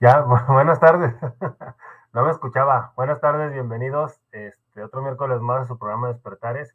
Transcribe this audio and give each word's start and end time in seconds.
Ya, 0.00 0.22
buenas 0.48 0.80
tardes. 0.80 1.14
No 2.12 2.24
me 2.24 2.32
escuchaba. 2.32 2.92
Buenas 2.96 3.20
tardes, 3.20 3.52
bienvenidos. 3.52 4.20
Este 4.32 4.82
otro 4.82 5.00
miércoles 5.00 5.40
más 5.40 5.60
a 5.60 5.64
su 5.66 5.78
programa 5.78 6.08
Despertares. 6.08 6.74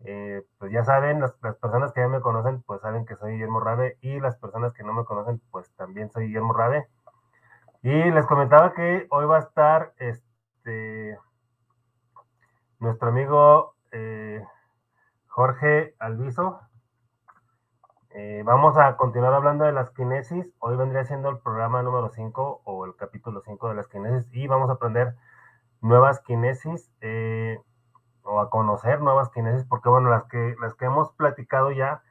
Eh, 0.00 0.42
pues 0.58 0.72
ya 0.72 0.82
saben, 0.82 1.20
las, 1.20 1.32
personas 1.34 1.92
que 1.92 2.00
ya 2.00 2.08
me 2.08 2.20
conocen, 2.20 2.60
pues 2.62 2.80
saben 2.80 3.06
que 3.06 3.14
soy 3.14 3.34
Guillermo 3.34 3.60
Rabe 3.60 3.98
y 4.00 4.18
las 4.18 4.36
personas 4.36 4.72
que 4.72 4.82
no 4.82 4.92
me 4.92 5.04
conocen, 5.04 5.40
pues 5.52 5.70
también 5.76 6.10
soy 6.10 6.26
Guillermo 6.26 6.54
Rabe. 6.54 6.88
Y 7.82 8.10
les 8.10 8.26
comentaba 8.26 8.72
que 8.72 9.06
hoy 9.10 9.26
va 9.26 9.36
a 9.36 9.40
estar 9.40 9.92
este 9.98 11.16
nuestro 12.80 13.10
amigo 13.10 13.76
eh, 13.92 14.44
Jorge 15.28 15.94
Alviso, 16.00 16.62
eh, 18.16 18.44
vamos 18.44 18.78
a 18.78 18.96
continuar 18.96 19.34
hablando 19.34 19.64
de 19.64 19.72
las 19.72 19.90
kinesis. 19.90 20.46
Hoy 20.60 20.76
vendría 20.76 21.04
siendo 21.04 21.30
el 21.30 21.38
programa 21.38 21.82
número 21.82 22.10
5 22.10 22.62
o 22.62 22.84
el 22.84 22.94
capítulo 22.94 23.42
5 23.44 23.68
de 23.70 23.74
las 23.74 23.88
kinesis 23.88 24.32
y 24.32 24.46
vamos 24.46 24.70
a 24.70 24.74
aprender 24.74 25.16
nuevas 25.80 26.20
kinesis 26.20 26.92
eh, 27.00 27.58
o 28.22 28.38
a 28.38 28.50
conocer 28.50 29.00
nuevas 29.00 29.30
kinesis 29.30 29.64
porque 29.64 29.88
bueno, 29.88 30.10
las 30.10 30.24
que, 30.26 30.54
las 30.60 30.74
que 30.76 30.84
hemos 30.84 31.10
platicado 31.14 31.72
ya, 31.72 32.02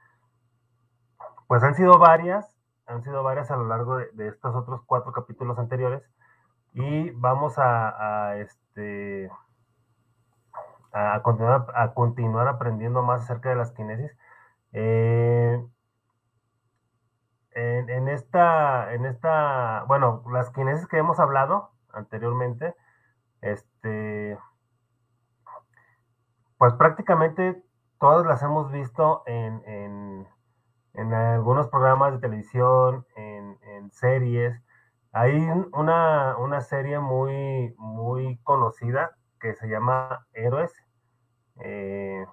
pues 1.48 1.64
han 1.64 1.74
sido 1.74 1.98
varias, 1.98 2.54
han 2.86 3.02
sido 3.02 3.24
varias 3.24 3.50
a 3.50 3.56
lo 3.56 3.66
largo 3.66 3.96
de, 3.96 4.28
estos 4.28 4.54
otros 4.56 4.82
cuatro 4.86 5.14
capítulos 5.14 5.58
anteriores 5.58 6.04
y 6.74 7.12
vamos 7.12 7.54
a, 7.60 8.36
este, 8.40 9.32
a, 10.92 11.22
continuar, 11.22 11.68
a 11.76 11.94
continuar 11.94 12.50
aprendiendo 12.50 13.04
más 13.04 13.22
acerca 13.22 13.48
de 13.48 13.56
las 13.56 13.72
kinesis. 13.72 14.12
Eh, 14.74 15.64
en, 17.56 18.08
esta, 18.10 18.94
en 18.94 19.06
esta, 19.06 19.84
bueno, 19.88 20.24
las 20.32 20.50
kinesis 20.52 20.88
que 20.88 20.98
hemos 20.98 21.20
hablado 21.20 21.72
anteriormente, 21.92 22.76
este, 23.42 24.38
pues 26.58 26.74
prácticamente 26.74 27.62
todas 28.00 28.26
las 28.26 28.42
hemos 28.44 28.72
visto 28.72 29.24
en, 29.26 29.62
en, 29.66 30.28
en 30.94 31.14
algunos 31.14 31.68
programas 31.68 32.14
de 32.14 32.20
televisión, 32.20 33.06
en, 33.16 33.58
en 33.64 33.92
series. 33.92 34.62
Hay 35.12 35.38
una, 35.74 36.38
una, 36.38 36.62
serie 36.62 37.00
muy, 37.00 37.76
muy 37.78 38.38
conocida 38.44 39.16
que 39.40 39.54
se 39.54 39.68
llama 39.68 40.26
Héroes. 40.34 40.74
Eh, 41.60 42.26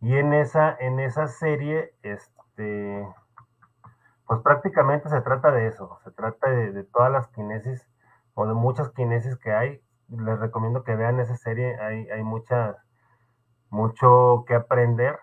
y 0.00 0.16
en 0.16 0.32
esa, 0.32 0.76
en 0.80 0.98
esa 0.98 1.28
serie, 1.28 1.94
este, 2.02 3.06
pues 4.26 4.40
prácticamente 4.40 5.08
se 5.08 5.20
trata 5.20 5.50
de 5.50 5.66
eso, 5.66 5.98
se 6.04 6.10
trata 6.10 6.50
de, 6.50 6.84
todas 6.84 7.10
las 7.10 7.28
kinesis 7.28 7.86
o 8.34 8.46
de 8.46 8.54
muchas 8.54 8.90
kinesis 8.90 9.36
que 9.36 9.52
hay. 9.52 9.80
Les 10.08 10.38
recomiendo 10.38 10.84
que 10.84 10.94
vean 10.94 11.20
esa 11.20 11.36
serie, 11.36 11.78
hay, 11.80 12.22
mucha, 12.22 12.76
mucho 13.70 14.44
que 14.46 14.54
aprender. 14.54 15.18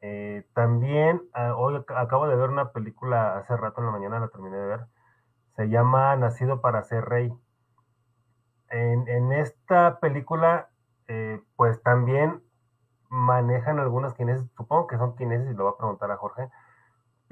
Eh, 0.00 0.46
también 0.52 1.22
ah, 1.32 1.54
hoy 1.56 1.82
acabo 1.96 2.26
de 2.26 2.36
ver 2.36 2.50
una 2.50 2.72
película 2.72 3.38
hace 3.38 3.56
rato 3.56 3.80
en 3.80 3.86
la 3.86 3.92
mañana, 3.92 4.20
la 4.20 4.28
terminé 4.28 4.56
de 4.56 4.66
ver. 4.66 4.86
Se 5.56 5.68
llama 5.68 6.16
Nacido 6.16 6.60
para 6.60 6.82
ser 6.82 7.04
rey. 7.04 7.32
En, 8.70 9.32
esta 9.32 10.00
película, 10.00 10.70
eh, 11.06 11.42
pues 11.56 11.82
también 11.82 12.42
manejan 13.10 13.78
algunas 13.78 14.14
kinesis, 14.14 14.50
supongo 14.56 14.86
que 14.86 14.96
son 14.96 15.14
kinesis, 15.14 15.50
y 15.50 15.54
lo 15.54 15.64
voy 15.64 15.72
a 15.74 15.76
preguntar 15.76 16.10
a 16.10 16.16
Jorge, 16.16 16.48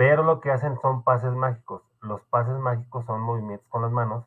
pero 0.01 0.23
lo 0.23 0.41
que 0.41 0.51
hacen 0.51 0.79
son 0.81 1.05
pases 1.05 1.35
mágicos. 1.35 1.83
Los 2.01 2.23
pases 2.31 2.59
mágicos 2.59 3.05
son 3.05 3.21
movimientos 3.21 3.69
con 3.69 3.83
las 3.83 3.93
manos. 3.93 4.25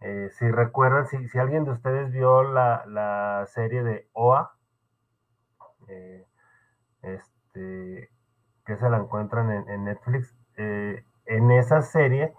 Eh, 0.00 0.30
si 0.38 0.48
recuerdan, 0.48 1.08
si, 1.08 1.26
si, 1.26 1.40
alguien 1.40 1.64
de 1.64 1.72
ustedes 1.72 2.12
vio 2.12 2.44
la, 2.44 3.44
serie 3.48 3.82
de 3.82 4.08
OA, 4.12 4.54
eh, 5.88 6.24
este, 7.02 8.10
que 8.64 8.76
se 8.76 8.88
la 8.88 8.98
encuentran 8.98 9.50
en, 9.50 9.86
Netflix, 9.86 10.32
eh, 10.56 11.04
en 11.24 11.50
esa 11.50 11.82
serie 11.82 12.32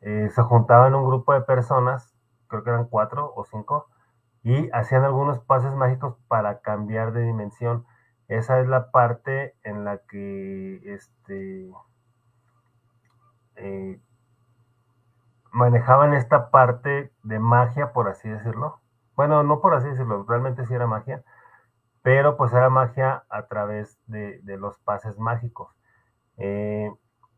se 0.00 0.42
juntaban 0.42 0.94
un 0.94 1.04
grupo 1.04 1.32
de 1.32 1.40
personas, 1.40 2.14
creo 2.46 2.62
que 2.62 2.70
eran 2.70 2.86
cuatro 2.86 3.32
o 3.34 3.44
cinco, 3.44 3.88
y 4.44 4.70
hacían 4.70 5.02
algunos 5.02 5.40
pases 5.40 5.74
mágicos 5.74 6.16
para 6.28 6.60
cambiar 6.60 7.10
de 7.12 7.24
dimensión 7.24 7.84
esa 8.30 8.60
es 8.60 8.68
la 8.68 8.92
parte 8.92 9.56
en 9.64 9.84
la 9.84 9.98
que 9.98 10.80
este, 10.84 11.68
eh, 13.56 14.00
manejaban 15.50 16.14
esta 16.14 16.50
parte 16.50 17.12
de 17.24 17.38
magia, 17.40 17.92
por 17.92 18.08
así 18.08 18.28
decirlo. 18.28 18.78
Bueno, 19.16 19.42
no 19.42 19.60
por 19.60 19.74
así 19.74 19.88
decirlo, 19.88 20.24
realmente 20.28 20.64
sí 20.64 20.72
era 20.72 20.86
magia, 20.86 21.24
pero 22.02 22.36
pues 22.36 22.52
era 22.52 22.70
magia 22.70 23.24
a 23.30 23.48
través 23.48 23.98
de, 24.06 24.40
los 24.44 24.78
pases 24.78 25.18
mágicos. 25.18 25.74
Eh, 26.36 26.88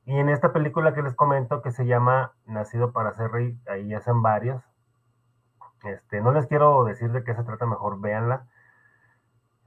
y 0.05 0.19
en 0.19 0.29
esta 0.29 0.53
película 0.53 0.93
que 0.93 1.03
les 1.03 1.15
comento, 1.15 1.63
que 1.63 1.71
se 1.71 1.87
llama 1.87 2.35
Nacido 2.45 2.93
para 2.93 3.15
ser 3.15 3.31
rey, 3.31 3.59
ahí 3.67 3.95
hacen 3.95 4.21
varios. 4.21 4.63
Este, 5.85 6.21
no 6.21 6.33
les 6.33 6.47
quiero 6.47 6.85
decir 6.85 7.11
de 7.13 7.25
qué 7.25 7.35
se 7.35 7.45
trata, 7.45 7.65
mejor 7.65 7.99
véanla. 7.99 8.47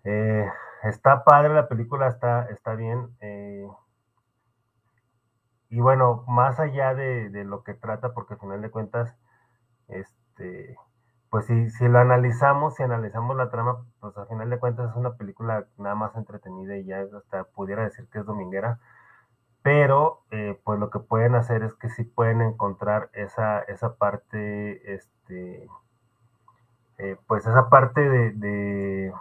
Eh, 0.06 0.48
está 0.84 1.24
padre 1.24 1.54
la 1.54 1.68
película, 1.68 2.08
está, 2.08 2.46
está 2.46 2.76
bien. 2.76 3.10
Eh, 3.22 3.68
y 5.70 5.80
bueno, 5.82 6.24
más 6.28 6.60
allá 6.60 6.94
de, 6.94 7.30
lo 7.46 7.64
que 7.64 7.74
trata, 7.74 8.14
porque 8.14 8.36
al 8.36 8.40
final 8.40 8.62
de 8.62 8.70
cuentas, 8.72 9.16
este, 9.90 10.78
pues 11.30 11.48
si, 11.48 11.70
si 11.72 11.88
lo 11.88 12.00
analizamos, 12.00 12.76
si 12.76 12.84
analizamos 12.84 13.36
la 13.36 13.50
trama, 13.50 13.86
pues 14.00 14.18
al 14.18 14.28
final 14.28 14.50
de 14.50 14.60
cuentas 14.60 14.92
es 14.92 14.96
una 14.96 15.16
película 15.16 15.66
nada 15.78 15.96
más 15.96 16.16
entretenida 16.16 16.78
y 16.78 16.86
ya 16.86 17.02
hasta 17.18 17.46
pudiera 17.46 17.84
decir 17.84 18.08
que 18.10 18.20
es 18.20 18.26
dominguera. 18.26 18.80
Pero 19.64 20.22
eh, 20.32 20.60
pues 20.64 20.80
lo 20.80 20.92
que 20.92 21.00
pueden 21.00 21.36
hacer 21.36 21.64
es 21.64 21.74
que 21.76 21.90
sí 21.90 22.04
pueden 22.04 22.42
encontrar 22.42 23.10
esa, 23.14 23.62
esa 23.62 23.96
parte, 23.96 24.94
este, 24.94 25.68
pues 27.28 27.46
esa 27.48 27.70
parte 27.70 28.02
de 28.10 28.32
de, 28.34 29.14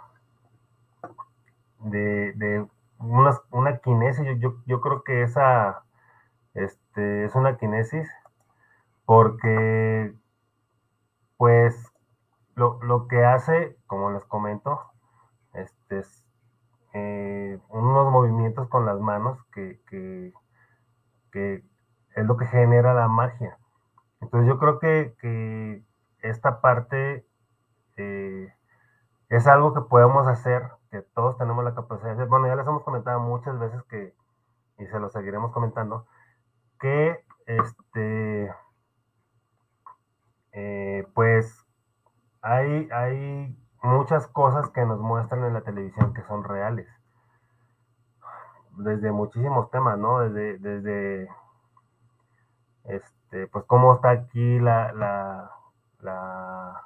una, 1.79 3.39
una 3.51 3.77
kinesis. 3.79 4.25
Yo, 4.39 4.55
yo, 4.65 4.81
creo 4.81 5.03
que 5.03 5.23
esa 5.23 5.83
este, 6.53 7.25
es 7.25 7.35
una 7.35 7.57
kinesis 7.57 8.09
porque 9.05 10.13
pues 11.37 11.91
lo, 12.55 12.81
lo, 12.83 13.07
que 13.07 13.23
hace, 13.23 13.77
como 13.87 14.11
les 14.11 14.23
comento, 14.25 14.79
este, 15.53 15.99
es 15.99 16.25
eh, 16.93 17.59
unos 17.69 18.11
movimientos 18.11 18.69
con 18.69 18.85
las 18.85 18.99
manos 18.99 19.37
que, 19.53 19.81
que, 19.89 20.33
que, 21.31 21.63
es 22.15 22.25
lo 22.25 22.37
que 22.37 22.45
genera 22.45 22.93
la 22.93 23.07
magia. 23.09 23.57
Entonces 24.21 24.47
yo 24.47 24.57
creo 24.57 24.79
que, 24.79 25.13
que 25.19 25.83
esta 26.21 26.61
parte 26.61 27.27
eh, 27.97 28.53
es 29.29 29.47
algo 29.47 29.73
que 29.73 29.81
podemos 29.81 30.27
hacer 30.27 30.63
todos 31.01 31.37
tenemos 31.37 31.63
la 31.63 31.75
capacidad 31.75 32.15
de. 32.15 32.25
Bueno, 32.25 32.47
ya 32.47 32.55
les 32.55 32.67
hemos 32.67 32.83
comentado 32.83 33.19
muchas 33.19 33.57
veces 33.59 33.83
que, 33.83 34.13
y 34.77 34.85
se 34.87 34.99
lo 34.99 35.09
seguiremos 35.09 35.51
comentando, 35.51 36.07
que 36.79 37.23
este, 37.45 38.53
eh, 40.51 41.07
pues 41.13 41.65
hay, 42.41 42.89
hay 42.91 43.57
muchas 43.81 44.27
cosas 44.27 44.69
que 44.71 44.85
nos 44.85 44.99
muestran 44.99 45.43
en 45.45 45.53
la 45.53 45.61
televisión 45.61 46.13
que 46.13 46.23
son 46.23 46.43
reales. 46.43 46.87
Desde 48.77 49.11
muchísimos 49.11 49.71
temas, 49.71 49.97
¿no? 49.97 50.19
Desde, 50.19 50.57
desde 50.59 51.29
este, 52.83 53.47
pues 53.47 53.65
cómo 53.65 53.95
está 53.95 54.11
aquí 54.11 54.59
la, 54.59 54.91
la, 54.93 55.51
la 55.99 56.84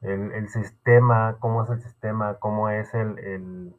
el, 0.00 0.48
sistema, 0.48 1.36
cómo 1.40 1.64
es 1.64 1.70
el 1.70 1.80
sistema, 1.80 2.34
cómo 2.38 2.68
es 2.68 2.94
el, 2.94 3.18
el, 3.18 3.76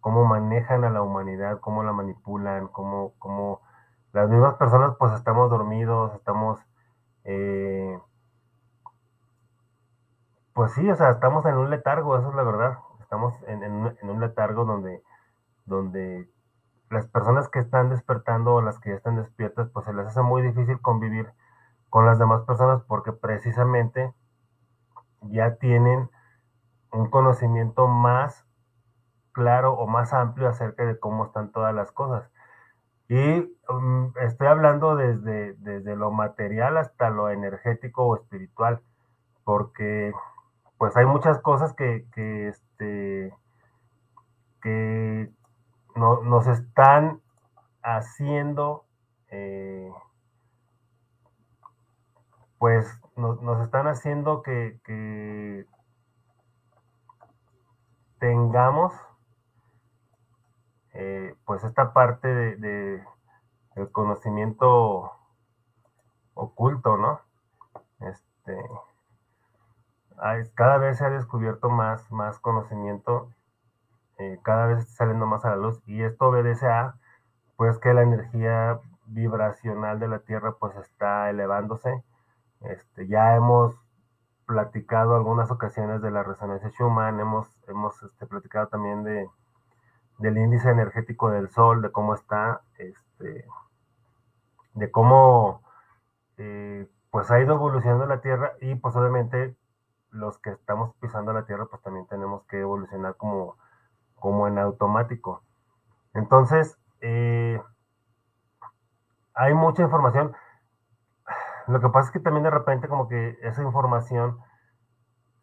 cómo 0.00 0.24
manejan 0.24 0.84
a 0.84 0.90
la 0.90 1.02
humanidad, 1.02 1.60
cómo 1.60 1.82
la 1.82 1.92
manipulan, 1.92 2.68
cómo, 2.68 3.14
cómo 3.18 3.60
las 4.12 4.28
mismas 4.30 4.54
personas 4.54 4.94
pues 4.98 5.12
estamos 5.14 5.50
dormidos, 5.50 6.14
estamos, 6.14 6.60
eh, 7.24 7.98
pues 10.52 10.72
sí, 10.72 10.88
o 10.88 10.94
sea, 10.94 11.10
estamos 11.10 11.44
en 11.46 11.56
un 11.56 11.70
letargo, 11.70 12.16
eso 12.16 12.28
es 12.28 12.34
la 12.36 12.44
verdad, 12.44 12.78
estamos 13.00 13.34
en, 13.48 13.62
en, 13.64 14.10
un 14.10 14.20
letargo 14.20 14.64
donde, 14.64 15.02
donde 15.64 16.28
las 16.90 17.06
personas 17.06 17.48
que 17.48 17.58
están 17.58 17.90
despertando 17.90 18.54
o 18.54 18.62
las 18.62 18.78
que 18.78 18.90
ya 18.90 18.96
están 18.96 19.16
despiertas, 19.16 19.68
pues 19.70 19.84
se 19.86 19.92
les 19.92 20.06
hace 20.06 20.22
muy 20.22 20.42
difícil 20.42 20.80
convivir 20.80 21.32
con 21.90 22.06
las 22.06 22.18
demás 22.20 22.42
personas 22.42 22.82
porque 22.86 23.12
precisamente 23.12 24.12
ya 25.30 25.56
tienen 25.56 26.10
un 26.92 27.10
conocimiento 27.10 27.86
más 27.88 28.46
claro 29.32 29.74
o 29.74 29.86
más 29.86 30.12
amplio 30.12 30.48
acerca 30.48 30.84
de 30.84 30.98
cómo 30.98 31.26
están 31.26 31.50
todas 31.52 31.74
las 31.74 31.90
cosas. 31.92 32.30
Y 33.08 33.52
um, 33.68 34.12
estoy 34.22 34.46
hablando 34.46 34.96
desde, 34.96 35.54
desde 35.54 35.96
lo 35.96 36.10
material 36.10 36.78
hasta 36.78 37.10
lo 37.10 37.28
energético 37.28 38.04
o 38.04 38.16
espiritual, 38.16 38.80
porque 39.44 40.12
pues 40.78 40.96
hay 40.96 41.04
muchas 41.04 41.38
cosas 41.40 41.74
que, 41.74 42.06
que, 42.12 42.48
este, 42.48 43.34
que 44.62 45.30
no, 45.94 46.22
nos 46.22 46.46
están 46.46 47.20
haciendo, 47.82 48.84
eh, 49.28 49.90
pues 52.64 52.98
nos, 53.16 53.60
están 53.60 53.88
haciendo 53.88 54.40
que, 54.40 55.66
tengamos 58.18 58.94
eh, 60.94 61.34
pues 61.44 61.62
esta 61.62 61.92
parte 61.92 62.26
de, 62.26 62.56
de, 62.56 63.04
del 63.76 63.92
conocimiento 63.92 65.12
oculto, 66.32 66.96
¿no? 66.96 67.20
Este, 68.00 68.56
cada 70.54 70.78
vez 70.78 70.96
se 70.96 71.04
ha 71.04 71.10
descubierto 71.10 71.68
más, 71.68 72.10
más 72.10 72.38
conocimiento, 72.38 73.28
eh, 74.16 74.38
cada 74.42 74.68
vez 74.68 74.88
saliendo 74.88 75.26
más 75.26 75.44
a 75.44 75.50
la 75.50 75.56
luz 75.56 75.82
y 75.84 76.02
esto 76.02 76.28
obedece 76.28 76.66
a 76.66 76.94
pues 77.58 77.78
que 77.78 77.92
la 77.92 78.00
energía 78.00 78.80
vibracional 79.04 80.00
de 80.00 80.08
la 80.08 80.20
Tierra 80.20 80.56
pues 80.58 80.74
está 80.76 81.28
elevándose. 81.28 82.02
Este, 82.64 83.06
ya 83.06 83.36
hemos 83.36 83.74
platicado 84.46 85.14
algunas 85.16 85.50
ocasiones 85.50 86.02
de 86.02 86.10
la 86.10 86.22
resonancia 86.22 86.70
Schumann, 86.70 87.20
hemos, 87.20 87.48
hemos 87.68 88.02
este, 88.02 88.26
platicado 88.26 88.68
también 88.68 89.04
de, 89.04 89.28
del 90.18 90.38
índice 90.38 90.70
energético 90.70 91.30
del 91.30 91.48
Sol, 91.50 91.82
de 91.82 91.90
cómo 91.90 92.14
está, 92.14 92.60
este, 92.78 93.46
de 94.74 94.90
cómo 94.90 95.62
eh, 96.36 96.88
pues 97.10 97.30
ha 97.30 97.40
ido 97.40 97.54
evolucionando 97.54 98.06
la 98.06 98.20
Tierra 98.20 98.52
y 98.60 98.74
pues 98.74 98.94
obviamente 98.96 99.56
los 100.10 100.38
que 100.38 100.50
estamos 100.50 100.94
pisando 101.00 101.32
la 101.32 101.46
Tierra 101.46 101.66
pues 101.66 101.82
también 101.82 102.06
tenemos 102.06 102.44
que 102.44 102.60
evolucionar 102.60 103.16
como, 103.16 103.56
como 104.16 104.46
en 104.48 104.58
automático. 104.58 105.42
Entonces, 106.12 106.78
eh, 107.00 107.60
hay 109.34 109.54
mucha 109.54 109.82
información. 109.82 110.34
Lo 111.66 111.80
que 111.80 111.88
pasa 111.88 112.08
es 112.08 112.12
que 112.12 112.20
también 112.20 112.44
de 112.44 112.50
repente 112.50 112.88
como 112.88 113.08
que 113.08 113.38
esa 113.42 113.62
información 113.62 114.38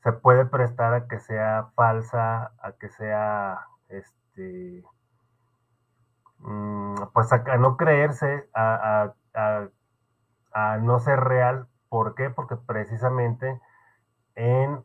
se 0.03 0.11
puede 0.13 0.45
prestar 0.45 0.93
a 0.93 1.07
que 1.07 1.19
sea 1.19 1.71
falsa, 1.75 2.53
a 2.61 2.73
que 2.79 2.89
sea, 2.89 3.67
este, 3.89 4.83
mm, 6.39 6.95
pues 7.13 7.31
a, 7.33 7.39
no 7.57 7.77
creerse, 7.77 8.49
a, 8.53 9.13
a, 9.33 9.67
a, 10.53 10.77
no 10.77 10.99
ser 10.99 11.19
real. 11.19 11.67
¿Por 11.89 12.15
qué? 12.15 12.29
Porque 12.29 12.55
precisamente 12.55 13.59
en 14.35 14.83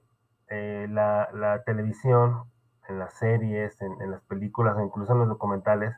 eh, 0.48 0.86
la, 0.90 1.28
la, 1.32 1.62
televisión, 1.64 2.44
en 2.88 2.98
las 2.98 3.14
series, 3.14 3.80
en, 3.82 4.00
en 4.02 4.10
las 4.10 4.22
películas, 4.22 4.76
incluso 4.82 5.12
en 5.12 5.20
los 5.20 5.28
documentales, 5.28 5.94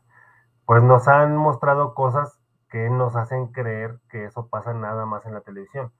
pues 0.67 0.83
nos 0.83 1.09
han 1.09 1.37
mostrado 1.37 1.95
cosas 1.95 2.39
que 2.71 2.91
nos 2.91 3.17
hacen 3.17 3.49
creer 3.49 3.99
que 4.11 4.25
eso 4.25 4.49
pasa 4.49 4.75
nada 4.75 5.07
más 5.07 5.25
en 5.27 5.35
la 5.35 5.41
televisión. 5.41 5.93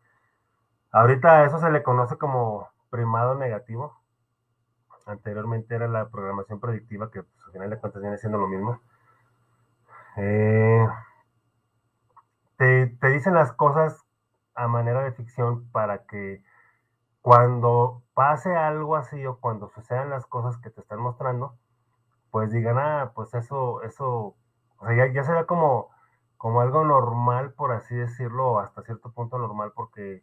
Ahorita 0.93 1.45
eso 1.45 1.59
se 1.59 1.71
le 1.71 1.83
conoce 1.83 2.17
como 2.17 2.69
primado 2.91 3.35
negativo. 3.35 3.95
Anteriormente 5.07 5.75
era 5.75 5.89
la 5.89 6.09
programación 6.11 6.61
predictiva, 6.61 7.11
que 7.11 7.23
pues, 7.23 7.45
al 7.47 7.53
final 7.53 7.71
de 7.71 7.79
cuentas 7.79 8.03
viene 8.03 8.19
siendo 8.19 8.39
lo 8.39 8.47
mismo. 8.47 8.81
Eh, 10.17 10.87
te, 12.57 12.89
te 13.01 13.09
dicen 13.09 13.35
las 13.35 13.53
cosas 13.53 14.05
a 14.55 14.69
manera 14.69 15.03
de 15.03 15.13
ficción 15.13 15.71
para 15.71 16.05
que 16.05 16.43
cuando 17.23 18.03
pase 18.15 18.55
algo 18.57 18.97
así 18.97 19.25
o 19.27 19.39
cuando 19.39 19.69
sucedan 19.69 20.11
las 20.11 20.27
cosas 20.27 20.57
que 20.59 20.71
te 20.71 20.81
están 20.81 21.01
mostrando, 21.01 21.57
pues 22.31 22.51
digan, 22.51 22.79
ah, 22.79 23.13
pues 23.15 23.33
eso, 23.35 23.83
eso, 23.83 24.35
o 24.79 24.87
sea, 24.87 24.97
ya, 24.97 25.13
ya 25.13 25.25
será 25.25 25.45
como, 25.47 25.91
como 26.39 26.61
algo 26.61 26.85
normal, 26.85 27.53
por 27.53 27.73
así 27.73 27.97
decirlo, 27.97 28.61
hasta 28.61 28.83
cierto 28.83 29.13
punto 29.13 29.39
normal, 29.39 29.73
porque 29.75 30.23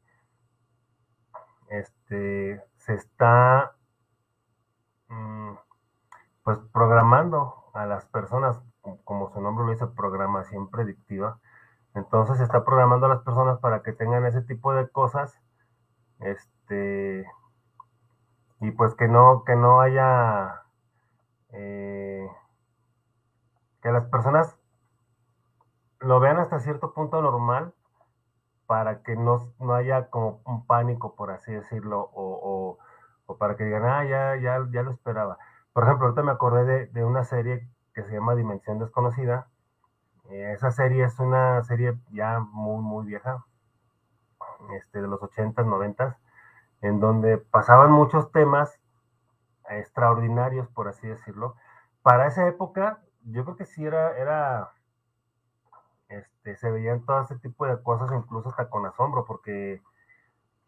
este, 1.70 2.64
se 2.78 2.94
está 2.94 3.76
mm, 5.10 5.56
pues 6.44 6.60
programando 6.72 7.66
a 7.74 7.86
las 7.86 8.06
personas, 8.06 8.62
como 9.04 9.30
su 9.34 9.42
nombre 9.42 9.66
lo 9.66 9.72
dice, 9.72 9.88
programación 9.88 10.70
predictiva. 10.70 11.40
Entonces 11.96 12.38
se 12.38 12.44
está 12.44 12.64
programando 12.64 13.08
a 13.08 13.10
las 13.10 13.22
personas 13.22 13.60
para 13.60 13.82
que 13.84 13.94
tengan 13.94 14.26
ese 14.26 14.42
tipo 14.42 14.74
de 14.74 14.90
cosas, 14.90 15.38
este, 16.20 17.30
y 18.62 18.72
pues 18.72 18.96
que 18.96 19.08
no, 19.10 19.44
que 19.46 19.56
no 19.56 19.82
haya, 19.82 20.64
eh, 21.52 22.30
que 23.82 23.92
las 23.92 24.06
personas 24.06 24.58
lo 26.06 26.20
vean 26.20 26.38
hasta 26.38 26.60
cierto 26.60 26.94
punto 26.94 27.22
normal 27.22 27.74
para 28.68 29.02
que 29.02 29.16
no, 29.16 29.52
no 29.60 29.74
haya 29.74 30.10
como 30.10 30.42
un 30.46 30.66
pánico, 30.66 31.16
por 31.16 31.32
así 31.32 31.52
decirlo, 31.52 32.10
o, 32.14 32.78
o, 33.26 33.38
para 33.38 33.56
que 33.56 33.66
digan, 33.66 33.86
ah, 33.86 34.06
ya, 34.06 34.36
ya, 34.36 34.66
ya 34.72 34.84
lo 34.84 34.92
esperaba. 34.92 35.38
Por 35.74 35.84
ejemplo, 35.84 36.06
ahorita 36.06 36.24
me 36.24 36.32
acordé 36.32 36.66
de, 36.66 36.86
de 36.88 37.04
una 37.04 37.24
serie 37.24 37.68
que 37.94 38.04
se 38.04 38.14
llama 38.14 38.36
Dimensión 38.36 38.80
Desconocida. 38.80 39.48
Eh, 40.30 40.54
esa 40.54 40.72
serie 40.72 41.06
es 41.06 41.20
una 41.20 41.64
serie 41.64 41.98
ya 42.12 42.40
muy, 42.40 42.82
muy 42.82 43.06
vieja, 43.06 43.44
este, 44.78 45.02
de 45.02 45.08
los 45.08 45.22
80s, 45.22 45.66
90s, 45.66 46.16
en 46.82 47.00
donde 47.00 47.38
pasaban 47.38 47.92
muchos 47.92 48.32
temas 48.32 48.80
extraordinarios, 49.70 50.68
por 50.70 50.88
así 50.88 51.08
decirlo. 51.08 51.56
Para 52.04 52.28
esa 52.28 52.48
época, 52.48 53.00
yo 53.24 53.44
creo 53.44 53.58
que 53.58 53.66
sí 53.66 53.86
era, 53.86 54.18
era 54.18 54.75
este, 56.10 56.56
se 56.58 56.72
veían 56.72 57.06
todo 57.06 57.22
ese 57.22 57.38
tipo 57.38 57.66
de 57.66 57.82
cosas, 57.82 58.12
incluso 58.12 58.50
hasta 58.50 58.70
con 58.70 58.86
asombro, 58.86 59.26
porque 59.26 59.82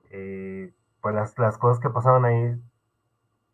eh, 0.09 0.73
pues 1.01 1.15
las, 1.15 1.57
cosas 1.57 1.79
que 1.79 1.89
pasaban 1.89 2.25
ahí 2.25 2.61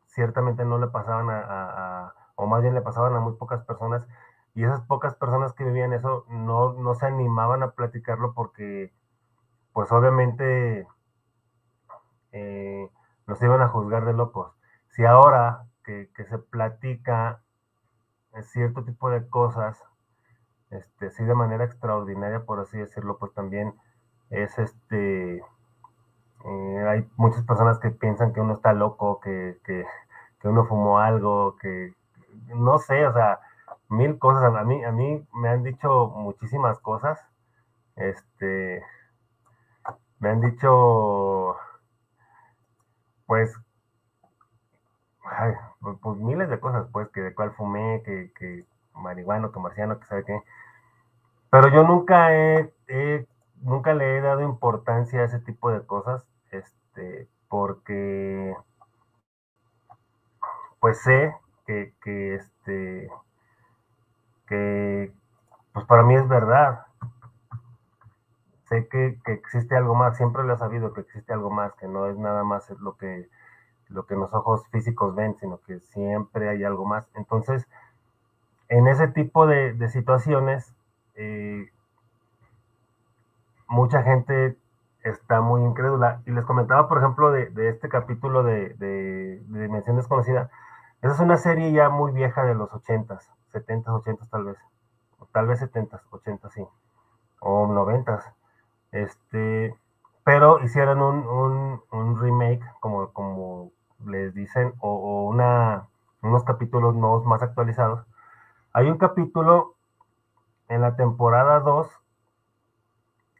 ciertamente 0.07 0.65
no 0.65 0.77
le 0.77 0.87
pasaban 0.87 1.29
a, 1.29 1.41
a, 1.41 2.15
o 2.35 2.47
más 2.47 2.61
bien 2.61 2.73
le 2.75 2.81
pasaban 2.81 3.15
a 3.15 3.19
muy 3.19 3.33
pocas 3.33 3.63
personas, 3.65 4.05
y 4.55 4.63
esas 4.63 4.81
pocas 4.81 5.15
personas 5.15 5.53
que 5.53 5.63
vivían 5.63 5.93
eso 5.93 6.25
no, 6.29 6.73
no 6.73 6.95
se 6.95 7.07
animaban 7.07 7.63
a 7.63 7.71
platicarlo 7.71 8.33
porque, 8.33 8.93
pues 9.73 9.91
obviamente, 9.91 10.87
eh, 12.31 12.89
nos 13.27 13.41
iban 13.41 13.61
a 13.61 13.69
juzgar 13.69 14.05
de 14.05 14.13
locos. 14.13 14.53
Si 14.91 15.05
ahora 15.05 15.65
que 15.83 16.07
se 16.29 16.37
platica 16.37 17.41
cierto 18.41 18.83
tipo 18.83 19.09
de 19.09 19.27
cosas, 19.27 19.81
este, 20.77 21.11
sí 21.11 21.23
de 21.23 21.35
manera 21.35 21.65
extraordinaria, 21.65 22.41
por 22.45 22.59
así 22.59 22.77
decirlo, 22.77 23.17
pues 23.17 23.33
también 23.33 23.73
es 24.29 24.57
este, 24.57 25.43
eh, 26.45 26.85
hay 26.89 27.07
muchas 27.17 27.43
personas 27.45 27.79
que 27.79 27.91
piensan 27.91 28.33
que 28.33 28.41
uno 28.41 28.53
está 28.53 28.73
loco, 28.73 29.19
que, 29.21 29.57
que, 29.63 29.85
que, 30.39 30.47
uno 30.47 30.65
fumó 30.65 30.99
algo, 30.99 31.55
que 31.57 31.93
no 32.55 32.79
sé, 32.79 33.05
o 33.07 33.13
sea, 33.13 33.39
mil 33.89 34.19
cosas. 34.19 34.53
A 34.55 34.63
mí, 34.63 34.83
a 34.83 34.91
mí 34.91 35.25
me 35.33 35.49
han 35.49 35.63
dicho 35.63 36.07
muchísimas 36.15 36.79
cosas. 36.79 37.19
Este, 37.95 38.83
me 40.19 40.29
han 40.29 40.41
dicho, 40.41 41.55
pues, 43.25 43.55
pues, 45.81 45.97
pues, 46.01 46.17
miles 46.19 46.49
de 46.49 46.59
cosas, 46.59 46.87
pues, 46.91 47.09
que 47.09 47.21
de 47.21 47.33
cuál 47.35 47.51
fumé, 47.53 48.01
que, 48.05 48.31
que 48.37 48.65
marihuano, 48.95 49.51
que 49.51 49.59
marciano, 49.59 49.99
que 49.99 50.05
sabe 50.05 50.25
qué. 50.25 50.41
Pero 51.49 51.69
yo 51.69 51.83
nunca 51.83 52.33
he, 52.33 52.73
nunca 53.61 53.93
le 53.93 54.17
he 54.17 54.21
dado 54.21 54.41
importancia 54.41 55.21
a 55.21 55.25
ese 55.25 55.39
tipo 55.39 55.71
de 55.71 55.85
cosas, 55.85 56.25
este, 56.51 57.27
porque 57.47 58.55
pues 60.79 61.01
sé 61.01 61.35
que, 61.65 61.93
que 62.01 62.35
este, 62.35 63.09
que 64.47 65.13
pues 65.73 65.85
para 65.85 66.03
mí 66.03 66.15
es 66.15 66.27
verdad. 66.27 66.85
Sé 68.65 68.87
que, 68.87 69.19
que, 69.25 69.33
existe 69.33 69.75
algo 69.75 69.95
más, 69.95 70.17
siempre 70.17 70.43
lo 70.43 70.53
he 70.53 70.57
sabido 70.57 70.93
que 70.93 71.01
existe 71.01 71.33
algo 71.33 71.49
más, 71.51 71.73
que 71.75 71.87
no 71.87 72.07
es 72.07 72.17
nada 72.17 72.43
más 72.43 72.69
lo 72.79 72.97
que, 72.97 73.29
lo 73.89 74.05
que 74.05 74.15
los 74.15 74.33
ojos 74.33 74.67
físicos 74.71 75.15
ven, 75.15 75.35
sino 75.39 75.59
que 75.61 75.79
siempre 75.79 76.49
hay 76.49 76.63
algo 76.63 76.85
más. 76.85 77.09
Entonces, 77.15 77.67
en 78.73 78.87
ese 78.87 79.07
tipo 79.07 79.45
de, 79.45 79.87
situaciones, 79.89 80.73
eh, 81.13 81.69
mucha 83.67 84.01
gente 84.01 84.57
está 85.03 85.41
muy 85.41 85.61
incrédula. 85.61 86.23
Y 86.25 86.31
les 86.31 86.43
comentaba, 86.43 86.89
por 86.89 86.97
ejemplo, 86.97 87.31
de, 87.31 87.69
este 87.69 87.87
capítulo 87.87 88.41
de, 88.41 88.69
de, 88.79 89.43
Dimensión 89.47 89.95
Desconocida. 89.95 90.49
Esa 91.03 91.13
es 91.13 91.19
una 91.19 91.37
serie 91.37 91.71
ya 91.71 91.89
muy 91.89 92.13
vieja 92.13 92.45
de 92.45 92.55
los 92.55 92.71
80s, 92.71 93.29
70s, 93.51 93.85
80s 93.85 94.29
tal 94.31 94.45
vez. 94.45 94.57
tal 95.31 95.45
vez 95.45 95.59
70, 95.59 96.01
80, 96.09 96.49
sí, 96.49 96.65
o 97.41 97.67
90. 97.67 98.33
Este, 98.91 99.75
pero 100.23 100.63
hicieron 100.63 100.99
un, 100.99 102.19
remake, 102.19 102.63
como, 102.79 103.13
como 103.13 103.71
les 104.03 104.33
dicen, 104.33 104.73
o, 104.79 105.27
una, 105.27 105.89
unos 106.23 106.43
capítulos 106.43 106.95
nuevos 106.95 107.23
más 107.23 107.43
actualizados. 107.43 108.03
Hay 108.75 108.89
un 108.89 108.97
capítulo 108.97 109.75
en 110.67 110.81
la 110.81 110.95
temporada 110.95 111.59
2 111.59 111.87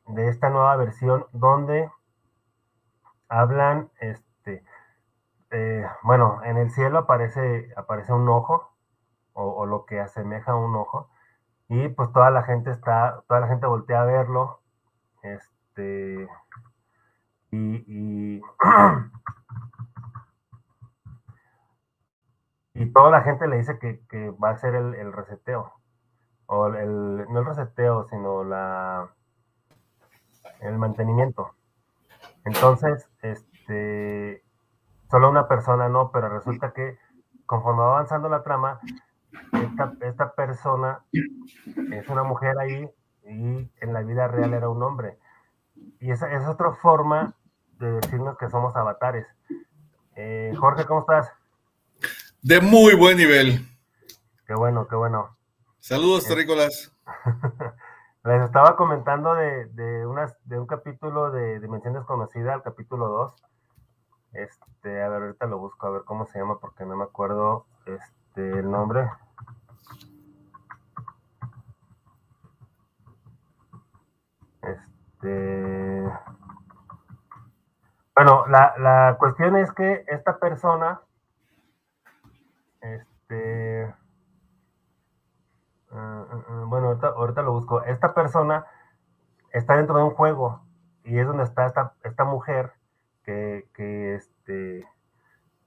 de 0.10 0.28
esta 0.30 0.52
nueva 0.52 0.76
versión 0.76 1.26
donde 1.32 1.90
hablan, 3.30 3.90
este, 4.00 4.64
eh, 5.50 5.88
bueno, 6.04 6.40
en 6.44 6.58
el 6.58 6.70
cielo 6.70 7.00
aparece, 7.00 7.74
aparece 7.76 8.14
un 8.14 8.30
ojo, 8.30 8.70
o, 9.34 9.66
lo 9.66 9.86
que 9.86 10.00
asemeja 10.00 10.52
a 10.52 10.56
un 10.56 10.76
ojo, 10.76 11.10
y 11.68 11.88
pues 11.88 12.12
toda 12.12 12.30
la 12.30 12.44
gente 12.44 12.70
está, 12.70 13.24
toda 13.28 13.40
la 13.40 13.48
gente 13.48 13.66
voltea 13.66 14.04
a 14.04 14.06
verlo, 14.06 14.60
este, 15.24 16.30
y, 17.50 17.84
y, 17.88 18.42
toda 22.94 23.12
la 23.12 23.22
gente 23.22 23.48
le 23.48 23.58
dice 23.58 23.78
que, 23.80 24.30
va 24.44 24.50
a 24.52 24.58
ser 24.58 24.76
el, 24.76 24.96
el 24.96 25.14
reseteo, 25.14 25.74
o 26.48 26.68
el, 26.68 27.26
no 27.30 27.40
el 27.40 27.46
reseteo, 27.46 28.06
sino 28.06 28.44
la, 28.44 29.10
el 30.62 30.78
mantenimiento. 30.78 31.52
Entonces, 32.46 33.08
este, 33.22 34.44
solo 35.10 35.30
una 35.30 35.48
persona 35.48 35.88
no, 35.90 36.12
pero 36.12 36.30
resulta 36.30 36.74
que 36.74 36.98
conforme 37.46 37.82
va 37.82 37.94
avanzando 37.94 38.30
la 38.30 38.44
trama, 38.44 38.80
esta, 39.54 39.94
esta 40.02 40.32
persona 40.34 41.04
es 41.92 42.08
una 42.10 42.24
mujer 42.24 42.58
ahí 42.60 42.90
y 43.26 43.72
en 43.82 43.94
la 43.94 44.02
vida 44.02 44.28
real 44.28 44.54
era 44.54 44.70
un 44.70 44.82
hombre. 44.84 45.18
Y 46.00 46.12
esa 46.12 46.32
es 46.34 46.48
otra 46.48 46.74
forma 46.74 47.36
de 47.80 47.92
decirnos 47.94 48.38
que 48.38 48.50
somos 48.50 48.76
avatares. 48.76 49.28
Eh, 50.16 50.54
Jorge, 50.60 50.86
¿cómo 50.86 51.02
estás? 51.02 51.32
De 52.44 52.60
muy 52.60 52.94
buen 52.94 53.16
nivel. 53.16 53.66
Qué 54.46 54.54
bueno, 54.54 54.86
qué 54.90 54.98
bueno. 54.98 55.38
Saludos, 55.80 56.28
terrícolas. 56.28 56.94
Les 58.26 58.42
estaba 58.42 58.76
comentando 58.76 59.34
de, 59.34 59.68
de, 59.68 60.06
unas, 60.06 60.36
de 60.44 60.60
un 60.60 60.68
capítulo 60.68 61.32
de 61.32 61.62
Dimensión 61.62 61.94
Desconocida, 61.94 62.54
el 62.54 62.62
capítulo 62.62 63.08
2. 63.08 63.34
Este, 64.34 65.02
a 65.02 65.08
ver, 65.08 65.22
ahorita 65.22 65.46
lo 65.46 65.58
busco 65.58 65.88
a 65.88 65.92
ver 65.92 66.02
cómo 66.04 66.26
se 66.26 66.38
llama 66.38 66.60
porque 66.60 66.84
no 66.84 66.98
me 66.98 67.06
acuerdo 67.06 67.66
este, 67.86 68.60
el 68.60 68.70
nombre. 68.70 69.10
Este. 74.64 76.12
Bueno, 78.14 78.46
la, 78.48 78.74
la 78.80 79.16
cuestión 79.18 79.56
es 79.56 79.72
que 79.72 80.04
esta 80.10 80.40
persona, 80.40 81.00
este, 83.34 84.04
Ah, 85.96 86.26
ah, 86.32 86.44
ah, 86.50 86.64
bueno, 86.66 87.00
ahorita, 87.02 87.42
lo 87.44 87.54
busco. 87.54 87.84
Esta 87.84 88.14
persona 88.16 88.66
está 89.52 89.78
dentro 89.78 89.98
de 89.98 90.04
un 90.04 90.12
juego 90.12 90.64
y 91.04 91.20
es 91.20 91.28
donde 91.28 91.44
está 91.44 91.68
esta, 92.04 92.24
mujer 92.26 92.74
que, 93.24 93.68
que, 93.76 94.16
este, 94.16 94.88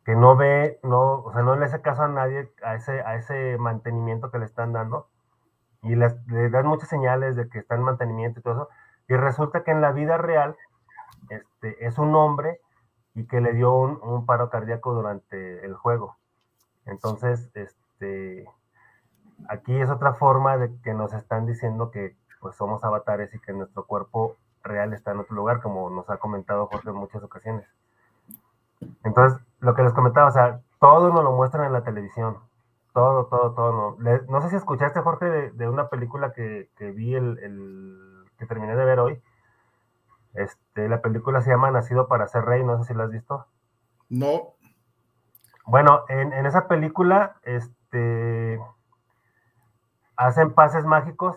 que 0.05 0.17
no 0.17 0.37
ve, 0.37 0.81
no, 0.83 1.23
o 1.23 1.33
sea, 1.33 1.43
no 1.43 1.57
le 1.57 1.67
hace 1.67 1.81
caso 1.81 2.03
a 2.03 2.09
nadie 2.09 2.51
a 2.65 2.75
ese, 2.75 3.03
a 3.03 3.17
ese 3.17 3.57
mantenimiento 3.59 4.31
que 4.31 4.39
le 4.39 4.47
están 4.47 4.73
dando 4.73 5.09
y 5.83 5.95
le 5.95 6.09
dan 6.51 6.67
muchas 6.67 6.89
señales 6.89 7.37
de 7.37 7.49
que 7.49 7.61
está 7.61 7.77
en 7.77 7.83
mantenimiento 7.83 8.41
y 8.41 8.43
todo 8.43 8.55
eso. 8.55 8.69
Y 9.09 9.15
resulta 9.17 9.63
que 9.63 9.71
en 9.71 9.81
la 9.81 9.93
vida 9.93 10.19
real 10.19 10.57
este, 11.31 11.87
es 11.87 11.99
un 11.99 12.15
hombre 12.17 12.61
y 13.15 13.27
que 13.29 13.41
le 13.41 13.53
dio 13.53 13.73
un 13.75 14.27
paro 14.27 14.51
cardíaco 14.51 14.93
durante 14.95 15.65
el 15.65 15.75
juego. 15.75 16.17
Entonces, 16.87 17.51
este, 17.55 18.47
aquí 19.49 19.79
es 19.79 19.91
otra 19.91 20.15
forma 20.15 20.57
de 20.57 20.71
que 20.83 20.95
nos 20.95 21.13
están 21.13 21.47
diciendo 21.47 21.91
que 21.91 22.17
pues 22.41 22.57
somos 22.57 22.83
avatares 22.85 23.35
y 23.35 23.41
que 23.41 23.53
nuestro 23.53 23.87
cuerpo 23.87 24.37
real 24.63 24.93
está 24.93 25.13
en 25.13 25.21
otro 25.21 25.35
lugar, 25.35 25.61
como 25.61 25.91
nos 25.91 26.09
ha 26.11 26.19
comentado 26.19 26.67
Jorge 26.67 26.91
en 26.91 26.97
muchas 26.97 27.23
ocasiones. 27.23 27.67
Entonces, 29.05 29.41
lo 29.61 29.75
que 29.75 29.83
les 29.83 29.93
comentaba, 29.93 30.29
o 30.29 30.33
sea, 30.33 30.61
todo 30.81 31.13
nos 31.13 31.25
lo 31.25 31.33
muestran 31.33 31.67
en 31.67 31.73
la 31.73 31.85
televisión. 31.85 32.39
Todo, 32.93 33.27
todo, 33.27 33.53
todo. 33.53 33.97
No, 33.99 34.19
no 34.29 34.43
sé 34.43 34.51
si 34.51 34.57
escuchaste, 34.57 35.01
Jorge, 35.01 35.51
de, 35.51 35.69
una 35.69 35.89
película 35.89 36.33
que, 36.33 36.71
vi 36.79 37.15
el, 37.15 38.25
que 38.39 38.47
terminé 38.47 38.77
de 38.77 38.85
ver 38.85 39.01
hoy. 39.01 39.23
Este, 40.35 40.89
la 40.89 41.01
película 41.01 41.43
se 41.43 41.51
llama 41.51 41.71
Nacido 41.71 42.09
para 42.09 42.29
ser 42.29 42.45
rey, 42.45 42.63
no 42.63 42.79
sé 42.79 42.85
si 42.85 42.95
la 42.95 43.05
has 43.05 43.11
visto. 43.11 43.47
No. 44.09 44.55
Bueno, 45.67 46.05
en, 46.09 46.33
en 46.33 46.47
esa 46.47 46.69
película, 46.69 47.37
este, 47.43 48.61
hacen 50.17 50.55
pases 50.55 50.85
mágicos 50.85 51.37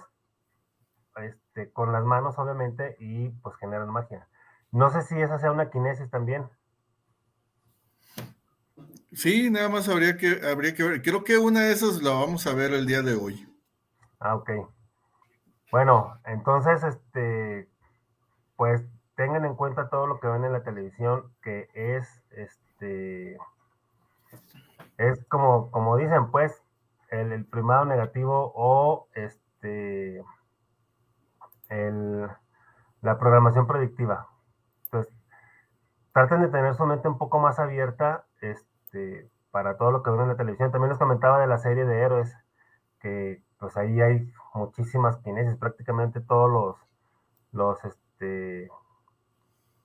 este, 1.15 1.71
con 1.71 1.91
las 1.91 2.03
manos, 2.03 2.37
obviamente, 2.37 2.95
y 2.99 3.29
pues 3.29 3.55
generan 3.57 3.89
magia. 3.89 4.27
No 4.71 4.89
sé 4.89 5.01
si 5.01 5.19
esa 5.19 5.39
sea 5.39 5.51
una 5.51 5.69
kinesis 5.69 6.09
también. 6.09 6.47
Sí, 9.11 9.49
nada 9.49 9.69
más 9.69 9.89
habría 9.89 10.15
que, 10.17 10.39
habría 10.47 10.75
que 10.75 10.83
ver. 10.83 11.01
Creo 11.01 11.23
que 11.23 11.37
una 11.37 11.61
de 11.61 11.71
esas 11.71 12.01
la 12.03 12.11
vamos 12.11 12.45
a 12.45 12.53
ver 12.53 12.71
el 12.73 12.85
día 12.85 13.01
de 13.01 13.15
hoy. 13.15 13.47
Ah, 14.19 14.35
ok. 14.35 14.51
Bueno, 15.71 16.19
entonces, 16.25 16.83
este, 16.83 17.67
pues 18.55 18.85
tengan 19.15 19.45
en 19.45 19.55
cuenta 19.55 19.89
todo 19.89 20.05
lo 20.05 20.19
que 20.19 20.27
ven 20.27 20.45
en 20.45 20.53
la 20.53 20.63
televisión, 20.63 21.33
que 21.41 21.67
es, 21.73 22.07
este, 22.31 23.37
es 24.97 25.23
como, 25.25 25.71
como 25.71 25.97
dicen, 25.97 26.29
pues, 26.31 26.63
el, 27.09 27.45
primado 27.45 27.85
negativo 27.85 28.51
o 28.55 29.07
este 29.13 30.23
el, 31.69 32.27
la 33.01 33.17
programación 33.17 33.67
predictiva. 33.67 34.27
Entonces, 34.85 35.13
traten 36.13 36.41
de 36.41 36.49
tener 36.49 36.75
su 36.75 36.85
mente 36.85 37.07
un 37.07 37.17
poco 37.17 37.39
más 37.39 37.59
abierta 37.59 38.25
este, 38.41 39.29
para 39.51 39.77
todo 39.77 39.91
lo 39.91 40.03
que 40.03 40.11
ven 40.11 40.21
en 40.21 40.27
la 40.29 40.37
televisión. 40.37 40.71
También 40.71 40.89
les 40.89 40.99
comentaba 40.99 41.39
de 41.39 41.47
la 41.47 41.57
serie 41.57 41.85
de 41.85 42.01
héroes, 42.01 42.35
que 42.99 43.41
pues 43.59 43.77
ahí 43.77 44.01
hay 44.01 44.31
muchísimas 44.53 45.17
kinesis, 45.17 45.57
prácticamente 45.57 46.21
todos 46.21 46.49
los, 46.49 46.75
los, 47.51 47.85
este, 47.85 48.69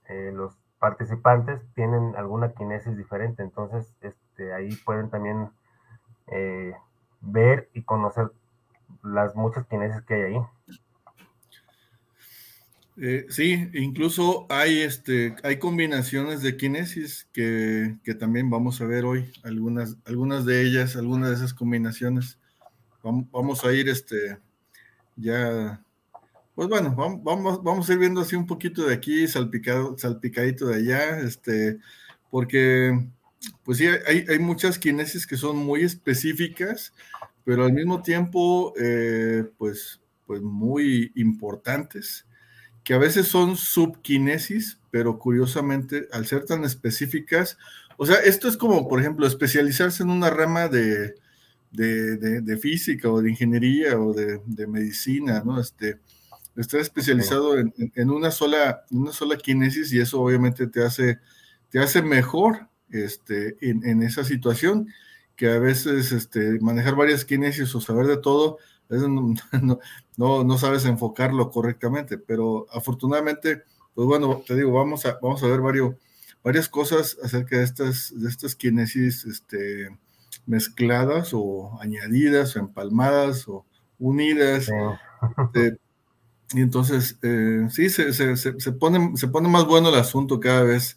eh, 0.07 0.33
los 0.33 0.57
participantes 0.79 1.61
tienen 1.75 2.15
alguna 2.17 2.53
kinesis 2.53 2.97
diferente, 2.97 3.43
entonces 3.43 3.95
este, 4.35 4.53
ahí 4.53 4.75
pueden 4.85 5.11
también 5.11 5.49
eh, 6.27 6.73
ver 7.21 7.71
y 7.73 7.83
conocer 7.83 8.33
las 9.05 9.37
muchas 9.37 9.67
kinesis 9.67 10.03
que 10.03 10.15
hay 10.15 10.23
ahí. 10.23 10.41
Eh, 12.97 13.27
sí, 13.29 13.71
incluso 13.75 14.47
hay, 14.49 14.81
este, 14.81 15.37
hay 15.43 15.59
combinaciones 15.59 16.43
de 16.43 16.57
kinesis 16.57 17.29
que, 17.33 17.97
también 18.19 18.51
vamos 18.51 18.81
a 18.81 18.87
ver 18.87 19.05
hoy, 19.05 19.33
algunas, 19.45 19.97
algunas 20.05 20.45
de 20.45 20.63
ellas, 20.63 20.97
algunas 20.97 21.31
de 21.31 21.37
esas 21.37 21.55
combinaciones. 21.55 22.39
Vamos, 23.03 23.65
a 23.65 23.73
ir 23.73 23.89
este, 23.89 24.39
ya, 25.15 25.81
pues 26.55 26.69
bueno, 26.69 26.95
vamos, 26.97 27.63
vamos 27.63 27.89
a 27.89 27.93
ir 27.93 27.99
viendo 27.99 28.23
así 28.23 28.35
un 28.35 28.47
poquito 28.47 28.87
de 28.87 28.95
aquí, 28.95 29.29
salpicado, 29.29 29.99
salpicadito 29.99 30.67
de 30.67 30.77
allá, 30.77 31.19
este, 31.19 31.79
porque 32.31 32.99
pues 33.65 33.79
sí, 33.79 33.87
hay, 33.87 34.25
hay, 34.29 34.39
muchas 34.39 34.79
kinesis 34.79 35.27
que 35.27 35.37
son 35.37 35.57
muy 35.57 35.83
específicas, 35.83 36.93
pero 37.45 37.65
al 37.65 37.73
mismo 37.73 38.03
tiempo, 38.03 38.75
eh, 38.81 39.45
pues, 39.59 40.01
pues 40.27 40.43
muy 40.43 41.13
importantes, 41.15 42.27
que 42.83 42.95
a 42.95 42.99
veces 42.99 43.29
son 43.29 43.57
subkinesis, 43.57 44.79
pero 44.91 45.19
curiosamente, 45.19 46.09
al 46.13 46.27
ser 46.27 46.45
tan 46.45 46.65
específicas, 46.65 47.59
o 47.97 48.07
sea, 48.07 48.17
esto 48.17 48.49
es 48.49 48.57
como, 48.57 48.89
por 48.89 49.01
ejemplo, 49.01 49.27
especializarse 49.27 50.03
en 50.03 50.11
una 50.11 50.31
rama 50.31 50.69
de, 50.69 51.15
de, 51.71 52.59
física 52.61 53.09
o 53.09 53.21
de 53.21 53.31
ingeniería 53.31 53.99
o 53.99 54.13
de, 54.13 54.67
medicina, 54.67 55.43
¿no? 55.45 55.61
Este, 55.61 55.99
estar 56.57 56.81
especializado 56.81 57.59
en, 57.59 57.73
en, 57.77 58.11
una 58.11 58.31
sola, 58.31 58.85
una 58.91 59.13
sola 59.13 59.37
kinesis 59.37 59.93
y 59.93 60.01
eso 60.01 60.21
obviamente 60.21 60.67
te 60.67 60.85
hace, 60.85 61.19
te 61.71 61.81
hace 61.81 62.03
mejor 62.03 62.69
este, 62.95 63.57
en, 63.61 64.03
esa 64.03 64.25
situación, 64.25 64.89
que 65.37 65.51
a 65.51 65.59
veces 65.59 66.13
este, 66.13 66.61
manejar 66.61 66.95
varias 66.95 67.25
kinesis 67.25 67.75
o 67.75 67.81
saber 67.81 68.07
de 68.07 68.19
todo, 68.19 68.59
no, 68.89 70.45
no, 70.45 70.59
sabes 70.59 70.85
enfocarlo 70.85 71.51
correctamente, 71.51 72.19
pero 72.19 72.67
afortunadamente, 72.71 73.63
pues 73.95 74.07
bueno, 74.07 74.43
te 74.47 74.55
digo, 74.55 74.73
vamos 74.73 75.07
a, 75.07 75.19
vamos 75.21 75.43
a 75.43 75.49
ver 75.49 75.61
varios, 75.61 75.97
varias 76.45 76.69
cosas 76.69 77.17
acerca 77.23 77.57
de 77.57 77.65
estas, 77.65 78.13
de 78.15 78.29
estas 78.29 78.55
kinesis 78.55 79.25
este, 79.25 79.89
mezcladas 80.47 81.31
o 81.33 81.77
añadidas 81.81 82.55
o 82.55 82.61
empalmadas 82.61 83.49
o, 83.49 83.65
unidas. 83.99 84.69
Este, 85.39 85.79
y 86.53 86.61
entonces, 86.61 87.19
eh, 87.23 87.67
sí, 87.71 87.89
se, 87.89 88.13
se, 88.13 88.37
se, 88.37 88.73
pone, 88.73 89.17
se 89.17 89.29
pone 89.29 89.49
más 89.49 89.65
bueno 89.65 89.89
el 89.89 89.95
asunto 89.97 90.41
cada 90.41 90.63
vez. 90.63 90.97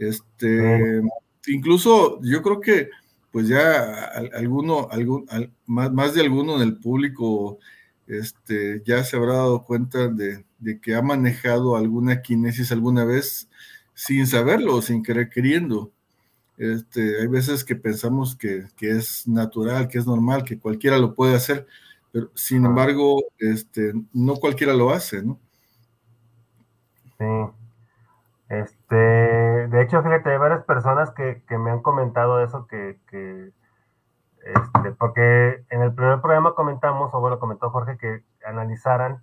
Este, 0.00 1.02
Incluso 1.46 2.20
yo 2.22 2.42
creo 2.42 2.60
que 2.60 2.90
pues 3.30 3.48
ya 3.48 4.04
alguno, 4.34 4.88
algún, 4.90 5.26
más, 5.66 5.92
más, 5.92 6.14
de 6.14 6.22
alguno 6.22 6.56
en 6.56 6.62
el 6.62 6.78
público 6.78 7.58
este, 8.06 8.82
ya 8.84 9.04
se 9.04 9.16
habrá 9.16 9.34
dado 9.34 9.64
cuenta 9.64 10.08
de, 10.08 10.44
de, 10.58 10.80
que 10.80 10.96
ha 10.96 11.02
manejado 11.02 11.76
alguna 11.76 12.22
kinesis 12.22 12.72
alguna 12.72 13.04
vez 13.04 13.48
sin 13.94 14.26
saberlo, 14.26 14.82
sin 14.82 15.02
querer 15.02 15.30
queriendo. 15.30 15.92
Este, 16.58 17.20
hay 17.20 17.28
veces 17.28 17.64
que 17.64 17.76
pensamos 17.76 18.36
que, 18.36 18.66
que, 18.76 18.90
es 18.90 19.28
natural, 19.28 19.86
que 19.86 19.98
es 19.98 20.06
normal, 20.06 20.42
que 20.44 20.58
cualquiera 20.58 20.98
lo 20.98 21.14
puede 21.14 21.36
hacer, 21.36 21.66
pero 22.12 22.30
sin 22.34 22.64
embargo, 22.64 23.22
este, 23.38 23.92
no 24.12 24.36
cualquiera 24.36 24.74
lo 24.74 24.90
hace, 24.90 25.22
¿no? 25.22 25.38
Sí. 27.18 27.59
Este, 28.50 28.96
de 28.96 29.80
hecho, 29.80 30.02
fíjate, 30.02 30.30
hay 30.30 30.38
varias 30.38 30.64
personas 30.64 31.12
que, 31.12 31.42
que 31.48 31.56
me 31.56 31.70
han 31.70 31.82
comentado 31.82 32.42
eso, 32.42 32.66
que, 32.66 32.98
que 33.08 33.52
este, 34.42 34.90
porque 34.92 35.64
en 35.70 35.82
el 35.82 35.94
primer 35.94 36.20
programa 36.20 36.54
comentamos, 36.56 37.14
o 37.14 37.20
bueno, 37.20 37.38
comentó 37.38 37.70
Jorge, 37.70 37.96
que 37.96 38.24
analizaran 38.44 39.22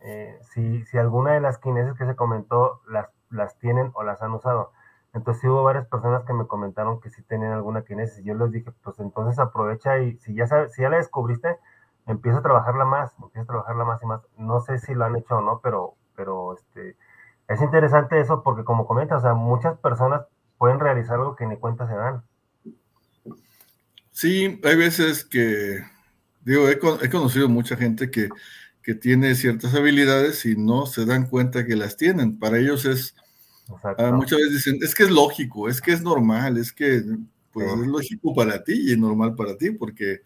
eh, 0.00 0.38
si, 0.52 0.84
si, 0.84 0.98
alguna 0.98 1.32
de 1.32 1.40
las 1.40 1.58
kinesis 1.58 1.96
que 1.96 2.04
se 2.04 2.14
comentó 2.14 2.82
las, 2.88 3.08
las 3.30 3.58
tienen 3.58 3.90
o 3.94 4.02
las 4.02 4.20
han 4.20 4.32
usado. 4.32 4.72
Entonces 5.14 5.44
hubo 5.44 5.62
varias 5.62 5.86
personas 5.86 6.24
que 6.24 6.34
me 6.34 6.46
comentaron 6.46 7.00
que 7.00 7.08
sí 7.08 7.22
tenían 7.22 7.52
alguna 7.52 7.84
kinesis. 7.84 8.22
Yo 8.24 8.34
les 8.34 8.50
dije, 8.52 8.70
pues 8.82 8.98
entonces 9.00 9.38
aprovecha 9.38 9.98
y 10.00 10.18
si 10.18 10.34
ya 10.34 10.46
sabes, 10.46 10.74
si 10.74 10.82
ya 10.82 10.90
la 10.90 10.98
descubriste, 10.98 11.58
empieza 12.06 12.40
a 12.40 12.42
trabajarla 12.42 12.84
más, 12.84 13.14
empieza 13.18 13.44
a 13.44 13.46
trabajarla 13.46 13.84
más 13.84 14.02
y 14.02 14.06
más. 14.06 14.20
No 14.36 14.60
sé 14.60 14.78
si 14.78 14.94
lo 14.94 15.06
han 15.06 15.16
hecho 15.16 15.38
o 15.38 15.40
no, 15.40 15.60
pero, 15.62 15.94
pero 16.16 16.54
este, 16.54 16.96
es 17.52 17.60
interesante 17.60 18.20
eso 18.20 18.42
porque 18.42 18.64
como 18.64 18.86
comentas, 18.86 19.18
o 19.18 19.22
sea, 19.22 19.34
muchas 19.34 19.78
personas 19.78 20.22
pueden 20.58 20.80
realizar 20.80 21.16
algo 21.16 21.36
que 21.36 21.46
ni 21.46 21.56
cuenta 21.56 21.86
se 21.88 21.94
dan. 21.94 22.22
Sí, 24.10 24.60
hay 24.62 24.76
veces 24.76 25.24
que, 25.24 25.82
digo, 26.42 26.68
he, 26.68 26.78
conocido 27.08 27.48
mucha 27.48 27.76
gente 27.76 28.10
que, 28.10 28.28
que, 28.82 28.94
tiene 28.94 29.34
ciertas 29.34 29.74
habilidades 29.74 30.44
y 30.44 30.56
no 30.56 30.86
se 30.86 31.06
dan 31.06 31.26
cuenta 31.26 31.66
que 31.66 31.76
las 31.76 31.96
tienen. 31.96 32.38
Para 32.38 32.58
ellos 32.58 32.84
es, 32.84 33.14
uh, 33.68 34.12
muchas 34.12 34.38
veces 34.38 34.52
dicen, 34.52 34.78
es 34.82 34.94
que 34.94 35.04
es 35.04 35.10
lógico, 35.10 35.68
es 35.68 35.80
que 35.80 35.92
es 35.92 36.02
normal, 36.02 36.58
es 36.58 36.72
que 36.72 37.02
pues 37.52 37.66
es 37.70 37.86
lógico 37.86 38.34
para 38.34 38.62
ti 38.64 38.92
y 38.92 38.96
normal 38.96 39.34
para 39.34 39.56
ti, 39.56 39.70
porque 39.72 40.22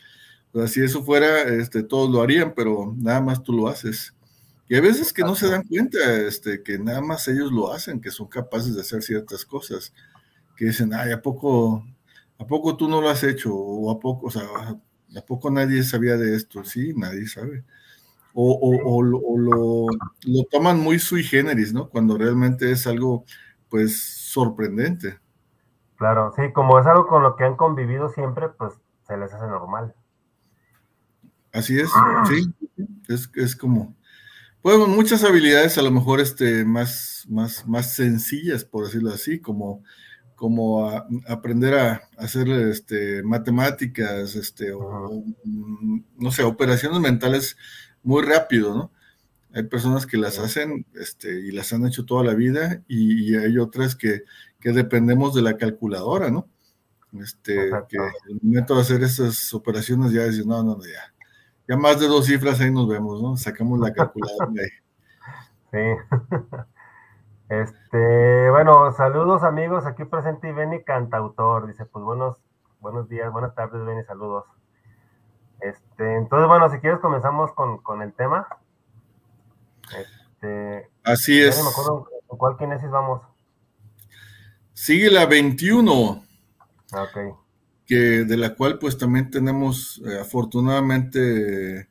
si 0.67 0.83
eso 0.83 1.05
fuera, 1.05 1.43
este, 1.43 1.83
todos 1.83 2.11
lo 2.11 2.23
harían, 2.23 2.55
pero 2.55 2.95
nada 2.97 3.21
más 3.21 3.43
tú 3.43 3.53
lo 3.53 3.69
haces. 3.69 4.16
Y 4.69 4.75
hay 4.75 4.81
veces 4.81 5.13
que 5.13 5.23
no 5.23 5.35
se 5.35 5.49
dan 5.49 5.63
cuenta 5.63 5.99
este, 6.23 6.63
que 6.63 6.79
nada 6.79 7.01
más 7.01 7.29
ellos 7.29 7.53
lo 7.53 7.73
hacen, 7.73 8.01
que 8.01 8.11
son 8.11 8.27
capaces 8.27 8.75
de 8.75 8.81
hacer 8.81 9.03
ciertas 9.03 9.45
cosas, 9.45 9.93
que 10.57 10.67
dicen, 10.67 10.93
ay, 10.93 11.13
¿a 11.13 11.23
poco, 11.23 11.85
¿a 12.39 12.47
poco 12.47 12.77
tú 12.77 12.89
no 12.89 13.01
lo 13.01 13.09
has 13.09 13.23
hecho? 13.23 13.55
O 13.55 13.91
a 13.91 14.01
poco, 14.01 14.27
o 14.27 14.31
sea, 14.31 14.43
¿a 15.17 15.21
poco 15.23 15.51
nadie 15.51 15.85
sabía 15.85 16.17
de 16.17 16.35
esto? 16.35 16.65
Sí, 16.65 16.93
nadie 16.97 17.29
sabe. 17.29 17.65
O, 18.35 18.53
o, 18.53 18.97
o, 18.97 19.03
lo, 19.03 19.87
lo, 20.25 20.45
toman 20.51 20.79
muy 20.81 20.99
sui 20.99 21.23
generis, 21.23 21.73
¿no? 21.73 21.89
Cuando 21.89 22.19
realmente 22.19 22.71
es 22.71 22.87
algo, 22.87 23.25
pues, 23.71 23.99
sorprendente. 24.03 25.19
Claro, 25.97 26.33
sí, 26.37 26.53
como 26.53 26.79
es 26.79 26.87
algo 26.87 27.07
con 27.07 27.23
lo 27.23 27.37
que 27.37 27.45
han 27.45 27.57
convivido 27.57 28.11
siempre, 28.11 28.49
pues 28.51 28.75
se 29.07 29.17
les 29.17 29.33
hace 29.33 29.47
normal. 29.47 29.95
Así 31.53 31.79
es, 31.81 31.89
sí, 32.29 32.55
es, 33.09 33.31
es 33.35 33.57
como, 33.57 33.95
bueno, 34.67 34.89
muchas 34.89 35.23
habilidades 35.23 35.79
a 35.79 35.83
lo 35.83 35.93
mejor 35.93 36.21
este, 36.21 36.65
más, 36.65 37.25
más, 37.29 37.69
más 37.69 37.95
sencillas, 37.95 38.65
por 38.65 38.85
decirlo 38.85 39.11
así, 39.11 39.39
como, 39.39 39.85
como 40.35 40.91
aprender 41.29 41.75
a, 41.75 42.03
hacer 42.19 42.49
este, 42.49 43.23
matemáticas, 43.23 44.35
este, 44.35 44.73
o, 44.73 45.23
mm, 45.45 46.01
no 46.19 46.33
sé, 46.33 46.43
operaciones 46.43 46.99
mentales 46.99 47.57
muy 48.03 48.25
rápido, 48.25 48.75
¿no? 48.75 48.93
Hay 49.55 49.63
personas 49.63 50.05
que 50.05 50.17
las 50.17 50.41
hacen 50.41 50.85
este, 50.95 51.47
y 51.47 51.53
las 51.53 51.73
han 51.73 51.87
hecho 51.87 52.05
toda 52.05 52.25
la 52.25 52.35
vida 52.35 52.83
y, 52.89 53.37
hay 53.37 53.59
otras 53.59 53.95
que, 53.95 54.25
que, 54.59 54.73
dependemos 54.73 55.33
de 55.33 55.43
la 55.43 55.57
calculadora, 55.57 56.29
¿no? 56.33 56.49
Este, 57.23 57.71
que 57.89 57.99
el 58.31 58.41
momento 58.43 58.75
de 58.75 58.81
hacer 58.81 59.05
esas 59.05 59.55
operaciones 59.55 60.11
ya 60.11 60.25
es, 60.25 60.45
no, 60.45 60.65
no, 60.65 60.77
ya, 60.83 61.15
ya 61.69 61.77
más 61.77 61.99
de 62.01 62.07
dos 62.07 62.27
cifras 62.27 62.61
ahí 62.61 62.71
nos 62.71 62.89
vemos, 62.89 63.21
¿no? 63.21 63.37
Sacamos 63.37 63.79
la 63.79 63.93
calculadora 63.93 64.51
ahí. 64.51 64.69
Sí. 65.73 65.79
Este, 67.49 68.51
bueno, 68.51 68.91
saludos 68.91 69.45
amigos, 69.45 69.87
aquí 69.87 70.05
presente 70.05 70.49
y 70.49 70.53
Beni 70.53 70.83
Cantautor, 70.83 71.69
dice, 71.69 71.85
pues 71.85 72.05
buenos, 72.05 72.39
buenos 72.81 73.09
días, 73.09 73.31
buenas 73.31 73.55
tardes, 73.55 73.87
Beni, 73.87 74.03
saludos. 74.03 74.47
Este, 75.61 76.17
entonces, 76.17 76.49
bueno, 76.49 76.69
si 76.71 76.79
quieres 76.79 76.99
comenzamos 76.99 77.53
con, 77.53 77.79
con 77.83 78.03
el 78.03 78.13
tema. 78.15 78.49
Este, 79.97 80.91
Así 81.05 81.41
es. 81.41 81.63
Me 81.63 81.71
acuerdo 81.71 82.09
cuál 82.27 82.57
kinesis 82.57 82.91
vamos. 82.91 83.23
Sigue 84.73 85.09
la 85.09 85.27
21. 85.27 86.25
Ah, 86.95 87.03
ok 87.05 87.46
que 87.87 88.25
de 88.25 88.37
la 88.37 88.55
cual 88.55 88.79
pues 88.79 88.99
también 88.99 89.31
tenemos 89.31 90.03
eh, 90.05 90.19
afortunadamente 90.21 91.89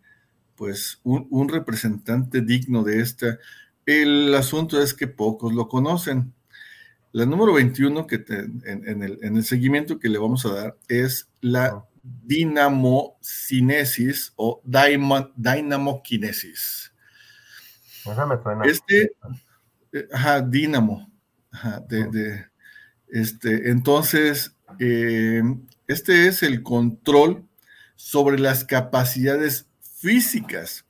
pues 0.55 0.99
un, 1.03 1.49
representante 1.49 2.41
digno 2.41 2.83
de 2.83 3.01
esta. 3.01 3.39
El 3.85 4.33
asunto 4.35 4.81
es 4.81 4.93
que 4.93 5.07
pocos 5.07 5.53
lo 5.53 5.67
conocen. 5.67 6.33
La 7.11 7.25
número 7.25 7.51
21 7.53 8.07
que 8.07 8.23
en, 8.65 9.03
el, 9.03 9.43
seguimiento 9.43 9.99
que 9.99 10.07
le 10.09 10.17
vamos 10.17 10.45
a 10.45 10.53
dar 10.53 10.77
es 10.87 11.27
la 11.41 11.85
dinamocinesis 12.03 14.31
o 14.35 14.61
dinamoquinesis. 15.35 16.93
Esa 18.05 18.25
me 18.25 18.41
suena. 18.41 18.63
Este, 18.65 19.11
eh, 19.91 20.07
ajá, 20.11 20.41
dinamo. 20.41 21.11
Ajá, 21.51 21.79
de, 21.79 22.47
este, 23.07 23.69
entonces, 23.69 24.55
eh, 24.79 25.43
este 25.87 26.27
es 26.27 26.43
el 26.43 26.63
control 26.63 27.47
sobre 27.95 28.39
las 28.39 28.63
capacidades 28.65 29.67
físicas 29.81 30.85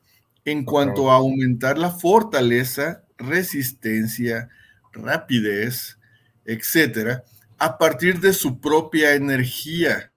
en 0.45 0.63
cuanto 0.63 1.11
a 1.11 1.15
aumentar 1.15 1.77
la 1.77 1.91
fortaleza, 1.91 3.03
resistencia, 3.17 4.49
rapidez, 4.91 5.97
etcétera, 6.45 7.23
a 7.57 7.77
partir 7.77 8.19
de 8.19 8.33
su 8.33 8.59
propia 8.59 9.13
energía 9.13 10.11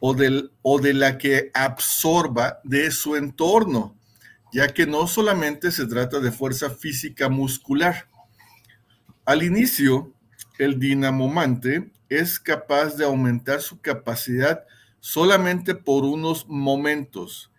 o, 0.00 0.16
o 0.62 0.80
de 0.80 0.94
la 0.94 1.18
que 1.18 1.50
absorba 1.54 2.60
de 2.64 2.90
su 2.90 3.16
entorno, 3.16 3.96
ya 4.52 4.68
que 4.68 4.86
no 4.86 5.06
solamente 5.06 5.70
se 5.70 5.86
trata 5.86 6.20
de 6.20 6.32
fuerza 6.32 6.70
física 6.70 7.28
muscular. 7.28 8.08
Al 9.24 9.42
inicio, 9.42 10.12
el 10.58 10.78
dinamomante 10.80 11.90
es 12.08 12.40
capaz 12.40 12.96
de 12.96 13.04
aumentar 13.04 13.60
su 13.60 13.80
capacidad 13.80 14.64
solamente 15.00 15.74
por 15.74 16.04
unos 16.04 16.46
momentos, 16.48 17.50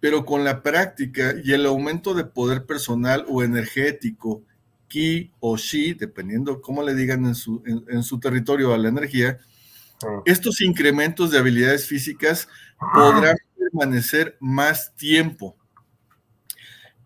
pero 0.00 0.24
con 0.24 0.44
la 0.44 0.62
práctica 0.62 1.34
y 1.44 1.52
el 1.52 1.66
aumento 1.66 2.14
de 2.14 2.24
poder 2.24 2.66
personal 2.66 3.24
o 3.28 3.42
energético, 3.42 4.42
ki 4.88 5.32
o 5.40 5.56
shi, 5.56 5.94
dependiendo 5.94 6.60
cómo 6.60 6.82
le 6.82 6.94
digan 6.94 7.24
en 7.26 7.34
su, 7.34 7.62
en, 7.64 8.02
su 8.02 8.18
territorio 8.18 8.74
a 8.74 8.78
la 8.78 8.88
energía, 8.88 9.38
estos 10.24 10.62
incrementos 10.62 11.30
de 11.30 11.38
habilidades 11.38 11.86
físicas 11.86 12.48
podrán 12.94 13.36
permanecer 13.56 14.36
más 14.40 14.94
tiempo. 14.96 15.56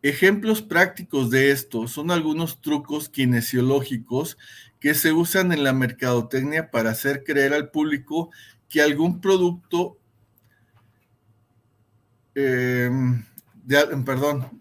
Ejemplos 0.02 0.62
prácticos 0.62 1.30
de 1.30 1.50
esto 1.50 1.88
son 1.88 2.10
algunos 2.10 2.60
trucos 2.60 3.08
kinesiológicos 3.08 4.38
que 4.84 4.94
se 4.94 5.12
usan 5.12 5.50
en 5.50 5.64
la 5.64 5.72
mercadotecnia 5.72 6.70
para 6.70 6.90
hacer 6.90 7.24
creer 7.24 7.54
al 7.54 7.70
público 7.70 8.30
que 8.68 8.82
algún 8.82 9.18
producto, 9.18 9.96
em, 12.34 13.24
de, 13.64 13.78
perdón, 14.04 14.60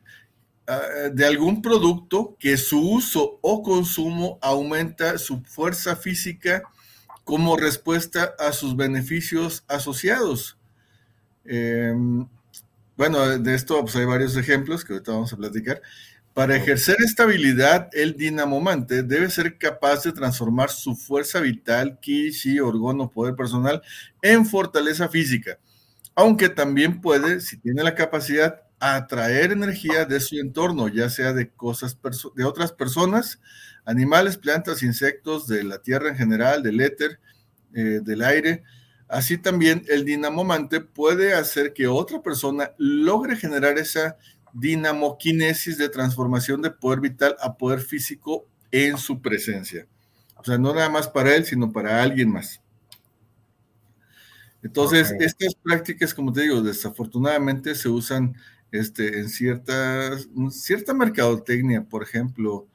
ah, 0.65 0.79
de 1.12 1.25
algún 1.25 1.62
producto 1.62 2.38
que 2.39 2.55
su 2.55 2.79
uso 2.79 3.38
o 3.41 3.62
consumo 3.63 4.39
aumenta 4.41 5.17
su 5.17 5.43
fuerza 5.43 5.97
física 5.97 6.63
como 7.25 7.57
respuesta 7.57 8.33
a 8.39 8.53
sus 8.53 8.77
beneficios 8.77 9.65
asociados. 9.67 10.57
Em, 11.43 12.25
bueno, 12.95 13.39
de 13.39 13.55
esto 13.55 13.81
pues, 13.81 13.97
hay 13.97 14.05
varios 14.05 14.38
ejemplos 14.38 14.86
que 14.86 14.93
ahorita 14.93 15.12
vamos 15.12 15.33
a 15.33 15.38
platicar. 15.38 15.81
Para 16.34 16.56
ejercer 16.56 16.96
esta 17.06 17.24
habilidad, 17.24 17.89
el 17.93 18.15
dinamomante 18.17 19.04
debe 19.04 19.30
ser 19.30 19.58
capaz 19.60 20.04
de 20.04 20.12
transformar 20.12 20.72
su 20.72 20.96
fuerza 20.96 21.39
vital, 21.39 22.00
ki, 22.02 22.32
shi, 22.32 22.60
orgón 22.60 23.00
o 23.02 23.12
poder 23.12 23.36
personal 23.36 23.84
en 24.22 24.46
fortaleza 24.46 25.10
física. 25.10 25.60
aunque 26.15 26.50
también 26.50 27.02
puede, 27.02 27.41
si 27.41 27.58
tiene 27.58 27.84
la 27.84 27.96
capacidad, 27.96 28.62
atraer 28.80 29.52
energía 29.52 30.06
de 30.06 30.19
su 30.22 30.38
entorno, 30.39 30.88
ya 30.89 31.10
sea 31.10 31.34
de 31.34 31.50
cosas 31.52 31.98
de 32.36 32.43
otras 32.46 32.72
personas, 32.74 33.39
animales, 33.86 34.38
plantas, 34.38 34.84
insectos, 34.84 35.48
de 35.48 35.63
la 35.63 35.80
tierra 35.82 36.10
en 36.10 36.17
general, 36.17 36.63
del 36.63 36.82
éter, 36.82 37.19
eh, 37.76 38.02
del 38.04 38.24
aire. 38.24 38.63
Así 39.08 39.38
también 39.38 39.84
el 39.89 40.06
dinamomante 40.06 40.82
puede 40.82 41.34
hacer 41.34 41.74
que 41.74 41.88
otra 41.88 42.22
persona 42.22 42.72
logre 42.78 43.36
generar 43.38 43.78
esa 43.78 44.17
dinamoquinesis 44.53 45.77
de 45.77 45.89
transformación 45.89 46.61
de 46.61 46.71
poder 46.71 46.99
vital 46.99 47.35
a 47.41 47.57
poder 47.57 47.79
físico 47.79 48.47
en 48.71 48.97
su 48.97 49.21
presencia. 49.21 49.87
O 50.35 50.43
sea, 50.43 50.57
no 50.57 50.73
nada 50.73 50.89
más 50.89 51.07
para 51.07 51.35
él, 51.35 51.45
sino 51.45 51.71
para 51.71 52.01
alguien 52.01 52.29
más. 52.29 52.61
Entonces, 54.61 55.13
estas 55.19 55.55
prácticas, 55.55 56.13
como 56.13 56.31
te 56.31 56.41
digo, 56.41 56.61
desafortunadamente 56.61 57.75
se 57.75 57.89
usan 57.89 58.35
este, 58.71 59.19
en 59.19 59.29
ciertas, 59.29 60.29
cierta 60.49 60.93
mercadotecnia, 60.93 61.83
por 61.83 62.01
ejemplo, 62.01 62.67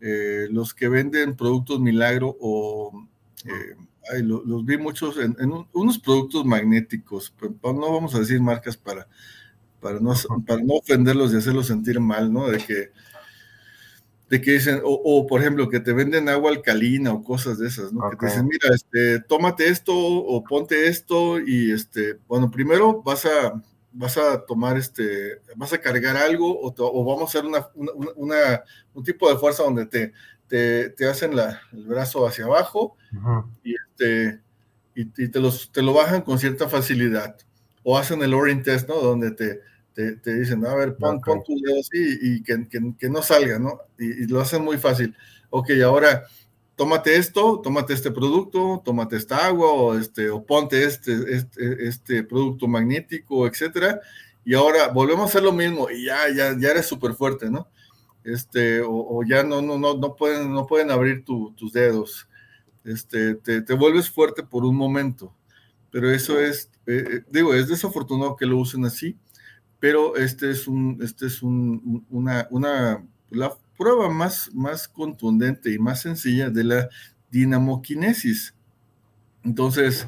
eh, 0.00 0.48
los 0.50 0.74
que 0.74 0.88
venden 0.88 1.36
productos 1.36 1.80
milagro 1.80 2.36
o 2.40 3.06
eh, 3.44 3.76
los 4.22 4.64
vi 4.64 4.76
muchos 4.76 5.16
en, 5.18 5.36
unos 5.72 5.98
productos 5.98 6.44
magnéticos, 6.44 7.32
pero 7.38 7.54
no 7.62 7.92
vamos 7.92 8.14
a 8.14 8.20
decir 8.20 8.40
marcas 8.40 8.76
para, 8.76 9.08
para, 9.80 10.00
no, 10.00 10.14
para 10.46 10.62
no 10.62 10.74
ofenderlos 10.74 11.32
y 11.32 11.36
hacerlos 11.36 11.66
sentir 11.66 12.00
mal, 12.00 12.32
¿no? 12.32 12.48
De 12.48 12.58
que 12.58 12.90
de 14.28 14.40
que 14.40 14.52
dicen, 14.52 14.80
o, 14.82 15.26
por 15.26 15.40
ejemplo, 15.40 15.68
que 15.68 15.78
te 15.78 15.92
venden 15.92 16.28
agua 16.28 16.50
alcalina 16.50 17.12
o 17.12 17.22
cosas 17.22 17.58
de 17.58 17.68
esas, 17.68 17.92
¿no? 17.92 18.10
Que 18.10 18.16
te 18.16 18.26
dicen, 18.26 18.48
mira, 18.48 18.74
este, 18.74 19.20
tómate 19.20 19.68
esto 19.68 19.94
o 19.94 20.42
ponte 20.42 20.88
esto 20.88 21.38
y 21.38 21.70
este, 21.70 22.18
bueno, 22.26 22.50
primero 22.50 23.02
vas 23.02 23.24
a, 23.24 23.62
vas 23.92 24.18
a 24.18 24.44
tomar 24.44 24.76
este, 24.76 25.40
vas 25.54 25.72
a 25.72 25.78
cargar 25.78 26.16
algo 26.16 26.58
o, 26.60 27.04
vamos 27.04 27.22
a 27.22 27.38
hacer 27.38 27.48
una, 27.48 27.68
una, 28.16 28.62
un 28.94 29.04
tipo 29.04 29.30
de 29.30 29.38
fuerza 29.38 29.62
donde 29.62 29.86
te, 29.86 30.12
te, 30.48 30.90
te 30.90 31.06
hacen 31.06 31.36
la, 31.36 31.60
el 31.72 31.84
brazo 31.86 32.26
hacia 32.26 32.46
abajo 32.46 32.96
y, 33.62 33.74
este, 33.74 34.40
y, 34.96 35.02
y, 35.02 35.28
te, 35.28 35.38
los, 35.38 35.70
te 35.70 35.82
lo 35.82 35.92
bajan 35.92 36.22
con 36.22 36.40
cierta 36.40 36.68
facilidad. 36.68 37.36
O 37.88 37.96
hacen 37.96 38.20
el 38.22 38.34
Orin 38.34 38.64
Test, 38.64 38.88
¿no? 38.88 38.96
Donde 38.96 39.30
te, 39.30 39.60
te, 39.94 40.34
dicen, 40.34 40.66
a 40.66 40.74
ver, 40.74 40.96
pon, 40.96 41.20
pon 41.20 41.44
tu 41.44 41.56
dedo 41.60 41.78
así 41.78 42.18
y 42.20 42.42
que, 42.42 42.68
que, 42.68 42.80
que 42.98 43.08
no 43.08 43.22
salga, 43.22 43.60
¿no? 43.60 43.78
Y, 43.96 44.26
lo 44.26 44.40
hacen 44.40 44.64
muy 44.64 44.76
fácil. 44.76 45.14
Ok, 45.50 45.70
ahora 45.84 46.24
tómate 46.74 47.16
esto, 47.16 47.60
tómate 47.62 47.94
este 47.94 48.10
producto, 48.10 48.82
tómate 48.84 49.16
esta 49.16 49.46
agua 49.46 49.70
o, 49.70 49.96
este, 49.96 50.28
o 50.30 50.44
ponte 50.44 50.82
este, 50.82 51.12
este, 51.32 51.86
este 51.86 52.24
producto 52.24 52.66
magnético, 52.66 53.46
etcétera. 53.46 54.00
Y 54.44 54.54
ahora 54.54 54.88
volvemos 54.88 55.22
a 55.22 55.28
hacer 55.28 55.42
lo 55.44 55.52
mismo 55.52 55.88
y 55.88 56.06
ya, 56.06 56.28
ya, 56.34 56.56
ya 56.58 56.70
eres 56.70 56.86
súper 56.86 57.12
fuerte, 57.14 57.50
¿no? 57.50 57.68
Este, 58.26 58.82
o, 58.84 59.22
ya 59.24 59.44
no, 59.44 59.62
no, 59.62 59.78
no, 59.78 59.96
no, 59.96 60.16
pueden, 60.16 60.52
no 60.52 60.66
pueden 60.66 60.90
abrir 60.90 61.24
tus 61.24 61.72
dedos. 61.72 62.28
Este, 62.84 63.36
te, 63.36 63.62
te, 63.62 63.74
vuelves 63.74 64.10
fuerte 64.10 64.42
por 64.42 64.64
un 64.64 64.76
momento. 64.76 65.32
Pero 65.92 66.10
eso 66.10 66.40
es, 66.40 66.68
eh, 66.86 67.22
digo, 67.30 67.54
es 67.54 67.68
desafortunado 67.68 68.36
que 68.36 68.46
lo 68.46 68.58
usen 68.58 68.84
así 68.84 69.16
pero 69.78 70.16
este 70.16 70.50
es, 70.50 70.66
un, 70.66 70.98
este 71.02 71.26
es 71.26 71.42
un, 71.42 72.04
una, 72.10 72.46
una, 72.50 73.04
la 73.30 73.56
prueba 73.76 74.08
más, 74.10 74.50
más 74.54 74.88
contundente 74.88 75.72
y 75.72 75.78
más 75.78 76.02
sencilla 76.02 76.50
de 76.50 76.64
la 76.64 76.88
dinamoquinesis. 77.30 78.54
Entonces, 79.44 80.06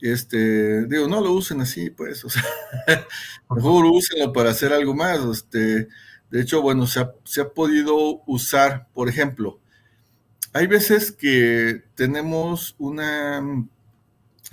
este, 0.00 0.86
digo, 0.86 1.08
no 1.08 1.20
lo 1.20 1.32
usen 1.32 1.60
así, 1.60 1.90
pues, 1.90 2.24
o 2.24 2.28
sea, 2.28 2.44
mejor 3.50 3.86
úsenlo 3.86 4.32
para 4.32 4.50
hacer 4.50 4.72
algo 4.72 4.94
más. 4.94 5.18
Este, 5.24 5.88
de 6.30 6.40
hecho, 6.40 6.60
bueno, 6.62 6.86
se 6.86 7.00
ha, 7.00 7.12
se 7.24 7.40
ha 7.40 7.48
podido 7.48 8.22
usar, 8.26 8.88
por 8.92 9.08
ejemplo, 9.08 9.60
hay 10.52 10.66
veces 10.66 11.12
que 11.12 11.82
tenemos 11.94 12.74
una, 12.78 13.42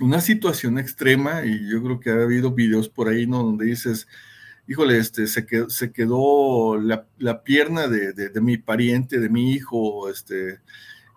una 0.00 0.20
situación 0.20 0.78
extrema, 0.78 1.44
y 1.44 1.70
yo 1.70 1.82
creo 1.82 2.00
que 2.00 2.10
ha 2.10 2.22
habido 2.22 2.52
videos 2.52 2.88
por 2.88 3.08
ahí, 3.08 3.26
¿no? 3.26 3.42
Donde 3.42 3.66
dices, 3.66 4.08
híjole, 4.66 4.98
este, 4.98 5.26
se 5.26 5.46
quedó, 5.46 5.70
se 5.70 5.92
quedó 5.92 6.78
la, 6.80 7.06
la 7.18 7.42
pierna 7.42 7.86
de, 7.86 8.12
de, 8.12 8.40
mi 8.40 8.56
pariente, 8.56 9.20
de 9.20 9.28
mi 9.28 9.52
hijo, 9.52 10.08
este, 10.08 10.60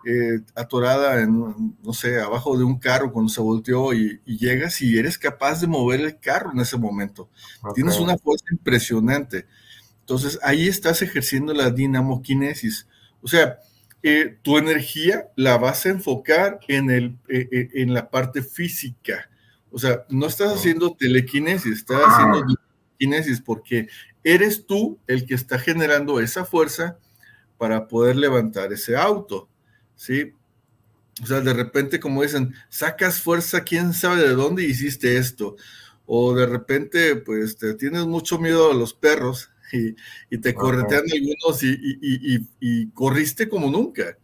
eh, 0.06 0.40
atorada 0.54 1.20
en, 1.20 1.76
no 1.82 1.92
sé, 1.92 2.20
abajo 2.20 2.56
de 2.56 2.64
un 2.64 2.78
carro 2.78 3.12
cuando 3.12 3.30
se 3.30 3.40
volteó 3.40 3.92
y, 3.92 4.20
llegas 4.24 4.80
y 4.80 4.96
eres 4.96 5.18
capaz 5.18 5.60
de 5.60 5.66
mover 5.66 6.00
el 6.00 6.18
carro 6.20 6.52
en 6.52 6.60
ese 6.60 6.76
momento. 6.76 7.28
Tienes 7.74 7.98
una 7.98 8.16
fuerza 8.16 8.46
impresionante. 8.52 9.46
Entonces 10.00 10.38
ahí 10.42 10.68
estás 10.68 11.02
ejerciendo 11.02 11.52
la 11.52 11.70
dinamoquinesis. 11.70 12.86
O 13.20 13.28
sea, 13.28 13.58
eh, 14.02 14.38
tu 14.42 14.58
energía 14.58 15.28
la 15.36 15.58
vas 15.58 15.84
a 15.84 15.90
enfocar 15.90 16.60
en, 16.68 16.90
el, 16.90 17.18
eh, 17.28 17.68
en 17.74 17.94
la 17.94 18.10
parte 18.10 18.42
física. 18.42 19.28
O 19.70 19.78
sea, 19.78 20.04
no 20.08 20.26
estás 20.26 20.54
haciendo 20.54 20.94
telequinesis, 20.94 21.78
estás 21.78 22.02
haciendo 22.04 22.44
kinesis, 22.98 23.40
porque 23.40 23.88
eres 24.24 24.66
tú 24.66 24.98
el 25.06 25.26
que 25.26 25.34
está 25.34 25.58
generando 25.58 26.20
esa 26.20 26.44
fuerza 26.44 26.98
para 27.58 27.88
poder 27.88 28.16
levantar 28.16 28.72
ese 28.72 28.96
auto, 28.96 29.48
¿sí? 29.96 30.32
O 31.22 31.26
sea, 31.26 31.40
de 31.40 31.52
repente, 31.52 31.98
como 31.98 32.22
dicen, 32.22 32.54
sacas 32.68 33.20
fuerza, 33.20 33.64
quién 33.64 33.92
sabe 33.92 34.22
de 34.22 34.34
dónde 34.34 34.64
hiciste 34.64 35.16
esto. 35.18 35.56
O 36.06 36.34
de 36.34 36.46
repente, 36.46 37.16
pues, 37.16 37.56
te 37.56 37.74
tienes 37.74 38.06
mucho 38.06 38.38
miedo 38.38 38.70
a 38.70 38.74
los 38.74 38.94
perros 38.94 39.50
y, 39.72 40.38
te 40.38 40.54
corretean 40.54 41.04
algunos 41.12 41.62
y, 41.62 42.86
corriste 42.94 43.48
como 43.48 43.70
nunca. 43.70 44.16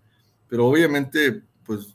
Pero 0.48 0.66
obviamente, 0.66 1.42
pues, 1.64 1.94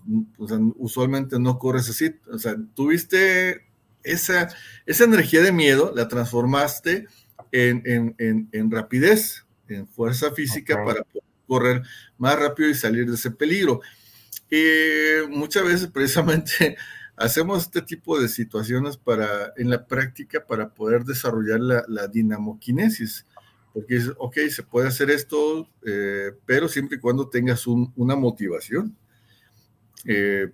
usualmente 0.77 1.39
no 1.39 1.57
corres 1.57 1.89
así. 1.89 2.15
O 2.31 2.37
sea, 2.37 2.55
tuviste 2.73 3.69
esa, 4.03 4.49
esa 4.85 5.03
energía 5.03 5.41
de 5.41 5.51
miedo 5.51 5.93
la 5.95 6.07
transformaste 6.07 7.07
en, 7.51 8.15
en, 8.51 8.71
rapidez, 8.71 9.45
en 9.67 9.87
fuerza 9.87 10.31
física 10.31 10.83
para 10.83 11.05
correr 11.47 11.81
más 12.17 12.37
rápido 12.37 12.69
y 12.69 12.75
salir 12.75 13.07
de 13.07 13.15
ese 13.15 13.31
peligro. 13.31 13.81
y 14.49 15.27
muchas 15.29 15.63
veces 15.63 15.87
precisamente 15.87 16.77
hacemos 17.17 17.63
este 17.63 17.81
tipo 17.81 18.19
de 18.19 18.29
situaciones 18.29 18.97
para, 18.97 19.53
en 19.57 19.69
la 19.69 19.85
práctica 19.85 20.45
para 20.45 20.73
poder 20.73 21.03
desarrollar 21.03 21.59
la, 21.59 21.83
la 21.87 22.07
dinamoquinesis. 22.07 23.25
Porque 23.73 23.97
es, 23.97 24.11
ok, 24.17 24.37
se 24.49 24.63
puede 24.63 24.87
hacer 24.87 25.11
esto, 25.11 25.69
eh, 25.85 26.31
pero 26.45 26.67
siempre 26.67 26.97
y 26.97 26.99
cuando 26.99 27.29
tengas 27.29 27.67
una 27.67 28.15
motivación. 28.15 28.95
Eh, 30.05 30.49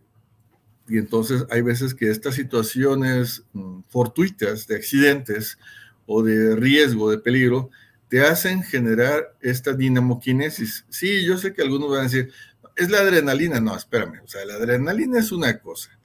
y 0.88 0.98
entonces 0.98 1.46
hay 1.50 1.62
veces 1.62 1.96
que 1.96 2.10
estas 2.10 2.36
situaciones 2.36 3.44
mm, 3.54 3.82
fortuitas 3.88 4.68
de 4.68 4.76
accidentes 4.76 5.58
o 6.06 6.22
de 6.22 6.56
riesgo, 6.56 7.10
de 7.10 7.18
peligro, 7.18 7.70
te 8.10 8.22
hacen 8.22 8.62
generar 8.62 9.36
esta 9.42 9.74
dinamoquinesis. 9.74 10.86
Sí, 10.90 11.26
yo 11.26 11.38
sé 11.38 11.54
que 11.54 11.64
algunos 11.64 11.90
van 11.90 12.02
a 12.02 12.04
decir, 12.04 12.32
es 12.76 12.90
la 12.92 13.00
adrenalina. 13.00 13.60
No, 13.60 13.76
espérame, 13.76 14.22
o 14.24 14.28
sea, 14.28 14.46
la 14.46 14.56
adrenalina 14.56 15.20
es 15.20 15.32
una 15.32 15.58
cosa, 15.60 15.98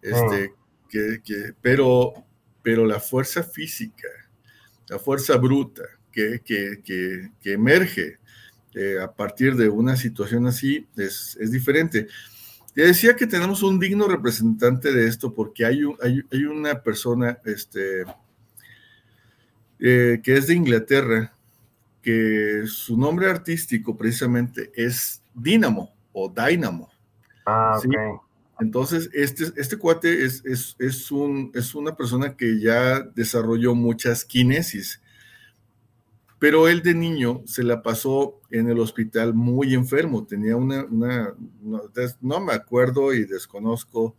este, 0.00 0.52
ah. 0.54 1.20
que, 1.24 1.54
pero, 1.60 2.14
pero 2.62 2.86
la 2.86 3.00
fuerza 3.00 3.42
física, 3.42 4.08
la 4.88 4.98
fuerza 4.98 5.36
bruta 5.36 5.82
que, 6.10 6.40
que, 6.44 7.30
que 7.40 7.52
emerge 7.52 8.20
eh, 8.74 9.00
a 9.02 9.10
partir 9.10 9.56
de 9.56 9.68
una 9.68 9.96
situación 9.96 10.46
así 10.46 10.86
es, 10.96 11.36
es 11.40 11.50
diferente. 11.50 12.06
Te 12.72 12.82
decía 12.82 13.16
que 13.16 13.26
tenemos 13.26 13.64
un 13.64 13.80
digno 13.80 14.06
representante 14.06 14.92
de 14.92 15.08
esto 15.08 15.34
porque 15.34 15.64
hay, 15.64 15.82
hay, 16.30 16.44
una 16.44 16.80
persona 16.80 17.38
este, 17.44 18.04
eh, 19.80 20.20
que 20.22 20.36
es 20.36 20.46
de 20.46 20.54
Inglaterra, 20.54 21.34
que 22.00 22.62
su 22.66 22.96
nombre 22.96 23.28
artístico 23.28 23.96
precisamente 23.96 24.70
es 24.76 25.20
Dynamo 25.34 25.92
o 26.12 26.28
Dynamo. 26.28 26.88
Ah, 27.46 27.76
Entonces, 28.60 29.10
este, 29.12 29.46
este 29.56 29.78
cuate 29.78 30.24
es, 30.24 30.44
es, 30.44 30.76
es, 30.78 31.10
un, 31.10 31.50
es 31.54 31.74
una 31.74 31.96
persona 31.96 32.36
que 32.36 32.60
ya 32.60 33.00
desarrolló 33.00 33.74
muchas 33.74 34.24
kinesis 34.24 35.00
pero 36.40 36.68
él 36.68 36.82
de 36.82 36.94
niño 36.94 37.42
se 37.44 37.62
la 37.62 37.82
pasó 37.82 38.40
en 38.50 38.70
el 38.70 38.80
hospital 38.80 39.34
muy 39.34 39.74
enfermo, 39.74 40.26
tenía 40.26 40.56
una, 40.56 40.86
no, 40.90 42.40
me 42.40 42.52
acuerdo 42.54 43.12
y 43.12 43.26
desconozco 43.26 44.16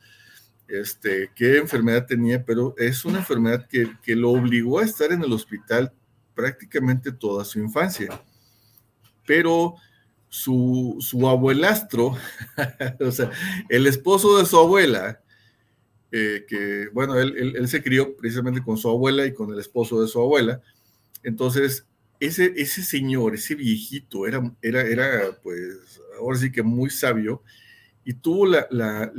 este, 0.67 1.31
qué 1.35 1.57
enfermedad 1.57 2.05
tenía, 2.05 2.45
pero 2.45 2.75
es 2.77 3.05
una 3.05 3.17
enfermedad 3.17 3.67
que, 3.67 3.91
que 4.03 4.15
lo 4.15 4.29
obligó 4.29 4.77
a 4.77 4.85
estar 4.85 5.11
en 5.11 5.23
el 5.23 5.33
hospital 5.33 5.91
prácticamente 6.35 7.11
toda 7.11 7.43
su 7.43 7.59
infancia. 7.59 8.21
Pero 9.25 9.73
su, 10.29 10.97
su 10.99 11.27
abuelastro, 11.27 12.15
o 12.99 13.11
sea, 13.11 13.31
el 13.67 13.87
esposo 13.87 14.37
de 14.37 14.45
su 14.45 14.59
abuela, 14.59 15.21
eh, 16.11 16.45
que, 16.47 16.87
bueno, 16.93 17.19
él, 17.19 17.55
él, 17.55 17.67
se 17.67 17.81
crió 17.81 18.15
precisamente 18.15 18.61
con 18.61 18.77
su 18.77 18.89
abuela 18.89 19.25
y 19.25 19.33
con 19.33 19.51
el 19.51 19.59
esposo 19.59 20.01
de 20.03 20.07
su 20.07 20.19
abuela. 20.19 20.61
Entonces, 21.23 21.87
ese, 22.21 22.53
ese 22.55 22.83
señor, 22.83 23.33
ese 23.33 23.55
viejito, 23.55 24.27
era, 24.27 24.53
era, 24.61 24.83
era, 24.83 25.37
pues, 25.41 25.99
ahora 26.19 26.37
sí 26.37 26.51
que 26.51 26.61
muy 26.61 26.91
sabio 26.91 27.41
y 28.05 28.13
tuvo 28.13 28.45
la, 28.45 28.67
la, 28.69 29.11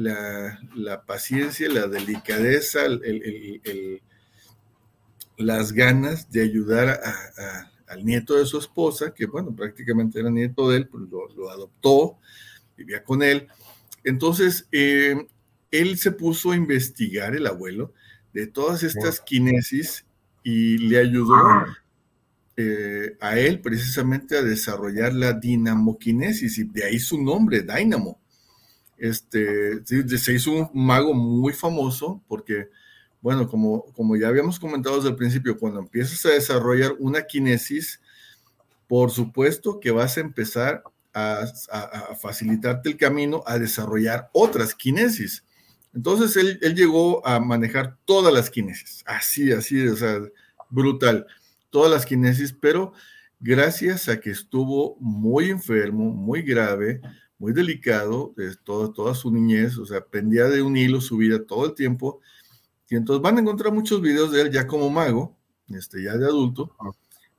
la, 0.75 1.03
paciencia, 1.05 1.69
la 1.69 1.88
delicadeza, 1.88 2.87
el, 2.87 4.01
las 5.37 5.73
ganas 5.73 6.31
de 6.31 6.43
ayudar 6.43 7.01
al 7.88 8.05
nieto 8.05 8.37
de 8.37 8.47
su 8.47 8.59
esposa, 8.59 9.12
que 9.12 9.27
bueno, 9.27 9.55
prácticamente 9.55 10.21
era 10.21 10.31
nieto 10.31 10.71
de 10.71 10.79
él, 10.79 10.88
pues 10.88 11.05
lo, 11.11 11.51
adoptó, 11.51 12.19
vivía 12.77 13.03
con 13.03 13.23
él. 13.25 13.49
Entonces, 14.05 14.69
eh, 14.71 15.27
él 15.73 15.99
se 15.99 16.12
puso 16.12 16.53
a 16.53 16.57
investigar, 16.57 17.35
el 17.35 17.49
abuelo, 17.49 17.93
de 18.33 18.47
todas 18.47 18.85
estas 18.85 19.21
kinesis 19.21 20.07
y 20.45 20.79
le 20.79 20.99
ayudó 20.99 21.37
eh, 22.57 23.17
a 23.21 23.38
él 23.38 23.61
precisamente 23.61 24.37
a 24.37 24.43
desarrollar 24.43 25.15
la 25.15 25.33
dinamoquinesis 25.33 26.59
y 26.59 26.65
de 26.65 26.85
ahí 26.85 26.99
su 26.99 27.23
nombre, 27.23 27.62
Dynamo. 27.62 28.21
Este, 28.99 29.85
se 29.85 30.33
hizo 30.35 30.53
un 30.53 30.71
mago 30.75 31.15
muy 31.15 31.55
famoso 31.55 32.23
porque, 32.29 32.69
bueno, 33.21 33.49
como, 33.49 33.85
como 33.95 34.17
ya 34.17 34.29
habíamos 34.29 34.61
comentado 34.61 34.97
desde 34.97 35.09
el 35.09 35.17
principio, 35.17 35.59
cuando 35.59 35.81
empiezas 35.81 36.25
a 36.27 36.31
desarrollar 36.31 36.95
una 36.99 37.23
kinesis, 37.23 38.01
por 38.87 39.11
supuesto 39.11 39.81
que 39.81 39.91
vas 39.91 40.19
a 40.19 40.21
empezar 40.21 40.85
a, 41.15 41.47
facilitarte 42.21 42.91
el 42.91 42.97
camino 42.97 43.43
a 43.47 43.59
desarrollar 43.59 44.29
otras 44.33 44.75
kinesis. 44.75 45.45
Entonces 45.95 46.37
él, 46.37 46.59
él, 46.62 46.75
llegó 46.75 47.27
a 47.27 47.41
manejar 47.41 47.97
todas 48.05 48.33
las 48.33 48.51
kinesis, 48.51 49.03
así, 49.07 49.53
así, 49.53 49.87
o 49.88 49.97
sea, 49.97 50.21
brutal, 50.71 51.27
todas 51.73 51.91
las 51.91 52.07
kinesis, 52.07 52.53
pero 52.53 52.93
gracias 53.41 54.09
a 54.09 54.21
que 54.21 54.31
estuvo 54.31 54.97
muy 55.01 55.51
enfermo, 55.51 56.11
muy 56.11 56.43
grave, 56.43 57.01
muy 57.39 57.53
delicado 57.53 58.33
de 58.37 58.55
todo, 58.63 58.93
toda 58.93 59.15
su 59.17 59.33
niñez, 59.33 59.77
o 59.79 59.87
sea, 59.87 60.05
pendía 60.05 60.45
de 60.45 60.63
un 60.63 60.77
hilo 60.77 61.01
su 61.01 61.17
vida 61.17 61.45
todo 61.45 61.67
el 61.67 61.75
tiempo. 61.75 62.21
Y 62.89 62.95
entonces 62.95 63.23
van 63.23 63.39
a 63.39 63.41
encontrar 63.41 63.73
muchos 63.73 64.01
videos 64.01 64.31
de 64.31 64.43
él 64.43 64.53
ya 64.53 64.67
como 64.67 64.91
mago, 64.91 65.37
este, 65.69 66.05
ya 66.05 66.17
de 66.17 66.27
adulto, 66.27 66.77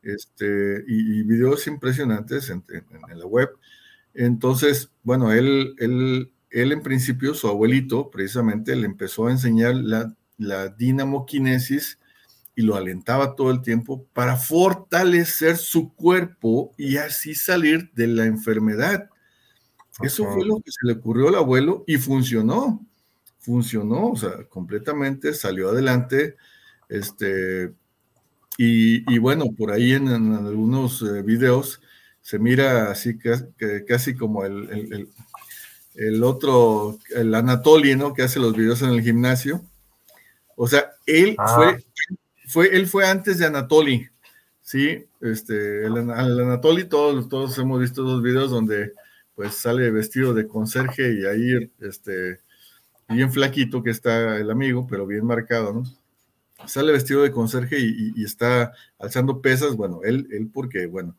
este, 0.01 0.83
y, 0.87 1.23
videos 1.23 1.67
impresionantes 1.67 2.49
en, 2.49 2.65
la 3.15 3.25
web. 3.25 3.49
Entonces, 4.13 4.91
bueno, 5.03 5.31
él, 5.31 5.75
él, 5.77 6.33
él 6.49 6.71
en 6.71 6.81
principio, 6.81 7.35
su 7.35 7.47
abuelito, 7.47 8.09
precisamente, 8.09 8.75
le 8.75 8.87
empezó 8.87 9.27
a 9.27 9.31
enseñar 9.31 9.75
la, 9.75 10.13
la 10.37 10.69
dinamoquinesis 10.69 11.99
y 12.55 12.61
lo 12.61 12.75
alentaba 12.75 13.35
todo 13.35 13.51
el 13.51 13.61
tiempo 13.61 14.05
para 14.13 14.35
fortalecer 14.35 15.57
su 15.57 15.93
cuerpo 15.93 16.73
y 16.77 16.97
así 16.97 17.33
salir 17.35 17.91
de 17.93 18.07
la 18.07 18.25
enfermedad. 18.25 19.09
Eso 20.01 20.25
fue 20.31 20.45
lo 20.45 20.57
que 20.57 20.71
se 20.71 20.87
le 20.87 20.93
ocurrió 20.93 21.29
al 21.29 21.35
abuelo 21.35 21.83
y 21.87 21.97
funcionó. 21.97 22.85
Funcionó, 23.39 24.11
o 24.11 24.15
sea, 24.15 24.45
completamente 24.49 25.33
salió 25.33 25.69
adelante. 25.69 26.35
Este, 26.89 27.73
y, 28.57 29.17
bueno, 29.17 29.45
por 29.57 29.71
ahí 29.71 29.93
en, 29.93 30.07
algunos 30.07 31.01
eh, 31.01 31.21
videos 31.23 31.81
se 32.21 32.39
mira 32.39 32.89
así 32.89 33.17
que, 33.17 33.83
casi 33.85 34.15
como 34.15 34.45
el, 34.45 35.09
el, 35.95 36.23
otro, 36.23 36.97
el 37.15 37.33
Anatoly, 37.33 37.95
¿no? 37.95 38.13
Que 38.13 38.23
hace 38.23 38.39
los 38.39 38.55
videos 38.55 38.81
en 38.81 38.89
el 38.89 39.01
gimnasio. 39.01 39.61
O 40.55 40.67
sea, 40.67 40.91
él 41.05 41.35
ah. 41.37 41.55
fue, 41.55 41.83
fue, 42.53 42.75
él 42.75 42.87
fue 42.87 43.07
antes 43.07 43.39
de 43.39 43.47
Anatoly, 43.47 44.09
¿sí? 44.61 45.05
Este, 45.19 45.85
el, 45.85 45.97
el 45.97 46.09
Anatoly, 46.09 46.85
todos, 46.85 47.27
todos 47.27 47.57
hemos 47.57 47.81
visto 47.81 48.03
los 48.03 48.21
videos 48.21 48.51
donde 48.51 48.93
pues 49.35 49.55
sale 49.55 49.89
vestido 49.89 50.33
de 50.35 50.47
conserje 50.47 51.13
y 51.13 51.25
ahí, 51.25 51.71
este, 51.79 52.39
bien 53.09 53.31
flaquito 53.31 53.81
que 53.81 53.89
está 53.89 54.37
el 54.37 54.51
amigo, 54.51 54.85
pero 54.87 55.07
bien 55.07 55.25
marcado, 55.25 55.73
¿no? 55.73 55.83
Sale 56.67 56.91
vestido 56.91 57.23
de 57.23 57.31
conserje 57.31 57.79
y, 57.79 58.23
está 58.23 58.71
alzando 58.99 59.41
pesas, 59.41 59.75
bueno, 59.75 60.01
él, 60.03 60.27
él 60.31 60.49
porque, 60.53 60.85
bueno, 60.85 61.17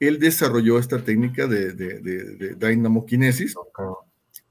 él 0.00 0.18
desarrolló 0.18 0.78
esta 0.78 1.04
técnica 1.04 1.46
de, 1.46 1.72
de, 1.72 2.00
de, 2.00 2.54
dynamokinesis, 2.54 3.54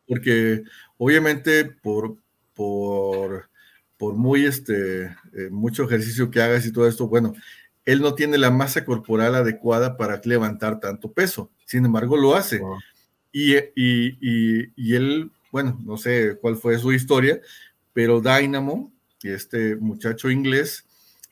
porque 0.07 0.63
obviamente 0.97 1.65
por, 1.65 2.15
por, 2.53 3.49
por 3.97 4.15
muy, 4.15 4.45
este, 4.45 5.05
eh, 5.05 5.49
mucho 5.51 5.83
ejercicio 5.83 6.29
que 6.29 6.41
hagas 6.41 6.65
y 6.65 6.71
todo 6.71 6.87
esto, 6.87 7.07
bueno, 7.07 7.33
él 7.85 8.01
no 8.01 8.15
tiene 8.15 8.37
la 8.37 8.51
masa 8.51 8.85
corporal 8.85 9.35
adecuada 9.35 9.97
para 9.97 10.21
levantar 10.23 10.79
tanto 10.79 11.11
peso. 11.11 11.51
Sin 11.65 11.85
embargo, 11.85 12.17
lo 12.17 12.35
hace. 12.35 12.61
Y, 13.31 13.55
él, 13.55 15.31
bueno, 15.51 15.79
no 15.83 15.97
sé 15.97 16.37
cuál 16.39 16.55
fue 16.55 16.77
su 16.79 16.93
historia, 16.93 17.41
pero 17.91 18.21
Dynamo, 18.21 18.91
este 19.23 19.75
muchacho 19.75 20.29
inglés, 20.29 20.85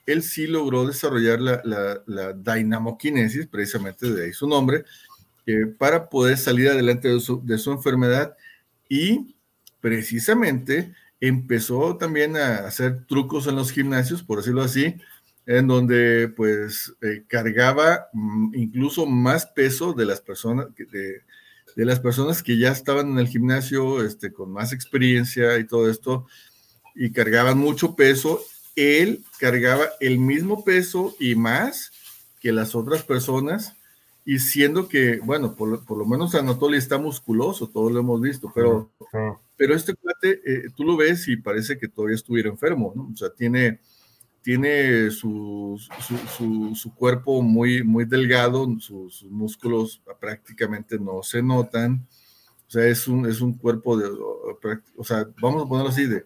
él 0.05 0.23
sí 0.23 0.47
logró 0.47 0.85
desarrollar 0.85 1.39
la, 1.39 1.61
la, 1.63 2.01
la 2.05 2.33
dynamokinesis, 2.33 3.47
precisamente 3.47 4.11
de 4.11 4.25
ahí 4.25 4.33
su 4.33 4.47
nombre, 4.47 4.83
para 5.77 6.09
poder 6.09 6.37
salir 6.37 6.69
adelante 6.69 7.07
de 7.07 7.19
su, 7.19 7.43
de 7.45 7.57
su 7.57 7.71
enfermedad 7.71 8.35
y 8.89 9.35
precisamente 9.79 10.93
empezó 11.21 11.95
también 11.97 12.35
a 12.35 12.65
hacer 12.65 13.05
trucos 13.05 13.47
en 13.47 13.55
los 13.55 13.71
gimnasios, 13.71 14.23
por 14.23 14.39
decirlo 14.39 14.63
así, 14.63 14.95
en 15.45 15.67
donde 15.67 16.27
pues 16.35 16.93
eh, 17.01 17.23
cargaba 17.27 18.07
mm, 18.11 18.55
incluso 18.55 19.05
más 19.05 19.45
peso 19.45 19.93
de 19.93 20.05
las 20.05 20.19
personas 20.19 20.67
de, 20.75 21.21
de, 21.75 21.85
las 21.85 21.99
personas 21.99 22.43
que 22.43 22.57
ya 22.57 22.71
estaban 22.71 23.11
en 23.11 23.19
el 23.19 23.27
gimnasio 23.27 24.03
este, 24.03 24.33
con 24.33 24.51
más 24.51 24.73
experiencia 24.73 25.57
y 25.57 25.65
todo 25.65 25.89
esto 25.89 26.27
y 26.95 27.11
cargaban 27.11 27.57
mucho 27.57 27.95
peso 27.95 28.41
él 28.75 29.23
cargaba 29.39 29.85
el 29.99 30.19
mismo 30.19 30.63
peso 30.63 31.15
y 31.19 31.35
más 31.35 31.91
que 32.39 32.51
las 32.51 32.75
otras 32.75 33.03
personas 33.03 33.75
y 34.25 34.39
siendo 34.39 34.87
que 34.87 35.19
bueno 35.19 35.55
por, 35.55 35.83
por 35.85 35.97
lo 35.97 36.05
menos 36.05 36.35
Anatoly 36.35 36.77
está 36.77 36.97
musculoso 36.97 37.69
todos 37.69 37.91
lo 37.91 37.99
hemos 37.99 38.21
visto 38.21 38.51
pero 38.53 38.91
pero 39.57 39.75
este 39.75 39.95
cuate 39.95 40.41
eh, 40.45 40.63
tú 40.75 40.83
lo 40.83 40.95
ves 40.95 41.27
y 41.27 41.37
parece 41.37 41.77
que 41.77 41.87
todavía 41.87 42.15
estuviera 42.15 42.49
enfermo 42.49 42.93
¿no? 42.95 43.09
o 43.13 43.17
sea 43.17 43.29
tiene 43.33 43.79
tiene 44.41 45.11
su, 45.11 45.79
su, 46.75 46.95
cuerpo 46.95 47.41
muy, 47.41 47.83
muy 47.83 48.05
delgado, 48.05 48.67
sus, 48.79 49.23
músculos 49.29 50.01
prácticamente 50.19 50.97
no 50.97 51.21
se 51.21 51.43
notan. 51.43 52.07
O 52.67 52.71
sea, 52.71 52.87
es 52.87 53.07
un, 53.07 53.27
es 53.27 53.41
un 53.41 53.53
cuerpo 53.53 53.97
de, 53.97 54.07
o 54.07 55.03
sea, 55.03 55.27
vamos 55.41 55.63
a 55.63 55.67
ponerlo 55.67 55.89
así, 55.89 56.05
de, 56.07 56.25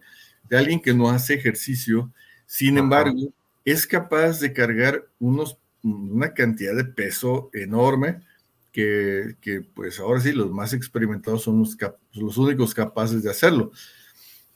de 0.50 0.58
alguien 0.58 0.80
que 0.80 0.94
no 0.94 1.10
hace 1.10 1.34
ejercicio. 1.34 2.12
Sin 2.46 2.78
embargo, 2.78 3.34
es 3.66 3.86
capaz 3.86 4.40
de 4.40 4.54
cargar 4.54 5.06
unos, 5.20 5.58
una 5.86 6.34
cantidad 6.34 6.76
de 6.76 6.86
peso 6.86 7.50
enorme 7.54 8.22
que, 8.72 9.36
que, 9.40 9.62
pues 9.62 10.00
ahora 10.00 10.20
sí, 10.20 10.34
los 10.34 10.52
más 10.52 10.74
experimentados 10.74 11.44
son 11.44 11.60
los, 11.60 11.78
los 12.14 12.38
únicos 12.38 12.74
capaces 12.74 13.24
de 13.24 13.32
hacerlo. 13.32 13.72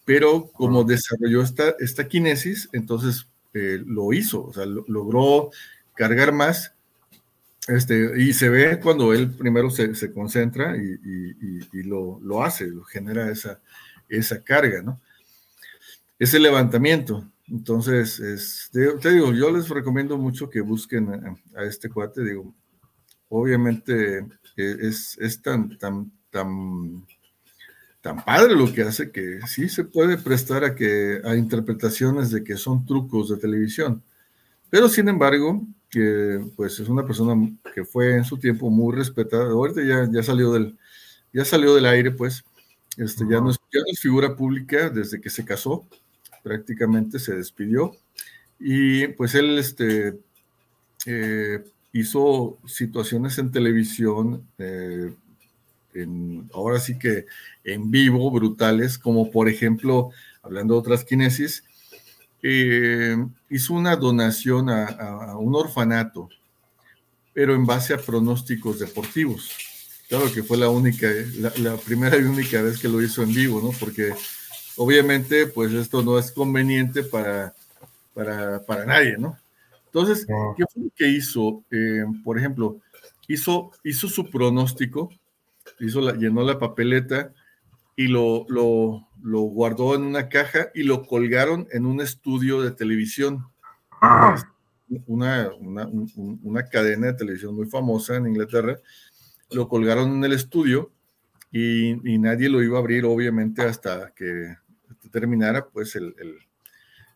Pero 0.05 0.47
como 0.47 0.83
desarrolló 0.83 1.41
esta, 1.41 1.75
esta 1.79 2.07
kinesis, 2.07 2.67
entonces 2.73 3.27
eh, 3.53 3.81
lo 3.85 4.11
hizo, 4.11 4.45
o 4.45 4.53
sea, 4.53 4.65
logró 4.65 5.51
cargar 5.95 6.33
más. 6.33 6.73
Este, 7.67 8.19
y 8.19 8.33
se 8.33 8.49
ve 8.49 8.79
cuando 8.79 9.13
él 9.13 9.29
primero 9.31 9.69
se, 9.69 9.93
se 9.93 10.11
concentra 10.11 10.75
y, 10.75 10.99
y, 11.71 11.83
lo, 11.83 12.19
lo, 12.23 12.43
hace, 12.43 12.67
lo 12.67 12.83
genera 12.83 13.29
esa, 13.31 13.61
esa 14.07 14.43
carga, 14.43 14.81
¿no? 14.81 14.99
Ese 16.17 16.39
levantamiento. 16.39 17.29
Entonces, 17.51 18.19
es, 18.19 18.69
te, 18.71 19.09
digo, 19.11 19.33
yo 19.33 19.51
les 19.51 19.69
recomiendo 19.69 20.17
mucho 20.17 20.49
que 20.49 20.61
busquen 20.61 21.37
a, 21.55 21.63
este 21.63 21.89
cuate, 21.89 22.23
digo, 22.23 22.53
obviamente 23.29 24.19
eh, 24.57 24.77
es, 24.81 25.17
es 25.19 25.41
tan, 25.41 25.77
tan, 25.77 26.11
tan 26.29 27.05
tan 28.01 28.23
padre 28.23 28.55
lo 28.55 28.71
que 28.71 28.83
hace 28.83 29.11
que 29.11 29.39
sí 29.47 29.67
se 29.67 29.83
puede 29.83 30.17
prestar 30.17 30.63
a 30.63 30.75
que 30.75 31.21
a 31.23 31.35
interpretaciones 31.35 32.31
de 32.31 32.43
que 32.43 32.55
son 32.55 32.85
trucos 32.85 33.29
de 33.29 33.37
televisión. 33.37 34.01
Pero 34.69 34.87
sin 34.87 35.09
embargo, 35.09 35.65
que 35.89 36.39
pues 36.55 36.79
es 36.79 36.87
una 36.87 37.05
persona 37.05 37.35
que 37.73 37.83
fue 37.83 38.15
en 38.15 38.23
su 38.23 38.37
tiempo 38.37 38.69
muy 38.69 38.95
respetada. 38.95 39.45
Ahorita 39.45 39.83
ya, 39.83 40.07
ya 40.11 40.23
salió 40.23 40.53
del 40.53 40.77
ya 41.33 41.45
salió 41.45 41.75
del 41.75 41.85
aire, 41.85 42.11
pues. 42.11 42.43
Este, 42.97 43.23
ya, 43.29 43.39
no 43.39 43.51
es, 43.51 43.57
ya 43.71 43.79
es 43.87 43.99
figura 43.99 44.35
pública 44.35 44.89
desde 44.89 45.21
que 45.21 45.29
se 45.29 45.45
casó, 45.45 45.87
prácticamente 46.43 47.19
se 47.19 47.35
despidió. 47.35 47.95
Y 48.59 49.07
pues 49.09 49.35
él 49.35 49.57
este, 49.57 50.19
eh, 51.05 51.63
hizo 51.93 52.57
situaciones 52.65 53.37
en 53.37 53.51
televisión 53.51 54.47
eh, 54.57 55.13
ahora 56.53 56.79
sí 56.79 56.97
que 56.97 57.25
en 57.63 57.91
vivo, 57.91 58.29
brutales, 58.31 58.97
como 58.97 59.31
por 59.31 59.49
ejemplo, 59.49 60.11
hablando 60.41 60.75
de 60.75 60.79
otras 60.79 61.03
kinesis, 61.03 61.63
eh, 62.41 63.17
hizo 63.49 63.73
una 63.73 63.95
donación 63.95 64.69
a, 64.69 65.35
un 65.37 65.55
orfanato, 65.55 66.29
pero 67.33 67.55
en 67.55 67.65
base 67.65 67.93
a 67.93 67.97
pronósticos 67.97 68.79
deportivos. 68.79 69.51
Claro 70.07 70.31
que 70.31 70.41
fue 70.41 70.57
la 70.57 70.69
única, 70.69 71.07
la, 71.57 71.77
primera 71.77 72.17
y 72.17 72.23
única 72.23 72.61
vez 72.61 72.79
que 72.79 72.87
lo 72.87 73.01
hizo 73.01 73.21
en 73.21 73.33
vivo, 73.33 73.61
¿no? 73.61 73.71
Porque 73.79 74.13
obviamente, 74.79 75.45
pues 75.45 75.73
esto 75.73 76.01
no 76.01 76.17
es 76.17 76.31
conveniente 76.31 77.03
para, 77.03 77.53
para, 78.13 78.65
para 78.65 78.85
nadie, 78.85 79.17
¿no? 79.17 79.37
Entonces, 79.87 80.25
¿qué 80.25 80.63
fue 80.71 80.83
lo 80.83 80.89
que 80.95 81.09
hizo? 81.09 81.63
Eh, 81.69 82.05
por 82.23 82.37
ejemplo, 82.37 82.79
hizo, 83.27 83.71
hizo 83.83 84.07
su 84.07 84.29
pronóstico, 84.29 85.09
hizo 85.79 85.99
la, 85.99 86.13
llenó 86.13 86.43
la 86.43 86.59
papeleta 86.59 87.33
y 87.97 88.07
lo, 88.07 88.45
lo, 88.47 89.05
lo, 89.21 89.41
guardó 89.41 89.95
en 89.95 90.03
una 90.03 90.29
caja 90.29 90.69
y 90.73 90.83
lo 90.83 91.05
colgaron 91.05 91.67
en 91.71 91.85
un 91.85 91.99
estudio 91.99 92.61
de 92.61 92.71
televisión. 92.71 93.47
Una, 95.07 95.51
una, 95.59 95.89
una, 96.41 96.63
cadena 96.67 97.07
de 97.07 97.13
televisión 97.13 97.53
muy 97.53 97.65
famosa 97.65 98.15
en 98.15 98.27
Inglaterra. 98.27 98.77
Lo 99.51 99.67
colgaron 99.67 100.13
en 100.13 100.23
el 100.23 100.31
estudio 100.33 100.91
y, 101.51 101.89
y 102.09 102.17
nadie 102.17 102.47
lo 102.47 102.63
iba 102.63 102.77
a 102.77 102.81
abrir, 102.81 103.03
obviamente, 103.05 103.61
hasta 103.63 104.13
que 104.15 104.55
terminara 105.11 105.67
pues 105.67 105.95
el, 105.95 106.15
el 106.19 106.37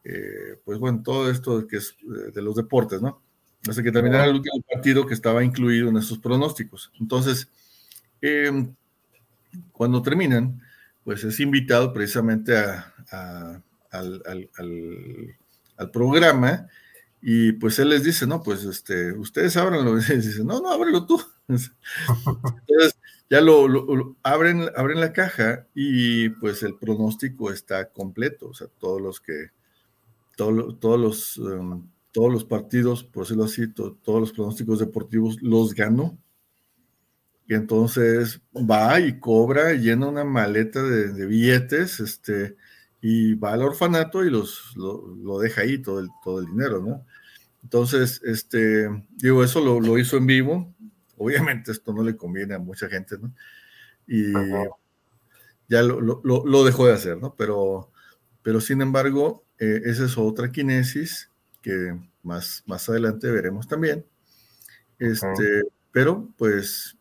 eh, 0.04 0.60
pues 0.66 0.80
bueno, 0.80 1.02
todo 1.04 1.30
esto 1.30 1.66
que 1.68 1.78
es 1.78 1.96
eh, 2.02 2.32
de 2.34 2.42
los 2.42 2.56
deportes, 2.56 3.02
¿no? 3.02 3.22
Hasta 3.68 3.82
que 3.82 3.92
terminara 3.92 4.26
el 4.26 4.36
último 4.36 4.62
partido 4.70 5.06
que 5.06 5.14
estaba 5.14 5.44
incluido 5.44 5.88
en 5.88 5.98
esos 5.98 6.20
pronósticos. 6.20 6.92
Entonces, 7.00 7.50
em, 8.22 8.76
cuando 9.72 10.02
terminan, 10.02 10.62
pues 11.04 11.24
es 11.24 11.40
invitado 11.40 11.94
precisamente 11.94 12.58
a, 12.58 12.94
al, 13.92 14.50
programa 15.92 16.68
y 17.22 17.54
pues 17.54 17.80
él 17.80 17.90
les 17.90 18.04
dice, 18.04 18.28
no, 18.28 18.42
pues 18.42 18.64
este, 18.66 19.14
ustedes 19.14 19.56
ábranlo. 19.56 19.98
Y 20.10 20.16
dice, 20.16 20.44
no, 20.44 20.60
no, 20.62 20.72
ábrelo 20.72 21.06
tú. 21.06 21.22
Entonces, 21.48 22.98
ya 23.30 23.42
lo, 23.42 24.16
abren, 24.24 24.70
abren 24.76 25.00
la 25.00 25.14
caja 25.14 25.68
y 25.74 26.30
pues 26.30 26.64
el 26.64 26.76
pronóstico 26.76 27.52
está 27.52 27.90
completo, 27.90 28.50
o 28.50 28.54
sea, 28.54 28.68
todos 28.80 29.02
los 29.02 29.20
que, 29.20 29.50
todos 30.36 31.00
los, 31.00 31.38
em, 31.38 31.84
todos 32.12 32.32
los 32.32 32.46
partidos, 32.46 33.04
por 33.04 33.24
decirlo 33.24 33.46
así, 33.46 33.68
todos 33.74 33.98
los 34.06 34.34
pronósticos 34.34 34.80
deportivos 34.80 35.42
los 35.42 35.74
ganó. 35.74 36.18
Y 37.48 37.56
entonces 37.56 38.42
va 38.56 39.00
y 39.02 39.20
cobra, 39.20 39.74
llena 39.74 40.08
una 40.08 40.24
maleta 40.24 40.82
de, 40.82 41.26
billetes, 41.26 42.00
este, 42.00 42.56
y 43.02 43.34
va 43.34 43.54
al 43.54 43.64
orfanato 43.64 44.24
y 44.24 44.30
los, 44.30 44.76
lo, 44.78 45.40
deja 45.40 45.62
ahí 45.62 45.82
todo 45.82 46.00
el, 46.00 46.08
todo 46.24 46.40
el 46.40 46.46
dinero, 46.46 46.82
¿no? 46.82 47.06
Entonces, 47.64 48.22
este, 48.24 48.88
digo, 49.18 49.44
eso 49.44 49.60
lo, 49.60 49.80
lo, 49.80 49.98
hizo 49.98 50.18
en 50.18 50.28
vivo. 50.28 50.74
Obviamente 51.18 51.72
esto 51.72 51.94
no 51.94 52.04
le 52.04 52.16
conviene 52.16 52.56
a 52.56 52.60
mucha 52.60 52.90
gente, 52.90 53.18
¿no? 53.18 53.34
Y 54.08 54.34
ya 55.70 55.82
lo, 55.82 56.02
lo, 56.02 56.64
dejó 56.64 56.88
de 56.88 56.94
hacer, 56.94 57.18
¿no? 57.18 57.36
Pero, 57.36 57.92
pero 58.42 58.60
sin 58.62 58.82
embargo, 58.82 59.44
eh, 59.60 59.82
esa 59.86 60.06
es 60.06 60.18
otra 60.18 60.52
kinesis 60.52 61.30
que 61.62 61.98
más, 62.22 62.64
más 62.66 62.88
adelante 62.90 63.32
veremos 63.32 63.68
también. 63.68 64.06
Este, 65.00 65.64
Pero 65.92 66.30
pues 66.38 66.98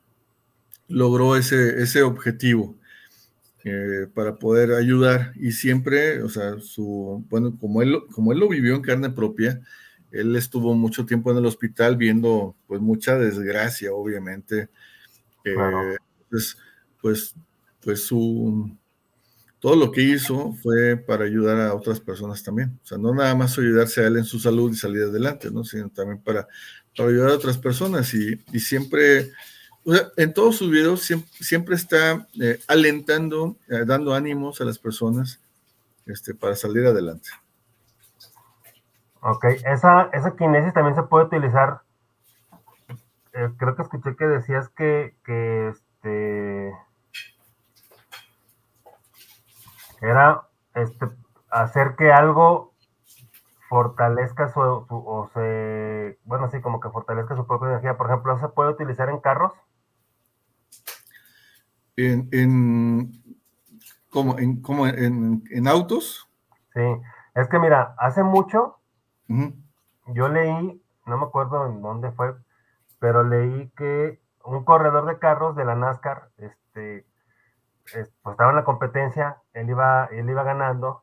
logró 0.89 1.37
ese, 1.37 1.83
ese 1.83 2.03
objetivo 2.03 2.77
eh, 3.65 4.07
para 4.13 4.37
poder 4.37 4.73
ayudar 4.73 5.33
y 5.37 5.53
siempre, 5.53 6.23
o 6.23 6.29
sea, 6.29 6.59
su, 6.61 7.25
bueno, 7.29 7.57
como 7.61 7.83
él, 7.83 8.01
como 8.13 8.33
él 8.33 8.41
lo 8.41 8.49
vivió 8.49 8.75
en 8.75 8.83
carne 8.83 9.11
propia, 9.11 9.61
él 10.13 10.37
estuvo 10.37 10.75
mucho 10.75 11.05
tiempo 11.07 11.31
en 11.31 11.39
el 11.39 11.47
hospital 11.47 11.97
viendo 11.97 12.55
pues 12.67 12.81
mucha 12.81 13.19
desgracia, 13.19 13.93
obviamente. 13.93 14.69
Eh, 15.45 15.97
pues, 16.31 16.57
pues, 17.01 17.35
pues 17.81 18.05
su, 18.05 18.71
todo 19.59 19.77
lo 19.77 19.91
que 19.91 20.03
hizo 20.03 20.53
fue 20.63 20.97
para 20.97 21.25
ayudar 21.25 21.61
a 21.61 21.75
otras 21.75 22.01
personas 22.01 22.43
también. 22.43 22.79
O 22.85 22.87
sea, 22.87 22.99
no 22.99 23.15
nada 23.15 23.35
más 23.35 23.59
ayudarse 23.59 24.03
a 24.03 24.07
él 24.07 24.19
en 24.19 24.25
su 24.25 24.39
salud 24.39 24.73
y 24.73 24.77
salir 24.77 25.03
adelante, 25.03 25.51
¿no? 25.51 25.65
Sino 25.65 25.89
también 25.89 26.21
para, 26.23 26.47
para 26.97 27.09
ayudar 27.09 27.31
a 27.31 27.35
otras 27.35 27.59
personas 27.59 28.15
y, 28.15 28.41
y 28.53 28.61
siempre 28.61 29.33
en 30.17 30.33
todos 30.33 30.57
sus 30.57 30.71
videos 30.71 31.09
siempre, 31.41 31.75
está 31.75 32.27
eh, 32.41 32.61
alentando, 32.69 33.57
eh, 33.69 33.85
dando 33.87 34.15
ánimos 34.15 34.61
a 34.61 34.65
las 34.65 34.79
personas 34.79 35.41
este, 36.07 36.35
para 36.35 36.55
salir 36.55 36.87
adelante. 36.87 37.31
Ok, 39.23 39.45
esa, 39.65 40.11
esa 40.13 40.37
kinesis 40.37 40.75
también 40.75 40.97
se 40.97 41.05
puede 41.05 41.27
utilizar. 41.27 41.83
Eh, 43.33 43.51
creo 43.57 43.77
que 43.77 43.83
escuché 43.83 44.17
que 44.17 44.27
decías 44.27 44.69
que, 44.69 45.17
que 45.25 45.69
este 45.69 46.77
era 50.01 50.49
este, 50.75 51.09
hacer 51.51 51.95
que 51.97 52.13
algo 52.13 52.75
fortalezca 53.69 54.49
su, 54.49 54.61
o 54.61 55.31
se, 55.33 56.19
bueno, 56.25 56.51
sí, 56.51 56.61
como 56.61 56.81
que 56.81 56.91
fortalezca 56.91 57.37
su 57.37 57.47
propia 57.47 57.69
energía. 57.69 57.97
Por 57.97 58.09
ejemplo, 58.09 58.39
¿se 58.39 58.49
puede 58.49 58.71
utilizar 58.71 59.09
en 59.09 59.21
carros? 59.21 59.53
en, 61.97 62.29
en 62.33 63.23
como, 64.11 64.39
en, 64.39 64.61
como 64.61 64.87
en, 64.87 65.43
en, 65.51 65.69
autos. 65.69 66.29
Sí, 66.75 66.81
es 67.35 67.49
que 67.49 67.59
mira, 67.59 67.95
hace 67.99 68.23
mucho 68.23 68.79
yo 70.07 70.29
leí, 70.29 70.83
no 71.07 71.19
me 71.19 71.25
acuerdo 71.25 71.67
en 71.67 71.83
dónde 71.83 72.13
fue, 72.13 72.35
pero 72.99 73.23
leí 73.25 73.71
que 73.77 74.21
un 74.45 74.65
corredor 74.65 75.07
de 75.07 75.19
carros 75.19 75.57
de 75.57 75.65
la 75.65 75.75
NASCAR, 75.75 76.31
este, 76.39 77.07
pues 77.93 78.13
estaba 78.25 78.51
en 78.51 78.57
la 78.57 78.65
competencia, 78.65 79.39
él 79.53 79.69
iba, 79.71 80.07
él 80.07 80.29
iba 80.29 80.43
ganando 80.43 81.03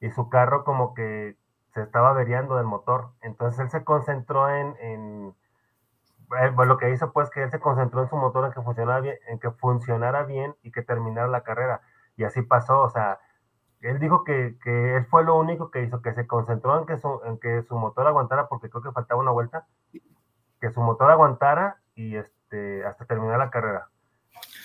y 0.00 0.10
su 0.10 0.28
carro 0.28 0.64
como 0.64 0.94
que 0.94 1.36
se 1.74 1.82
estaba 1.82 2.10
averiando 2.10 2.56
del 2.56 2.66
motor. 2.66 3.10
Entonces 3.20 3.60
él 3.60 3.70
se 3.70 3.84
concentró 3.84 4.48
en, 4.48 4.76
en 4.80 5.34
eh, 6.40 6.52
lo 6.66 6.76
que 6.78 6.90
hizo 6.90 7.12
pues 7.12 7.30
que 7.30 7.42
él 7.42 7.50
se 7.50 7.60
concentró 7.60 8.02
en 8.02 8.08
su 8.08 8.16
motor 8.16 8.46
en 8.46 8.52
que 8.52 8.62
funcionara 8.62 9.00
bien, 9.00 9.16
en 9.28 9.38
que 9.38 9.50
funcionara 9.50 10.22
bien 10.24 10.56
y 10.62 10.72
que 10.72 10.82
terminara 10.82 11.28
la 11.28 11.42
carrera. 11.42 11.82
Y 12.16 12.24
así 12.24 12.42
pasó, 12.42 12.80
o 12.82 12.90
sea, 12.90 13.18
él 13.80 13.98
dijo 13.98 14.24
que, 14.24 14.56
que 14.62 14.96
él 14.96 15.06
fue 15.06 15.24
lo 15.24 15.38
único 15.38 15.70
que 15.70 15.82
hizo, 15.82 16.02
que 16.02 16.12
se 16.14 16.26
concentró 16.26 16.80
en 16.80 16.86
que, 16.86 16.98
su, 16.98 17.20
en 17.24 17.38
que 17.38 17.62
su 17.68 17.76
motor 17.76 18.06
aguantara, 18.06 18.48
porque 18.48 18.68
creo 18.68 18.82
que 18.82 18.92
faltaba 18.92 19.20
una 19.20 19.30
vuelta, 19.30 19.66
que 20.60 20.70
su 20.70 20.80
motor 20.80 21.10
aguantara 21.10 21.80
y 21.94 22.16
este, 22.16 22.84
hasta 22.84 23.04
terminar 23.06 23.38
la 23.38 23.50
carrera. 23.50 23.88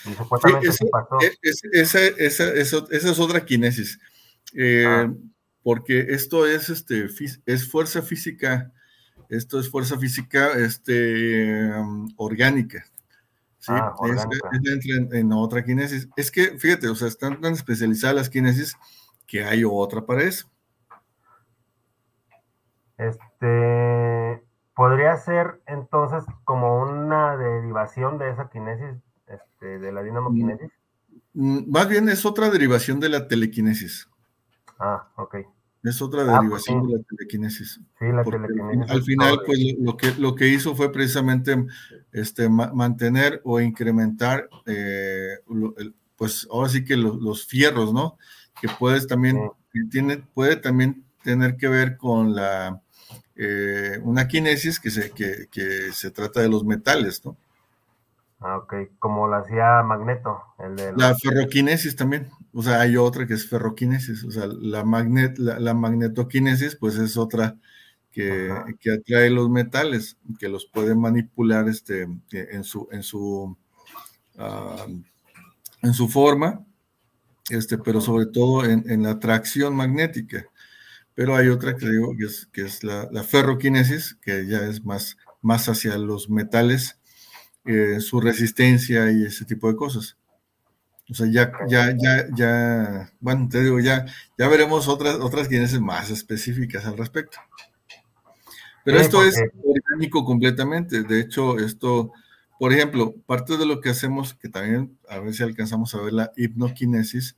Y 0.06 0.14
supuestamente 0.14 0.70
así 0.70 0.86
pasó. 0.90 1.18
E, 1.22 1.34
esa, 1.74 2.00
esa, 2.00 2.44
esa, 2.54 2.86
es 2.90 3.20
otra 3.20 3.46
kinesis. 3.46 4.00
Eh, 4.54 4.86
ah. 4.88 5.12
Porque 5.64 6.08
esto 6.10 6.46
es, 6.46 6.70
este, 6.70 7.08
es 7.46 7.72
fuerza 7.72 8.04
física 8.04 8.72
esto 9.30 9.60
es 9.60 9.70
fuerza 9.70 9.98
física 9.98 10.52
este, 10.54 11.72
um, 11.74 12.08
orgánica. 12.18 12.86
¿sí? 13.60 13.72
Ah, 13.72 13.94
entra 14.64 15.18
en, 15.18 15.34
otra 15.34 15.64
kinesis. 15.64 16.08
Es 16.16 16.32
que, 16.32 16.58
fíjate, 16.60 16.88
o 16.88 16.96
sea, 16.96 17.08
están 17.08 17.42
tan 17.42 17.54
especializadas 17.54 18.16
las 18.16 18.30
kinesis 18.30 18.76
que 19.26 19.44
hay 19.44 19.64
otra 19.64 20.06
para 20.06 20.24
eso. 20.24 20.50
Este, 22.98 24.44
podría 24.76 25.18
ser 25.18 25.62
entonces 25.66 26.24
como 26.44 26.82
una 26.82 27.36
derivación 27.38 28.18
de 28.18 28.32
esa 28.32 28.50
kinesis, 28.50 28.96
este, 29.28 29.80
de 29.80 29.92
la 29.92 30.04
dinamokinesis. 30.04 30.72
Mm, 31.34 31.58
mm, 31.58 31.72
más 31.72 31.90
bien 31.90 32.08
es 32.10 32.26
otra 32.26 32.50
derivación 32.50 33.00
de 33.00 33.10
la 33.10 33.28
telequinesis. 33.28 34.10
Ah, 34.80 35.08
ok. 35.16 35.38
Es 35.86 36.02
otra 36.02 36.24
ah, 36.24 36.26
pues 36.26 36.40
derivación 36.40 36.88
de 36.88 36.98
la 36.98 37.04
telequinesis. 37.04 37.80
Sí, 38.00 38.06
la 38.12 38.24
telequinesis. 38.24 38.92
Al 38.92 39.04
final, 39.04 39.40
pues 39.46 39.60
lo 39.80 39.96
que, 39.96 40.16
lo 40.18 40.34
que 40.34 40.48
hizo 40.48 40.76
fue 40.76 40.92
precisamente 40.92 41.64
este, 42.12 42.50
mantener 42.50 43.40
o 43.44 43.60
incrementar, 43.60 44.50
eh, 44.66 45.38
pues 46.16 46.48
ahora 46.52 46.70
sí 46.70 46.84
que 46.84 46.98
los, 46.98 47.46
fierros, 47.46 47.94
¿no? 47.94 48.18
Que 48.60 48.68
puedes 48.80 49.08
también, 49.08 49.52
tiene, 49.92 50.18
puede 50.18 50.56
también 50.56 51.04
tener 51.24 51.58
que 51.58 51.68
ver 51.68 51.98
con 51.98 52.36
la, 52.36 52.82
eh, 53.36 54.00
una 54.04 54.28
kinesis 54.28 54.80
que 54.80 54.90
se, 54.90 55.12
que, 55.12 55.48
que 55.52 55.92
se 55.92 56.12
trata 56.12 56.42
de 56.42 56.50
los 56.50 56.64
metales, 56.64 57.24
¿no? 57.26 57.36
Ah, 58.40 58.58
ok, 58.58 58.74
como 59.00 59.28
lo 59.28 59.38
hacía 59.38 59.82
Magneto, 59.82 60.40
el 60.60 60.76
de 60.76 60.94
la... 60.96 61.16
ferroquinesis 61.16 61.96
también, 61.96 62.30
o 62.54 62.62
sea, 62.62 62.82
hay 62.82 62.96
otra 62.96 63.26
que 63.26 63.34
es 63.34 63.50
ferroquinesis, 63.50 64.24
o 64.24 64.32
sea, 64.32 64.46
la, 64.48 64.84
magnet, 64.84 65.38
la, 65.38 65.74
magnetoquinesis, 65.74 66.76
pues 66.76 66.96
es 66.98 67.18
otra 67.18 67.56
que, 68.12 68.52
atrae 68.94 69.30
los 69.30 69.50
metales, 69.50 70.18
que 70.38 70.48
los 70.48 70.66
puede 70.66 70.96
manipular 70.96 71.68
este, 71.68 72.08
en 72.32 72.64
su, 72.64 72.88
en 72.92 73.04
su, 73.04 73.58
en 75.82 75.94
su 75.94 76.08
forma, 76.08 76.64
este, 77.50 77.78
pero 77.78 78.02
sobre 78.02 78.26
todo 78.28 78.66
en, 78.66 79.04
la 79.04 79.12
atracción 79.12 79.76
magnética. 79.76 80.46
Pero 81.14 81.36
hay 81.36 81.48
otra 81.48 81.76
que 81.76 81.90
digo 81.90 82.14
que 82.18 82.26
es, 82.26 82.48
que 82.52 82.62
es 82.62 82.84
la, 82.84 83.24
ferroquinesis, 83.24 84.18
que 84.22 84.48
ya 84.48 84.60
es 84.68 84.84
más, 84.84 85.18
más 85.42 85.70
hacia 85.70 85.98
los 85.98 86.30
metales, 86.30 87.00
eh, 87.66 88.00
su 88.02 88.20
resistencia 88.20 89.12
y 89.12 89.26
ese 89.26 89.46
tipo 89.46 89.70
de 89.70 89.76
cosas. 89.76 90.18
O 91.10 91.14
sea, 91.14 91.28
ya, 91.32 91.52
ya, 91.70 91.96
ya, 91.96 92.26
ya, 92.36 93.14
bueno, 93.20 93.48
te 93.50 93.64
digo, 93.64 93.80
ya, 93.80 94.06
ya 94.38 94.48
veremos 94.48 94.88
otras, 94.88 95.16
otras 95.16 95.48
quinesis 95.48 95.80
más 95.80 96.10
específicas 96.10 96.86
al 96.86 96.98
respecto. 96.98 97.38
Pero 98.84 99.00
esto 99.00 99.24
es 99.24 99.36
orgánico 99.64 100.24
completamente. 100.24 101.04
De 101.04 101.20
hecho, 101.20 101.58
esto, 101.60 102.12
por 102.60 102.74
ejemplo, 102.74 103.16
parte 103.26 103.58
de 103.58 103.66
lo 103.66 103.82
que 103.82 103.90
hacemos, 103.90 104.34
que 104.34 104.50
también 104.50 104.98
a 105.10 105.20
ver 105.20 105.34
si 105.34 105.44
alcanzamos 105.44 105.94
a 105.96 106.02
ver 106.02 106.14
la 106.14 106.32
hipnoquinesis, 106.36 107.38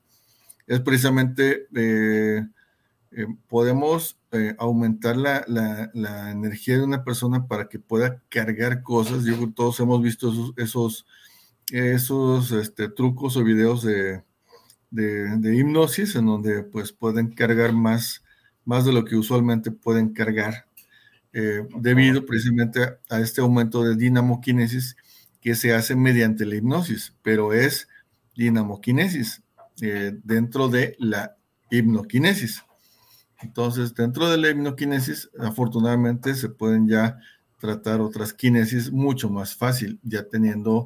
es 0.68 0.80
precisamente 0.82 1.68
eh, 1.76 2.46
eh, 3.12 3.28
podemos 3.48 4.18
eh, 4.32 4.56
aumentar 4.60 5.18
la, 5.18 5.46
la, 5.48 6.32
energía 6.32 6.78
de 6.78 6.84
una 6.84 7.04
persona 7.04 7.48
para 7.48 7.70
que 7.70 7.80
pueda 7.80 8.22
cargar 8.30 8.84
cosas. 8.84 9.24
Yo 9.24 9.36
todos 9.54 9.80
hemos 9.80 10.02
visto 10.02 10.30
esos, 10.30 10.54
esos 10.58 11.06
esos 11.72 12.52
este, 12.52 12.90
trucos 12.90 13.36
o 13.38 13.44
videos 13.44 13.84
de, 13.84 14.24
de, 14.90 15.56
hipnosis 15.56 16.16
en 16.16 16.26
donde 16.26 16.64
pues 16.64 16.92
pueden 16.94 17.30
cargar 17.32 17.74
más, 17.74 18.24
más 18.66 18.86
de 18.86 18.94
lo 18.94 19.04
que 19.06 19.16
usualmente 19.16 19.72
pueden 19.72 20.14
cargar 20.14 20.66
eh, 21.34 21.68
debido 21.78 22.26
precisamente 22.26 22.82
a, 23.10 23.20
este 23.20 23.42
aumento 23.42 23.84
de 23.84 23.96
dinamoquinesis 23.96 24.96
que 25.48 25.56
se 25.56 25.74
hace 25.74 25.96
mediante 25.96 26.46
la 26.46 26.56
hipnosis, 26.56 27.16
pero 27.24 27.54
es 27.54 27.88
dinamoquinesis 28.36 29.42
eh, 29.82 30.12
dentro 30.26 30.68
de 30.68 30.98
la 31.00 31.38
hipnoquinesis. 31.70 32.66
Entonces, 33.42 33.96
dentro 33.96 34.30
de 34.30 34.36
la 34.36 34.50
hipnoquinesis, 34.50 35.32
afortunadamente 35.40 36.36
se 36.36 36.50
pueden 36.50 36.90
ya 36.90 37.18
tratar 37.62 38.02
otras 38.02 38.34
quinesis 38.34 38.92
mucho 38.92 39.30
más 39.30 39.56
fácil, 39.56 40.02
ya 40.04 40.28
teniendo 40.28 40.86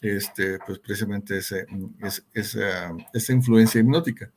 este, 0.00 0.60
pues 0.64 0.78
precisamente 0.78 1.38
ese, 1.38 1.66
esa, 2.32 2.94
esa, 3.12 3.32
influencia 3.32 3.80
hipnótica. 3.80 4.30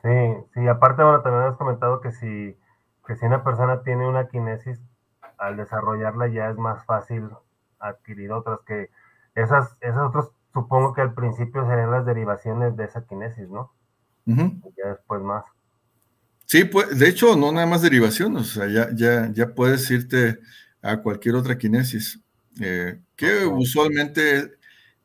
Sí, 0.00 0.08
sí, 0.54 0.66
aparte, 0.66 1.02
bueno, 1.02 1.20
también 1.20 1.52
has 1.52 1.58
comentado 1.58 2.00
que 2.00 2.12
si, 2.12 2.56
que 3.06 3.14
si 3.14 3.26
una 3.26 3.44
persona 3.44 3.82
tiene 3.82 4.08
una 4.08 4.26
kinesis, 4.28 4.80
al 5.36 5.58
desarrollarla 5.58 6.28
ya 6.28 6.48
es 6.48 6.56
más 6.56 6.82
fácil 6.86 7.28
adquirir 7.80 8.32
otras 8.32 8.60
que 8.66 8.90
esas, 9.34 9.76
esas 9.80 10.08
otras, 10.08 10.26
supongo 10.52 10.94
que 10.94 11.00
al 11.00 11.14
principio 11.14 11.66
serían 11.68 11.90
las 11.90 12.04
derivaciones 12.04 12.76
de 12.76 12.84
esa 12.84 13.06
kinesis, 13.06 13.48
¿no? 13.48 13.72
Ya 14.26 14.88
después 14.90 15.22
más. 15.22 15.44
Sí, 16.44 16.64
pues, 16.64 16.98
de 16.98 17.08
hecho, 17.08 17.36
no 17.36 17.52
nada 17.52 17.66
más 17.66 17.82
derivaciones, 17.82 18.42
o 18.42 18.60
sea, 18.60 18.68
ya, 18.68 18.88
ya, 18.94 19.30
ya 19.32 19.54
puedes 19.54 19.90
irte 19.90 20.38
a 20.82 20.98
cualquier 20.98 21.34
otra 21.34 21.58
kinesis. 21.58 22.20
Eh, 22.60 23.00
que 23.14 23.46
usualmente 23.46 24.52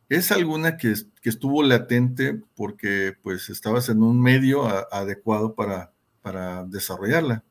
es 0.09 0.31
alguna 0.31 0.77
que, 0.77 0.93
que, 1.21 1.29
estuvo 1.29 1.61
latente 1.61 2.41
porque 2.55 3.15
pues 3.21 3.49
estabas 3.49 3.89
en 3.89 4.01
un 4.01 4.19
medio 4.19 4.63
adecuado 4.91 5.53
para, 5.53 5.91
para 6.21 6.63
desarrollarla. 6.63 7.43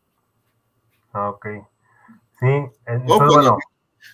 Ah, 1.13 1.31
ok. 1.31 1.47
Sí, 2.41 2.47
cuando, 3.07 3.59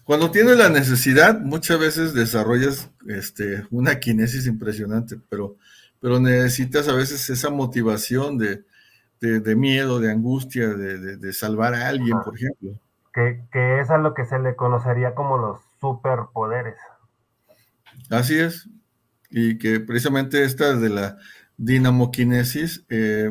cuando, 0.05 0.31
tienes 0.31 0.57
la 0.57 0.69
necesidad, 0.69 1.41
muchas 1.41 1.79
veces 1.79 2.15
desarrollas 2.15 2.91
este, 3.07 3.67
una 3.71 3.99
kinesis 3.99 4.47
impresionante, 4.47 5.17
pero, 5.29 5.57
pero 6.01 6.21
necesitas 6.21 6.89
a 6.89 6.95
veces 6.95 7.29
esa 7.31 7.51
motivación 7.51 8.39
de, 8.39 8.65
de, 9.21 9.57
miedo, 9.57 10.01
de 10.01 10.11
angustia, 10.11 10.69
de, 10.69 11.17
de, 11.17 11.33
salvar 11.33 11.75
a 11.75 11.89
alguien, 11.89 12.17
por 12.25 12.37
ejemplo. 12.37 12.79
Que, 13.13 13.43
que 13.53 13.81
es 13.81 13.91
a 13.91 13.99
lo 13.99 14.15
que 14.15 14.25
se 14.25 14.39
le 14.39 14.55
conocería 14.57 15.15
como 15.15 15.39
los 15.39 15.59
superpoderes. 15.81 16.77
Así 18.11 18.39
es. 18.39 18.69
Y 19.31 19.59
que 19.59 19.81
precisamente 19.81 20.45
esta 20.45 20.75
de 20.75 20.89
la 20.89 21.19
dinamoquinesis, 21.57 22.85
eh, 22.89 23.31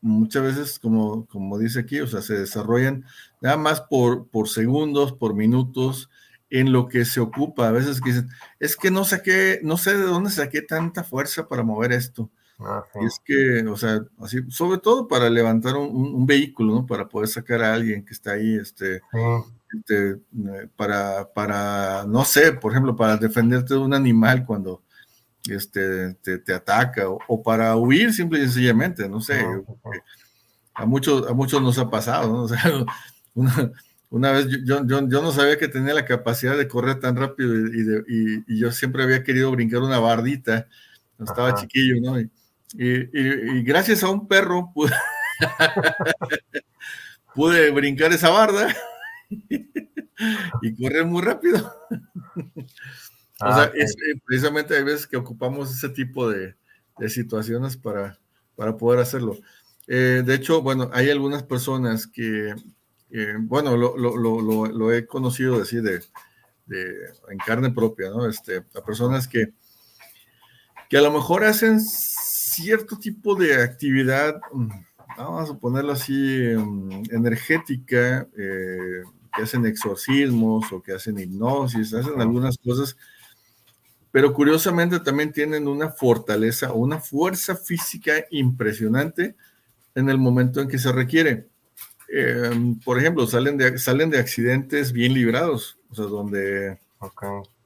muchas 0.00 0.42
veces, 0.42 0.78
como, 0.78 1.26
como 1.26 1.58
dice 1.58 1.80
aquí, 1.80 2.00
o 2.00 2.06
sea, 2.06 2.20
se 2.20 2.34
desarrollan 2.34 3.04
nada 3.42 3.56
más 3.56 3.82
por, 3.82 4.28
por 4.28 4.48
segundos, 4.48 5.12
por 5.12 5.34
minutos, 5.34 6.08
en 6.48 6.72
lo 6.72 6.88
que 6.88 7.04
se 7.04 7.20
ocupa. 7.20 7.68
A 7.68 7.72
veces 7.72 8.00
que 8.00 8.10
dicen, 8.10 8.28
es 8.60 8.76
que 8.76 8.90
no 8.90 9.04
saqué, 9.04 9.60
no 9.62 9.76
sé 9.76 9.96
de 9.96 10.04
dónde 10.04 10.30
saqué 10.30 10.62
tanta 10.62 11.02
fuerza 11.02 11.48
para 11.48 11.62
mover 11.62 11.92
esto. 11.92 12.30
Ah, 12.60 12.84
y 13.00 13.06
es 13.06 13.20
que, 13.24 13.66
o 13.66 13.76
sea, 13.76 14.04
así, 14.20 14.38
sobre 14.48 14.78
todo 14.78 15.08
para 15.08 15.28
levantar 15.28 15.74
un, 15.76 16.26
vehículo, 16.26 16.74
¿no? 16.74 16.86
Para 16.86 17.08
poder 17.08 17.28
sacar 17.28 17.62
a 17.62 17.74
alguien 17.74 18.04
que 18.04 18.12
está 18.12 18.32
ahí, 18.32 18.54
este, 18.54 19.00
este, 19.74 20.10
eh, 20.10 20.68
para, 20.76 21.28
para, 21.32 22.04
no 22.06 22.24
sé, 22.24 22.52
por 22.52 22.72
ejemplo, 22.72 22.94
para 22.94 23.16
defenderte 23.16 23.74
de 23.74 23.80
un 23.80 23.94
animal 23.94 24.44
cuando 24.46 24.82
este, 25.48 26.14
te, 26.14 26.54
ataca 26.54 27.08
o, 27.08 27.42
para 27.42 27.74
huir 27.76 28.12
simple 28.12 28.38
y 28.38 28.42
sencillamente, 28.42 29.08
no 29.08 29.20
sé. 29.20 29.44
A 30.74 30.86
muchos, 30.86 31.28
a 31.28 31.34
muchos 31.34 31.60
nos 31.60 31.78
ha 31.78 31.90
pasado, 31.90 32.28
¿no? 32.28 32.42
O 32.44 32.48
sea, 32.48 32.62
una, 33.34 34.32
vez 34.32 34.46
yo, 34.64 34.86
yo, 34.86 35.08
yo, 35.08 35.22
no 35.22 35.32
sabía 35.32 35.58
que 35.58 35.68
tenía 35.68 35.94
la 35.94 36.04
capacidad 36.04 36.56
de 36.56 36.68
correr 36.68 37.00
tan 37.00 37.16
rápido 37.16 37.54
y, 37.54 38.44
y, 38.46 38.58
yo 38.58 38.70
siempre 38.72 39.02
había 39.02 39.24
querido 39.24 39.50
brincar 39.50 39.80
una 39.80 39.98
bardita 39.98 40.68
cuando 41.16 41.32
estaba 41.32 41.54
chiquillo, 41.54 42.00
¿no? 42.00 42.20
Y, 42.74 43.62
gracias 43.62 44.02
a 44.02 44.10
un 44.10 44.26
perro 44.26 44.70
pude, 44.74 44.92
pude 47.34 47.70
brincar 47.70 48.12
esa 48.12 48.30
barda 48.30 48.74
y 50.62 50.74
correr 50.74 51.04
muy 51.04 51.22
rápido. 51.22 51.74
o 52.36 53.52
sea, 53.54 53.64
ah, 53.64 53.70
eh, 53.74 53.86
precisamente 54.24 54.76
hay 54.76 54.84
veces 54.84 55.06
que 55.06 55.16
ocupamos 55.16 55.70
ese 55.72 55.88
tipo 55.88 56.28
de, 56.30 56.54
situaciones 57.08 57.76
para, 57.76 58.18
para, 58.54 58.76
poder 58.76 59.00
hacerlo. 59.00 59.36
Eh, 59.88 60.22
de 60.24 60.34
hecho, 60.34 60.62
bueno, 60.62 60.88
hay 60.92 61.10
algunas 61.10 61.42
personas 61.42 62.06
que, 62.06 62.54
bueno, 63.40 63.76
lo, 63.76 64.92
he 64.92 65.06
conocido 65.06 65.58
decir 65.58 65.82
de, 65.82 66.00
en 67.28 67.38
carne 67.38 67.70
propia, 67.70 68.10
¿no? 68.10 68.26
Este, 68.26 68.58
a 68.74 68.84
personas 68.84 69.28
que, 69.28 69.52
que 70.88 70.96
a 70.96 71.02
lo 71.02 71.12
mejor 71.12 71.44
hacen 71.44 71.80
cierto 71.80 72.98
tipo 72.98 73.34
de 73.34 73.62
actividad, 73.62 74.40
mm, 74.52 74.68
vamos 75.16 75.50
a 75.50 75.58
ponerlo 75.58 75.92
así, 75.92 76.12
mm, 76.56 77.14
energética, 77.14 78.28
eh, 78.36 79.02
que 79.34 79.42
hacen 79.42 79.66
exorcismos 79.66 80.72
o 80.72 80.82
que 80.82 80.92
hacen 80.92 81.18
hipnosis, 81.18 81.94
hacen 81.94 82.20
algunas 82.20 82.58
cosas, 82.58 82.96
pero 84.10 84.34
curiosamente 84.34 85.00
también 85.00 85.32
tienen 85.32 85.66
una 85.66 85.90
fortaleza 85.90 86.72
o 86.72 86.76
una 86.76 87.00
fuerza 87.00 87.56
física 87.56 88.12
impresionante 88.30 89.34
en 89.94 90.10
el 90.10 90.18
momento 90.18 90.60
en 90.60 90.68
que 90.68 90.78
se 90.78 90.92
requiere. 90.92 91.48
Em, 92.14 92.78
por 92.80 92.98
ejemplo, 92.98 93.26
salen 93.26 93.56
de, 93.56 93.78
salen 93.78 94.10
de 94.10 94.18
accidentes 94.18 94.92
bien 94.92 95.14
librados, 95.14 95.78
o 95.88 95.94
sea, 95.94 96.04
donde 96.04 96.78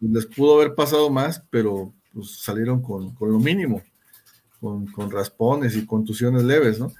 les 0.01 0.26
pudo 0.26 0.55
haber 0.55 0.76
pasado 0.76 1.11
más, 1.11 1.42
pero 1.51 1.92
pues, 2.14 2.38
salieron 2.42 2.80
con, 2.80 3.12
con 3.16 3.32
lo 3.32 3.40
mínimo, 3.40 3.82
con, 4.61 4.86
con 4.86 5.11
raspones 5.11 5.74
y 5.74 5.84
contusiones 5.84 6.44
leves, 6.44 6.78
¿no? 6.78 6.92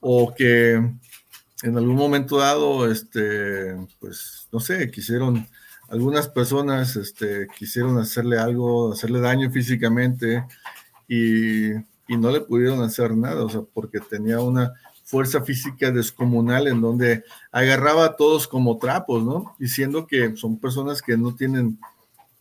O 0.00 0.34
que 0.34 0.72
en 0.72 1.76
algún 1.76 1.96
momento 1.96 2.38
dado, 2.38 2.90
este, 2.90 3.76
pues, 4.00 4.48
no 4.50 4.58
sé, 4.58 4.90
quisieron, 4.90 5.46
algunas 5.90 6.26
personas, 6.26 6.96
este, 6.96 7.48
quisieron 7.58 7.98
hacerle 7.98 8.38
algo, 8.38 8.94
hacerle 8.94 9.20
daño 9.20 9.50
físicamente 9.50 10.42
y, 11.06 11.70
y 11.74 12.16
no 12.16 12.30
le 12.30 12.40
pudieron 12.40 12.80
hacer 12.80 13.14
nada, 13.14 13.44
o 13.44 13.50
sea, 13.50 13.60
porque 13.74 14.00
tenía 14.00 14.40
una 14.40 14.72
fuerza 15.14 15.42
física 15.42 15.92
descomunal 15.92 16.66
en 16.66 16.80
donde 16.80 17.22
agarraba 17.52 18.04
a 18.04 18.16
todos 18.16 18.48
como 18.48 18.78
trapos, 18.78 19.22
¿no? 19.22 19.54
Diciendo 19.60 20.08
que 20.08 20.34
son 20.34 20.58
personas 20.58 21.02
que 21.02 21.16
no 21.16 21.36
tienen, 21.36 21.78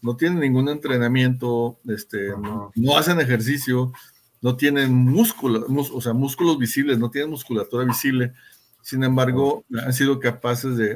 no 0.01 0.15
tienen 0.15 0.39
ningún 0.39 0.69
entrenamiento, 0.69 1.77
este, 1.87 2.29
no, 2.29 2.71
no 2.73 2.97
hacen 2.97 3.19
ejercicio, 3.19 3.93
no 4.41 4.57
tienen 4.57 4.91
músculos, 4.91 5.65
o 5.69 6.01
sea, 6.01 6.13
músculos 6.13 6.57
visibles, 6.57 6.97
no 6.97 7.11
tienen 7.11 7.29
musculatura 7.29 7.85
visible, 7.85 8.33
sin 8.81 9.03
embargo, 9.03 9.63
han 9.85 9.93
sido 9.93 10.19
capaces 10.19 10.75
de, 10.75 10.95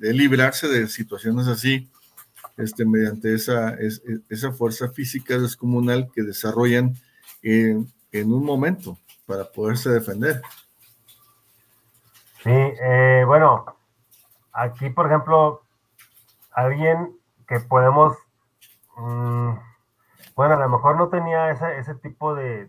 librarse 0.00 0.66
de 0.66 0.88
situaciones 0.88 1.46
así 1.46 1.90
este, 2.56 2.86
mediante 2.86 3.34
esa, 3.34 3.76
esa 4.30 4.52
fuerza 4.52 4.88
física 4.88 5.38
descomunal 5.38 6.10
que 6.14 6.22
desarrollan 6.22 6.94
en, 7.42 7.86
un 8.12 8.44
momento 8.46 8.98
para 9.26 9.44
poderse 9.44 9.90
defender. 9.90 10.40
Sí, 12.46 12.52
eh, 12.52 13.24
bueno, 13.26 13.64
aquí 14.52 14.88
por 14.90 15.06
ejemplo, 15.06 15.62
alguien 16.52 17.18
que 17.48 17.58
podemos, 17.58 18.16
mm, 18.96 19.52
Bueno, 20.36 20.54
a 20.54 20.58
lo 20.58 20.68
mejor 20.68 20.96
no 20.96 21.08
tenía 21.08 21.50
ese, 21.50 21.78
ese 21.78 21.94
tipo 21.96 22.34
de, 22.36 22.66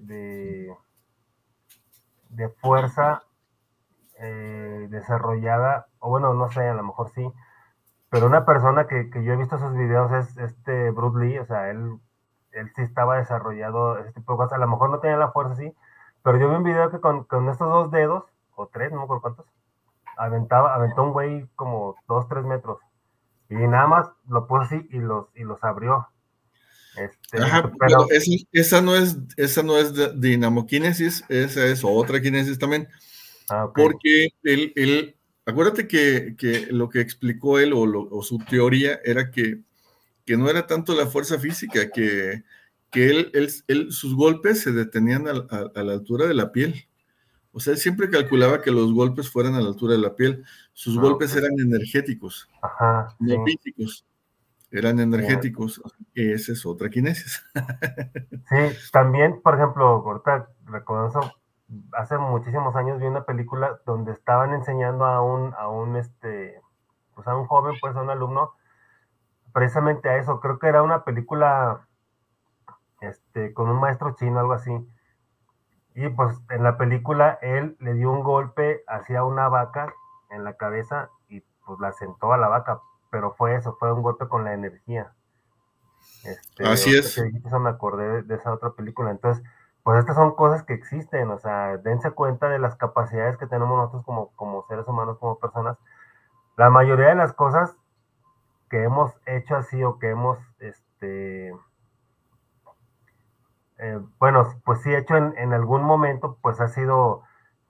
de, 2.29 2.49
fuerza 2.61 3.23
eh, 4.19 4.87
desarrollada, 4.89 5.87
o 5.99 6.09
bueno, 6.09 6.33
no 6.33 6.49
sé, 6.49 6.67
a 6.67 6.73
lo 6.73 6.83
mejor 6.83 7.11
sí, 7.11 7.31
pero 8.09 8.27
una 8.27 8.45
persona 8.45 8.87
que, 8.87 9.09
que 9.11 9.23
yo 9.23 9.33
he 9.33 9.37
visto 9.37 9.59
sus 9.59 9.73
videos 9.73 10.11
es 10.13 10.37
este 10.37 10.91
Bruce 10.91 11.19
Lee, 11.19 11.39
o 11.39 11.45
sea, 11.45 11.69
él, 11.69 11.99
él 12.51 12.71
sí 12.75 12.81
estaba 12.83 13.17
desarrollado 13.17 13.99
ese 13.99 14.13
tipo 14.13 14.33
de 14.33 14.37
cosas, 14.37 14.53
a 14.53 14.59
lo 14.59 14.67
mejor 14.67 14.89
no 14.89 14.99
tenía 14.99 15.17
la 15.17 15.31
fuerza, 15.31 15.55
sí, 15.55 15.75
pero 16.23 16.37
yo 16.39 16.49
vi 16.49 16.55
un 16.55 16.63
video 16.63 16.89
que 16.91 16.99
con, 17.01 17.25
con 17.25 17.49
estos 17.49 17.69
dos 17.69 17.91
dedos, 17.91 18.25
o 18.55 18.67
tres, 18.67 18.91
no 18.91 18.99
me 18.99 19.03
acuerdo 19.03 19.21
cuántos, 19.21 19.45
aventaba, 20.17 20.75
aventó 20.75 21.03
un 21.03 21.13
güey 21.13 21.47
como 21.55 21.95
dos, 22.07 22.27
tres 22.27 22.43
metros, 22.43 22.79
y 23.49 23.55
nada 23.55 23.87
más 23.87 24.07
lo 24.27 24.47
puso 24.47 24.61
así 24.63 24.87
y 24.91 24.97
los, 24.97 25.27
y 25.35 25.43
los 25.43 25.63
abrió. 25.63 26.07
Este, 26.97 27.43
Ajá, 27.43 27.71
pero, 27.79 28.07
esa, 28.09 28.31
esa, 28.51 28.81
no 28.81 28.95
es, 28.95 29.17
esa 29.37 29.63
no 29.63 29.77
es 29.77 29.93
dinamoquinesis, 30.19 31.23
esa 31.29 31.65
es 31.67 31.83
otra 31.83 32.21
quinesis 32.21 32.57
también. 32.57 32.87
Ah, 33.49 33.65
okay. 33.65 33.83
Porque 33.83 34.27
él, 34.43 34.73
él, 34.75 35.15
acuérdate 35.45 35.87
que, 35.87 36.35
que, 36.37 36.67
lo 36.71 36.89
que 36.89 36.99
explicó 36.99 37.59
él 37.59 37.73
o, 37.73 37.85
lo, 37.85 38.09
o 38.09 38.23
su 38.23 38.39
teoría 38.39 38.99
era 39.05 39.29
que, 39.29 39.61
que, 40.25 40.37
no 40.37 40.49
era 40.49 40.65
tanto 40.65 40.95
la 40.95 41.05
fuerza 41.05 41.39
física, 41.39 41.91
que, 41.91 42.43
que 42.91 43.09
él, 43.09 43.31
él, 43.33 43.49
él, 43.67 43.91
sus 43.91 44.15
golpes 44.15 44.61
se 44.61 44.71
detenían 44.71 45.27
a, 45.27 45.31
a, 45.31 45.71
a, 45.75 45.83
la 45.83 45.93
altura 45.93 46.25
de 46.25 46.33
la 46.33 46.51
piel. 46.51 46.87
O 47.57 47.59
sea, 47.59 47.73
él 47.73 47.79
siempre 47.79 48.07
calculaba 48.07 48.61
que 48.61 48.69
los 48.69 48.93
golpes 48.93 49.31
fueran 49.31 49.55
a 49.55 49.59
la 49.61 49.69
altura 49.69 49.93
de 49.93 49.99
la 49.99 50.15
piel. 50.15 50.45
Sus 50.73 50.95
ah, 50.95 51.01
golpes 51.01 51.31
okay. 51.31 51.43
eran 51.43 51.59
energéticos, 51.59 52.47
Ajá, 52.61 53.15
no 53.17 53.33
sí. 53.33 53.51
físicos 53.51 54.05
eran 54.69 54.99
energéticos, 54.99 55.81
esa 56.13 56.51
es 56.51 56.65
otra 56.67 56.89
quinesis. 56.89 57.43
sí, 58.49 58.89
también, 58.91 59.41
por 59.41 59.55
ejemplo, 59.55 59.87
ahorita 59.87 60.49
recuerdo 60.65 61.33
hace 61.93 62.17
muchísimos 62.19 62.75
años 62.75 62.99
vi 62.99 63.07
una 63.07 63.25
película 63.25 63.79
donde 63.87 64.11
estaban 64.11 64.53
enseñando 64.53 65.05
a 65.05 65.23
un, 65.23 65.55
a 65.57 65.67
un, 65.67 65.95
este, 65.95 66.61
pues 67.15 67.27
a 67.27 67.35
un 67.35 67.47
joven, 67.47 67.75
pues 67.81 67.95
a 67.95 68.01
un 68.01 68.11
alumno, 68.11 68.51
precisamente 69.51 70.09
a 70.09 70.17
eso, 70.17 70.39
creo 70.41 70.59
que 70.59 70.67
era 70.67 70.83
una 70.83 71.03
película, 71.03 71.87
este, 73.01 73.51
con 73.53 73.67
un 73.67 73.79
maestro 73.79 74.15
chino, 74.15 74.39
algo 74.39 74.53
así, 74.53 74.71
y 75.97 76.09
pues 76.09 76.37
en 76.51 76.61
la 76.61 76.77
película 76.77 77.39
él 77.41 77.75
le 77.79 77.95
dio 77.95 78.11
un 78.11 78.21
golpe 78.21 78.83
hacia 78.87 79.23
una 79.23 79.49
vaca 79.49 79.91
en 80.29 80.43
la 80.43 80.53
cabeza 80.53 81.09
y 81.27 81.41
pues 81.65 81.79
la 81.79 81.91
sentó 81.91 82.33
a 82.33 82.37
la 82.37 82.47
vaca, 82.47 82.81
pero 83.09 83.33
fue 83.33 83.55
eso, 83.55 83.75
fue 83.79 83.91
un 83.91 84.03
golpe 84.03 84.27
con 84.27 84.43
la 84.43 84.53
energía. 84.53 85.11
Este, 86.23 86.67
Así 86.67 86.95
es. 86.95 87.17
Eso 87.17 87.59
me 87.59 87.71
acordé 87.71 88.21
de, 88.21 88.35
esa 88.35 88.53
otra 88.53 88.73
película. 88.73 89.09
Entonces, 89.09 89.43
pues 89.81 89.97
estas 89.97 90.15
son 90.15 90.35
cosas 90.35 90.61
que 90.61 90.75
existen, 90.75 91.31
o 91.31 91.39
sea, 91.39 91.77
dense 91.77 92.11
cuenta 92.11 92.47
de 92.47 92.59
las 92.59 92.75
capacidades 92.75 93.35
que 93.37 93.47
tenemos 93.47 93.75
nosotros 93.75 94.03
como, 94.05 94.31
como 94.35 94.67
seres 94.67 94.87
humanos, 94.87 95.17
como 95.17 95.39
personas. 95.39 95.79
La 96.57 96.69
mayoría 96.69 97.07
de 97.07 97.15
las 97.15 97.33
cosas 97.33 97.75
que 98.69 98.83
hemos 98.83 99.15
hecho 99.25 99.55
así 99.55 99.83
o 99.83 99.97
que 99.97 100.11
hemos, 100.11 100.37
este, 100.59 101.55
eh, 103.79 103.99
bueno, 104.19 104.47
pues 104.65 104.81
sí 104.81 104.93
hecho 104.93 105.15
en, 105.15 105.33
en, 105.37 105.53
algún 105.53 105.83
momento, 105.83 106.37
pues 106.41 106.59
ha 106.61 106.67
sido 106.67 107.23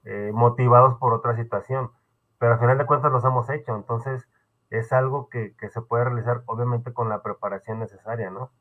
eh, 0.04 0.32
motivados 0.34 0.98
por 1.00 1.14
otra 1.14 1.36
situación, 1.36 1.92
pero 2.40 2.54
al 2.54 2.60
final 2.60 2.78
de 2.78 2.86
cuentas 2.86 3.12
los 3.12 3.26
hemos 3.26 3.50
hecho, 3.50 3.76
entonces 3.76 4.28
es 4.70 4.94
algo 4.94 5.30
que, 5.30 5.56
que, 5.58 5.70
se 5.70 5.82
puede 5.82 6.06
realizar 6.06 6.44
obviamente 6.46 6.94
con 6.94 7.10
la 7.10 7.22
preparación 7.22 7.80
necesaria, 7.80 8.30
¿no? 8.30 8.52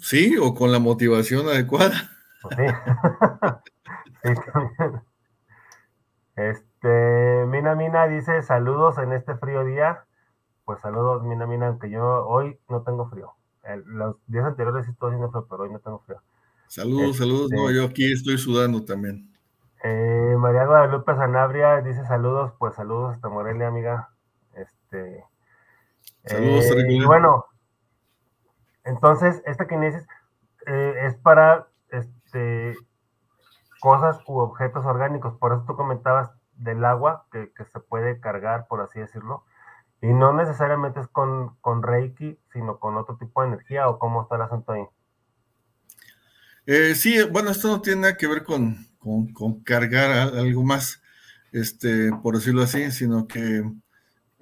Sí, 0.00 0.36
o 0.40 0.54
con 0.54 0.72
la 0.72 0.78
motivación 0.78 1.46
adecuada. 1.48 2.10
Pues 2.42 2.56
sí. 2.56 2.64
sí, 4.22 4.34
también. 4.52 5.02
Este, 6.36 7.44
Mina 7.48 7.74
Mina 7.74 8.06
dice 8.06 8.42
saludos 8.42 8.98
en 8.98 9.12
este 9.12 9.36
frío 9.36 9.64
día. 9.64 10.04
Pues 10.64 10.80
saludos, 10.80 11.24
Mina 11.24 11.46
Mina, 11.46 11.66
aunque 11.66 11.90
yo 11.90 12.26
hoy 12.26 12.60
no 12.68 12.82
tengo 12.82 13.08
frío. 13.08 13.37
El, 13.68 13.84
los 13.84 14.16
días 14.26 14.44
anteriores 14.44 14.86
sí 14.86 14.92
estoy 14.92 15.10
haciendo 15.10 15.30
frío, 15.30 15.46
pero 15.48 15.62
hoy 15.62 15.70
no 15.70 15.78
tengo 15.78 16.00
frío. 16.00 16.20
Saludos, 16.66 17.10
este, 17.10 17.18
saludos. 17.18 17.50
No, 17.50 17.70
yo 17.70 17.84
aquí 17.84 18.12
estoy 18.12 18.38
sudando 18.38 18.84
también. 18.84 19.30
Eh, 19.84 20.34
María 20.38 20.66
Guadalupe 20.66 21.14
Sanabria 21.14 21.80
dice 21.82 22.04
saludos, 22.04 22.52
pues 22.58 22.74
saludos 22.74 23.14
hasta 23.14 23.28
Morelia, 23.28 23.68
amiga. 23.68 24.10
Este, 24.54 25.24
Saludos, 26.24 26.64
eh, 26.72 26.84
y 26.88 27.04
bueno, 27.04 27.46
entonces 28.84 29.42
esta 29.46 29.66
kinesis 29.66 30.06
eh, 30.66 30.94
es 31.06 31.16
para 31.16 31.68
este, 31.90 32.74
cosas 33.80 34.18
u 34.26 34.38
objetos 34.38 34.84
orgánicos, 34.84 35.34
por 35.38 35.52
eso 35.52 35.64
tú 35.66 35.76
comentabas 35.76 36.30
del 36.56 36.84
agua 36.84 37.26
que, 37.30 37.52
que, 37.54 37.64
se 37.66 37.80
puede 37.80 38.20
cargar, 38.20 38.66
por 38.66 38.80
así 38.80 38.98
decirlo, 38.98 39.44
y 40.00 40.06
no 40.08 40.32
necesariamente 40.32 41.00
es 41.00 41.08
con, 41.08 41.56
con 41.60 41.82
Reiki, 41.82 42.38
sino 42.52 42.78
con 42.78 42.96
otro 42.96 43.16
tipo 43.16 43.42
de 43.42 43.48
energía, 43.48 43.88
o 43.88 43.98
cómo 43.98 44.22
está 44.22 44.36
el 44.36 44.42
asunto 44.42 44.72
ahí. 44.72 44.84
Eh, 46.66 46.94
sí, 46.94 47.22
bueno, 47.30 47.50
esto 47.50 47.68
no 47.68 47.80
tiene 47.80 48.02
nada 48.02 48.16
que 48.16 48.26
ver 48.26 48.44
con, 48.44 48.86
con, 48.98 49.60
cargar 49.62 50.10
algo 50.10 50.62
más, 50.62 51.00
este, 51.50 52.10
por 52.22 52.36
decirlo 52.36 52.62
así, 52.62 52.90
sino 52.90 53.26
que 53.26 53.64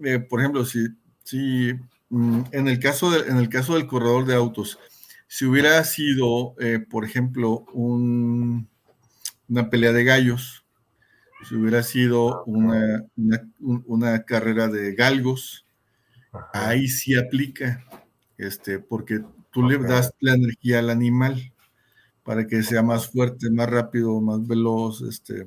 eh, 0.05 0.19
por 0.19 0.41
ejemplo, 0.41 0.65
si, 0.65 0.89
si 1.25 1.73
mm, 2.11 2.41
en, 2.53 2.69
el 2.69 2.79
caso 2.79 3.11
de, 3.11 3.31
en 3.31 3.39
el 3.39 3.49
caso 3.49 3.75
del 3.75 3.87
corredor 3.87 4.27
de 4.27 4.35
autos, 4.35 4.79
si 5.27 5.45
hubiera 5.45 5.83
sido, 5.85 6.55
eh, 6.61 6.79
por 6.79 7.05
ejemplo, 7.05 7.65
un, 7.73 8.69
una 9.49 9.71
pelea 9.71 9.93
de 9.93 10.05
gallos, 10.05 10.65
si 11.45 11.55
hubiera 11.55 11.82
sido 11.82 12.45
una, 12.45 13.05
una, 13.16 13.49
una 13.87 14.22
carrera 14.24 14.68
de 14.68 14.95
galgos, 14.95 15.66
Ajá. 16.32 16.68
ahí 16.68 16.89
sí 16.89 17.16
aplica, 17.16 17.84
este, 18.39 18.78
porque 18.78 19.20
tú 19.51 19.64
okay. 19.64 19.78
le 19.78 19.84
das 19.87 20.12
la 20.20 20.34
energía 20.34 20.78
al 20.80 20.91
animal 20.91 21.53
para 22.22 22.47
que 22.47 22.62
sea 22.62 22.82
más 22.82 23.09
fuerte, 23.09 23.51
más 23.51 23.68
rápido, 23.68 24.20
más 24.20 24.47
veloz, 24.47 25.03
este, 25.03 25.47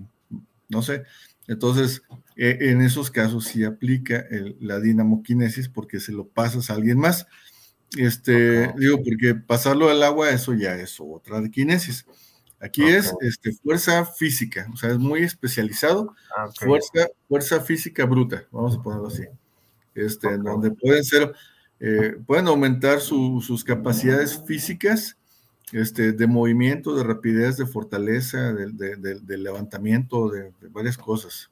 no 0.70 0.82
sé. 0.82 1.04
Entonces, 1.48 2.04
eh, 2.38 2.58
en 2.62 2.82
esos 2.82 3.12
casos 3.12 3.46
sí 3.46 3.64
aplica 3.64 4.20
el, 4.30 4.56
la 4.62 4.80
dinamoquinesis 4.80 5.68
porque 5.68 6.00
se 6.00 6.14
lo 6.14 6.28
pasas 6.28 6.70
a 6.70 6.76
alguien 6.76 7.00
más. 7.00 7.28
Este, 7.98 8.68
okay. 8.68 8.80
digo, 8.80 9.04
porque 9.04 9.36
pasarlo 9.36 9.90
al 9.90 10.04
agua, 10.04 10.30
eso 10.30 10.54
ya 10.54 10.76
es 10.76 10.98
otra 11.00 11.42
de 11.42 11.52
quinesis. 11.52 12.06
Aquí 12.62 12.84
okay. 12.84 12.96
es 12.96 13.14
este, 13.22 13.54
fuerza 13.54 14.06
física, 14.06 14.68
o 14.74 14.76
sea, 14.76 14.92
es 14.92 14.98
muy 14.98 15.24
especializado. 15.24 16.14
Ah, 16.36 16.46
okay. 16.46 16.68
Fuerza, 16.68 17.08
fuerza 17.28 17.62
física 17.62 18.06
bruta, 18.06 18.46
vamos 18.52 18.78
a 18.78 18.82
ponerlo 18.82 19.08
así. 19.08 19.24
Este, 19.96 20.38
donde 20.38 20.72
pueden 20.72 21.04
ser, 21.04 21.34
eh, 21.80 22.18
pueden 22.26 22.48
aumentar 22.48 23.00
su, 23.00 23.42
sus 23.42 23.64
capacidades 23.64 24.44
físicas 24.46 25.18
este, 25.72 26.12
de 26.12 26.28
movimiento, 26.28 26.96
de 26.96 27.04
rapidez, 27.04 27.58
de 27.58 27.66
fortaleza, 27.66 28.54
de, 28.54 28.72
de, 28.72 28.96
de, 28.98 29.20
de 29.22 29.38
levantamiento, 29.38 30.30
de, 30.30 30.52
varias 30.70 30.98
cosas. 30.98 31.50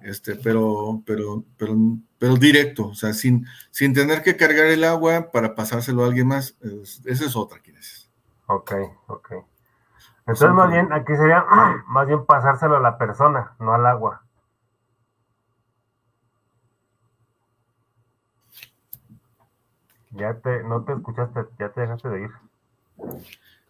Este, 0.00 0.34
pero, 0.34 1.02
pero, 1.06 1.44
pero, 1.56 1.76
pero 2.18 2.36
directo, 2.36 2.88
o 2.88 2.94
sea, 2.94 3.12
sin, 3.12 3.46
sin 3.70 3.92
tener 3.92 4.22
que 4.22 4.36
cargar 4.36 4.66
el 4.66 4.82
agua 4.82 5.30
para 5.30 5.54
pasárselo 5.54 6.02
a 6.02 6.06
alguien 6.06 6.26
más, 6.26 6.56
es, 6.60 7.02
esa 7.04 7.26
es 7.26 7.36
otra 7.36 7.60
kinesis. 7.60 8.10
Ok, 8.46 8.72
ok. 9.06 9.32
Entonces, 10.26 10.50
más 10.50 10.70
bien, 10.70 10.92
aquí 10.92 11.16
sería 11.16 11.44
más 11.88 12.06
bien 12.06 12.24
pasárselo 12.24 12.76
a 12.76 12.80
la 12.80 12.96
persona, 12.96 13.54
no 13.58 13.74
al 13.74 13.86
agua. 13.86 14.22
Ya 20.12 20.34
te, 20.34 20.62
no 20.62 20.84
te 20.84 20.92
escuchaste, 20.92 21.40
ya 21.58 21.70
te 21.70 21.80
dejaste 21.80 22.08
de 22.08 22.22
ir. 22.22 22.30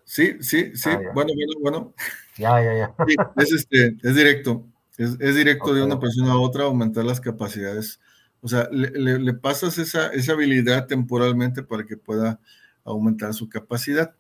Sí, 0.05 0.43
sí, 0.43 0.77
sí. 0.77 0.91
Ah, 0.91 1.01
bueno, 1.15 1.33
bueno, 1.35 1.53
bueno. 1.61 1.95
Ya, 2.37 2.63
ya, 2.63 2.75
ya. 2.75 2.95
Sí, 3.07 3.17
es, 3.37 3.53
este, 3.53 3.97
es 4.03 4.15
directo. 4.15 4.67
Es, 4.99 5.17
es 5.21 5.37
directo 5.37 5.67
okay. 5.67 5.77
de 5.77 5.85
una 5.85 5.99
persona 5.99 6.33
a 6.33 6.39
otra 6.39 6.65
aumentar 6.65 7.05
las 7.05 7.21
capacidades. 7.21 8.01
O 8.43 8.49
sea, 8.49 8.69
le, 8.73 8.91
le, 8.91 9.19
le, 9.21 9.35
pasas 9.35 9.79
esa, 9.79 10.09
esa 10.09 10.33
habilidad 10.33 10.87
temporalmente 10.87 11.63
para 11.63 11.85
que 11.85 11.97
pueda 11.97 12.41
aumentar 12.85 13.33
su 13.33 13.49
capacidad. 13.49 14.15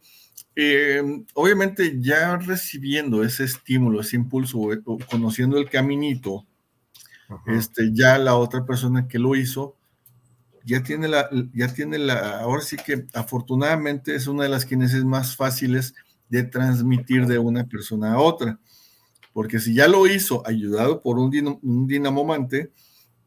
Eh, 0.54 1.02
obviamente, 1.34 1.98
ya 2.00 2.36
recibiendo 2.36 3.24
ese 3.24 3.44
estímulo, 3.44 4.00
ese 4.00 4.16
impulso, 4.16 4.58
o 4.58 4.98
conociendo 5.10 5.58
el 5.58 5.70
caminito, 5.70 6.46
este, 7.46 7.90
ya 7.92 8.18
la 8.18 8.36
otra 8.36 8.66
persona 8.66 9.08
que 9.08 9.18
lo 9.18 9.34
hizo 9.34 9.76
ya 10.64 10.82
tiene 10.82 11.08
la, 11.08 11.28
ya 11.54 11.72
tiene 11.72 11.98
la, 11.98 12.40
ahora 12.40 12.62
sí 12.62 12.76
que 12.76 13.06
afortunadamente 13.14 14.14
es 14.14 14.26
una 14.26 14.44
de 14.44 14.48
las 14.48 14.64
kinesis 14.64 15.04
más 15.04 15.36
fáciles 15.36 15.94
de 16.28 16.44
transmitir 16.44 17.26
de 17.26 17.38
una 17.38 17.64
persona 17.64 18.14
a 18.14 18.20
otra, 18.20 18.58
porque 19.32 19.58
si 19.58 19.74
ya 19.74 19.88
lo 19.88 20.06
hizo 20.06 20.46
ayudado 20.46 21.02
por 21.02 21.18
un, 21.18 21.30
dinam, 21.30 21.58
un 21.62 21.86
dinamomante, 21.86 22.72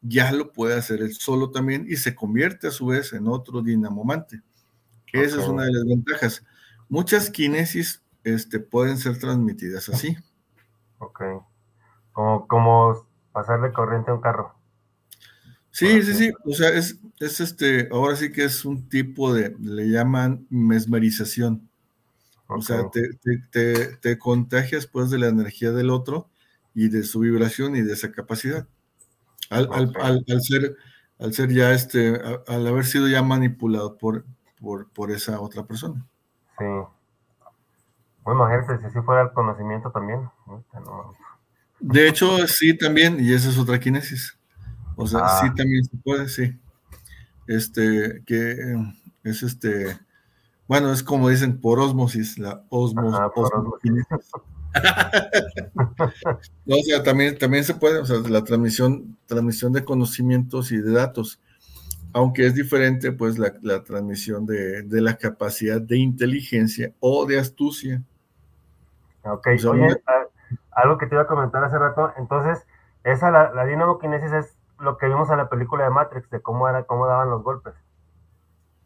ya 0.02 0.32
lo 0.32 0.52
puede 0.52 0.76
hacer 0.76 1.02
él 1.02 1.14
solo 1.14 1.50
también 1.50 1.86
y 1.88 1.96
se 1.96 2.14
convierte 2.14 2.68
a 2.68 2.70
su 2.70 2.86
vez 2.86 3.12
en 3.12 3.26
otro 3.28 3.62
dinamomante. 3.62 4.40
Esa 5.12 5.40
es 5.40 5.48
una 5.48 5.64
de 5.64 5.72
las 5.72 5.84
ventajas. 5.84 6.44
Muchas 6.88 7.30
kinesis 7.30 8.02
este, 8.24 8.60
pueden 8.60 8.98
ser 8.98 9.18
transmitidas 9.18 9.88
así. 9.88 10.16
Ok. 10.98 11.22
Como, 12.12 12.46
como 12.46 13.06
pasarle 13.32 13.72
corriente 13.72 14.10
a 14.10 14.14
un 14.14 14.20
carro. 14.20 14.54
Sí, 15.70 16.02
sí, 16.02 16.14
sí. 16.14 16.32
O 16.44 16.54
sea, 16.54 16.70
es, 16.70 16.98
es 17.20 17.40
este, 17.40 17.88
ahora 17.92 18.16
sí 18.16 18.32
que 18.32 18.44
es 18.44 18.64
un 18.64 18.88
tipo 18.88 19.34
de, 19.34 19.54
le 19.60 19.90
llaman 19.90 20.46
mesmerización. 20.48 21.68
O 22.48 22.62
sea, 22.62 22.88
te, 22.90 23.96
te, 24.00 24.18
contagias 24.18 24.86
pues 24.86 25.10
de 25.10 25.18
la 25.18 25.26
energía 25.26 25.72
del 25.72 25.90
otro 25.90 26.30
y 26.74 26.88
de 26.88 27.02
su 27.02 27.20
vibración 27.20 27.76
y 27.76 27.82
de 27.82 27.92
esa 27.92 28.12
capacidad. 28.12 28.66
Al, 29.50 29.68
ser, 30.40 30.76
al 31.18 31.34
ser 31.34 31.52
ya 31.52 31.72
este, 31.72 32.20
al 32.46 32.66
haber 32.66 32.86
sido 32.86 33.08
ya 33.08 33.22
manipulado 33.22 33.98
por, 33.98 34.24
por, 34.58 34.90
por 34.90 35.10
esa 35.10 35.40
otra 35.40 35.66
persona. 35.66 36.06
Sí. 36.58 36.64
Bueno, 38.24 38.48
gente, 38.48 38.78
si 38.78 38.86
así 38.86 39.00
fuera 39.00 39.22
el 39.22 39.32
conocimiento 39.32 39.90
también. 39.90 40.28
De 41.78 42.08
hecho, 42.08 42.46
sí, 42.48 42.76
también, 42.76 43.18
y 43.20 43.32
esa 43.32 43.50
es 43.50 43.58
otra 43.58 43.78
kinesis. 43.78 44.36
O 44.96 45.06
sea, 45.06 45.28
sí 45.40 45.46
ah. 45.50 45.54
también 45.56 45.84
se 45.84 45.96
puede, 45.98 46.28
sí. 46.28 46.58
Este, 47.46 48.22
que 48.26 48.56
es 49.22 49.42
este, 49.42 49.98
bueno, 50.68 50.92
es 50.92 51.02
como 51.02 51.28
dicen 51.28 51.60
por 51.60 51.78
osmosis, 51.78 52.38
la 52.38 52.64
osmos, 52.70 53.14
o 56.66 56.82
sea, 56.84 57.02
también, 57.02 57.38
también 57.38 57.64
se 57.64 57.74
puede, 57.74 58.00
o 58.00 58.04
sea, 58.04 58.18
la 58.28 58.44
transmisión, 58.44 59.16
transmisión 59.26 59.72
de 59.72 59.84
conocimientos 59.84 60.72
y 60.72 60.78
de 60.78 60.92
datos, 60.92 61.40
aunque 62.16 62.46
es 62.46 62.54
diferente, 62.54 63.12
pues, 63.12 63.38
la, 63.38 63.84
transmisión 63.84 64.46
de, 64.46 64.86
la 64.88 65.18
capacidad 65.18 65.82
de 65.82 65.98
inteligencia 65.98 66.94
o 66.98 67.26
de 67.26 67.38
astucia. 67.38 68.02
Ok, 69.22 69.48
oye, 69.68 70.02
algo 70.70 70.96
que 70.96 71.08
te 71.08 71.14
iba 71.14 71.24
a 71.24 71.26
comentar 71.26 71.62
hace 71.62 71.78
rato, 71.78 72.14
entonces, 72.16 72.66
esa, 73.04 73.30
la, 73.30 73.52
la 73.52 73.66
dinamo-kinesis 73.66 74.32
es 74.32 74.56
lo 74.78 74.96
que 74.96 75.08
vimos 75.08 75.28
en 75.28 75.36
la 75.36 75.50
película 75.50 75.84
de 75.84 75.90
Matrix, 75.90 76.30
de 76.30 76.40
cómo 76.40 76.66
era, 76.70 76.84
cómo 76.84 77.06
daban 77.06 77.28
los 77.28 77.42
golpes. 77.42 77.74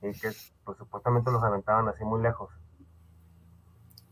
Y 0.03 0.11
que, 0.11 0.33
pues, 0.65 0.79
supuestamente 0.79 1.31
los 1.31 1.45
aventaban 1.45 1.87
así 1.87 2.03
muy 2.03 2.21
lejos. 2.21 2.51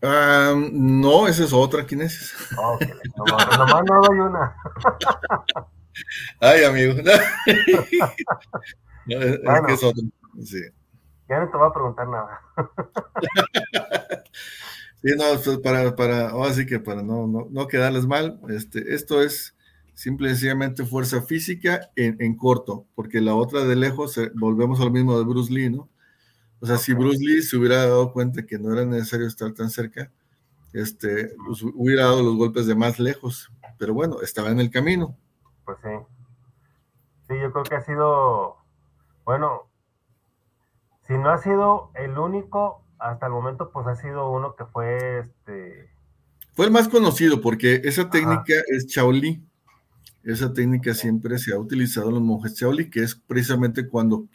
no, 0.01 1.27
esa 1.27 1.43
es 1.43 1.53
otra 1.53 1.85
kinesis. 1.85 2.37
Okay. 2.57 2.93
Nomás, 3.17 3.83
no 3.85 4.01
doy 4.01 4.21
una. 4.21 4.55
Ay, 6.41 6.63
amigo. 6.63 6.95
es, 9.09 9.83
es. 9.83 10.51
Sí. 10.51 10.61
Ya 11.29 11.41
no 11.41 11.51
te 11.51 11.57
voy 11.57 11.69
a 11.69 11.73
preguntar 11.73 12.09
nada. 12.09 12.41
sí, 15.03 15.11
no, 15.17 15.25
pues, 15.45 15.59
para, 15.59 15.95
para, 15.95 16.31
ahora 16.31 16.53
sí 16.55 16.65
que 16.65 16.81
para 16.81 17.03
no, 17.03 17.27
no, 17.27 17.49
no 17.51 17.67
quedarles 17.67 18.07
mal, 18.07 18.41
este, 18.49 18.95
esto 18.95 19.23
es 19.23 19.55
simple 19.99 20.29
y 20.29 20.31
sencillamente 20.31 20.87
fuerza 20.87 21.21
física 21.23 21.91
en, 21.97 22.37
corto, 22.37 22.87
porque 22.95 23.21
la 23.21 23.35
otra 23.35 23.65
de 23.65 23.75
lejos, 23.75 24.17
eh, 24.17 24.31
volvemos 24.35 24.81
a 24.81 24.85
lo 24.85 24.93
mismo 24.93 25.19
de 25.19 25.25
Bruce 25.25 25.53
Lee, 25.53 25.71
¿no? 25.71 25.89
O 26.61 26.67
sea, 26.67 26.77
si 26.77 26.95
Bruce 26.95 27.19
Lee 27.21 27.43
se 27.43 27.57
hubiera 27.57 27.79
dado 27.79 28.13
cuenta 28.13 28.47
que 28.47 28.59
no 28.61 28.73
era 28.73 28.85
necesario 28.85 29.27
estar 29.27 29.53
tan 29.53 29.71
cerca, 29.71 30.13
este, 30.73 31.35
pues, 31.45 31.63
hubiera 31.63 32.05
dado 32.05 32.23
los 32.23 32.37
golpes 32.37 32.67
de 32.67 32.77
más 32.77 33.01
lejos, 33.01 33.51
pero 33.77 33.93
bueno, 33.93 34.21
estaba 34.23 34.51
en 34.51 34.61
el 34.61 34.71
camino. 34.71 35.17
Pues 35.65 35.79
sí. 35.83 35.91
Sí, 37.29 37.35
yo 37.43 37.53
creo 37.53 37.65
que 37.65 37.75
ha 37.75 37.85
sido, 37.85 38.58
bueno, 39.29 39.69
si 41.07 41.13
no 41.13 41.29
ha 41.29 41.37
sido 41.37 41.91
el 41.95 42.17
único, 42.17 42.83
hasta 42.99 43.27
el 43.27 43.33
momento, 43.33 43.71
pues 43.71 43.87
ha 43.87 43.95
sido 43.95 44.31
uno 44.31 44.57
que 44.57 44.65
fue 44.65 45.19
este. 45.19 45.91
Fue 46.55 46.65
el 46.65 46.73
más 46.73 46.89
conocido 46.89 47.43
porque 47.43 47.83
esa 47.85 48.09
técnica 48.09 48.55
es 48.69 48.87
Shaolin. 48.87 49.47
Esa 50.25 50.55
técnica 50.55 50.95
siempre 50.95 51.39
se 51.39 51.53
ha 51.53 51.59
utilizado 51.59 52.09
en 52.09 52.15
los 52.15 52.23
monjes 52.23 52.55
Shaolin, 52.55 52.91
que 52.91 53.03
es 53.03 53.17
precisamente 53.17 53.87
cuando, 53.87 54.29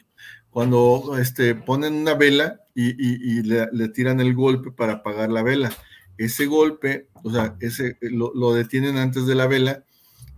cuando 0.50 1.16
este, 1.18 1.56
ponen 1.56 1.94
una 1.94 2.14
vela 2.14 2.60
y, 2.72 3.42
le, 3.42 3.88
tiran 3.88 4.20
el 4.20 4.32
golpe 4.32 4.70
para 4.70 4.92
apagar 4.92 5.28
la 5.28 5.42
vela. 5.42 5.72
Ese 6.18 6.46
golpe, 6.46 7.08
o 7.24 7.32
sea, 7.32 7.56
ese, 7.58 7.98
lo, 8.00 8.54
detienen 8.54 8.96
antes 8.98 9.26
de 9.26 9.34
la 9.34 9.48
vela 9.48 9.82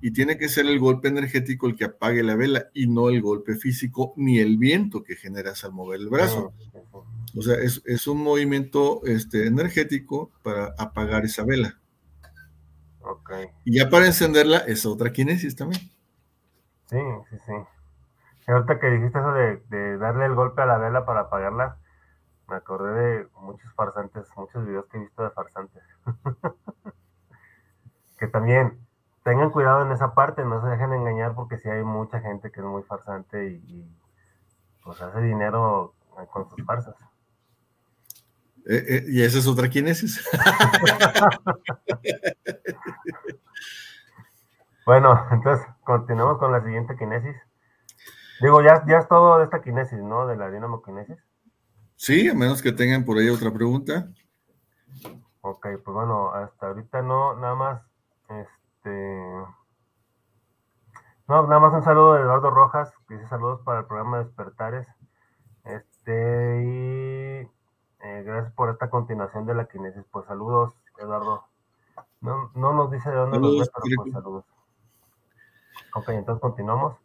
y 0.00 0.12
tiene 0.12 0.36
que 0.36 0.48
ser 0.48 0.66
el 0.66 0.78
golpe 0.78 1.08
energético 1.08 1.66
el 1.66 1.76
que 1.76 1.86
apague 1.86 2.22
la 2.22 2.36
vela 2.36 2.66
y 2.74 2.86
no 2.86 3.08
el 3.08 3.22
golpe 3.22 3.54
físico 3.56 4.12
ni 4.16 4.38
el 4.38 4.58
viento 4.58 5.02
que 5.02 5.16
generas 5.16 5.64
al 5.64 5.72
mover 5.72 6.00
el 6.00 6.08
brazo. 6.08 6.52
O 7.36 7.42
sea, 7.42 7.56
es, 7.56 8.06
un 8.06 8.22
movimiento 8.22 9.00
este, 9.04 9.46
energético 9.46 10.30
para 10.42 10.74
apagar 10.78 11.24
esa 11.24 11.44
vela. 11.44 11.78
Y 13.64 13.78
ya 13.78 13.88
para 13.88 14.06
encenderla 14.06 14.58
es 14.58 14.84
otra 14.86 15.12
kinesis 15.12 15.54
también. 15.54 15.82
Sí, 16.86 16.98
sí, 17.30 17.36
sí. 17.44 17.52
ahorita 18.46 18.78
que 18.78 18.90
dijiste 18.90 19.18
eso 19.18 19.32
de, 19.32 19.98
darle 19.98 20.26
el 20.26 20.34
golpe 20.34 20.62
a 20.62 20.66
la 20.66 20.78
vela 20.78 21.04
para 21.04 21.20
apagarla, 21.22 21.78
me 22.48 22.56
acordé 22.56 22.94
de 22.94 23.28
muchos 23.40 23.72
farsantes, 23.74 24.24
muchos 24.36 24.64
videos 24.66 24.86
que 24.86 24.98
he 24.98 25.00
visto 25.00 25.22
de 25.22 25.30
farsantes. 25.30 25.82
que 28.18 28.28
también 28.28 28.85
tengan 29.26 29.50
cuidado 29.50 29.84
en 29.84 29.90
esa 29.90 30.14
parte, 30.14 30.44
no 30.44 30.62
se 30.62 30.68
dejen 30.68 30.92
engañar 30.92 31.34
porque 31.34 31.58
si 31.58 31.68
hay 31.68 31.82
mucha 31.82 32.20
gente 32.20 32.52
que 32.52 32.60
es 32.60 32.66
muy 32.66 32.84
farsante 32.84 33.48
y, 33.48 33.54
y 33.66 33.84
pues 34.84 35.02
hace 35.02 35.20
dinero 35.20 35.96
con 36.32 36.48
sus 36.48 36.64
farsas. 36.64 36.94
Eh, 38.68 38.84
eh, 38.88 39.04
y 39.08 39.22
esa 39.22 39.38
es 39.38 39.48
otra 39.48 39.68
kinesis. 39.68 40.24
bueno, 44.86 45.26
entonces 45.32 45.66
continuamos 45.82 46.38
con 46.38 46.52
la 46.52 46.62
siguiente 46.62 46.96
kinesis. 46.96 47.34
Digo, 48.40 48.62
ya, 48.62 48.84
ya 48.86 48.98
es 48.98 49.08
todo 49.08 49.38
de 49.38 49.46
esta 49.46 49.60
kinesis, 49.60 49.98
¿no? 49.98 50.28
De 50.28 50.36
la 50.36 50.52
dinamo 50.52 50.82
kinesis. 50.82 51.18
Sí, 51.96 52.28
a 52.28 52.34
menos 52.34 52.62
que 52.62 52.70
tengan 52.70 53.04
por 53.04 53.18
ahí 53.18 53.28
otra 53.28 53.52
pregunta. 53.52 54.06
Ok, 55.40 55.66
pues 55.84 55.94
bueno, 55.94 56.32
hasta 56.32 56.68
ahorita 56.68 57.02
no, 57.02 57.34
nada 57.34 57.56
más, 57.56 57.82
este... 58.86 59.56
No, 61.28 61.44
nada 61.48 61.58
más 61.58 61.74
un 61.74 61.82
saludo 61.82 62.14
de 62.14 62.20
Eduardo 62.20 62.50
Rojas, 62.50 62.92
que 63.08 63.14
dice 63.14 63.26
saludos 63.26 63.60
para 63.64 63.80
el 63.80 63.86
programa 63.86 64.18
Despertares. 64.18 64.86
Este, 65.64 66.62
y 66.62 67.48
eh, 68.06 68.22
gracias 68.24 68.52
por 68.52 68.70
esta 68.70 68.88
continuación 68.88 69.44
de 69.44 69.54
la 69.54 69.66
kinesis. 69.66 70.04
Pues 70.12 70.24
saludos, 70.26 70.74
Eduardo. 71.00 71.44
No, 72.20 72.50
nos 72.54 72.92
dice 72.92 73.10
de 73.10 73.16
dónde 73.16 73.40
nos 73.40 73.58
ve, 73.58 73.66
pero 73.82 74.02
pues 74.02 74.12
saludos. 74.12 74.44
Ok, 75.94 76.08
entonces 76.10 76.40
continuamos. 76.40 76.96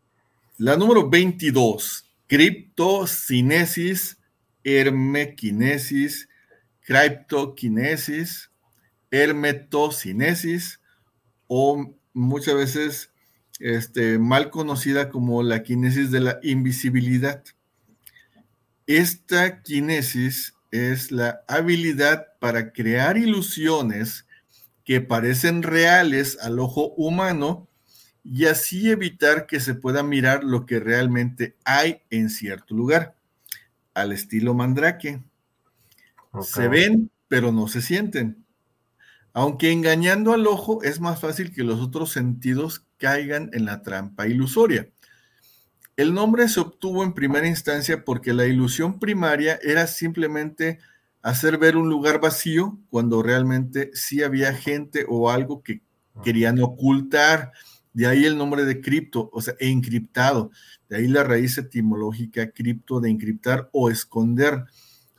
La 0.59 0.77
número 0.77 1.09
22, 1.09 2.07
criptocinesis, 2.27 4.21
hermequinesis, 4.63 6.29
criptoquinesis, 6.81 8.51
hermetocinesis 9.09 10.80
o 11.53 11.93
muchas 12.13 12.55
veces 12.55 13.11
este, 13.59 14.17
mal 14.19 14.49
conocida 14.51 15.09
como 15.09 15.43
la 15.43 15.63
kinesis 15.63 16.09
de 16.09 16.21
la 16.21 16.39
invisibilidad. 16.43 17.43
Esta 18.87 19.61
kinesis 19.61 20.53
es 20.71 21.11
la 21.11 21.43
habilidad 21.49 22.27
para 22.39 22.71
crear 22.71 23.17
ilusiones 23.17 24.25
que 24.85 25.01
parecen 25.01 25.61
reales 25.61 26.37
al 26.41 26.57
ojo 26.57 26.93
humano 26.93 27.67
y 28.23 28.45
así 28.45 28.89
evitar 28.89 29.45
que 29.45 29.59
se 29.59 29.73
pueda 29.73 30.03
mirar 30.03 30.45
lo 30.45 30.65
que 30.65 30.79
realmente 30.79 31.57
hay 31.65 32.01
en 32.11 32.29
cierto 32.29 32.75
lugar, 32.75 33.17
al 33.93 34.13
estilo 34.13 34.53
mandrake. 34.53 35.21
Se 36.43 36.69
ven, 36.69 37.11
pero 37.27 37.51
no 37.51 37.67
se 37.67 37.81
sienten. 37.81 38.40
Aunque 39.33 39.71
engañando 39.71 40.33
al 40.33 40.45
ojo 40.47 40.83
es 40.83 40.99
más 40.99 41.19
fácil 41.19 41.53
que 41.53 41.63
los 41.63 41.79
otros 41.79 42.11
sentidos 42.11 42.85
caigan 42.97 43.49
en 43.53 43.65
la 43.65 43.81
trampa 43.81 44.27
ilusoria. 44.27 44.89
El 45.95 46.13
nombre 46.13 46.47
se 46.49 46.59
obtuvo 46.59 47.03
en 47.03 47.13
primera 47.13 47.47
instancia 47.47 48.03
porque 48.03 48.33
la 48.33 48.45
ilusión 48.45 48.99
primaria 48.99 49.59
era 49.61 49.87
simplemente 49.87 50.79
hacer 51.21 51.57
ver 51.57 51.77
un 51.77 51.89
lugar 51.89 52.19
vacío 52.19 52.79
cuando 52.89 53.21
realmente 53.21 53.91
sí 53.93 54.23
había 54.23 54.53
gente 54.53 55.05
o 55.07 55.29
algo 55.29 55.61
que 55.61 55.81
querían 56.23 56.61
ocultar. 56.61 57.51
De 57.93 58.07
ahí 58.07 58.25
el 58.25 58.37
nombre 58.37 58.65
de 58.65 58.81
cripto, 58.81 59.29
o 59.33 59.41
sea, 59.41 59.53
encriptado. 59.59 60.51
De 60.89 60.97
ahí 60.97 61.07
la 61.07 61.23
raíz 61.23 61.57
etimológica 61.57 62.51
cripto 62.51 62.99
de 62.99 63.09
encriptar 63.09 63.69
o 63.71 63.89
esconder. 63.89 64.65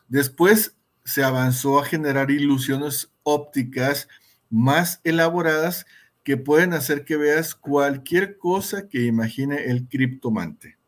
Después 0.09 0.77
se 1.05 1.23
avanzó 1.23 1.79
a 1.79 1.85
generar 1.85 2.31
ilusiones 2.31 3.12
ópticas 3.23 4.09
más 4.51 5.01
elaboradas 5.05 5.87
que 6.25 6.37
pueden 6.37 6.73
hacer 6.73 7.05
que 7.05 7.17
veas 7.17 7.55
cualquier 7.55 8.39
cosa 8.39 8.89
que 8.89 9.07
imagine 9.07 9.65
el 9.65 9.89
criptomante. 9.89 10.79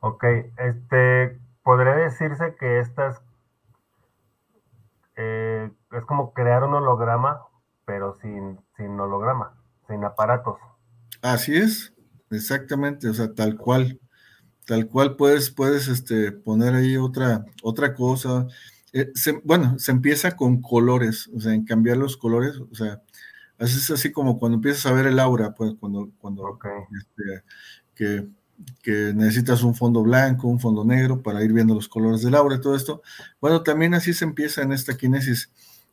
Ok, 0.00 0.24
este, 0.58 1.38
podría 1.62 1.94
decirse 1.94 2.54
que 2.58 2.78
estas 2.78 3.20
eh, 5.16 5.70
es 5.92 6.04
como 6.04 6.32
crear 6.32 6.64
un 6.64 6.74
holograma, 6.74 7.40
pero 7.84 8.16
sin, 8.20 8.58
sin 8.76 8.98
holograma, 8.98 9.54
sin 9.88 10.04
aparatos. 10.04 10.58
Así 11.22 11.56
es, 11.56 11.94
exactamente, 12.30 13.08
o 13.08 13.14
sea, 13.14 13.32
tal 13.32 13.56
cual, 13.56 14.00
tal 14.66 14.88
cual 14.88 15.16
puedes, 15.16 15.50
puedes 15.50 15.88
este, 15.88 16.32
poner 16.32 16.74
ahí 16.74 16.96
otra, 16.96 17.44
otra 17.62 17.94
cosa. 17.94 18.46
Eh, 18.94 19.12
bueno, 19.44 19.78
se 19.78 19.92
empieza 19.92 20.36
con 20.36 20.62
colores, 20.62 21.28
o 21.36 21.40
sea, 21.40 21.52
en 21.52 21.64
cambiar 21.64 21.98
los 21.98 22.16
colores, 22.16 22.56
o 22.56 22.74
sea, 22.74 23.02
es 23.58 23.90
así 23.90 24.12
como 24.12 24.38
cuando 24.38 24.56
empiezas 24.56 24.86
a 24.86 24.92
ver 24.92 25.06
el 25.06 25.18
aura, 25.18 25.54
pues 25.54 25.74
cuando, 25.78 26.10
cuando 26.18 26.58
este, 26.98 27.44
que 27.94 28.28
que 28.82 29.12
necesitas 29.14 29.62
un 29.62 29.74
fondo 29.74 30.02
blanco, 30.02 30.48
un 30.48 30.60
fondo 30.60 30.84
negro 30.84 31.22
para 31.22 31.42
ir 31.42 31.52
viendo 31.52 31.74
los 31.74 31.88
colores 31.88 32.22
del 32.22 32.34
aura 32.34 32.56
y 32.56 32.60
todo 32.60 32.76
esto. 32.76 33.02
Bueno, 33.40 33.62
también 33.62 33.94
así 33.94 34.12
se 34.14 34.24
empieza 34.24 34.62
en 34.62 34.72
esta 34.72 34.96
kinesis. 34.96 35.50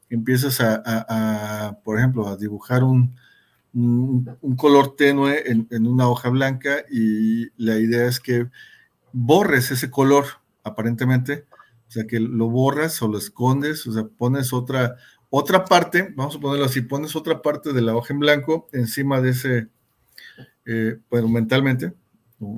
Empiezas 0.10 0.60
a, 0.62 1.80
por 1.84 1.98
ejemplo, 1.98 2.28
a 2.28 2.36
dibujar 2.38 2.84
un, 2.84 3.16
un, 3.74 4.56
color 4.58 4.96
tenue 4.96 5.50
en, 5.50 5.68
en, 5.72 5.88
una 5.88 6.10
hoja 6.10 6.30
blanca 6.30 6.84
y 6.92 7.48
la 7.58 7.78
idea 7.78 8.08
es 8.08 8.20
que 8.20 8.50
borres 9.14 9.72
ese 9.72 9.90
color, 9.90 10.26
aparentemente, 10.64 11.46
o 11.92 11.94
sea, 11.94 12.08
que 12.08 12.22
lo 12.22 12.50
borras 12.50 13.02
o 13.02 13.10
lo 13.10 13.18
escondes, 13.18 13.86
o 13.86 13.92
sea, 13.92 14.06
pones 14.06 14.54
otra, 14.54 14.96
otra 15.30 15.66
parte, 15.66 16.14
vamos 16.16 16.38
a 16.38 16.40
ponerlo 16.40 16.64
así, 16.64 16.80
pones 16.80 17.18
otra 17.18 17.42
parte 17.42 17.74
de 17.74 17.82
la 17.82 17.94
hoja 17.94 18.14
en 18.14 18.22
blanco 18.22 18.70
encima 18.72 19.20
de 19.20 19.32
ese, 19.32 19.68
eh, 20.66 21.00
bueno, 21.10 21.28
mentalmente, 21.28 21.92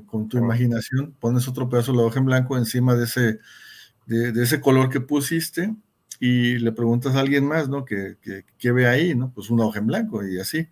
con 0.05 0.29
tu 0.29 0.37
imaginación, 0.37 1.15
pones 1.19 1.47
otro 1.47 1.67
pedazo 1.67 1.93
de 1.93 1.97
la 1.97 2.03
hoja 2.03 2.19
en 2.19 2.25
blanco 2.25 2.55
encima 2.59 2.93
de 2.93 3.05
ese, 3.05 3.39
de, 4.05 4.43
ese 4.43 4.61
color 4.61 4.91
que 4.91 5.01
pusiste 5.01 5.73
y 6.19 6.59
le 6.59 6.71
preguntas 6.71 7.15
a 7.15 7.21
alguien 7.21 7.47
más, 7.47 7.67
¿no? 7.67 7.85
¿Qué, 7.85 8.17
ve 8.71 8.87
ahí, 8.87 9.15
no? 9.15 9.31
Pues 9.33 9.49
una 9.49 9.65
hoja 9.65 9.79
en 9.79 9.87
blanco 9.87 10.23
y 10.23 10.39
así. 10.39 10.67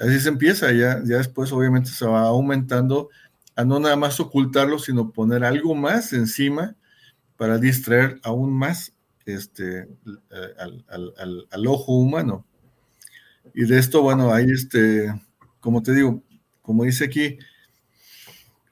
Así 0.00 0.18
se 0.18 0.28
empieza, 0.28 0.72
ya, 0.72 1.00
ya 1.04 1.18
después 1.18 1.52
obviamente 1.52 1.90
se 1.90 2.04
va 2.04 2.22
aumentando 2.22 3.10
a 3.54 3.64
no 3.64 3.78
nada 3.78 3.94
más 3.94 4.18
ocultarlo, 4.18 4.80
sino 4.80 5.12
poner 5.12 5.44
algo 5.44 5.76
más 5.76 6.12
encima 6.12 6.74
para 7.42 7.58
distraer 7.58 8.20
aún 8.22 8.52
más 8.52 8.92
este, 9.26 9.88
al, 10.60 10.84
al, 10.88 11.48
al, 11.50 11.66
ojo 11.66 11.98
humano. 11.98 12.46
Y 13.52 13.64
de 13.64 13.80
esto, 13.80 14.00
bueno, 14.00 14.32
ahí, 14.32 14.46
este, 14.48 15.12
como 15.58 15.82
te 15.82 15.92
digo, 15.92 16.22
como 16.62 16.84
dice 16.84 17.06
aquí, 17.06 17.38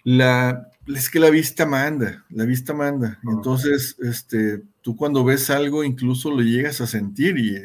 la, 0.04 0.68
es 0.86 1.10
que 1.10 1.18
la 1.18 1.30
vista 1.30 1.66
manda, 1.66 2.24
la 2.30 2.44
vista 2.44 2.72
manda. 2.72 3.18
Entonces, 3.24 3.96
este, 4.04 4.62
tú 4.82 4.94
cuando 4.94 5.24
ves 5.24 5.50
algo 5.50 5.82
incluso 5.82 6.30
lo 6.30 6.40
llegas 6.40 6.80
a 6.80 6.86
sentir 6.86 7.38
y, 7.38 7.56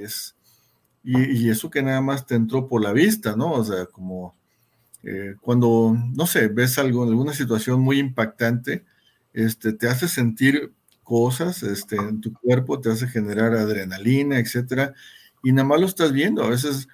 es, 0.00 0.36
y, 1.02 1.48
eso 1.48 1.70
que 1.70 1.82
nada 1.82 2.02
más 2.02 2.24
te 2.24 2.36
entró 2.36 2.68
por 2.68 2.84
la 2.84 2.92
vista, 2.92 3.34
¿no? 3.34 3.50
O 3.50 3.64
sea, 3.64 3.86
como 3.86 4.36
eh, 5.02 5.34
cuando, 5.40 5.98
no 6.14 6.24
sé, 6.28 6.46
ves 6.46 6.78
algo 6.78 7.02
alguna 7.02 7.32
situación 7.32 7.80
muy 7.80 7.98
impactante, 7.98 8.84
este, 9.36 9.72
te 9.72 9.88
hace 9.88 10.08
sentir 10.08 10.72
cosas 11.04 11.62
este, 11.62 11.94
en 11.96 12.20
tu 12.20 12.32
cuerpo, 12.32 12.80
te 12.80 12.90
hace 12.90 13.06
generar 13.06 13.54
adrenalina, 13.54 14.40
etcétera, 14.40 14.92
y 15.44 15.52
nada 15.52 15.68
más 15.68 15.80
lo 15.80 15.86
estás 15.86 16.12
viendo. 16.12 16.42
A 16.42 16.50
veces 16.50 16.88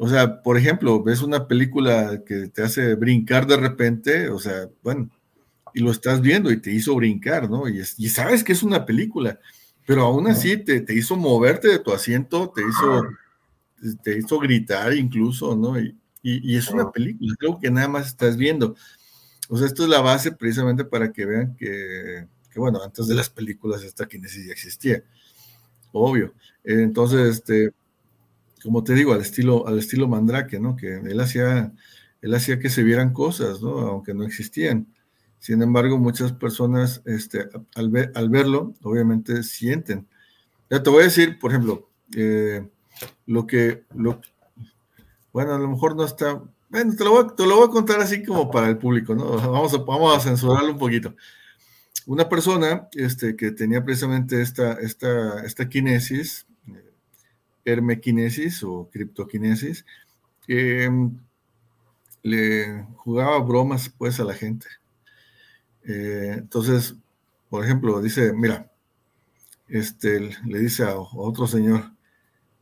o 0.00 0.08
sea, 0.08 0.42
por 0.42 0.56
ejemplo, 0.56 1.02
ves 1.02 1.22
una 1.22 1.48
película 1.48 2.22
que 2.24 2.48
te 2.48 2.62
hace 2.62 2.94
brincar 2.94 3.48
de 3.48 3.56
repente, 3.56 4.28
o 4.28 4.38
sea, 4.38 4.68
bueno, 4.82 5.10
y 5.74 5.80
lo 5.80 5.90
estás 5.90 6.20
viendo 6.20 6.52
y 6.52 6.60
te 6.60 6.72
hizo 6.72 6.94
brincar, 6.94 7.50
¿no? 7.50 7.68
Y, 7.68 7.84
sabes 8.08 8.44
que 8.44 8.52
es 8.52 8.62
una 8.62 8.86
película, 8.86 9.40
pero 9.86 10.02
aún 10.02 10.28
así 10.28 10.56
te, 10.56 10.84
hizo 10.94 11.16
moverte 11.16 11.66
de 11.66 11.80
tu 11.80 11.92
asiento, 11.92 12.52
te 12.54 12.62
hizo, 12.62 13.96
te 14.04 14.18
hizo 14.18 14.38
gritar 14.38 14.94
incluso, 14.94 15.56
¿no? 15.56 15.78
Y, 15.78 15.96
es 16.22 16.68
una 16.68 16.90
película, 16.92 17.34
creo 17.36 17.58
que 17.58 17.70
nada 17.70 17.88
más 17.88 18.06
estás 18.06 18.36
viendo. 18.36 18.76
O 19.48 19.56
sea, 19.56 19.66
esto 19.66 19.82
es 19.84 19.88
la 19.88 20.00
base 20.00 20.32
precisamente 20.32 20.84
para 20.84 21.12
que 21.12 21.24
vean 21.26 21.56
que, 21.56 22.26
que 22.52 22.60
bueno, 22.60 22.82
antes 22.82 23.06
de 23.06 23.14
las 23.14 23.30
películas 23.30 23.82
esta 23.82 24.06
kinesis 24.06 24.46
ya 24.46 24.52
existía, 24.52 25.02
obvio. 25.92 26.34
Entonces, 26.64 27.36
este, 27.36 27.72
como 28.62 28.84
te 28.84 28.94
digo, 28.94 29.12
al 29.12 29.20
estilo, 29.20 29.66
al 29.66 29.78
estilo 29.78 30.08
Mandrake, 30.08 30.60
¿no? 30.60 30.76
Que 30.76 30.96
él 30.96 31.20
hacía, 31.20 31.72
él 32.20 32.34
hacía 32.34 32.58
que 32.58 32.70
se 32.70 32.82
vieran 32.82 33.12
cosas, 33.12 33.62
¿no? 33.62 33.78
Aunque 33.80 34.14
no 34.14 34.24
existían. 34.24 34.86
Sin 35.38 35.62
embargo, 35.62 35.98
muchas 35.98 36.32
personas, 36.32 37.00
este, 37.04 37.48
al, 37.74 37.90
ver, 37.90 38.12
al 38.14 38.28
verlo, 38.28 38.74
obviamente 38.82 39.42
sienten. 39.42 40.06
Ya 40.68 40.82
te 40.82 40.90
voy 40.90 41.02
a 41.02 41.04
decir, 41.04 41.38
por 41.38 41.52
ejemplo, 41.52 41.88
eh, 42.16 42.68
lo 43.26 43.46
que, 43.46 43.84
lo, 43.94 44.20
bueno, 45.32 45.54
a 45.54 45.58
lo 45.58 45.68
mejor 45.68 45.94
no 45.94 46.04
está, 46.04 46.42
bueno, 46.70 46.94
te 46.96 47.04
lo, 47.04 47.10
voy, 47.10 47.26
te 47.36 47.46
lo 47.46 47.56
voy 47.56 47.66
a 47.66 47.70
contar 47.70 48.00
así 48.00 48.22
como 48.24 48.50
para 48.50 48.68
el 48.68 48.78
público, 48.78 49.14
¿no? 49.14 49.24
Vamos 49.36 49.74
a, 49.74 50.16
a 50.16 50.20
censurarlo 50.20 50.72
un 50.72 50.78
poquito. 50.78 51.14
Una 52.06 52.28
persona 52.28 52.88
este, 52.92 53.36
que 53.36 53.50
tenía 53.52 53.84
precisamente 53.84 54.40
esta, 54.40 54.74
esta, 54.74 55.44
esta 55.44 55.68
kinesis, 55.68 56.46
hermequinesis 57.64 58.62
o 58.62 58.88
criptoquinesis, 58.90 59.84
mm, 60.48 61.08
le 62.22 62.86
jugaba 62.96 63.38
bromas 63.40 63.90
pues 63.96 64.20
a 64.20 64.24
la 64.24 64.34
gente. 64.34 64.66
Eh, 65.84 66.36
entonces, 66.38 66.94
por 67.48 67.64
ejemplo, 67.64 68.00
dice, 68.00 68.32
mira, 68.32 68.70
este, 69.68 70.30
le 70.44 70.58
dice 70.58 70.84
a, 70.84 70.96
otro 70.96 71.46
señor, 71.46 71.92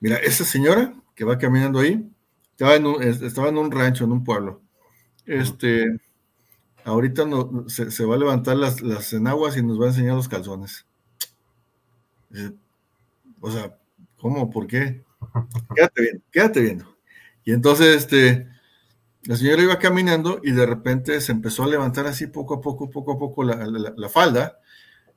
mira, 0.00 0.16
esa 0.16 0.44
señora 0.44 0.94
que 1.14 1.24
va 1.24 1.38
caminando 1.38 1.80
ahí, 1.80 2.08
estaba 2.56 2.74
en 2.76 2.86
un, 2.86 3.02
estaba 3.02 3.48
en 3.50 3.58
un 3.58 3.70
rancho, 3.70 4.04
en 4.04 4.12
un 4.12 4.24
pueblo. 4.24 4.62
Este, 5.26 6.00
ahorita 6.84 7.26
no, 7.26 7.68
se, 7.68 8.04
va 8.06 8.14
a 8.14 8.18
levantar 8.18 8.56
las, 8.56 8.80
las 8.80 9.12
enaguas 9.12 9.58
y 9.58 9.62
nos 9.62 9.78
va 9.78 9.84
a 9.84 9.88
enseñar 9.88 10.14
los 10.14 10.28
calzones. 10.28 10.86
o 13.40 13.50
sea, 13.50 13.76
¿Cómo? 14.18 14.50
¿Por 14.50 14.66
qué? 14.66 15.02
Quédate 15.74 16.02
viendo, 16.02 16.24
quédate 16.32 16.60
viendo. 16.60 16.96
Y 17.44 17.52
entonces, 17.52 17.94
este, 17.94 18.48
la 19.24 19.36
señora 19.36 19.62
iba 19.62 19.78
caminando 19.78 20.40
y 20.42 20.52
de 20.52 20.64
repente 20.64 21.20
se 21.20 21.32
empezó 21.32 21.64
a 21.64 21.68
levantar 21.68 22.06
así 22.06 22.26
poco 22.26 22.54
a 22.54 22.60
poco, 22.62 22.90
poco 22.90 23.12
a 23.12 23.18
poco 23.18 23.44
la, 23.44 24.08
falda, 24.08 24.58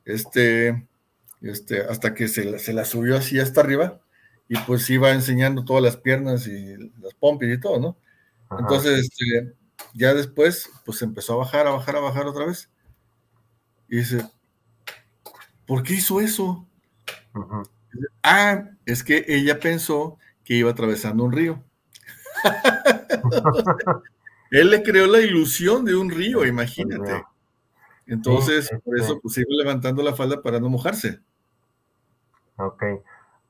este, 0.03 0.85
este, 1.41 1.81
hasta 1.81 2.13
que 2.13 2.27
se, 2.27 2.59
se, 2.59 2.73
la 2.73 2.83
subió 2.83 3.15
así 3.15 3.39
hasta 3.39 3.61
arriba 3.61 4.01
y 4.49 4.57
pues 4.57 4.89
iba 4.89 5.11
enseñando 5.11 5.63
todas 5.63 5.83
las 5.83 5.95
piernas 5.95 6.47
y 6.47 6.75
las 6.99 7.13
pompis 7.13 7.53
y 7.55 7.59
todo, 7.59 7.79
¿no? 7.79 7.97
Entonces, 8.59 8.99
este, 9.05 9.53
ya 9.93 10.15
después, 10.15 10.71
pues 10.83 11.03
empezó 11.03 11.33
a 11.33 11.37
bajar, 11.37 11.67
a 11.67 11.71
bajar, 11.71 11.95
a 11.95 11.99
bajar 11.99 12.25
otra 12.25 12.47
vez. 12.47 12.67
Y 13.87 13.97
dice, 13.97 14.27
¿por 15.67 15.83
qué 15.83 15.93
hizo 15.93 16.19
eso? 16.19 16.67
Ah, 18.23 18.65
es 18.87 19.03
que 19.03 19.23
ella 19.27 19.59
pensó 19.59 20.17
que 20.43 20.55
iba 20.55 20.71
atravesando 20.71 21.23
un 21.23 21.31
río. 21.31 21.63
Él 24.49 24.71
le 24.71 24.81
creó 24.81 25.05
la 25.05 25.21
ilusión 25.21 25.85
de 25.85 25.95
un 25.95 26.09
río, 26.09 26.43
imagínate. 26.43 27.23
Entonces, 28.07 28.71
por 28.83 28.97
eso 28.97 29.09
este 29.09 29.19
pues 29.21 29.37
iba 29.37 29.49
levantando 29.51 30.01
la 30.01 30.15
falda 30.15 30.41
para 30.41 30.59
no 30.59 30.69
mojarse. 30.69 31.19
Ok. 32.55 32.83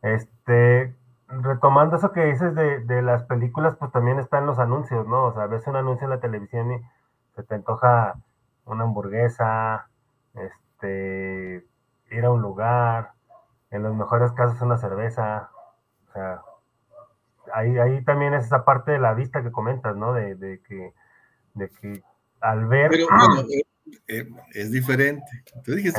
Este, 0.02 0.96
retomando 1.28 1.98
eso 1.98 2.12
que 2.12 2.26
dices 2.26 2.56
de, 2.56 2.80
de, 2.82 3.02
las 3.02 3.24
películas, 3.24 3.76
pues 3.78 3.92
también 3.92 4.20
están 4.20 4.46
los 4.46 4.60
anuncios, 4.60 5.08
¿no? 5.08 5.26
O 5.26 5.34
sea, 5.34 5.48
ves 5.48 5.68
un 5.68 5.76
anuncio 5.76 6.06
en 6.06 6.12
la 6.12 6.20
televisión 6.20 6.74
y 6.74 6.82
se 7.36 7.44
te 7.44 7.56
antoja 7.56 8.16
una 8.66 8.84
hamburguesa, 8.86 9.90
este, 10.34 11.66
ir 12.12 12.26
a 12.26 12.32
un 12.32 12.42
lugar, 12.42 13.12
en 13.72 13.84
los 13.84 13.96
mejores 13.96 14.32
casos 14.34 14.62
una 14.62 14.78
cerveza, 14.78 15.50
o 16.08 16.12
sea, 16.14 16.42
ahí, 17.54 17.78
ahí 17.78 18.04
también 18.04 18.34
es 18.34 18.46
esa 18.46 18.66
parte 18.66 18.92
de 18.92 19.00
la 19.00 19.14
vista 19.14 19.44
que 19.44 19.52
comentas, 19.52 19.96
¿no? 19.96 20.14
De, 20.14 20.36
de 20.36 20.62
que, 20.62 20.94
de 21.54 21.70
que 21.70 22.04
al 22.42 22.68
ver... 22.68 22.90
Pero 22.92 23.08
bueno, 23.08 23.48
eh, 23.50 23.64
eh, 24.08 24.28
es 24.54 24.72
diferente. 24.72 25.26
Te 25.64 25.76
dije, 25.76 25.90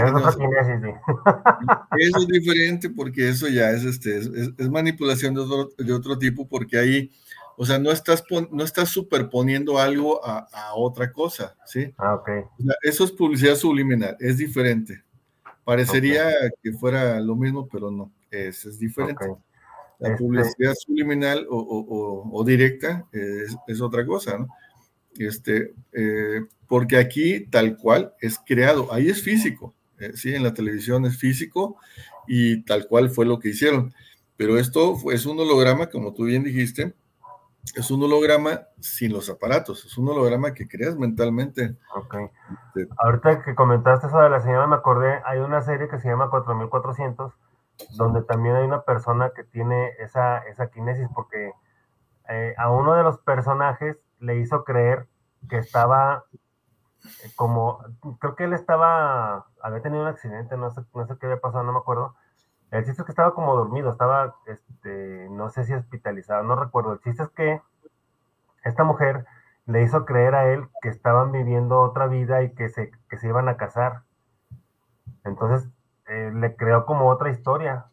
eso, 1.99 2.19
es 2.19 2.27
diferente 2.29 2.91
porque 2.91 3.29
eso 3.29 3.49
ya 3.49 3.71
es, 3.71 3.85
este, 3.85 4.19
es, 4.19 4.71
manipulación 4.71 5.35
de 5.35 5.41
otro, 5.41 5.71
de 5.77 5.93
otro, 5.93 6.19
tipo 6.19 6.49
porque 6.49 6.79
ahí, 6.79 7.11
o 7.57 7.65
sea, 7.65 7.79
no 7.79 7.91
estás, 7.91 8.25
no 8.51 8.65
estás 8.65 8.89
superponiendo 8.89 9.79
algo 9.79 10.25
a, 10.25 10.49
a 10.53 10.75
otra 10.75 11.13
cosa, 11.13 11.57
¿sí? 11.67 11.93
Ah, 11.99 12.15
ok. 12.15 12.29
eso 12.83 13.05
es 13.05 13.13
publicidad 13.13 13.55
subliminal, 13.55 14.17
es 14.19 14.39
diferente. 14.39 15.05
Parecería 15.65 16.31
que 16.63 16.73
fuera 16.73 17.21
lo 17.21 17.37
mismo, 17.37 17.69
pero 17.69 17.91
no, 17.91 18.11
es, 18.31 18.65
es 18.65 18.79
diferente. 18.79 19.25
La 20.01 20.09
este 20.09 20.19
publicidad 20.19 20.75
subliminal 20.75 21.47
o, 21.49 22.43
directa 22.45 23.07
es, 23.13 23.81
otra 23.81 24.05
cosa, 24.07 24.39
¿no? 24.39 24.49
Este, 25.19 25.75
eh, 25.93 26.47
porque 26.69 26.99
aquí 26.99 27.47
tal 27.47 27.77
cual 27.77 28.15
es 28.21 28.39
creado, 28.39 28.93
ahí 28.93 29.09
es 29.09 29.23
físico, 29.23 29.75
eh, 29.99 30.13
sí, 30.15 30.35
en 30.35 30.43
la 30.43 30.55
televisión 30.55 31.05
es 31.05 31.19
físico 31.19 31.77
y 32.27 32.63
tal 32.63 32.87
cual 32.87 33.11
fue 33.11 33.27
lo 33.27 33.39
que 33.39 33.51
hicieron. 33.51 33.93
Pero 34.37 34.57
esto 34.57 34.97
es 35.13 35.27
un 35.27 35.39
holograma, 35.39 35.89
como 35.89 36.15
tú 36.15 36.25
bien 36.25 36.43
dijiste, 36.43 36.95
es 37.75 37.91
un 37.91 38.03
holograma 38.03 38.63
sin 38.81 39.13
los 39.13 39.29
aparatos, 39.29 39.85
es 39.85 39.99
un 39.99 40.09
holograma 40.09 40.55
que 40.55 40.67
creas 40.67 40.97
mentalmente. 40.97 41.77
Ok. 41.95 42.15
Este, 42.75 42.89
Ahorita 42.97 43.43
que 43.43 43.55
comentaste 43.55 44.07
eso 44.07 44.19
de 44.19 44.31
la 44.31 44.41
señora, 44.41 44.67
me 44.67 44.77
acordé, 44.77 45.21
hay 45.25 45.41
una 45.41 45.61
serie 45.61 45.89
que 45.89 45.99
se 45.99 46.09
llama 46.09 46.31
4400, 46.31 47.33
donde 47.97 48.23
también 48.23 48.57
hay 48.57 48.65
una 48.65 48.83
persona 48.83 49.33
que 49.35 49.45
tiene 49.45 49.91
esa, 49.99 50.39
esa 50.39 50.71
kinesis, 50.71 51.09
porque 51.15 51.53
eh, 52.29 52.55
a 52.57 52.71
uno 52.71 52.95
de 52.95 53.03
los 53.03 53.19
personajes 53.19 53.97
le 54.21 54.37
hizo 54.39 54.65
creer 54.65 55.09
que 55.49 55.59
estaba 55.59 56.25
eh, 57.05 57.31
como, 57.37 57.79
creo 58.19 58.37
que 58.37 58.45
él 58.45 58.53
estaba, 58.53 59.47
había 59.63 59.83
tenido 59.83 60.03
un 60.03 60.09
accidente, 60.09 60.57
no 60.57 60.71
sé, 60.71 60.83
no 60.95 61.07
sé 61.07 61.17
qué 61.19 61.27
había 61.27 61.41
pasado, 61.41 61.65
no 61.65 61.73
me 61.73 61.79
acuerdo. 61.79 62.15
El 62.71 62.85
chiste 62.85 63.03
es 63.03 63.07
que 63.07 63.13
estaba 63.13 63.35
como 63.35 63.57
dormido, 63.57 63.91
estaba, 63.91 64.37
este, 64.47 65.29
no 65.31 65.49
sé 65.51 65.65
si 65.65 65.75
hospitalizado, 65.75 66.45
no 66.45 66.57
recuerdo. 66.57 66.93
El 66.93 67.01
chiste 67.01 67.25
es 67.25 67.31
que 67.31 67.61
esta 68.65 68.85
mujer 68.85 69.27
le 69.67 69.83
hizo 69.83 70.05
creer 70.05 70.35
a 70.35 70.53
él 70.53 70.69
que 70.83 70.89
estaban 70.89 71.33
viviendo 71.33 71.81
otra 71.81 72.07
vida 72.07 72.43
y 72.43 72.55
que 72.55 72.69
se, 72.69 72.93
que 73.09 73.17
se 73.19 73.29
iban 73.29 73.49
a 73.49 73.57
casar. 73.57 74.03
Entonces, 75.25 75.69
eh, 76.07 76.31
le 76.35 76.57
creó 76.57 76.87
como 76.87 77.09
otra 77.09 77.31
historia. 77.31 77.87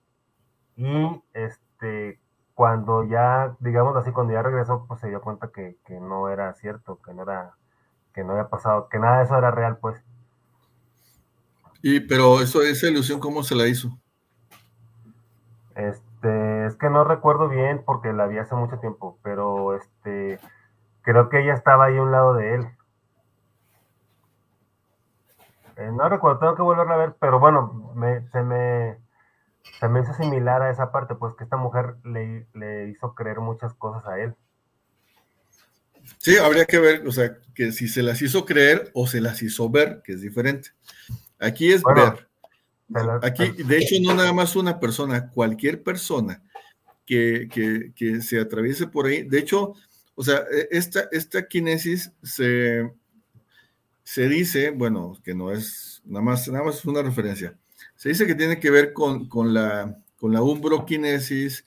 Y 0.75 1.23
este, 1.33 2.19
cuando 2.57 3.03
ya, 3.03 3.55
digamos 3.59 3.95
así, 3.97 4.11
cuando 4.11 4.33
ya 4.33 4.41
regresó, 4.41 4.83
pues 4.87 4.99
se 4.99 5.09
dio 5.09 5.21
cuenta 5.21 5.51
que, 5.53 5.77
que 5.85 5.99
no 5.99 6.27
era 6.27 6.51
cierto, 6.55 6.99
que 7.05 7.13
no 7.13 7.21
era 7.21 7.51
que 8.15 8.23
no 8.23 8.31
había 8.31 8.49
pasado, 8.49 8.89
que 8.89 8.97
nada 8.97 9.19
de 9.19 9.25
eso 9.25 9.37
era 9.37 9.51
real, 9.51 9.77
pues. 9.77 10.03
Y, 11.83 11.99
pero 11.99 12.41
eso, 12.41 12.63
esa 12.63 12.87
ilusión, 12.87 13.19
¿cómo 13.19 13.43
se 13.43 13.53
la 13.53 13.67
hizo? 13.67 13.89
Este, 15.75 16.65
es 16.65 16.75
que 16.77 16.89
no 16.89 17.03
recuerdo 17.03 17.47
bien 17.47 17.83
porque 17.85 18.11
la 18.11 18.25
vi 18.25 18.39
hace 18.39 18.55
mucho 18.55 18.79
tiempo, 18.79 19.19
pero 19.21 19.75
este, 19.75 20.39
creo 21.03 21.29
que 21.29 21.43
ella 21.43 21.53
estaba 21.53 21.85
ahí 21.85 21.97
a 21.97 22.01
un 22.01 22.11
lado 22.11 22.33
de 22.33 22.55
él. 22.55 22.67
Eh, 25.75 25.91
no 25.93 26.09
recuerdo, 26.09 26.39
tengo 26.39 26.55
que 26.55 26.63
volverla 26.63 26.95
a 26.95 26.97
ver, 26.97 27.15
pero 27.19 27.39
bueno, 27.39 27.91
me, 27.93 28.27
se 28.29 28.41
me 28.41 28.97
se 29.79 29.87
me 29.87 30.01
hizo 30.01 30.13
similar 30.13 30.61
a 30.61 30.71
esa 30.71 30.91
parte, 30.91 31.15
pues 31.15 31.35
que 31.35 31.43
esta 31.43 31.57
mujer 31.57 31.95
le, 32.03 32.47
le 32.53 32.89
hizo 32.89 33.13
creer 33.13 33.39
muchas 33.39 33.73
cosas 33.73 34.05
a 34.05 34.19
él. 34.19 34.35
Sí, 36.17 36.37
habría 36.37 36.65
que 36.65 36.79
ver, 36.79 37.07
o 37.07 37.11
sea, 37.11 37.37
que 37.53 37.71
si 37.71 37.87
se 37.87 38.01
las 38.01 38.21
hizo 38.21 38.45
creer 38.45 38.91
o 38.93 39.07
se 39.07 39.21
las 39.21 39.41
hizo 39.41 39.69
ver, 39.69 40.01
que 40.03 40.13
es 40.13 40.21
diferente. 40.21 40.71
Aquí 41.39 41.71
es 41.71 41.83
ver. 41.83 42.27
Aquí, 43.21 43.51
de 43.63 43.77
hecho, 43.77 43.95
no 44.01 44.13
nada 44.13 44.31
más 44.31 44.55
una 44.55 44.79
persona, 44.79 45.29
cualquier 45.29 45.83
persona 45.83 46.41
que, 47.05 47.91
se 48.21 48.39
atraviese 48.39 48.87
por 48.87 49.05
ahí. 49.05 49.23
De 49.23 49.39
hecho, 49.39 49.73
o 50.15 50.23
sea, 50.23 50.43
e, 50.51 50.69
esta, 50.71 51.07
esta 51.11 51.47
kinesis 51.47 52.11
se, 52.23 52.89
se 54.03 54.29
dice, 54.29 54.71
bueno, 54.71 55.17
que 55.23 55.35
no 55.35 55.51
es 55.51 56.01
nada 56.05 56.23
más, 56.23 56.47
nada 56.47 56.63
más 56.63 56.77
es 56.77 56.85
una 56.85 57.01
referencia. 57.01 57.57
Se 57.97 58.09
dice 58.09 58.27
que 58.27 58.35
tiene 58.35 58.59
que 58.59 58.69
ver 58.69 58.93
con, 58.93 59.27
la, 59.53 59.99
con 60.17 60.31
la 60.31 60.41
umbroquinesis 60.43 61.65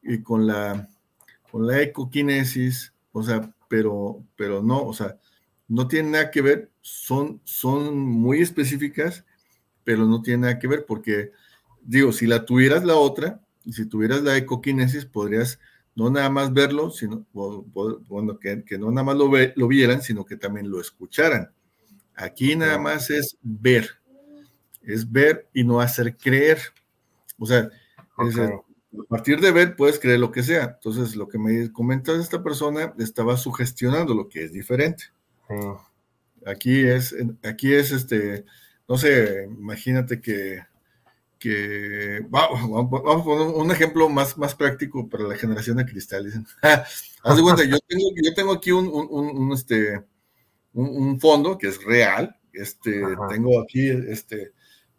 y 0.00 0.22
con 0.22 0.46
la, 0.46 0.88
con 1.50 1.66
la 1.66 1.82
ecoquinesis, 1.82 2.94
o 3.10 3.22
sea, 3.22 3.52
pero, 3.68 4.24
pero 4.36 4.62
no, 4.62 4.84
o 4.84 4.94
sea, 4.94 5.18
no 5.66 5.88
tiene 5.88 6.10
nada 6.10 6.30
que 6.30 6.40
ver, 6.40 6.70
son, 6.80 7.40
son 7.44 7.98
muy 7.98 8.40
específicas, 8.40 9.24
pero 9.82 10.06
no 10.06 10.22
tiene 10.22 10.42
nada 10.42 10.58
que 10.60 10.68
ver 10.68 10.86
porque, 10.86 11.32
digo, 11.82 12.12
si 12.12 12.28
la 12.28 12.44
tuvieras 12.44 12.84
la 12.84 12.94
otra, 12.94 13.40
si 13.68 13.84
tuvieras 13.86 14.22
la 14.22 14.36
ecoquinesis, 14.36 15.04
podrías 15.04 15.58
no 15.96 16.10
nada 16.10 16.30
más 16.30 16.52
verlo, 16.52 16.90
sino, 16.90 17.26
bueno, 17.32 18.38
que, 18.38 18.64
no 18.78 18.90
nada 18.92 19.04
más 19.04 19.16
lo, 19.16 19.30
lo 19.56 19.68
vieran, 19.68 20.00
sino 20.00 20.24
que 20.24 20.36
también 20.36 20.70
lo 20.70 20.80
escucharan. 20.80 21.50
Aquí 22.14 22.54
nada 22.54 22.78
más 22.78 23.10
es 23.10 23.36
ver, 23.42 24.01
es 24.84 25.10
ver 25.10 25.48
y 25.52 25.64
no 25.64 25.80
hacer 25.80 26.16
creer. 26.16 26.58
O 27.38 27.46
sea, 27.46 27.68
es, 28.26 28.38
a 28.38 29.04
partir 29.08 29.40
de 29.40 29.50
ver 29.50 29.76
puedes 29.76 29.98
creer 29.98 30.20
lo 30.20 30.32
que 30.32 30.42
sea. 30.42 30.74
Entonces, 30.74 31.16
lo 31.16 31.28
que 31.28 31.38
me 31.38 31.72
comenta 31.72 32.12
esta 32.12 32.42
persona 32.42 32.94
estaba 32.98 33.36
sugestionando 33.36 34.14
lo 34.14 34.28
que 34.28 34.44
es 34.44 34.52
diferente. 34.52 35.04
Aquí 36.46 36.80
es, 36.80 37.14
aquí 37.44 37.72
es 37.72 37.92
este, 37.92 38.44
no 38.88 38.96
sé, 38.96 39.44
imagínate 39.44 40.20
que, 40.20 40.60
que 41.38 42.20
vamos, 42.28 42.90
vamos, 42.90 43.20
a 43.20 43.24
poner 43.24 43.54
un 43.54 43.70
ejemplo 43.70 44.08
más, 44.08 44.36
más 44.38 44.54
práctico 44.54 45.08
para 45.08 45.24
la 45.24 45.36
generación 45.36 45.76
de 45.76 45.86
cristal. 45.86 46.32
Haz 46.62 47.36
de 47.36 47.42
cuenta, 47.42 47.64
yo 47.64 47.78
tengo, 47.86 48.04
yo 48.22 48.34
tengo 48.34 48.52
aquí 48.52 48.72
un, 48.72 48.88
un, 48.88 49.52
este, 49.52 50.02
un, 50.72 51.20
fondo 51.20 51.58
que 51.58 51.68
es 51.68 51.82
real. 51.84 52.36
Este, 52.52 53.02
tengo 53.28 53.60
aquí, 53.60 53.88
este, 53.88 54.52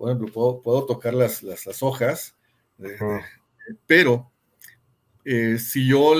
por 0.03 0.11
ejemplo, 0.11 0.61
puedo, 0.61 0.85
tocar 0.85 1.13
las, 1.13 1.43
las, 1.43 1.81
hojas 1.81 2.35
pero 3.87 4.29
eh, 5.23 5.57
si 5.59 5.87
yo, 5.87 6.15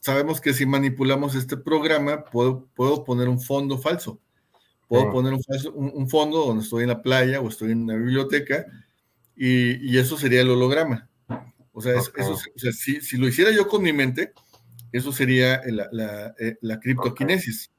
sabemos 0.00 0.40
que 0.40 0.52
si 0.52 0.66
manipulamos 0.66 1.36
este 1.36 1.56
programa, 1.56 2.24
puedo, 2.24 2.66
puedo 2.74 3.04
poner 3.04 3.28
un 3.28 3.40
fondo 3.40 3.78
falso. 3.78 4.20
Puedo 4.88 5.12
poner 5.12 5.34
un, 5.72 6.10
fondo 6.10 6.46
donde 6.46 6.64
estoy 6.64 6.82
en 6.82 6.88
la 6.88 7.02
playa 7.02 7.40
o 7.40 7.48
estoy 7.48 7.70
en 7.70 7.82
una 7.82 7.94
biblioteca 7.94 8.66
y, 9.36 9.96
eso 9.96 10.18
sería 10.18 10.40
el 10.40 10.50
holograma. 10.50 11.08
O 11.72 11.80
sea, 11.80 11.92
eso, 11.96 12.36
si, 12.72 13.16
lo 13.16 13.28
hiciera 13.28 13.52
yo 13.52 13.68
con 13.68 13.80
mi 13.80 13.92
mente, 13.92 14.32
eso 14.90 15.12
sería 15.12 15.62
la, 15.66 15.88
la, 15.92 16.34
eh, 16.40 16.56
la 16.62 16.80
criptoquinesis. 16.80 17.70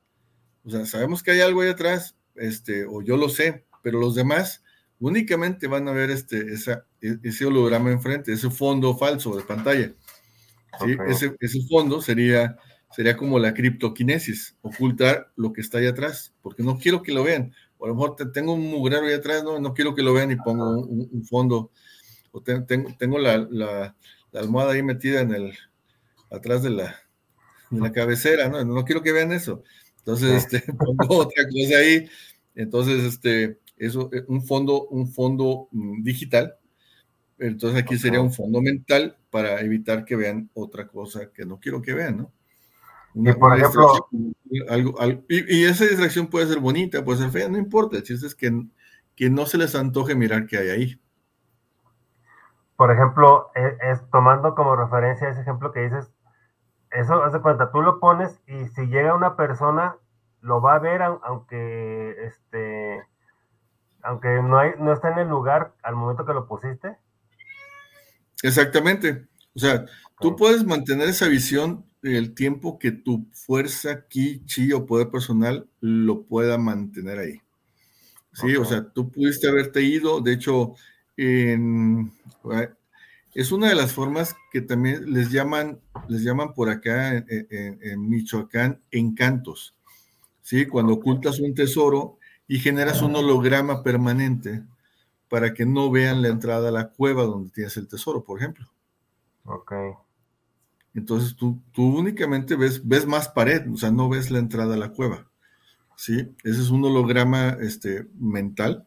O 0.63 0.69
sea, 0.69 0.85
sabemos 0.85 1.21
que 1.21 1.31
hay 1.31 1.41
algo 1.41 1.59
ahí 1.59 1.67
atrás, 1.67 2.15
este, 2.35 2.85
o 2.85 3.01
yo 3.01 3.17
lo 3.17 3.27
sé, 3.27 3.65
pero 3.83 3.99
los 3.99 4.15
demás 4.15 4.63
únicamente 5.01 5.67
van 5.67 5.87
a 5.87 5.91
ver 5.91 6.11
este, 6.11 6.53
esa, 6.53 6.85
e, 7.01 7.17
ese 7.23 7.45
holograma 7.45 7.91
enfrente, 7.91 8.31
ese 8.31 8.49
fondo 8.49 8.95
falso 8.97 9.35
de 9.35 9.43
pantalla. 9.43 9.93
Ese, 11.07 11.35
ese, 11.39 11.61
fondo 11.67 12.01
sería, 12.01 12.55
sería 12.95 13.17
como 13.17 13.37
la 13.37 13.53
criptoquinesis, 13.53 14.57
ocultar 14.61 15.31
lo 15.35 15.51
que 15.51 15.61
está 15.61 15.79
ahí 15.79 15.87
atrás, 15.87 16.33
porque 16.41 16.63
no 16.63 16.77
quiero 16.77 17.01
que 17.01 17.11
lo 17.11 17.23
vean. 17.23 17.53
O 17.77 17.85
a 17.85 17.87
lo 17.89 17.95
mejor 17.95 18.15
tengo 18.31 18.53
un 18.53 18.69
mugrero 18.69 19.05
ahí 19.05 19.13
atrás, 19.13 19.43
no, 19.43 19.59
no 19.59 19.73
quiero 19.73 19.93
que 19.93 20.03
lo 20.03 20.13
vean 20.13 20.31
y 20.31 20.37
pongo 20.37 20.79
un, 20.79 21.25
fondo. 21.25 21.71
O 22.31 22.41
tengo, 22.41 22.95
tengo 22.97 23.17
la, 23.17 23.37
la, 23.49 23.95
almohada 24.33 24.73
ahí 24.73 24.83
metida 24.83 25.21
en 25.21 25.33
el, 25.33 25.57
atrás 26.29 26.63
de 26.63 26.69
la, 26.69 26.95
de 27.69 27.81
la 27.81 27.91
cabecera, 27.91 28.47
¿no? 28.47 28.63
No 28.63 28.85
quiero 28.85 29.01
que 29.01 29.11
vean 29.11 29.33
eso. 29.33 29.63
Entonces, 29.97 30.45
este, 30.45 30.61
pongo 30.73 31.17
otra 31.17 31.43
cosa 31.43 31.77
ahí. 31.77 32.07
Entonces, 32.55 33.03
este, 33.03 33.59
eso, 33.82 34.09
eh, 34.13 34.23
un 34.27 34.43
fondo, 34.43 34.88
un 34.88 35.07
fondo 35.07 35.67
mm, 35.71 36.03
digital. 36.03 36.55
Entonces 37.39 37.82
aquí 37.82 37.97
sería 37.97 38.21
un 38.21 38.32
fondo 38.32 38.61
mental 38.61 39.17
para 39.32 39.59
evitar 39.61 40.05
que 40.05 40.15
vean 40.15 40.51
otra 40.53 40.88
cosa 40.88 41.32
que 41.34 41.45
no 41.45 41.59
quiero 41.59 41.82
que 41.82 41.93
vean, 41.93 42.17
¿no? 42.17 42.32
y 43.13 43.34
por 43.34 43.57
ejemplo, 43.57 44.07
algo, 44.69 44.95
y, 45.27 45.65
esa 45.65 45.84
distracción 45.86 46.27
puede 46.27 46.47
ser 46.47 46.59
bonita, 46.59 47.03
puede 47.03 47.19
ser 47.19 47.29
fea, 47.29 47.49
no 47.49 47.57
importa, 47.57 47.97
el 47.97 48.03
chiste 48.03 48.25
es 48.25 48.36
que, 48.36 48.51
que 49.15 49.29
no 49.29 49.45
se 49.45 49.57
les 49.57 49.75
antoje 49.75 50.15
mirar 50.15 50.45
qué 50.45 50.59
hay 50.59 50.69
ahí. 50.69 51.01
Por 52.77 52.91
ejemplo, 52.91 53.51
e, 53.53 53.91
es, 53.91 54.01
tomando 54.11 54.55
como 54.55 54.75
referencia 54.75 55.27
ese 55.27 55.41
ejemplo 55.41 55.73
que 55.73 55.82
dices, 55.82 56.13
eso, 56.91 57.21
haz 57.23 57.34
de 57.34 57.41
cuenta, 57.41 57.71
tú 57.71 57.82
lo 57.82 57.99
pones 57.99 58.39
y 58.47 58.67
si 58.69 58.86
llega 58.86 59.15
una 59.15 59.36
persona, 59.36 59.97
lo 60.41 60.61
va 60.61 60.75
a 60.75 60.79
ver, 60.79 61.01
aunque 61.01 62.15
este, 62.25 62.80
aunque 64.03 64.27
no, 64.41 64.57
hay, 64.57 64.71
no 64.79 64.93
está 64.93 65.11
en 65.11 65.19
el 65.19 65.27
lugar 65.29 65.73
al 65.83 65.95
momento 65.95 66.25
que 66.25 66.33
lo 66.33 66.47
pusiste. 66.47 66.97
Exactamente. 68.43 69.27
O 69.55 69.59
sea, 69.59 69.85
tú 70.19 70.35
puedes 70.35 70.65
mantener 70.65 71.09
esa 71.09 71.27
visión 71.27 71.85
el 72.01 72.33
tiempo 72.33 72.79
que 72.79 72.91
tu 72.91 73.27
fuerza, 73.31 74.07
ki, 74.07 74.43
chi 74.45 74.71
o 74.73 74.85
poder 74.85 75.09
personal 75.09 75.67
lo 75.79 76.23
pueda 76.23 76.57
mantener 76.57 77.19
ahí. 77.19 77.41
Sí, 78.33 78.55
o 78.55 78.65
sea, 78.65 78.89
tú 78.89 79.11
pudiste 79.11 79.47
haberte 79.49 79.81
ido, 79.81 80.21
de 80.21 80.33
hecho, 80.33 80.73
en, 81.17 82.13
es 83.35 83.51
una 83.51 83.69
de 83.69 83.75
las 83.75 83.91
formas 83.91 84.35
que 84.51 84.61
también 84.61 85.13
les 85.13 85.31
llaman, 85.31 85.79
les 86.07 86.23
llaman 86.23 86.53
por 86.53 86.69
acá 86.69 87.17
en, 87.17 87.27
en 87.81 88.09
Michoacán 88.09 88.81
encantos. 88.89 89.75
Sí, 90.41 90.65
cuando 90.65 90.93
ocultas 90.93 91.39
un 91.39 91.53
tesoro, 91.53 92.17
y 92.51 92.59
generas 92.59 93.01
un 93.01 93.15
holograma 93.15 93.81
permanente 93.81 94.61
para 95.29 95.53
que 95.53 95.65
no 95.65 95.89
vean 95.89 96.21
la 96.21 96.27
entrada 96.27 96.67
a 96.67 96.73
la 96.73 96.89
cueva 96.89 97.23
donde 97.23 97.49
tienes 97.49 97.77
el 97.77 97.87
tesoro, 97.87 98.25
por 98.25 98.39
ejemplo. 98.39 98.69
Ok. 99.45 99.71
Entonces 100.93 101.37
tú, 101.37 101.61
tú 101.71 101.97
únicamente 101.97 102.57
ves, 102.57 102.85
ves 102.85 103.07
más 103.07 103.29
pared, 103.29 103.71
o 103.71 103.77
sea, 103.77 103.89
no 103.89 104.09
ves 104.09 104.31
la 104.31 104.39
entrada 104.39 104.73
a 104.73 104.77
la 104.77 104.89
cueva. 104.89 105.29
¿Sí? 105.95 106.27
Ese 106.43 106.59
es 106.59 106.69
un 106.71 106.83
holograma 106.83 107.55
este, 107.61 108.05
mental 108.19 108.85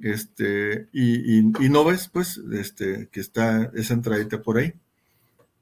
este, 0.00 0.88
y, 0.92 1.42
no 1.70 1.84
ves, 1.84 2.08
pues, 2.12 2.40
este, 2.52 3.08
que 3.12 3.20
está 3.20 3.70
esa 3.74 3.94
entradita 3.94 4.42
por 4.42 4.58
ahí. 4.58 4.74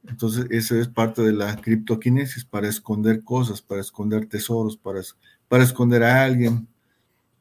Entonces, 0.09 0.47
eso 0.49 0.75
es 0.75 0.89
parte 0.89 1.21
de 1.21 1.35
la 1.35 1.55
criptoquinesis, 1.57 2.47
para 2.47 2.67
esconder 2.67 3.23
cosas, 3.25 3.61
para 3.61 3.83
esconder 3.83 4.25
tesoros, 4.25 4.79
para, 4.79 5.03
para 5.49 5.65
esconder 5.65 6.03
a 6.03 6.25
alguien. 6.25 6.67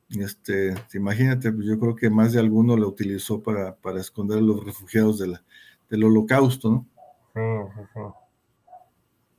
Este, 0.09 0.73
imagínate, 0.93 1.51
pues 1.51 1.67
yo 1.67 1.79
creo 1.79 1.95
que 1.95 2.09
más 2.09 2.33
de 2.33 2.39
alguno 2.39 2.75
lo 2.75 2.87
utilizó 2.87 3.43
para, 3.43 3.75
para 3.75 3.99
esconder 3.99 4.39
a 4.39 4.41
los 4.41 4.63
refugiados 4.63 5.19
de 5.19 5.27
la, 5.27 5.43
del 5.89 6.03
holocausto, 6.03 6.69
¿no? 6.71 6.85
Sí, 7.33 7.71
sí, 7.75 7.81
sí. 7.93 7.99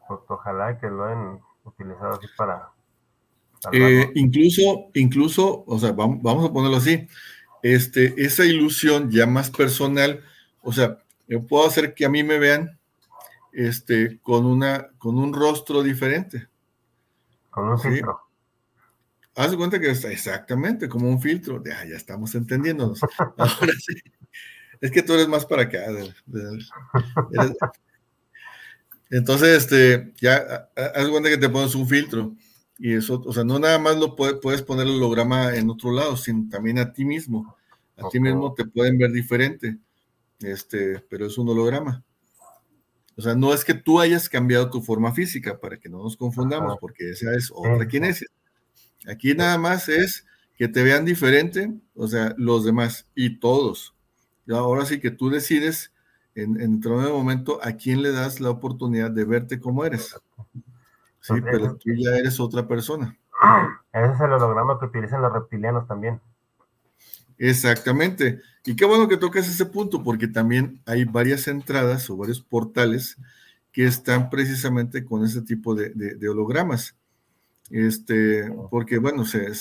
Pues 0.06 0.20
ojalá 0.28 0.78
que 0.78 0.88
lo 0.88 1.04
hayan 1.04 1.40
utilizado 1.64 2.12
así 2.12 2.26
para... 2.36 2.70
Eh, 3.72 4.10
incluso, 4.14 4.90
incluso, 4.94 5.64
o 5.66 5.78
sea, 5.78 5.92
vamos, 5.92 6.22
vamos 6.22 6.48
a 6.48 6.52
ponerlo 6.52 6.78
así, 6.78 7.06
este, 7.62 8.14
esa 8.16 8.44
ilusión 8.44 9.10
ya 9.10 9.26
más 9.26 9.50
personal, 9.50 10.22
o 10.62 10.72
sea, 10.72 10.98
yo 11.28 11.46
puedo 11.46 11.66
hacer 11.66 11.94
que 11.94 12.06
a 12.06 12.08
mí 12.08 12.22
me 12.22 12.38
vean 12.38 12.78
este, 13.52 14.18
con, 14.20 14.46
una, 14.46 14.88
con 14.98 15.18
un 15.18 15.32
rostro 15.34 15.82
diferente. 15.82 16.48
Con 17.50 17.68
un 17.68 17.78
filtro. 17.78 18.29
Haz 19.40 19.52
de 19.52 19.56
cuenta 19.56 19.80
que 19.80 19.88
está 19.88 20.12
exactamente 20.12 20.86
como 20.86 21.08
un 21.08 21.18
filtro. 21.18 21.62
Ya, 21.64 21.82
ya 21.88 21.96
estamos 21.96 22.34
entendiéndonos. 22.34 23.00
Ahora 23.38 23.72
sí. 23.78 23.94
Es 24.82 24.90
que 24.90 25.02
tú 25.02 25.14
eres 25.14 25.28
más 25.28 25.46
para 25.46 25.62
acá. 25.62 25.78
entonces, 29.08 29.48
este, 29.48 30.12
ya, 30.20 30.68
haz 30.76 31.04
de 31.06 31.10
cuenta 31.10 31.30
que 31.30 31.38
te 31.38 31.48
pones 31.48 31.74
un 31.74 31.88
filtro. 31.88 32.36
Y 32.78 32.92
eso, 32.92 33.22
o 33.24 33.32
sea, 33.32 33.42
no 33.42 33.58
nada 33.58 33.78
más 33.78 33.96
lo 33.96 34.14
puedes 34.14 34.60
poner 34.60 34.86
el 34.86 34.96
holograma 34.96 35.54
en 35.56 35.70
otro 35.70 35.90
lado, 35.90 36.18
sino 36.18 36.46
también 36.50 36.78
a 36.78 36.92
ti 36.92 37.06
mismo. 37.06 37.56
A 37.96 38.10
ti 38.10 38.20
mismo 38.20 38.52
te 38.52 38.66
pueden 38.66 38.98
ver 38.98 39.10
diferente. 39.10 39.78
Este, 40.40 41.00
pero 41.08 41.24
es 41.24 41.38
un 41.38 41.48
holograma. 41.48 42.04
O 43.16 43.22
sea, 43.22 43.34
no 43.34 43.54
es 43.54 43.64
que 43.64 43.72
tú 43.72 44.00
hayas 44.00 44.28
cambiado 44.28 44.68
tu 44.68 44.82
forma 44.82 45.14
física 45.14 45.58
para 45.58 45.78
que 45.78 45.88
no 45.88 46.02
nos 46.02 46.18
confundamos, 46.18 46.76
porque 46.78 47.12
esa 47.12 47.34
es 47.34 47.50
otra 47.50 47.88
kinesis. 47.88 48.28
Aquí 49.08 49.34
nada 49.34 49.58
más 49.58 49.88
es 49.88 50.26
que 50.56 50.68
te 50.68 50.82
vean 50.82 51.04
diferente, 51.04 51.72
o 51.94 52.06
sea, 52.06 52.34
los 52.36 52.64
demás 52.64 53.08
y 53.14 53.38
todos. 53.38 53.94
Y 54.46 54.52
ahora 54.52 54.84
sí 54.84 55.00
que 55.00 55.10
tú 55.10 55.30
decides 55.30 55.92
en, 56.34 56.60
en 56.60 56.80
momento 56.80 57.60
a 57.62 57.72
quién 57.72 58.02
le 58.02 58.12
das 58.12 58.40
la 58.40 58.50
oportunidad 58.50 59.10
de 59.10 59.24
verte 59.24 59.60
como 59.60 59.84
eres. 59.84 60.16
Sí, 61.20 61.34
pero 61.42 61.76
tú 61.76 61.90
ya 61.96 62.16
eres 62.16 62.40
otra 62.40 62.66
persona. 62.66 63.16
Ese 63.92 64.12
es 64.12 64.20
el 64.20 64.32
holograma 64.32 64.78
que 64.78 64.86
utilizan 64.86 65.22
los 65.22 65.32
reptilianos 65.32 65.86
también. 65.86 66.20
Exactamente. 67.38 68.40
Y 68.64 68.76
qué 68.76 68.84
bueno 68.84 69.08
que 69.08 69.16
tocas 69.16 69.48
ese 69.48 69.66
punto, 69.66 70.02
porque 70.02 70.28
también 70.28 70.82
hay 70.84 71.04
varias 71.04 71.48
entradas 71.48 72.08
o 72.10 72.16
varios 72.16 72.40
portales 72.40 73.16
que 73.72 73.86
están 73.86 74.28
precisamente 74.28 75.04
con 75.04 75.24
ese 75.24 75.42
tipo 75.42 75.74
de, 75.74 76.28
hologramas. 76.28 76.96
Este, 77.70 78.50
porque 78.68 78.98
bueno, 78.98 79.24
se, 79.24 79.52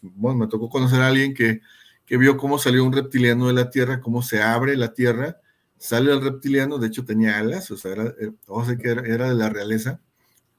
bueno, 0.00 0.38
me 0.38 0.46
tocó 0.46 0.68
conocer 0.68 1.00
a 1.00 1.08
alguien 1.08 1.34
que, 1.34 1.60
vio 2.08 2.36
cómo 2.36 2.58
salió 2.58 2.84
un 2.84 2.92
reptiliano 2.92 3.48
de 3.48 3.54
la 3.54 3.70
Tierra, 3.70 4.00
cómo 4.00 4.22
se 4.22 4.42
abre 4.42 4.76
la 4.76 4.92
Tierra, 4.92 5.38
sale 5.78 6.12
el 6.12 6.22
reptiliano, 6.22 6.78
de 6.78 6.88
hecho 6.88 7.04
tenía 7.04 7.38
alas, 7.38 7.70
o 7.70 7.76
sea, 7.76 7.92
era, 7.92 8.04
eh, 8.20 8.32
o 8.46 8.64
sea 8.64 8.76
que 8.76 8.88
era, 8.88 9.28
de 9.28 9.34
la 9.34 9.48
realeza, 9.48 10.00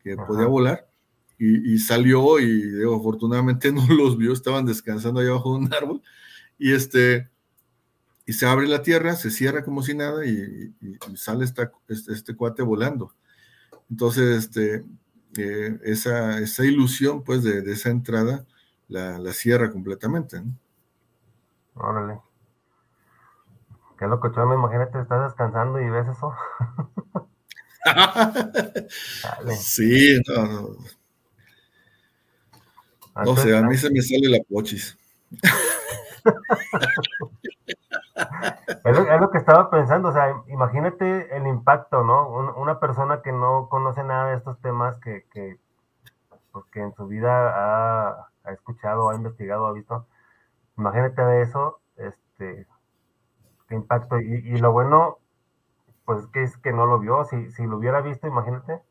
que 0.04 0.18
podía 0.18 0.48
volar, 0.48 0.90
y, 1.38 1.78
salió 1.78 2.40
y 2.40 2.62
digo, 2.62 2.96
afortunadamente 2.96 3.72
no 3.74 3.86
los 3.88 4.18
vio, 4.18 4.34
estaban 4.34 4.66
descansando 4.66 5.20
allá 5.20 5.30
abajo 5.30 5.54
de 5.54 5.66
un 5.66 5.74
árbol 5.74 6.02
y 6.58 6.72
este 6.74 7.30
y 8.26 8.34
se 8.34 8.46
abre 8.46 8.68
la 8.68 8.82
tierra, 8.82 9.16
se 9.16 9.32
cierra 9.32 9.64
como 9.64 9.84
si 9.84 9.94
nada 9.94 10.26
y, 10.26 10.74
sale 11.16 11.44
esta, 11.44 11.72
este, 11.90 12.14
este, 12.14 12.36
cuate 12.36 12.64
volando. 12.64 13.14
Entonces, 13.90 14.46
este, 14.46 14.86
eh, 15.38 15.80
esa, 15.84 16.40
esa, 16.40 16.66
ilusión 16.66 17.24
pues 17.24 17.44
de, 17.44 17.60
esa 17.72 17.90
entrada 17.90 18.46
la, 18.88 19.18
la, 19.20 19.34
cierra 19.34 19.72
completamente. 19.72 20.42
Órale. 21.76 22.20
Qué 23.98 24.06
loco, 24.08 24.30
me 24.48 24.56
imagínate, 24.56 25.00
estás 25.00 25.24
descansando 25.26 25.80
y 25.80 25.90
ves 25.90 26.08
eso. 26.08 26.34
sí, 29.60 30.20
no, 30.28 30.46
no. 30.46 30.78
No 33.26 33.38
sé, 33.38 33.56
a 33.56 33.62
mí 33.62 33.78
se 33.78 33.92
me 33.92 34.02
sale 34.02 34.28
la 34.30 34.40
pochis. 34.50 34.98
es, 38.86 39.20
lo, 39.20 39.32
que 39.32 39.38
estaba 39.38 39.70
pensando, 39.70 40.10
o 40.10 40.14
sea, 40.14 40.44
imagínate 40.48 41.36
el 41.36 41.48
impacto, 41.48 42.04
¿no? 42.04 42.30
una 42.56 42.80
persona 42.80 43.22
que 43.22 43.32
no 43.32 43.68
conoce 43.70 44.04
nada 44.04 44.28
de 44.28 44.38
estos 44.38 44.60
temas, 44.62 44.98
que, 45.00 45.26
que, 45.32 45.58
pues, 46.52 46.66
en 46.76 46.94
su 46.94 47.08
vida 47.08 47.54
ha, 47.56 48.28
escuchado, 48.52 49.10
ha 49.10 49.16
investigado, 49.16 49.68
ha 49.68 49.74
visto, 49.74 50.06
imagínate 50.78 51.24
de 51.24 51.42
eso, 51.42 51.80
este, 51.98 52.68
impacto. 53.70 54.20
Y, 54.20 54.58
lo 54.58 54.72
bueno, 54.72 55.20
pues 56.06 56.28
que 56.28 56.44
es 56.44 56.58
que 56.58 56.74
no 56.74 56.86
lo 56.86 57.00
vio, 57.00 57.24
si, 57.26 57.52
si 57.52 57.66
lo 57.66 57.78
hubiera 57.78 58.02
visto, 58.02 58.28
imagínate, 58.28 58.82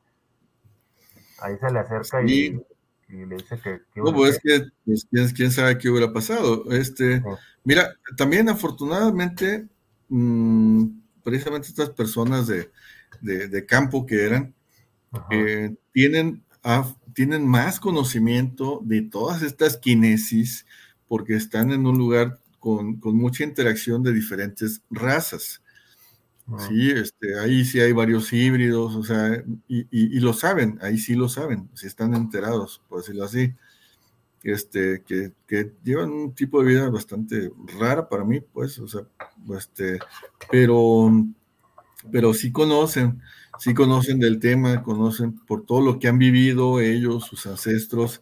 ahí 1.41 1.57
se 1.59 1.71
le 1.71 1.81
acerca 1.81 2.23
y 2.23 2.65
y 3.13 3.27
le 3.27 3.37
dice 3.37 3.61
que... 3.63 3.81
no, 4.01 4.13
pues 4.13 4.37
es 4.37 4.41
que 4.43 4.69
pues, 4.85 5.33
¿quién, 5.35 5.53
sabe 5.53 5.79
qué 5.79 5.91
hubiera 5.91 6.13
pasado. 6.13 6.65
Este, 6.73 7.23
Mira, 7.65 7.97
también 8.17 8.49
afortunadamente, 8.49 9.69
mm, 10.09 10.87
precisamente 11.23 11.69
estas 11.69 11.91
personas 11.91 12.49
de, 12.49 12.71
campo 13.67 14.05
que 14.05 14.25
eran, 14.25 14.55
eh, 15.31 15.75
tienen, 15.93 16.43
tienen 17.15 17.47
más 17.47 17.79
conocimiento 17.79 18.81
de 18.83 19.03
todas 19.03 19.43
estas 19.43 19.77
kinesis 19.77 20.67
porque 21.07 21.35
están 21.37 21.71
en 21.71 21.87
un 21.87 21.99
lugar 21.99 22.41
con, 22.59 22.97
con 22.97 23.17
mucha 23.17 23.45
interacción 23.45 24.03
de 24.03 24.13
diferentes 24.13 24.83
razas. 24.91 25.62
Sí, 26.69 26.91
este, 26.91 27.39
ahí 27.39 27.65
sí 27.65 27.81
hay 27.81 27.93
varios 27.93 28.33
híbridos, 28.33 28.95
o 28.95 29.03
sea, 29.03 29.43
y, 29.69 30.21
lo 30.21 30.33
saben, 30.33 30.79
ahí 30.83 30.99
sí 30.99 31.15
lo 31.15 31.29
saben, 31.29 31.71
si 31.73 31.87
están 31.87 32.15
enterados, 32.15 32.83
por 32.89 32.99
decirlo 32.99 33.25
así, 33.25 33.55
este, 34.43 35.03
que, 35.03 35.33
llevan 35.83 36.11
un 36.11 36.35
tipo 36.35 36.61
de 36.61 36.69
vida 36.69 36.91
bastante 36.91 37.53
rara 37.79 38.09
para 38.09 38.25
mí, 38.25 38.41
pues, 38.41 38.79
o 38.81 38.89
sea, 38.89 39.03
este, 39.57 39.99
pero, 40.51 41.11
pero 42.11 42.35
sí 42.35 42.53
conocen, 42.53 43.23
sí 43.59 43.73
conocen 43.73 44.19
del 44.19 44.39
tema, 44.39 44.83
conocen 44.83 45.39
por 45.47 45.65
todo 45.65 45.81
lo 45.81 45.99
que 45.99 46.09
han 46.09 46.19
vivido 46.19 46.81
ellos, 46.81 47.25
sus 47.25 47.47
ancestros, 47.47 48.21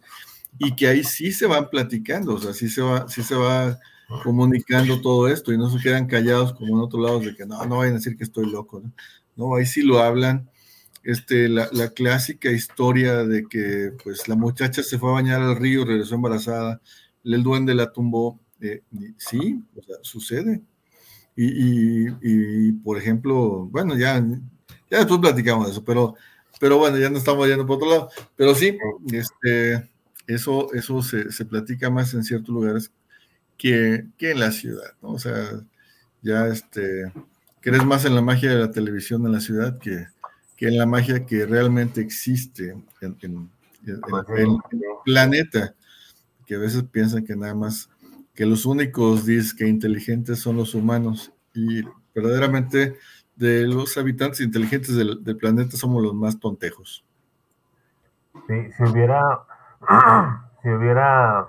y 0.57 0.75
que 0.75 0.87
ahí 0.87 1.03
sí 1.03 1.31
se 1.31 1.47
van 1.47 1.69
platicando, 1.69 2.35
o 2.35 2.39
sea, 2.39 2.53
sí 2.53 2.69
se 2.69 2.81
va, 2.81 3.07
sí 3.09 3.23
se 3.23 3.35
va 3.35 3.79
comunicando 4.23 5.01
todo 5.01 5.27
esto 5.27 5.53
y 5.53 5.57
no 5.57 5.69
se 5.69 5.81
quedan 5.81 6.07
callados 6.07 6.53
como 6.53 6.75
en 6.75 6.83
otros 6.83 7.03
lados 7.03 7.25
de 7.25 7.35
que 7.35 7.45
no, 7.45 7.63
no 7.65 7.77
vayan 7.77 7.95
a 7.95 7.97
decir 7.97 8.17
que 8.17 8.23
estoy 8.23 8.49
loco, 8.49 8.81
¿no? 8.81 8.91
No, 9.35 9.55
ahí 9.55 9.65
sí 9.65 9.81
lo 9.81 9.99
hablan. 9.99 10.49
Este, 11.03 11.49
la, 11.49 11.67
clásica 11.95 12.51
historia 12.51 13.23
de 13.23 13.47
que 13.47 13.91
pues 14.03 14.27
la 14.27 14.35
muchacha 14.35 14.83
se 14.83 14.99
fue 14.99 15.09
a 15.09 15.13
bañar 15.13 15.41
al 15.41 15.55
río, 15.55 15.83
regresó 15.83 16.13
embarazada, 16.15 16.79
el 17.23 17.41
duende 17.41 17.73
la 17.73 17.91
tumbó, 17.91 18.39
eh, 18.59 18.83
sí, 19.17 19.63
o 19.75 19.81
sea, 19.81 19.95
sucede. 20.03 20.61
Y, 21.35 22.71
por 22.83 22.99
ejemplo, 22.99 23.67
bueno, 23.71 23.97
ya, 23.97 24.19
ya 24.91 24.97
después 24.99 25.19
platicamos 25.19 25.65
de 25.65 25.71
eso, 25.71 25.83
pero, 25.83 26.13
pero 26.59 26.77
bueno, 26.77 26.99
ya 26.99 27.09
no 27.09 27.17
estamos 27.17 27.47
yendo 27.47 27.65
por 27.65 27.77
otro 27.77 27.89
lado. 27.89 28.09
Pero 28.35 28.53
sí, 28.53 28.77
este, 29.11 29.89
eso, 30.27 30.71
eso 30.73 31.01
se, 31.01 31.31
se 31.31 31.45
platica 31.45 31.89
más 31.89 32.13
en 32.13 32.23
ciertos 32.23 32.49
lugares 32.53 32.91
que, 33.61 34.07
en 34.17 34.39
la 34.39 34.51
ciudad, 34.51 34.93
¿no? 35.03 35.09
O 35.09 35.19
sea, 35.19 35.51
ya 36.23 36.47
este, 36.47 37.11
crees 37.59 37.85
más 37.85 38.05
en 38.05 38.15
la 38.15 38.21
magia 38.21 38.49
de 38.49 38.57
la 38.57 38.71
televisión 38.71 39.23
en 39.27 39.33
la 39.33 39.39
ciudad 39.39 39.77
que, 39.77 40.07
en 40.57 40.77
la 40.77 40.87
magia 40.87 41.25
que 41.25 41.45
realmente 41.45 42.01
existe 42.01 42.75
en, 43.01 43.49
el 43.83 43.99
planeta, 45.05 45.75
que 46.45 46.55
a 46.55 46.59
veces 46.59 46.83
piensan 46.91 47.23
que 47.23 47.35
nada 47.35 47.53
más, 47.53 47.89
que 48.33 48.47
los 48.47 48.65
únicos 48.65 49.23
que 49.55 49.67
inteligentes 49.67 50.39
son 50.39 50.57
los 50.57 50.73
humanos 50.73 51.31
y 51.53 51.83
verdaderamente 52.15 52.97
de 53.35 53.67
los 53.67 53.95
habitantes 53.97 54.41
inteligentes 54.41 54.95
del, 54.95 55.23
del 55.23 55.37
planeta 55.37 55.77
somos 55.77 56.01
los 56.01 56.15
más 56.15 56.39
tontejos. 56.39 57.03
Sí, 58.47 58.55
si 58.75 58.83
hubiera, 58.83 59.21
si 60.63 60.69
hubiera 60.69 61.47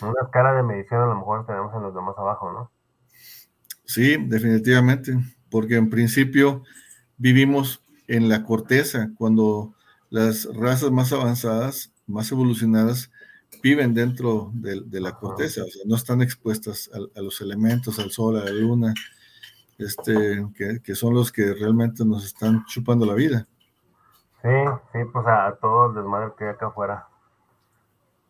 una 0.00 0.22
escala 0.22 0.54
de 0.54 0.62
medición 0.62 1.02
a 1.02 1.06
lo 1.06 1.16
mejor 1.16 1.46
tenemos 1.46 1.74
en 1.74 1.82
los 1.82 1.94
demás 1.94 2.14
abajo, 2.18 2.52
¿no? 2.52 2.70
Sí, 3.84 4.16
definitivamente, 4.18 5.16
porque 5.50 5.76
en 5.76 5.90
principio 5.90 6.62
vivimos 7.16 7.84
en 8.06 8.28
la 8.28 8.44
corteza, 8.44 9.10
cuando 9.16 9.74
las 10.10 10.48
razas 10.54 10.90
más 10.90 11.12
avanzadas, 11.12 11.92
más 12.06 12.30
evolucionadas, 12.32 13.10
viven 13.62 13.94
dentro 13.94 14.50
de, 14.52 15.00
la 15.00 15.12
corteza, 15.12 15.62
o 15.62 15.66
sea, 15.66 15.82
no 15.86 15.96
están 15.96 16.22
expuestas 16.22 16.90
a, 16.92 17.20
los 17.20 17.40
elementos, 17.40 17.98
al 17.98 18.10
sol, 18.10 18.36
a 18.36 18.44
la 18.44 18.50
luna, 18.50 18.92
este, 19.78 20.46
que, 20.82 20.94
son 20.94 21.14
los 21.14 21.32
que 21.32 21.54
realmente 21.54 22.04
nos 22.04 22.24
están 22.24 22.64
chupando 22.66 23.06
la 23.06 23.14
vida. 23.14 23.46
Sí, 24.42 24.50
sí, 24.92 24.98
pues 25.12 25.26
a, 25.26 25.56
todo 25.60 25.88
el 25.88 25.94
desmadre 25.94 26.32
que 26.36 26.44
hay 26.44 26.50
acá 26.50 26.66
afuera. 26.66 27.08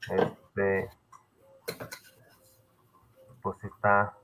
Este, 0.03 0.88
pues 3.42 3.62
está, 3.64 4.14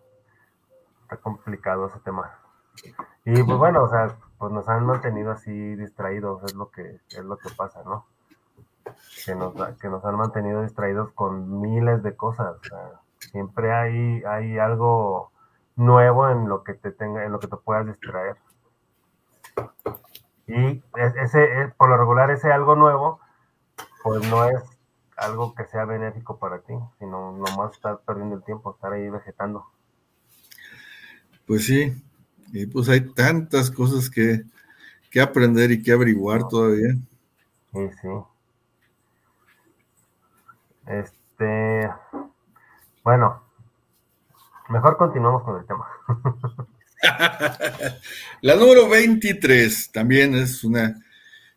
está 1.03 1.17
complicado 1.19 1.87
ese 1.87 2.01
tema. 2.01 2.39
Y 3.25 3.43
pues 3.43 3.59
bueno, 3.59 3.85
o 3.85 3.89
sea, 3.89 4.17
pues 4.39 4.53
nos 4.53 4.69
han 4.69 4.87
mantenido 4.87 5.31
así 5.31 5.53
distraídos, 5.77 6.43
es 6.45 6.55
lo 6.55 6.71
que, 6.71 7.01
es 7.11 7.25
lo 7.25 7.37
que 7.37 7.51
pasa, 7.51 7.83
¿no? 7.85 8.07
Que 9.27 9.35
nos, 9.35 9.55
que 9.79 9.89
nos 9.89 10.05
han 10.05 10.17
mantenido 10.17 10.63
distraídos 10.63 11.13
con 11.13 11.61
miles 11.61 12.03
de 12.03 12.17
cosas. 12.17 12.57
siempre 13.19 13.73
hay, 13.73 14.23
hay 14.25 14.59
algo 14.59 15.31
nuevo 15.77 16.31
en 16.31 16.49
lo 16.49 16.65
que 16.65 16.75
te 16.75 16.91
tenga, 16.91 17.25
en 17.25 17.33
lo 17.33 17.39
que 17.39 17.49
te 17.49 17.57
puedas 17.57 17.87
distraer. 17.87 18.37
Y 20.47 20.83
ese, 20.97 21.73
por 21.77 21.91
lo 21.91 21.97
regular, 21.97 22.31
ese 22.31 22.51
algo 22.51 22.75
nuevo, 22.75 23.21
pues 24.03 24.29
no 24.31 24.47
es 24.47 24.70
algo 25.21 25.55
que 25.55 25.67
sea 25.67 25.85
benéfico 25.85 26.39
para 26.39 26.61
ti, 26.61 26.73
sino 26.99 27.33
nomás 27.33 27.73
estar 27.73 28.01
perdiendo 28.01 28.37
el 28.37 28.43
tiempo, 28.43 28.73
estar 28.75 28.93
ahí 28.93 29.09
vegetando. 29.09 29.67
Pues 31.47 31.67
sí, 31.67 31.93
y 32.53 32.67
pues 32.67 32.89
hay 32.89 33.13
tantas 33.13 33.71
cosas 33.71 34.09
que, 34.09 34.43
aprender 35.21 35.71
y 35.73 35.83
que 35.83 35.93
averiguar 35.93 36.49
todavía. 36.49 36.95
Sí, 37.73 37.91
sí. 38.01 38.09
Este, 40.87 41.91
bueno, 43.05 43.43
mejor 44.71 44.97
continuamos 44.97 45.43
con 45.43 45.61
el 45.61 45.67
tema. 45.67 45.87
La 48.41 48.57
número 48.57 48.89
23 48.89 49.93
también 49.93 50.35
es 50.35 50.65
una, 50.65 50.95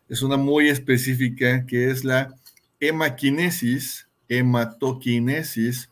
es 0.08 0.22
una 0.22 0.36
muy 0.36 0.68
específica 0.68 1.64
que 1.66 1.90
es 1.90 2.04
la 2.04 2.34
hemaquinesis, 2.80 4.08
hematoquinesis 4.28 5.90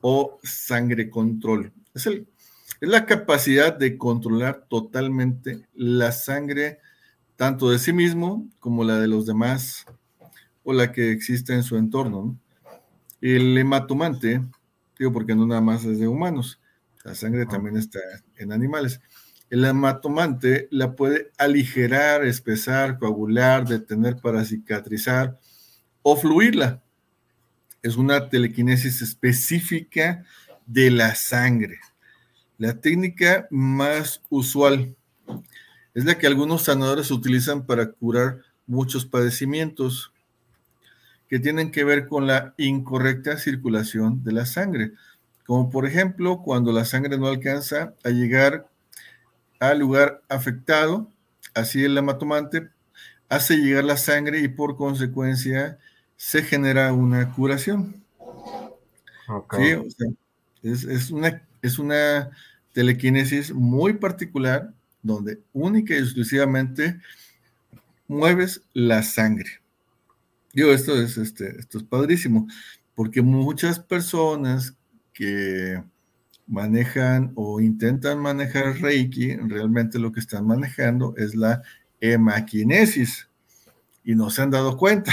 o 0.00 0.38
sangre 0.42 1.10
control. 1.10 1.72
Es 1.94 2.06
el 2.06 2.26
es 2.82 2.88
la 2.88 3.06
capacidad 3.06 3.78
de 3.78 3.96
controlar 3.96 4.66
totalmente 4.68 5.68
la 5.72 6.10
sangre, 6.10 6.80
tanto 7.36 7.70
de 7.70 7.78
sí 7.78 7.92
mismo 7.92 8.48
como 8.58 8.82
la 8.82 8.98
de 8.98 9.06
los 9.06 9.24
demás 9.24 9.86
o 10.64 10.72
la 10.72 10.90
que 10.90 11.12
existe 11.12 11.54
en 11.54 11.62
su 11.62 11.76
entorno. 11.76 12.36
El 13.20 13.56
hematomante, 13.56 14.42
digo 14.98 15.12
porque 15.12 15.36
no 15.36 15.46
nada 15.46 15.60
más 15.60 15.84
es 15.84 16.00
de 16.00 16.08
humanos, 16.08 16.60
la 17.04 17.14
sangre 17.14 17.46
también 17.46 17.76
está 17.76 18.00
en 18.36 18.50
animales. 18.50 19.00
El 19.48 19.64
hematomante 19.64 20.66
la 20.72 20.96
puede 20.96 21.30
aligerar, 21.38 22.24
espesar, 22.24 22.98
coagular, 22.98 23.64
detener 23.64 24.16
para 24.16 24.44
cicatrizar 24.44 25.38
o 26.02 26.16
fluirla. 26.16 26.82
Es 27.82 27.96
una 27.96 28.28
telequinesis 28.28 29.02
específica 29.02 30.24
de 30.66 30.90
la 30.90 31.14
sangre. 31.14 31.80
La 32.58 32.80
técnica 32.80 33.46
más 33.50 34.22
usual 34.30 34.94
es 35.94 36.04
la 36.04 36.16
que 36.16 36.26
algunos 36.26 36.62
sanadores 36.62 37.10
utilizan 37.10 37.66
para 37.66 37.90
curar 37.90 38.38
muchos 38.66 39.04
padecimientos 39.04 40.12
que 41.28 41.38
tienen 41.38 41.70
que 41.70 41.84
ver 41.84 42.06
con 42.06 42.26
la 42.26 42.54
incorrecta 42.58 43.38
circulación 43.38 44.22
de 44.22 44.32
la 44.32 44.46
sangre, 44.46 44.92
como 45.46 45.70
por 45.70 45.86
ejemplo 45.86 46.42
cuando 46.42 46.72
la 46.72 46.84
sangre 46.84 47.18
no 47.18 47.26
alcanza 47.26 47.94
a 48.04 48.10
llegar 48.10 48.68
al 49.58 49.78
lugar 49.78 50.22
afectado, 50.28 51.10
así 51.54 51.84
el 51.84 51.96
hematomante 51.96 52.68
hace 53.28 53.56
llegar 53.56 53.84
la 53.84 53.96
sangre 53.96 54.40
y 54.40 54.48
por 54.48 54.76
consecuencia 54.76 55.78
se 56.22 56.40
genera 56.44 56.92
una 56.92 57.32
curación. 57.32 57.96
es, 60.62 61.10
una, 61.10 61.42
es 61.60 61.80
una 61.80 62.30
telequinesis 62.72 63.52
muy 63.52 63.94
particular 63.94 64.72
donde 65.02 65.40
única 65.52 65.94
y 65.94 65.98
exclusivamente 65.98 67.00
mueves 68.06 68.62
la 68.72 69.02
sangre. 69.02 69.50
Digo, 70.52 70.70
esto 70.70 70.94
es, 70.94 71.18
este, 71.18 71.58
esto 71.58 71.78
es 71.78 71.84
padrísimo, 71.84 72.46
porque 72.94 73.20
muchas 73.20 73.80
personas 73.80 74.76
que 75.12 75.82
manejan 76.46 77.32
o 77.34 77.60
intentan 77.60 78.20
manejar 78.20 78.80
Reiki, 78.80 79.34
realmente 79.38 79.98
lo 79.98 80.12
que 80.12 80.20
están 80.20 80.46
manejando 80.46 81.16
es 81.16 81.34
la 81.34 81.64
hemaquinesis 82.00 83.28
y 84.04 84.14
no 84.14 84.30
se 84.30 84.42
han 84.42 84.52
dado 84.52 84.76
cuenta. 84.76 85.12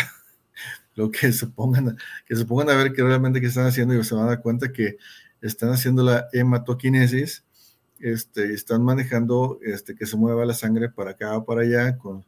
Lo 1.00 1.10
que 1.10 1.32
se 1.32 1.47
pongan, 1.47 1.97
que 2.26 2.36
se 2.36 2.43
pongan 2.43 2.70
a 2.70 2.76
ver 2.76 2.91
que 2.91 3.02
realmente 3.02 3.39
que 3.39 3.47
están 3.47 3.68
haciendo 3.68 3.93
y 3.93 4.04
se 4.04 4.14
van 4.16 4.26
a 4.26 4.28
dar 4.28 4.41
cuenta 4.41 4.74
que 4.74 4.97
están 5.41 5.70
haciendo 5.70 6.04
la 6.04 6.28
hematoquinesis 6.34 7.45
este, 8.00 8.54
están 8.54 8.84
manejando 8.84 9.60
este, 9.62 9.95
que 9.95 10.06
se 10.06 10.18
mueva 10.18 10.45
la 10.45 10.54
sangre 10.54 10.89
para 10.89 11.12
acá 11.12 11.38
o 11.38 11.45
para 11.45 11.62
allá 11.62 11.97
con, 11.97 12.26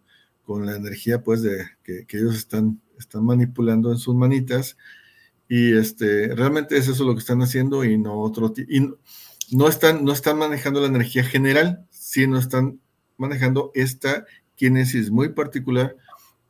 la 0.47 0.75
energía 0.75 1.21
pues 1.23 1.41
de 1.41 1.65
que, 1.81 2.05
ellos 2.11 2.35
están, 2.35 2.81
están 2.99 3.23
manipulando 3.23 3.89
en 3.91 3.97
sus 3.97 4.15
manitas. 4.15 4.77
Y 5.47 5.73
este, 5.73 6.33
realmente 6.35 6.77
es 6.77 6.89
eso 6.89 7.05
lo 7.05 7.13
que 7.13 7.19
están 7.19 7.41
haciendo 7.41 7.85
y 7.85 7.97
no 7.97 8.19
otro 8.19 8.53
y 8.57 8.89
no 9.51 9.67
están, 9.69 10.03
no 10.03 10.11
están 10.11 10.37
manejando 10.37 10.81
la 10.81 10.87
energía 10.87 11.23
general, 11.23 11.85
sino 11.89 12.37
están 12.37 12.81
manejando 13.17 13.71
esta 13.75 14.25
kinesis 14.55 15.09
muy 15.09 15.29
particular 15.29 15.95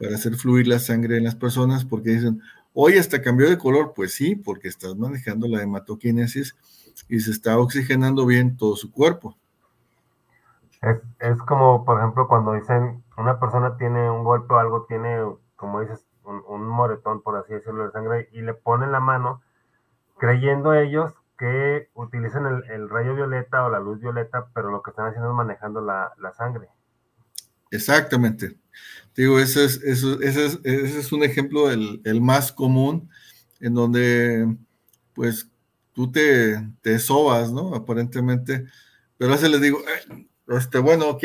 para 0.01 0.15
hacer 0.15 0.35
fluir 0.35 0.67
la 0.67 0.79
sangre 0.79 1.17
en 1.17 1.23
las 1.23 1.35
personas 1.35 1.85
porque 1.85 2.11
dicen, 2.11 2.41
hoy 2.73 2.97
hasta 2.97 3.21
cambió 3.21 3.49
de 3.49 3.57
color, 3.57 3.93
pues 3.95 4.13
sí, 4.13 4.35
porque 4.35 4.67
estás 4.67 4.95
manejando 4.95 5.47
la 5.47 5.61
hematoquinesis 5.61 6.55
y 7.07 7.19
se 7.19 7.31
está 7.31 7.57
oxigenando 7.57 8.25
bien 8.25 8.57
todo 8.57 8.75
su 8.75 8.91
cuerpo. 8.91 9.37
Es, 11.19 11.37
como, 11.45 11.85
por 11.85 11.99
ejemplo, 11.99 12.27
cuando 12.27 12.53
dicen 12.53 13.03
una 13.15 13.39
persona 13.39 13.77
tiene 13.77 14.09
un 14.09 14.23
golpe 14.23 14.53
o 14.55 14.57
algo, 14.57 14.85
tiene, 14.85 15.19
como 15.55 15.81
dices, 15.81 16.03
un, 16.23 16.67
moretón, 16.67 17.21
por 17.21 17.35
así 17.35 17.53
decirlo, 17.53 17.85
de 17.85 17.91
sangre, 17.91 18.29
y 18.31 18.41
le 18.41 18.55
ponen 18.55 18.91
la 18.91 18.99
mano, 18.99 19.41
creyendo 20.17 20.73
ellos 20.73 21.13
que 21.37 21.89
utilizan 21.93 22.63
el, 22.67 22.89
rayo 22.89 23.15
violeta 23.15 23.63
o 23.65 23.69
la 23.69 23.79
luz 23.79 23.99
violeta, 23.99 24.47
pero 24.53 24.71
lo 24.71 24.81
que 24.81 24.89
están 24.89 25.07
haciendo 25.07 25.29
es 25.29 25.35
manejando 25.35 25.81
la, 25.81 26.13
sangre. 26.35 26.69
Exactamente. 27.69 28.57
Digo, 29.15 29.39
ese 29.39 29.65
es, 29.65 29.81
ese 29.83 30.15
es, 30.21 30.59
ese 30.63 30.99
es 30.99 31.11
un 31.11 31.23
ejemplo, 31.23 31.69
el, 31.69 32.01
el, 32.05 32.21
más 32.21 32.51
común, 32.51 33.09
en 33.59 33.73
donde, 33.73 34.55
pues, 35.13 35.49
tú 35.93 36.11
te, 36.11 36.61
te 36.81 36.97
sobas, 36.99 37.51
¿no? 37.51 37.75
Aparentemente. 37.75 38.65
Pero 39.17 39.31
a 39.31 39.35
veces 39.35 39.51
les 39.51 39.61
digo, 39.61 39.79
este, 40.47 40.79
bueno, 40.79 41.09
ok, 41.09 41.23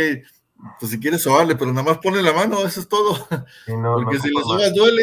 pues 0.78 0.90
si 0.90 1.00
quieres 1.00 1.22
sobarle, 1.22 1.56
pero 1.56 1.72
nada 1.72 1.84
más 1.84 1.98
pone 1.98 2.22
la 2.22 2.32
mano, 2.32 2.64
eso 2.64 2.80
es 2.80 2.88
todo. 2.88 3.14
Porque 3.26 4.18
si 4.18 4.30
le 4.30 4.42
sobas 4.42 4.74
duele. 4.74 5.02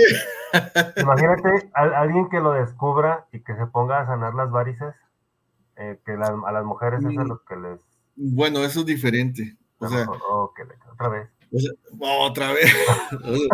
Imagínate 0.97 1.71
a, 1.73 2.01
alguien 2.01 2.29
que 2.29 2.39
lo 2.39 2.53
descubra 2.53 3.27
y 3.31 3.41
que 3.41 3.55
se 3.55 3.65
ponga 3.67 4.01
a 4.01 4.05
sanar 4.05 4.33
las 4.33 4.51
varices, 4.51 4.93
eh, 5.75 5.99
que 6.05 6.13
a 6.13 6.51
las 6.51 6.65
mujeres 6.65 6.99
eso 6.99 7.09
es 7.09 7.15
mm. 7.15 7.27
lo 7.27 7.43
que 7.43 7.55
les... 7.55 7.79
Bueno, 8.15 8.63
eso 8.63 8.81
es 8.81 8.85
diferente. 8.85 9.57
O 9.79 9.87
sea, 9.87 10.05
otra 10.91 11.09
vez. 11.09 11.29
Otra 11.99 12.53
vez. 12.53 12.71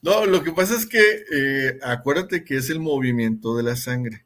No, 0.00 0.26
lo 0.26 0.44
que 0.44 0.52
pasa 0.52 0.76
es 0.76 0.86
que 0.86 1.24
eh, 1.32 1.78
acuérdate 1.82 2.44
que 2.44 2.56
es 2.56 2.70
el 2.70 2.78
movimiento 2.78 3.56
de 3.56 3.64
la 3.64 3.74
sangre. 3.74 4.24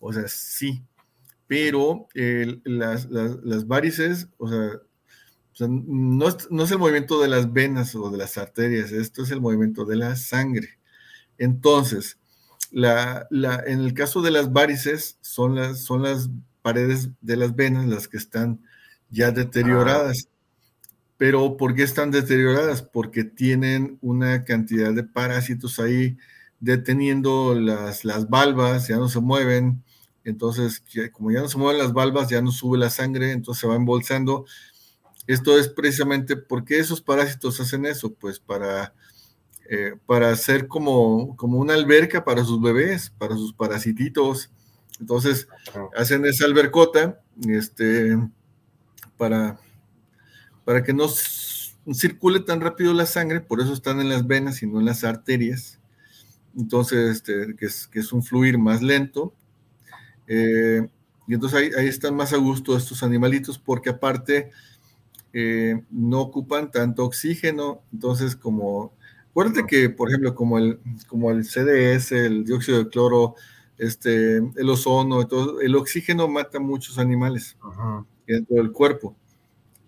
O 0.00 0.12
sea, 0.12 0.24
sí, 0.26 0.82
pero 1.46 2.08
las, 2.64 3.08
varices, 3.68 4.28
o 4.38 4.48
sea, 4.48 5.68
no, 5.68 6.28
es, 6.28 6.72
el 6.72 6.78
movimiento 6.78 7.20
de 7.20 7.28
las 7.28 7.52
venas 7.52 7.94
o 7.94 8.10
de 8.10 8.18
las 8.18 8.38
arterias, 8.38 8.90
esto 8.90 9.22
es 9.22 9.30
el 9.30 9.40
movimiento 9.40 9.84
de 9.84 9.96
la 9.96 10.16
sangre. 10.16 10.80
Entonces, 11.38 12.18
la, 12.72 13.28
en 13.30 13.80
el 13.80 13.94
caso 13.94 14.22
de 14.22 14.32
las 14.32 14.52
varices, 14.52 15.18
son 15.20 15.54
las, 15.54 15.84
son 15.84 16.02
las 16.02 16.30
paredes 16.62 17.10
de 17.20 17.36
las 17.36 17.54
venas 17.54 17.86
las 17.86 18.08
que 18.08 18.16
están 18.16 18.60
ya 19.10 19.30
deterioradas. 19.30 20.28
Pero 21.22 21.56
¿por 21.56 21.76
qué 21.76 21.84
están 21.84 22.10
deterioradas? 22.10 22.82
Porque 22.82 23.22
tienen 23.22 23.96
una 24.00 24.42
cantidad 24.42 24.92
de 24.92 25.04
parásitos 25.04 25.78
ahí 25.78 26.16
deteniendo 26.58 27.54
las, 27.54 28.04
las 28.04 28.28
valvas, 28.28 28.88
ya 28.88 28.96
no 28.96 29.08
se 29.08 29.20
mueven. 29.20 29.84
Entonces, 30.24 30.82
como 31.12 31.30
ya 31.30 31.38
no 31.38 31.48
se 31.48 31.58
mueven 31.58 31.78
las 31.78 31.92
valvas, 31.92 32.28
ya 32.28 32.42
no 32.42 32.50
sube 32.50 32.76
la 32.76 32.90
sangre, 32.90 33.30
entonces 33.30 33.60
se 33.60 33.68
va 33.68 33.76
embolsando. 33.76 34.46
Esto 35.28 35.56
es 35.60 35.68
precisamente 35.68 36.34
porque 36.34 36.80
esos 36.80 37.00
parásitos 37.00 37.60
hacen 37.60 37.86
eso, 37.86 38.12
pues 38.14 38.40
para 38.40 38.92
eh, 39.70 39.94
para 40.06 40.30
hacer 40.30 40.66
como, 40.66 41.36
como 41.36 41.58
una 41.58 41.74
alberca 41.74 42.24
para 42.24 42.42
sus 42.42 42.60
bebés, 42.60 43.10
para 43.16 43.36
sus 43.36 43.52
parasititos. 43.52 44.50
Entonces, 44.98 45.46
hacen 45.96 46.26
esa 46.26 46.46
albercota 46.46 47.20
este, 47.46 48.18
para, 49.16 49.60
para 50.64 50.82
que 50.82 50.92
no 50.92 51.08
circule 51.92 52.40
tan 52.40 52.60
rápido 52.60 52.92
la 52.94 53.06
sangre, 53.06 53.40
por 53.40 53.60
eso 53.60 53.72
están 53.72 54.00
en 54.00 54.08
las 54.08 54.26
venas 54.26 54.62
y 54.62 54.66
no 54.66 54.80
en 54.80 54.86
las 54.86 55.04
arterias. 55.04 55.80
Entonces, 56.56 57.16
este, 57.16 57.56
que, 57.56 57.66
es, 57.66 57.86
que 57.86 58.00
es 58.00 58.12
un 58.12 58.22
fluir 58.22 58.58
más 58.58 58.82
lento. 58.82 59.34
Eh, 60.26 60.86
y 61.26 61.34
entonces 61.34 61.58
ahí, 61.58 61.70
ahí, 61.78 61.88
están 61.88 62.14
más 62.14 62.32
a 62.32 62.36
gusto 62.36 62.76
estos 62.76 63.02
animalitos 63.02 63.58
porque 63.58 63.90
aparte 63.90 64.50
eh, 65.32 65.82
no 65.90 66.20
ocupan 66.20 66.70
tanto 66.70 67.04
oxígeno. 67.04 67.82
Entonces, 67.92 68.36
como, 68.36 68.92
acuérdate 69.30 69.66
que, 69.66 69.90
por 69.90 70.08
ejemplo, 70.08 70.34
como 70.34 70.58
el, 70.58 70.78
como 71.08 71.30
el 71.30 71.44
CDS, 71.44 72.12
el 72.12 72.44
dióxido 72.44 72.78
de 72.84 72.90
cloro, 72.90 73.34
este, 73.78 74.36
el 74.36 74.70
ozono, 74.70 75.26
todo, 75.26 75.60
el 75.60 75.74
oxígeno 75.74 76.28
mata 76.28 76.60
muchos 76.60 76.98
animales 76.98 77.56
dentro 78.26 78.56
del 78.56 78.70
cuerpo. 78.72 79.16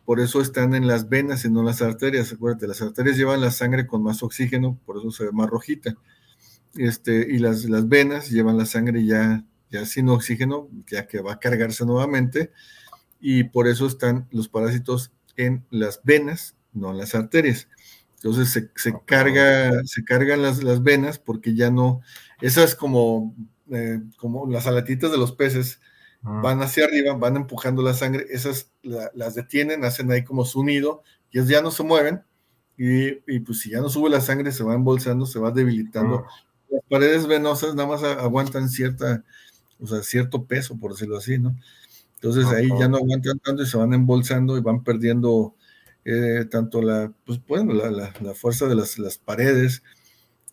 Por 0.05 0.21
eso 0.21 0.41
están 0.41 0.75
en 0.75 0.87
las 0.87 1.09
venas 1.09 1.45
y 1.45 1.51
no 1.51 1.61
en 1.61 1.67
las 1.67 1.83
arterias. 1.83 2.33
Acuérdate, 2.33 2.67
las 2.67 2.83
arterias 2.83 3.17
llevan 3.17 3.41
la 3.41 3.51
sangre 3.51 3.87
con 3.87 4.03
más 4.03 4.23
oxígeno, 4.23 4.79
por 4.85 4.99
eso 4.99 5.11
se 5.11 5.25
ve 5.25 5.33
más 5.33 5.49
rojita. 5.49 5.95
Este, 6.77 7.27
y 7.31 7.39
las, 7.39 7.65
las 7.65 7.89
venas 7.89 8.31
llevan 8.31 8.59
la 8.59 8.67
sangre 8.67 9.05
ya, 9.05 9.45
ya 9.71 9.87
sin 9.87 10.09
oxígeno, 10.09 10.69
ya 10.91 11.07
que 11.07 11.21
va 11.21 11.35
a 11.35 11.41
cargarse 11.41 11.87
nuevamente. 11.87 12.53
Y 13.21 13.45
por 13.45 13.67
eso 13.69 13.87
están 13.87 14.29
los 14.31 14.49
parásitos 14.49 15.13
en 15.37 15.65
las 15.71 16.01
venas, 16.05 16.57
no 16.73 16.91
en 16.91 16.99
las 16.99 17.15
arterias. 17.15 17.69
Entonces 18.17 18.51
se, 18.51 18.71
se 18.75 18.95
carga, 19.05 19.71
se 19.85 20.05
cargan 20.05 20.43
las, 20.43 20.63
las, 20.63 20.83
venas 20.83 21.19
porque 21.19 21.55
ya 21.55 21.71
no, 21.71 22.01
esas 22.41 22.75
como, 22.75 23.35
eh, 23.71 24.01
como 24.17 24.51
las 24.51 24.67
alatitas 24.67 25.11
de 25.11 25.19
los 25.19 25.33
peces, 25.33 25.81
van 26.25 26.63
hacia 26.63 26.87
arriba, 26.87 27.13
van 27.15 27.37
empujando 27.37 27.83
la 27.83 27.93
sangre, 27.93 28.27
esas 28.31 28.71
las 28.83 29.35
detienen, 29.35 29.85
hacen 29.85 30.11
ahí 30.11 30.25
como 30.25 30.45
su 30.47 30.65
nido, 30.65 31.03
y 31.31 31.39
ellas 31.39 31.51
ya 31.51 31.63
no 31.63 31.71
se 31.71 31.83
mueven, 31.83 32.23
y, 32.79 33.09
y, 33.33 33.41
pues 33.41 33.61
si 33.61 33.71
ya 33.71 33.81
no 33.81 33.89
sube 33.89 34.09
la 34.09 34.21
sangre, 34.21 34.51
se 34.51 34.65
va 34.65 34.75
embolsando, 34.75 35.27
se 35.27 35.39
va 35.39 35.51
debilitando. 35.51 36.25
Las 36.71 36.83
paredes 36.89 37.27
venosas 37.27 37.75
nada 37.75 37.89
más 37.89 38.03
aguantan 38.03 38.69
cierta, 38.69 39.23
o 39.79 39.87
sea, 39.87 40.03
cierto 40.03 40.45
peso, 40.45 40.77
por 40.79 40.93
decirlo 40.93 41.19
así, 41.19 41.39
¿no? 41.39 41.55
Entonces 42.15 42.47
ahí 42.47 42.69
ya 42.79 42.89
no 42.89 42.97
aguantan 42.97 43.39
tanto 43.39 43.63
y 43.63 43.67
se 43.67 43.77
van 43.77 43.93
embolsando 43.93 44.57
y 44.57 44.63
van 44.63 44.83
perdiendo 44.83 45.55
eh, 46.07 46.47
tanto 46.51 46.81
la, 46.81 47.13
pues 47.27 47.39
bueno, 47.47 47.75
la, 47.75 47.91
la, 47.91 48.15
la 48.21 48.35
fuerza 48.35 48.67
de 48.67 48.75
las, 48.75 48.99
las 48.99 49.19
paredes, 49.19 49.83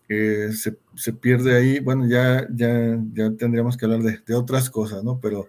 eh, 0.08 0.50
se, 0.52 0.76
se, 0.94 1.12
pierde 1.14 1.56
ahí, 1.56 1.80
bueno, 1.80 2.06
ya, 2.06 2.46
ya, 2.54 2.98
ya 3.14 3.34
tendríamos 3.36 3.78
que 3.78 3.86
hablar 3.86 4.02
de, 4.02 4.18
de 4.18 4.34
otras 4.34 4.68
cosas, 4.68 5.02
¿no? 5.02 5.18
Pero 5.18 5.48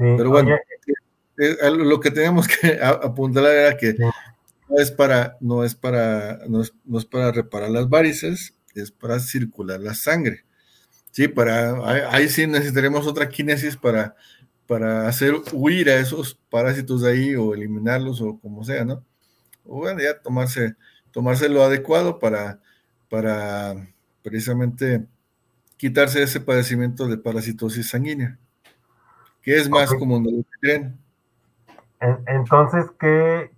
pero 0.00 0.30
bueno, 0.30 0.54
eh, 0.54 1.56
eh, 1.60 1.70
lo 1.70 2.00
que 2.00 2.10
teníamos 2.10 2.48
que 2.48 2.78
apuntar 2.82 3.44
era 3.44 3.76
que 3.76 3.94
no 3.94 4.78
es 4.78 4.90
para, 4.90 5.36
no 5.40 5.62
es 5.62 5.74
para, 5.74 6.40
no 6.48 6.62
es, 6.62 6.72
no 6.84 6.98
es, 6.98 7.04
para 7.04 7.32
reparar 7.32 7.70
las 7.70 7.88
varices, 7.88 8.54
es 8.74 8.90
para 8.90 9.20
circular 9.20 9.78
la 9.80 9.94
sangre. 9.94 10.44
Sí, 11.10 11.28
para, 11.28 12.10
ahí, 12.12 12.28
sí 12.28 12.46
necesitaremos 12.46 13.06
otra 13.06 13.28
kinesis 13.28 13.76
para, 13.76 14.14
para 14.66 15.06
hacer 15.08 15.34
huir 15.52 15.90
a 15.90 15.96
esos 15.98 16.38
parásitos 16.48 17.02
de 17.02 17.10
ahí 17.10 17.36
o 17.36 17.54
eliminarlos 17.54 18.20
o 18.20 18.38
como 18.38 18.64
sea, 18.64 18.84
¿no? 18.84 19.04
O 19.64 19.78
bueno, 19.78 20.00
ya 20.00 20.18
tomarse, 20.20 20.76
tomarse 21.10 21.48
lo 21.48 21.62
adecuado 21.62 22.18
para, 22.18 22.60
para 23.10 23.92
precisamente 24.22 25.04
quitarse 25.76 26.22
ese 26.22 26.40
padecimiento 26.40 27.08
de 27.08 27.18
parasitosis 27.18 27.88
sanguínea 27.90 28.38
que 29.42 29.56
es 29.56 29.68
más 29.68 29.88
okay. 29.88 29.98
común 29.98 30.24
de 30.24 30.32
lo 30.32 30.38
que 30.38 30.58
creen. 30.60 30.98
Entonces, 32.26 32.86
¿qué, 32.98 33.50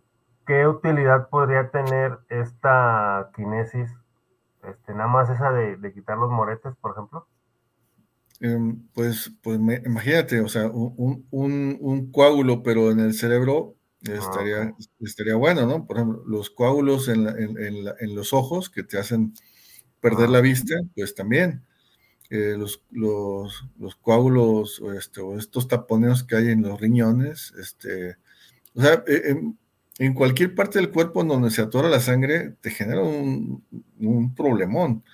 ¿qué, 0.47 0.67
utilidad 0.67 1.29
podría 1.29 1.71
tener 1.71 2.19
esta 2.29 3.31
kinesis? 3.37 3.91
Este, 4.69 4.93
nada 4.95 5.09
más 5.09 5.31
esa 5.31 5.53
de, 5.53 5.77
de 5.77 5.93
quitar 5.93 6.19
los 6.19 6.31
moretes, 6.31 6.75
por 6.81 6.93
ejemplo. 6.93 7.27
Eh, 8.41 8.75
pues, 8.93 9.33
pues 9.43 9.61
me, 9.61 9.81
imagínate, 9.87 10.41
o 10.41 10.49
sea, 10.49 10.67
un, 10.67 11.27
un, 11.31 11.79
un, 11.81 12.11
coágulo, 12.11 12.65
pero 12.65 12.91
en 12.91 12.99
el 12.99 13.15
cerebro 13.15 13.77
estaría, 14.01 14.63
ah, 14.63 14.77
estaría 15.01 15.37
bueno, 15.37 15.65
¿no? 15.67 15.87
Por 15.87 15.97
ejemplo, 15.97 16.25
los 16.27 16.51
coágulos 16.51 17.09
en, 17.09 17.25
la, 17.25 17.31
en, 17.33 17.57
en, 17.57 17.85
la, 17.85 17.95
en 18.01 18.17
los 18.17 18.33
ojos 18.33 18.69
que 18.69 18.83
te 18.83 18.99
hacen 18.99 19.35
perder 20.01 20.27
ah. 20.27 20.33
la 20.33 20.41
vista, 20.41 20.75
pues 20.97 21.15
también 21.15 21.63
eh, 22.33 22.57
los, 22.57 22.83
los, 22.91 23.67
los, 23.79 23.95
coágulos 23.97 24.81
o, 24.81 24.95
este, 24.95 25.21
o, 25.21 25.37
estos 25.37 25.69
taponeos 25.69 26.25
que 26.25 26.37
hay 26.37 26.49
en 26.49 26.63
los 26.63 26.81
riñones, 26.81 27.53
este, 27.61 28.17
o 28.75 28.81
sea, 28.81 29.05
eh, 29.07 29.23
en, 29.27 29.59
en, 29.99 30.15
cualquier 30.15 30.55
parte 30.55 30.79
del 30.79 30.91
cuerpo 30.91 31.23
donde 31.25 31.51
se 31.51 31.61
atora 31.61 31.91
la 31.91 32.01
sangre 32.01 32.55
te 32.63 32.71
genera 32.71 33.03
un, 33.03 33.63
un, 34.01 34.35
problemón. 34.35 35.05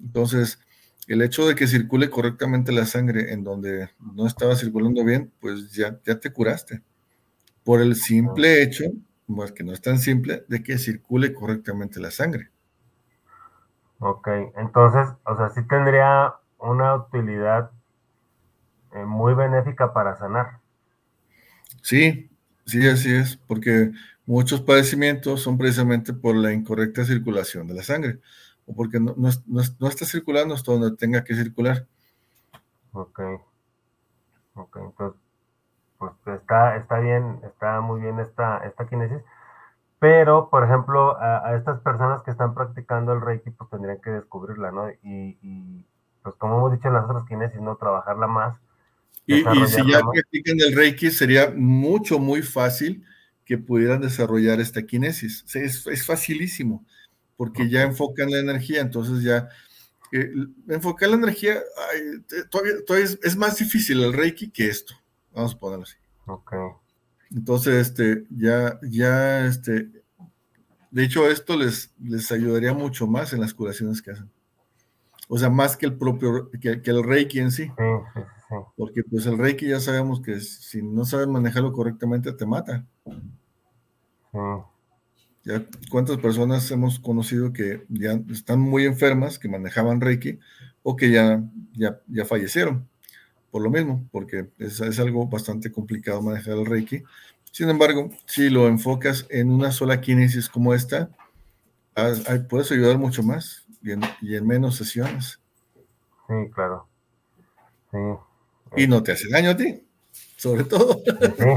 Entonces, 0.00 0.58
el 1.06 1.22
hecho 1.22 1.46
de 1.46 1.54
que 1.54 1.68
circule 1.68 2.10
correctamente 2.10 2.72
la 2.72 2.86
sangre 2.86 3.32
en 3.32 3.44
donde 3.44 3.90
no 4.00 4.26
estaba 4.26 4.56
circulando 4.56 5.04
bien, 5.04 5.32
pues 5.38 5.70
ya, 5.70 6.00
ya 6.04 6.18
te 6.18 6.32
curaste. 6.32 6.82
Por 7.62 7.80
el 7.80 7.94
simple 7.94 8.64
hecho, 8.64 8.82
pues 9.28 9.52
que 9.52 9.62
no 9.62 9.72
es 9.72 9.80
tan 9.80 10.00
simple, 10.00 10.44
de 10.48 10.64
que 10.64 10.76
circule 10.76 11.32
correctamente 11.32 12.00
la 12.00 12.10
sangre. 12.10 12.50
Ok, 14.00 14.26
entonces, 14.56 15.06
o 15.24 15.36
sea, 15.36 15.50
sí 15.50 15.60
tendría 15.68 16.34
una 16.58 16.94
utilidad 16.94 17.70
eh, 18.92 19.04
muy 19.04 19.34
benéfica 19.34 19.92
para 19.92 20.16
sanar. 20.16 20.58
Sí, 21.82 22.30
sí, 22.66 22.86
así 22.88 23.14
es, 23.14 23.36
porque 23.36 23.92
muchos 24.26 24.60
padecimientos 24.60 25.42
son 25.42 25.58
precisamente 25.58 26.12
por 26.12 26.34
la 26.34 26.52
incorrecta 26.52 27.04
circulación 27.04 27.66
de 27.66 27.74
la 27.74 27.82
sangre, 27.82 28.18
o 28.66 28.74
porque 28.74 29.00
no, 29.00 29.14
no, 29.16 29.28
no, 29.46 29.62
no 29.78 29.88
está 29.88 30.04
circulando 30.04 30.54
hasta 30.54 30.72
donde 30.72 30.96
tenga 30.96 31.24
que 31.24 31.34
circular. 31.34 31.86
Ok, 32.92 33.20
ok, 34.54 34.76
entonces, 34.76 35.20
pues 35.98 36.12
está, 36.26 36.76
está 36.76 36.98
bien, 37.00 37.40
está 37.44 37.80
muy 37.80 38.00
bien 38.00 38.18
esta, 38.20 38.58
esta 38.58 38.86
kinesis. 38.88 39.22
Pero, 39.98 40.48
por 40.48 40.64
ejemplo, 40.64 41.18
a, 41.18 41.48
a, 41.48 41.56
estas 41.56 41.80
personas 41.80 42.22
que 42.22 42.30
están 42.30 42.54
practicando 42.54 43.12
el 43.12 43.20
Reiki, 43.20 43.50
pues 43.50 43.68
tendrían 43.68 44.00
que 44.00 44.10
descubrirla, 44.10 44.70
¿no? 44.70 44.90
Y, 44.90 45.38
y, 45.42 45.86
pues 46.28 46.36
como 46.38 46.58
hemos 46.58 46.72
dicho 46.72 46.88
en 46.88 46.94
las 46.94 47.04
otras 47.04 47.24
kinesis, 47.24 47.60
¿no? 47.60 47.76
Trabajarla 47.76 48.26
más. 48.26 48.58
Y, 49.26 49.36
y 49.36 49.66
si 49.66 49.76
ya 49.90 50.00
más. 50.00 50.12
practican 50.12 50.60
el 50.60 50.74
Reiki, 50.74 51.10
sería 51.10 51.50
mucho, 51.56 52.18
muy 52.18 52.42
fácil 52.42 53.02
que 53.46 53.56
pudieran 53.56 54.02
desarrollar 54.02 54.60
esta 54.60 54.82
kinesis. 54.82 55.44
Es, 55.54 55.86
es 55.86 56.04
facilísimo, 56.04 56.84
porque 57.36 57.70
ya 57.70 57.82
enfocan 57.82 58.30
la 58.30 58.38
energía, 58.38 58.80
entonces 58.80 59.22
ya... 59.22 59.48
Eh, 60.10 60.32
enfocar 60.68 61.10
la 61.10 61.16
energía 61.16 61.58
ay, 61.92 62.22
todavía, 62.50 62.82
todavía 62.86 63.04
es, 63.04 63.18
es, 63.22 63.36
más 63.36 63.58
difícil 63.58 64.02
el 64.02 64.14
Reiki 64.14 64.48
que 64.50 64.68
esto. 64.68 64.94
Vamos 65.34 65.54
a 65.54 65.58
ponerlo 65.58 65.84
así. 65.84 65.96
Ok. 66.26 66.54
Entonces, 67.30 67.88
este, 67.88 68.24
ya, 68.30 68.78
ya, 68.82 69.44
este, 69.44 69.90
de 70.90 71.04
hecho, 71.04 71.28
esto 71.30 71.58
les, 71.58 71.92
les 72.02 72.32
ayudaría 72.32 72.72
mucho 72.72 73.06
más 73.06 73.34
en 73.34 73.40
las 73.42 73.52
curaciones 73.52 74.00
que 74.00 74.12
hacen. 74.12 74.30
O 75.28 75.38
sea, 75.38 75.50
más 75.50 75.76
que 75.76 75.86
el 75.86 75.96
propio, 75.96 76.50
que, 76.50 76.80
que 76.80 76.90
el 76.90 77.04
Reiki 77.04 77.38
en 77.38 77.52
sí. 77.52 77.70
Porque 78.76 79.02
pues 79.04 79.26
el 79.26 79.36
Reiki 79.36 79.68
ya 79.68 79.78
sabemos 79.78 80.22
que 80.22 80.40
si 80.40 80.82
no 80.82 81.04
sabes 81.04 81.28
manejarlo 81.28 81.72
correctamente 81.72 82.32
te 82.32 82.46
mata. 82.46 82.86
Ya, 85.44 85.64
¿Cuántas 85.90 86.16
personas 86.18 86.70
hemos 86.70 86.98
conocido 86.98 87.52
que 87.52 87.84
ya 87.88 88.20
están 88.30 88.60
muy 88.60 88.86
enfermas, 88.86 89.38
que 89.38 89.48
manejaban 89.48 90.00
Reiki, 90.00 90.38
o 90.82 90.96
que 90.96 91.10
ya, 91.10 91.42
ya, 91.74 92.00
ya 92.06 92.24
fallecieron? 92.24 92.88
Por 93.50 93.62
lo 93.62 93.70
mismo, 93.70 94.06
porque 94.10 94.48
es, 94.58 94.80
es 94.80 94.98
algo 94.98 95.26
bastante 95.26 95.70
complicado 95.70 96.22
manejar 96.22 96.54
el 96.54 96.66
Reiki. 96.66 97.02
Sin 97.52 97.68
embargo, 97.68 98.10
si 98.26 98.48
lo 98.48 98.66
enfocas 98.66 99.26
en 99.28 99.50
una 99.50 99.72
sola 99.72 100.00
kinesis 100.00 100.48
como 100.48 100.72
esta, 100.72 101.10
puedes 102.48 102.70
ayudar 102.72 102.98
mucho 102.98 103.22
más 103.22 103.67
y 103.88 103.92
en, 103.92 104.00
y 104.20 104.36
en 104.36 104.46
menos 104.46 104.76
sesiones. 104.76 105.40
Sí, 106.26 106.50
claro. 106.54 106.86
Sí. 107.90 107.98
Y 108.76 108.86
no 108.86 109.02
te 109.02 109.12
hace 109.12 109.30
daño 109.30 109.50
a 109.50 109.56
ti, 109.56 109.88
sobre 110.36 110.64
todo. 110.64 110.98
Sí. 111.04 111.48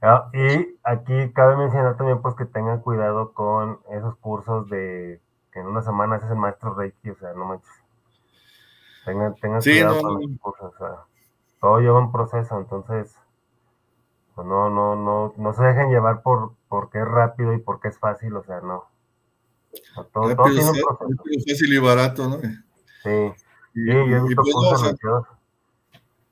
y 0.32 0.78
aquí 0.82 1.32
cabe 1.34 1.56
mencionar 1.56 1.96
también 1.96 2.22
pues 2.22 2.34
que 2.34 2.46
tengan 2.46 2.80
cuidado 2.80 3.32
con 3.34 3.80
esos 3.90 4.16
cursos 4.16 4.68
de 4.70 5.20
que 5.52 5.60
en 5.60 5.66
una 5.66 5.82
semana 5.82 6.16
haces 6.16 6.30
el 6.30 6.36
maestro 6.36 6.74
Reiki, 6.74 7.10
o 7.10 7.16
sea, 7.16 7.34
no 7.34 7.44
manches. 7.44 7.68
Tengan, 9.04 9.34
tengan 9.34 9.60
sí, 9.60 9.72
cuidado 9.72 9.96
no, 9.96 10.02
con 10.02 10.22
los 10.22 10.40
cursos, 10.40 10.74
o 10.74 10.78
sea, 10.78 10.96
todo 11.60 11.80
lleva 11.80 11.98
un 11.98 12.12
proceso, 12.12 12.58
entonces 12.58 13.14
pues 14.34 14.46
no, 14.46 14.70
no, 14.70 14.96
no, 14.96 15.34
no 15.36 15.52
se 15.52 15.62
dejen 15.62 15.90
llevar 15.90 16.22
por 16.22 16.52
porque 16.68 17.00
es 17.00 17.08
rápido 17.08 17.52
y 17.52 17.58
porque 17.58 17.88
es 17.88 17.98
fácil, 17.98 18.34
o 18.36 18.44
sea, 18.44 18.60
no. 18.60 18.89
Todo, 20.12 20.34
rápido, 20.34 20.72
fácil 21.46 21.72
y 21.72 21.78
barato, 21.78 22.28
¿no? 22.28 22.38
Sí. 22.40 23.32
Y, 23.74 23.86
yo 23.86 23.98
he 23.98 24.22
visto 24.22 24.42
pues, 24.42 24.96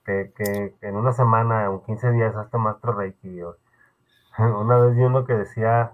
que, 0.05 0.33
que, 0.37 0.75
en 0.81 0.97
una 0.97 1.13
semana, 1.13 1.67
en 1.67 1.81
15 1.81 2.13
días, 2.13 2.35
hazte 2.35 2.59
maestro 2.59 2.93
Reiki. 2.93 3.41
Una 4.39 4.79
vez 4.79 4.97
vi 4.97 5.03
uno 5.03 5.25
que 5.25 5.35
decía, 5.35 5.93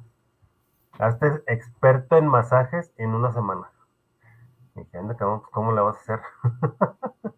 hazte 0.99 1.43
experto 1.47 2.17
en 2.17 2.27
masajes 2.27 2.93
en 2.97 3.11
una 3.11 3.33
semana. 3.33 3.71
Y 4.77 4.81
dije, 4.81 4.99
anda, 4.99 5.17
pues, 5.17 5.43
¿cómo 5.51 5.73
le 5.73 5.81
vas 5.81 5.97
a 5.97 6.01
hacer? 6.01 6.21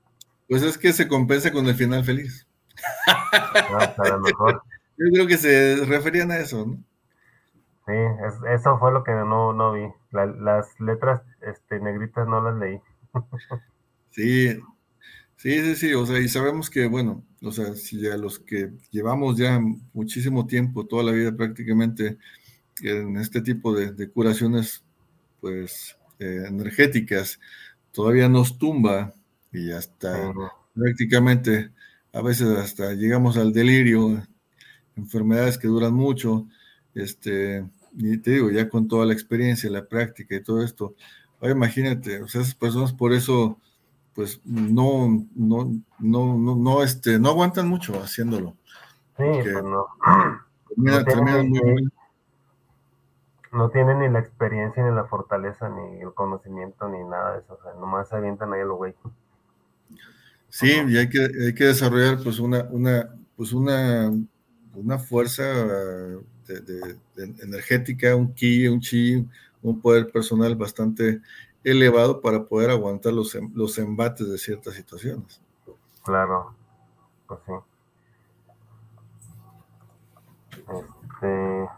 Pues 0.48 0.62
es 0.62 0.78
que 0.78 0.92
se 0.92 1.08
compensa 1.08 1.50
con 1.50 1.66
el 1.66 1.74
final 1.74 2.04
feliz. 2.04 2.46
No, 3.70 4.18
mejor. 4.20 4.62
Yo 4.96 5.06
creo 5.12 5.26
que 5.26 5.36
se 5.38 5.84
referían 5.86 6.30
a 6.30 6.38
eso, 6.38 6.64
¿no? 6.64 6.78
Sí, 7.86 7.92
eso 8.52 8.78
fue 8.78 8.92
lo 8.92 9.04
que 9.04 9.12
no, 9.12 9.52
no 9.52 9.72
vi. 9.72 9.86
las 10.10 10.80
letras 10.80 11.22
este, 11.40 11.78
negritas 11.80 12.26
no 12.26 12.42
las 12.42 12.56
leí. 12.56 12.80
Sí, 14.10 14.48
sí, 15.36 15.60
sí, 15.60 15.76
sí, 15.76 15.92
o 15.92 16.06
sea, 16.06 16.18
y 16.18 16.28
sabemos 16.28 16.70
que, 16.70 16.86
bueno, 16.86 17.22
o 17.42 17.52
sea, 17.52 17.74
si 17.74 18.00
ya 18.00 18.16
los 18.16 18.38
que 18.38 18.72
llevamos 18.90 19.36
ya 19.36 19.60
muchísimo 19.92 20.46
tiempo, 20.46 20.86
toda 20.86 21.02
la 21.02 21.12
vida 21.12 21.36
prácticamente, 21.36 22.16
en 22.80 23.18
este 23.18 23.42
tipo 23.42 23.74
de, 23.74 24.08
curaciones, 24.08 24.82
pues, 25.42 25.98
eh, 26.18 26.44
energéticas, 26.48 27.38
todavía 27.92 28.26
nos 28.26 28.56
tumba 28.56 29.12
y 29.52 29.70
hasta 29.70 30.32
prácticamente 30.74 31.72
a 32.14 32.22
veces 32.22 32.48
hasta 32.56 32.94
llegamos 32.94 33.36
al 33.36 33.52
delirio, 33.52 34.22
enfermedades 34.96 35.58
que 35.58 35.68
duran 35.68 35.92
mucho, 35.92 36.46
este, 36.94 37.66
y 37.96 38.18
te 38.18 38.32
digo, 38.32 38.50
ya 38.50 38.68
con 38.68 38.88
toda 38.88 39.06
la 39.06 39.12
experiencia, 39.12 39.70
la 39.70 39.86
práctica 39.86 40.34
y 40.34 40.42
todo 40.42 40.62
esto, 40.62 40.94
imagínate, 41.42 42.22
o 42.22 42.28
sea, 42.28 42.42
esas 42.42 42.54
personas 42.54 42.92
por 42.92 43.12
eso, 43.12 43.58
pues 44.14 44.40
no, 44.44 45.08
no, 45.34 45.70
no, 45.98 46.36
no, 46.36 46.56
no, 46.56 46.82
este, 46.82 47.18
no 47.18 47.30
aguantan 47.30 47.68
mucho 47.68 48.00
haciéndolo. 48.02 48.56
Sí, 49.16 49.24
pues 49.24 49.62
no. 49.62 49.86
no, 50.76 51.04
tienen, 51.04 51.50
ni, 51.50 51.60
no 53.52 53.70
tienen 53.70 54.00
ni 54.00 54.08
la 54.10 54.18
experiencia, 54.18 54.84
ni 54.84 54.94
la 54.94 55.04
fortaleza, 55.04 55.68
ni 55.68 56.00
el 56.00 56.12
conocimiento, 56.12 56.88
ni 56.88 57.02
nada 57.04 57.34
de 57.34 57.38
eso. 57.40 57.54
O 57.54 57.62
sea, 57.62 57.72
nomás 57.80 58.08
se 58.08 58.16
avientan 58.16 58.52
ahí 58.52 58.60
los 58.60 58.76
güey. 58.76 58.94
Sí, 60.48 60.72
y 60.88 60.96
hay 60.96 61.08
que, 61.08 61.20
hay 61.20 61.54
que 61.54 61.64
desarrollar 61.64 62.18
pues 62.22 62.38
una, 62.38 62.64
una, 62.70 63.08
pues 63.36 63.52
una, 63.52 64.10
una 64.74 64.98
fuerza 64.98 65.42
energética, 67.42 68.14
un 68.16 68.32
ki, 68.34 68.68
un 68.68 68.80
chi, 68.80 69.26
un 69.62 69.80
poder 69.80 70.10
personal 70.10 70.54
bastante 70.56 71.20
elevado 71.64 72.20
para 72.20 72.44
poder 72.44 72.70
aguantar 72.70 73.12
los, 73.12 73.34
em, 73.34 73.50
los 73.54 73.78
embates 73.78 74.28
de 74.30 74.38
ciertas 74.38 74.74
situaciones. 74.74 75.42
Claro, 76.04 76.54
pues 77.26 77.40
sí. 77.46 77.52
Este... 81.12 81.68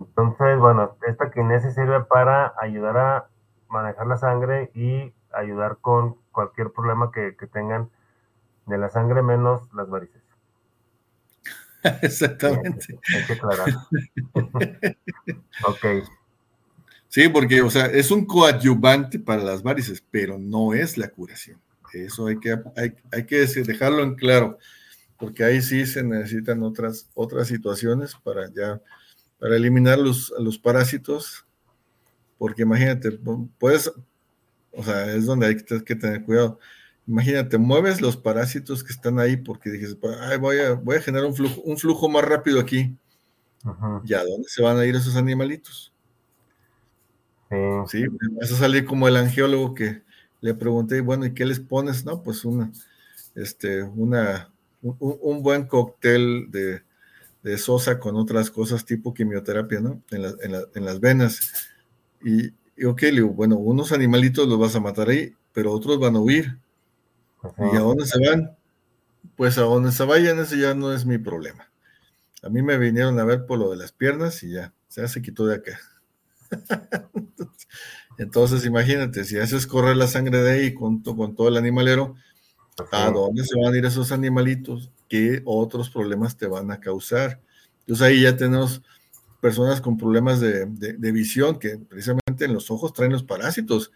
Entonces, 0.00 0.58
bueno, 0.58 0.96
esta 1.06 1.30
kinesis 1.30 1.74
sirve 1.74 2.04
para 2.04 2.54
ayudar 2.60 2.96
a 2.96 3.28
manejar 3.68 4.06
la 4.06 4.16
sangre 4.16 4.70
y 4.74 5.12
ayudar 5.32 5.78
con 5.80 6.16
cualquier 6.32 6.70
problema 6.70 7.10
que, 7.10 7.32
tengan 7.52 7.90
de 8.66 8.78
la 8.78 8.88
sangre 8.88 9.22
menos 9.22 9.72
las 9.74 9.88
varices. 9.88 10.22
Exactamente. 12.02 12.98
Hay 13.14 13.26
que 13.26 13.32
aclarar. 13.34 13.86
ok. 15.66 15.86
Sí, 17.08 17.28
porque, 17.28 17.62
o 17.62 17.70
sea, 17.70 17.86
es 17.86 18.10
un 18.10 18.24
coadyuvante 18.24 19.20
para 19.20 19.44
las 19.44 19.62
varices, 19.62 20.02
pero 20.10 20.38
no 20.38 20.74
es 20.74 20.98
la 20.98 21.08
curación. 21.08 21.60
Eso 21.92 22.26
hay 22.26 22.40
que, 22.40 22.58
hay, 23.12 23.24
que 23.24 23.46
dejarlo 23.46 24.02
en 24.02 24.16
claro, 24.16 24.58
porque 25.16 25.44
ahí 25.44 25.62
sí 25.62 25.86
se 25.86 26.02
necesitan 26.02 26.62
otras, 26.64 27.08
otras 27.14 27.46
situaciones 27.46 28.16
para 28.16 28.52
ya, 28.52 28.80
para 29.38 29.54
eliminar 29.54 29.98
los, 29.98 30.34
los 30.40 30.58
parásitos, 30.58 31.46
porque 32.36 32.62
imagínate, 32.62 33.12
puedes, 33.58 33.92
o 34.72 34.82
sea, 34.82 35.14
es 35.14 35.24
donde 35.24 35.46
hay 35.46 35.56
que 35.56 35.94
tener 35.94 36.24
cuidado. 36.24 36.58
Imagínate, 37.06 37.58
mueves 37.58 38.00
los 38.00 38.16
parásitos 38.16 38.82
que 38.82 38.92
están 38.92 39.18
ahí 39.18 39.36
porque 39.36 39.70
dices, 39.70 39.96
voy, 40.40 40.58
a, 40.58 40.72
voy 40.72 40.96
a 40.96 41.00
generar 41.02 41.26
un 41.26 41.34
flujo, 41.34 41.60
un 41.62 41.76
flujo 41.76 42.08
más 42.08 42.24
rápido 42.24 42.60
aquí. 42.60 42.96
¿Y 44.04 44.14
a 44.14 44.22
dónde 44.24 44.48
se 44.48 44.62
van 44.62 44.78
a 44.78 44.84
ir 44.84 44.94
esos 44.94 45.16
animalitos? 45.16 45.92
Sí. 47.86 48.04
vas 48.32 48.50
a 48.50 48.56
salir 48.56 48.84
como 48.84 49.06
el 49.06 49.16
angiólogo 49.16 49.74
que 49.74 50.02
le 50.40 50.54
pregunté, 50.54 51.00
bueno, 51.00 51.24
¿y 51.26 51.34
qué 51.34 51.44
les 51.44 51.60
pones? 51.60 52.04
No, 52.04 52.22
pues 52.22 52.44
una, 52.44 52.72
este, 53.34 53.82
una, 53.82 54.52
un, 54.82 55.42
buen 55.42 55.66
cóctel 55.66 56.50
de, 56.50 56.82
sosa 57.58 58.00
con 58.00 58.16
otras 58.16 58.50
cosas 58.50 58.84
tipo 58.84 59.14
quimioterapia, 59.14 59.80
¿no? 59.80 60.02
En, 60.10 60.24
en 60.74 60.84
las 60.84 61.00
venas. 61.00 61.70
Y, 62.24 62.52
y 62.76 62.84
ok, 62.86 63.02
le 63.02 63.12
digo, 63.12 63.28
bueno, 63.28 63.56
unos 63.56 63.92
animalitos 63.92 64.48
los 64.48 64.58
vas 64.58 64.74
a 64.74 64.80
matar 64.80 65.08
ahí, 65.08 65.34
pero 65.52 65.72
otros 65.72 65.98
van 65.98 66.16
a 66.16 66.20
huir. 66.20 66.58
¿Y 67.58 67.76
a 67.76 67.80
dónde 67.80 68.06
se 68.06 68.18
van? 68.18 68.56
Pues 69.36 69.58
a 69.58 69.62
dónde 69.62 69.92
se 69.92 70.04
vayan, 70.04 70.38
ese 70.38 70.58
ya 70.58 70.74
no 70.74 70.92
es 70.92 71.06
mi 71.06 71.18
problema. 71.18 71.70
A 72.42 72.48
mí 72.48 72.62
me 72.62 72.78
vinieron 72.78 73.18
a 73.18 73.24
ver 73.24 73.46
por 73.46 73.58
lo 73.58 73.70
de 73.70 73.76
las 73.76 73.92
piernas 73.92 74.42
y 74.42 74.52
ya, 74.52 74.72
ya 74.90 75.08
se 75.08 75.22
quitó 75.22 75.46
de 75.46 75.56
acá. 75.56 75.78
Entonces, 78.18 78.64
imagínate, 78.64 79.24
si 79.24 79.38
haces 79.38 79.66
correr 79.66 79.96
la 79.96 80.06
sangre 80.06 80.42
de 80.42 80.52
ahí 80.52 80.74
con, 80.74 81.02
con 81.02 81.34
todo 81.34 81.48
el 81.48 81.56
animalero, 81.56 82.14
¿a 82.92 83.10
dónde 83.10 83.44
se 83.44 83.58
van 83.58 83.74
a 83.74 83.76
ir 83.76 83.84
esos 83.84 84.12
animalitos? 84.12 84.90
¿Qué 85.08 85.42
otros 85.44 85.90
problemas 85.90 86.36
te 86.36 86.46
van 86.46 86.70
a 86.70 86.80
causar? 86.80 87.40
Entonces 87.80 88.06
ahí 88.06 88.22
ya 88.22 88.36
tenemos 88.36 88.82
personas 89.40 89.80
con 89.80 89.98
problemas 89.98 90.40
de, 90.40 90.66
visión, 91.12 91.58
que 91.58 91.76
precisamente 91.76 92.46
en 92.46 92.54
los 92.54 92.70
ojos 92.70 92.92
traen 92.92 93.12
los 93.12 93.24
parásitos 93.24 93.92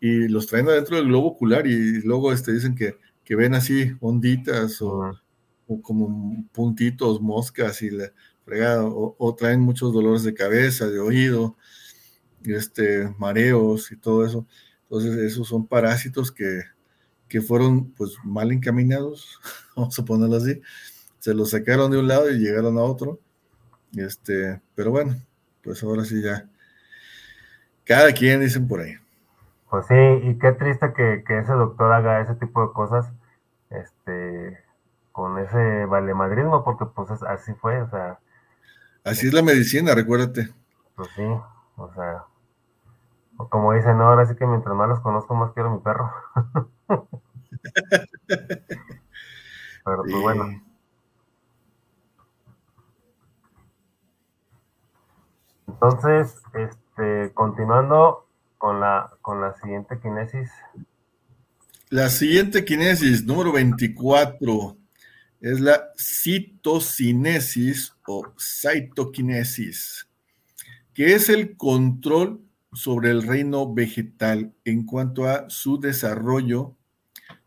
y 0.00 0.28
los 0.28 0.46
traen 0.46 0.68
adentro 0.68 0.96
del 0.96 1.06
globo 1.06 1.28
ocular 1.28 1.66
y 1.66 2.02
luego 2.02 2.32
este, 2.32 2.52
dicen 2.52 2.74
que, 2.74 2.96
que 3.24 3.36
ven 3.36 3.54
así 3.54 3.92
onditas 4.00 4.80
o, 4.82 5.18
como 5.82 6.46
puntitos, 6.52 7.20
moscas 7.20 7.82
y 7.82 7.90
la 7.90 8.12
o, 8.82 9.34
traen 9.38 9.60
muchos 9.60 9.92
dolores 9.92 10.22
de 10.22 10.32
cabeza, 10.32 10.88
de 10.88 10.98
oído, 10.98 11.56
este, 12.44 13.12
mareos 13.18 13.92
y 13.92 13.96
todo 13.96 14.24
eso. 14.24 14.46
Entonces 14.84 15.16
esos 15.18 15.48
son 15.48 15.66
parásitos 15.66 16.32
que, 16.32 16.62
que 17.28 17.42
fueron 17.42 17.90
pues 17.92 18.14
mal 18.24 18.52
encaminados, 18.52 19.38
vamos 19.76 19.98
a 19.98 20.04
ponerlo 20.04 20.36
así, 20.36 20.60
se 21.18 21.34
los 21.34 21.50
sacaron 21.50 21.90
de 21.90 21.98
un 21.98 22.08
lado 22.08 22.30
y 22.30 22.38
llegaron 22.38 22.78
a 22.78 22.82
otro 22.82 23.20
este, 23.96 24.60
pero 24.74 24.90
bueno, 24.90 25.16
pues 25.62 25.82
ahora 25.82 26.04
sí 26.04 26.22
ya. 26.22 26.48
Cada 27.84 28.12
quien 28.12 28.40
dicen 28.40 28.68
por 28.68 28.80
ahí. 28.80 28.94
Pues 29.70 29.86
sí, 29.86 29.94
y 29.94 30.38
qué 30.38 30.52
triste 30.52 30.92
que, 30.94 31.22
ese 31.28 31.52
doctor 31.52 31.92
haga 31.92 32.20
ese 32.20 32.34
tipo 32.36 32.66
de 32.66 32.72
cosas, 32.72 33.12
este, 33.70 34.58
con 35.12 35.38
ese 35.38 35.84
valemadrismo, 35.84 36.64
porque 36.64 36.86
pues 36.86 37.10
así 37.24 37.52
fue, 37.54 37.82
o 37.82 37.90
sea. 37.90 38.18
Así 39.04 39.26
es 39.26 39.34
la 39.34 39.42
medicina, 39.42 39.94
recuérdate. 39.94 40.48
Pues 40.96 41.08
sí, 41.14 41.26
o 41.76 41.92
sea, 41.94 42.24
como 43.50 43.74
dicen, 43.74 43.98
no, 43.98 44.04
ahora 44.04 44.24
sí 44.26 44.34
que 44.36 44.46
mientras 44.46 44.74
más 44.74 44.88
los 44.88 45.00
conozco, 45.00 45.34
más 45.34 45.52
quiero 45.52 45.70
mi 45.70 45.80
perro. 45.80 46.10
Pero 49.84 50.02
pues 50.02 50.22
bueno. 50.22 50.62
Entonces, 55.66 56.42
este, 56.54 57.32
continuando 57.34 58.27
con 58.58 58.80
la, 58.80 59.10
con 59.22 59.40
la 59.40 59.54
siguiente 59.54 59.98
kinesis. 60.00 60.50
La 61.90 62.10
siguiente 62.10 62.64
kinesis, 62.64 63.24
número 63.24 63.52
24, 63.52 64.76
es 65.40 65.60
la 65.60 65.88
citocinesis 65.96 67.94
o 68.06 68.26
cytokinesis, 68.38 70.06
que 70.92 71.14
es 71.14 71.28
el 71.28 71.56
control 71.56 72.42
sobre 72.72 73.10
el 73.10 73.22
reino 73.22 73.72
vegetal 73.72 74.52
en 74.64 74.84
cuanto 74.84 75.26
a 75.26 75.48
su 75.48 75.80
desarrollo, 75.80 76.76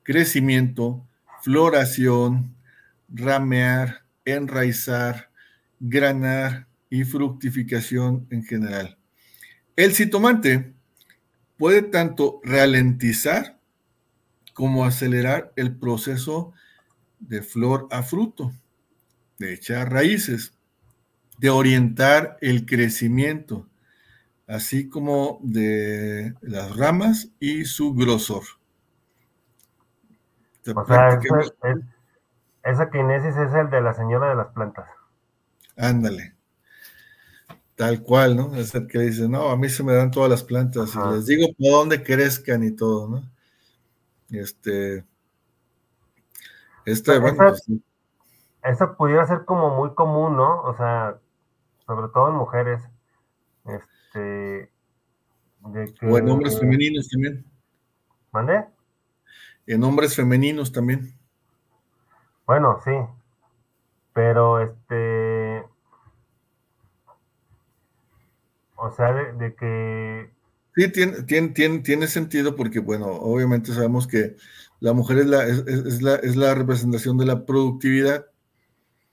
crecimiento, 0.03 1.05
floración, 1.43 2.55
ramear, 3.09 4.05
enraizar, 4.25 5.29
granar, 5.79 6.67
y 6.91 7.05
fructificación 7.05 8.27
en 8.29 8.43
general. 8.43 8.97
El 9.75 9.93
citomante 9.93 10.73
puede 11.61 11.83
tanto 11.83 12.41
ralentizar 12.43 13.59
como 14.55 14.83
acelerar 14.83 15.53
el 15.55 15.77
proceso 15.77 16.53
de 17.19 17.43
flor 17.43 17.87
a 17.91 18.01
fruto, 18.01 18.51
de 19.37 19.53
echar 19.53 19.91
raíces, 19.93 20.57
de 21.37 21.51
orientar 21.51 22.39
el 22.41 22.65
crecimiento, 22.65 23.67
así 24.47 24.89
como 24.89 25.37
de 25.43 26.33
las 26.41 26.75
ramas 26.75 27.29
y 27.39 27.65
su 27.65 27.93
grosor. 27.93 28.41
O 30.75 30.83
sea, 30.83 31.19
esa 32.63 32.89
kinesis 32.89 33.37
es 33.37 33.53
el 33.53 33.69
de 33.69 33.81
la 33.81 33.93
señora 33.93 34.29
de 34.29 34.35
las 34.35 34.47
plantas. 34.47 34.89
Ándale. 35.77 36.33
Tal 37.81 38.03
cual, 38.03 38.35
¿no? 38.35 38.55
Es 38.55 38.75
el 38.75 38.85
que 38.85 38.99
dice, 38.99 39.27
no, 39.27 39.49
a 39.49 39.57
mí 39.57 39.67
se 39.67 39.83
me 39.83 39.93
dan 39.93 40.11
todas 40.11 40.29
las 40.29 40.43
plantas 40.43 40.93
y 40.93 41.15
les 41.15 41.25
digo 41.25 41.47
por 41.57 41.71
dónde 41.71 42.03
crezcan 42.03 42.63
y 42.63 42.75
todo, 42.75 43.07
¿no? 43.09 43.23
Este. 44.29 45.03
Este, 46.85 47.17
bueno, 47.17 47.37
pues 47.39 47.65
eso 48.63 48.95
pudiera 48.95 49.25
ser 49.25 49.45
como 49.45 49.75
muy 49.75 49.95
común, 49.95 50.37
¿no? 50.37 50.61
O 50.61 50.77
sea, 50.77 51.17
sobre 51.87 52.09
todo 52.09 52.29
en 52.29 52.35
mujeres. 52.35 52.83
Este. 53.65 54.71
O 56.03 56.19
en 56.19 56.29
hombres 56.29 56.59
femeninos 56.59 57.09
también. 57.09 57.43
¿Mande? 58.31 58.63
En 59.65 59.83
hombres 59.83 60.15
femeninos 60.15 60.71
también. 60.71 61.17
Bueno, 62.45 62.79
sí. 62.85 62.91
Pero 64.13 64.59
este. 64.61 65.20
O 68.83 68.89
sea, 68.89 69.13
de, 69.13 69.55
que. 69.55 70.31
Sí, 70.75 70.91
tiene, 70.91 71.21
tiene, 71.23 71.79
tiene, 71.79 72.07
sentido 72.07 72.55
porque, 72.55 72.79
bueno, 72.79 73.05
obviamente 73.05 73.73
sabemos 73.73 74.07
que 74.07 74.37
la 74.79 74.93
mujer 74.93 75.19
es 75.19 75.27
la, 75.27 75.43
es, 75.45 76.01
la, 76.01 76.15
es 76.15 76.35
la 76.35 76.55
representación 76.55 77.15
de 77.19 77.27
la 77.27 77.45
productividad. 77.45 78.25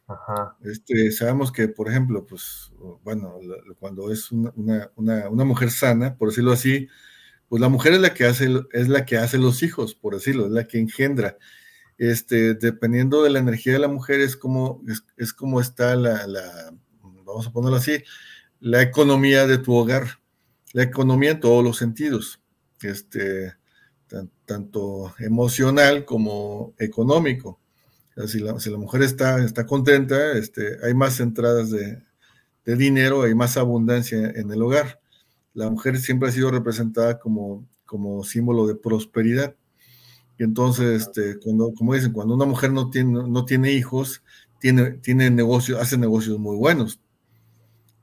Ajá. 0.06 0.56
Este, 0.64 1.10
sabemos 1.10 1.52
que, 1.52 1.68
por 1.68 1.90
ejemplo, 1.90 2.24
pues, 2.24 2.72
bueno, 3.04 3.38
cuando 3.78 4.10
es 4.10 4.32
una, 4.32 4.52
una, 4.96 5.28
una, 5.28 5.44
mujer 5.44 5.70
sana, 5.70 6.16
por 6.16 6.28
decirlo 6.30 6.52
así, 6.52 6.88
pues 7.50 7.60
la 7.60 7.68
mujer 7.68 7.92
es 7.92 8.00
la 8.00 8.14
que 8.14 8.24
hace, 8.24 8.48
es 8.72 8.88
la 8.88 9.04
que 9.04 9.18
hace 9.18 9.36
los 9.36 9.62
hijos, 9.62 9.94
por 9.94 10.14
decirlo, 10.14 10.46
es 10.46 10.52
la 10.52 10.66
que 10.66 10.78
engendra. 10.78 11.36
Este, 11.98 12.54
dependiendo 12.54 13.22
de 13.22 13.28
la 13.28 13.40
energía 13.40 13.74
de 13.74 13.80
la 13.80 13.88
mujer, 13.88 14.20
es 14.20 14.34
como, 14.34 14.82
es, 15.18 15.34
como 15.34 15.60
está 15.60 15.94
la, 15.94 16.26
la, 16.26 16.72
vamos 17.02 17.46
a 17.46 17.52
ponerlo 17.52 17.76
así, 17.76 18.02
la 18.60 18.82
economía 18.82 19.46
de 19.46 19.58
tu 19.58 19.74
hogar, 19.74 20.20
la 20.72 20.82
economía 20.82 21.32
en 21.32 21.40
todos 21.40 21.64
los 21.64 21.76
sentidos, 21.76 22.40
este, 22.82 23.54
tanto 24.44 25.14
emocional 25.18 26.04
como 26.04 26.74
económico. 26.78 27.60
si, 28.26 28.40
la, 28.40 28.58
si 28.58 28.70
la, 28.70 28.78
mujer 28.78 29.02
está, 29.02 29.44
está 29.44 29.66
contenta, 29.66 30.32
este, 30.32 30.78
hay 30.84 30.94
más 30.94 31.20
entradas 31.20 31.70
de, 31.70 32.02
de, 32.64 32.76
dinero, 32.76 33.22
hay 33.22 33.34
más 33.34 33.56
abundancia 33.56 34.30
en 34.34 34.50
el 34.50 34.62
hogar. 34.62 35.00
La 35.54 35.70
mujer 35.70 35.98
siempre 35.98 36.28
ha 36.28 36.32
sido 36.32 36.50
representada 36.50 37.18
como, 37.18 37.66
como 37.84 38.24
símbolo 38.24 38.66
de 38.66 38.74
prosperidad. 38.74 39.54
Y 40.38 40.44
entonces, 40.44 41.02
este, 41.02 41.38
cuando, 41.38 41.72
como 41.74 41.94
dicen, 41.94 42.12
cuando 42.12 42.34
una 42.34 42.44
mujer 42.44 42.72
no 42.72 42.90
tiene, 42.90 43.28
no 43.28 43.44
tiene 43.44 43.72
hijos, 43.72 44.22
tiene, 44.60 44.92
tiene 44.92 45.30
negocios, 45.30 45.80
hace 45.80 45.98
negocios 45.98 46.38
muy 46.38 46.56
buenos. 46.56 47.00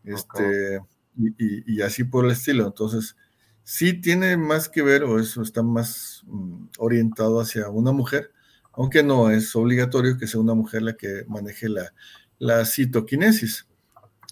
Este, 0.06 0.82
y, 1.18 1.82
así 1.82 2.03
por 2.03 2.26
el 2.26 2.32
estilo. 2.32 2.65
Entonces, 2.65 3.15
sí 3.64 3.94
tiene 3.94 4.38
más 4.38 4.69
que 4.69 4.82
ver, 4.82 5.03
o 5.03 5.19
eso 5.19 5.41
está 5.41 5.64
más 5.64 6.23
mm, 6.27 6.68
orientado 6.77 7.40
hacia 7.40 7.69
una 7.69 7.91
mujer, 7.91 8.32
aunque 8.73 9.03
no 9.03 9.32
es 9.32 9.56
obligatorio 9.56 10.18
que 10.18 10.27
sea 10.27 10.41
una 10.41 10.53
mujer 10.53 10.82
la 10.82 10.94
que 10.95 11.23
maneje 11.27 11.69
la, 11.69 11.94
la 12.40 12.65
citoquinesis. 12.65 13.68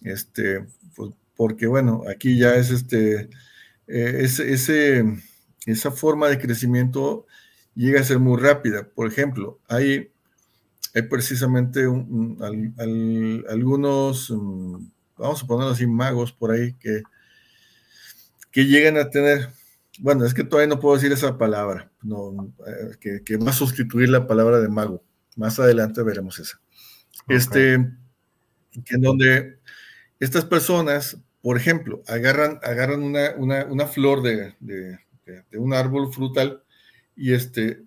Este, 0.03 0.65
pues, 0.95 1.11
porque 1.35 1.67
bueno, 1.67 2.03
aquí 2.09 2.37
ya 2.37 2.55
es 2.55 2.69
este, 2.71 3.29
eh, 3.87 4.19
ese, 4.21 5.03
esa 5.65 5.91
forma 5.91 6.27
de 6.27 6.39
crecimiento 6.39 7.25
llega 7.75 8.01
a 8.01 8.03
ser 8.03 8.19
muy 8.19 8.39
rápida. 8.39 8.87
Por 8.87 9.07
ejemplo, 9.07 9.59
hay, 9.67 10.11
hay 10.93 11.01
precisamente 11.03 11.85
algunos 13.49 14.29
mm, 14.29 14.75
vamos 15.23 15.41
a 15.41 15.47
ponerlo 15.47 15.71
así, 15.71 15.87
magos 15.87 16.33
por 16.33 16.51
ahí 16.51 16.73
que, 16.73 17.01
que 18.51 18.65
llegan 18.65 18.97
a 18.97 19.09
tener, 19.09 19.49
bueno, 19.99 20.25
es 20.25 20.33
que 20.33 20.43
todavía 20.43 20.75
no 20.75 20.79
puedo 20.79 20.95
decir 20.95 21.11
esa 21.11 21.37
palabra, 21.37 21.89
no, 22.01 22.53
eh, 22.67 23.21
que, 23.23 23.37
va 23.37 23.51
a 23.51 23.53
sustituir 23.53 24.09
la 24.09 24.27
palabra 24.27 24.59
de 24.59 24.67
mago. 24.67 25.03
Más 25.35 25.59
adelante 25.59 26.03
veremos 26.03 26.39
esa. 26.39 26.59
Este, 27.27 27.89
que 28.85 28.95
en 28.95 29.01
donde 29.01 29.59
estas 30.19 30.45
personas, 30.45 31.17
por 31.41 31.57
ejemplo, 31.57 32.03
agarran, 32.07 32.59
agarran 32.61 33.01
una, 33.01 33.87
flor 33.87 34.21
de, 34.21 34.55
de, 34.59 34.99
un 35.57 35.73
árbol 35.73 36.13
frutal 36.13 36.63
y 37.15 37.33
este, 37.33 37.81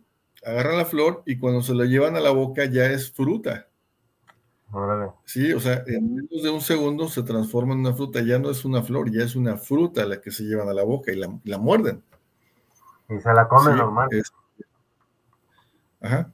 agarran 0.44 0.78
la 0.78 0.86
flor 0.86 1.22
y 1.26 1.36
cuando 1.36 1.62
se 1.62 1.74
la 1.74 1.84
llevan 1.84 2.16
a 2.16 2.20
la 2.20 2.30
boca 2.30 2.64
ya 2.64 2.86
es 2.86 3.12
fruta. 3.12 3.68
Sí, 5.24 5.52
o 5.52 5.60
sea, 5.60 5.82
en 5.86 6.16
menos 6.16 6.42
de 6.42 6.50
un 6.50 6.60
segundo 6.60 7.08
se 7.08 7.22
transforma 7.22 7.72
en 7.72 7.80
una 7.80 7.94
fruta, 7.94 8.20
ya 8.20 8.38
no 8.38 8.50
es 8.50 8.64
una 8.64 8.82
flor, 8.82 9.10
ya 9.10 9.22
es 9.22 9.36
una 9.36 9.56
fruta 9.56 10.04
la 10.04 10.20
que 10.20 10.30
se 10.30 10.44
llevan 10.44 10.68
a 10.68 10.74
la 10.74 10.82
boca 10.82 11.12
y 11.12 11.16
la, 11.16 11.58
muerden. 11.58 12.02
Y 13.08 13.20
se 13.20 13.32
la 13.32 13.48
comen 13.48 13.76
normal. 13.76 14.08
Ajá. 16.00 16.32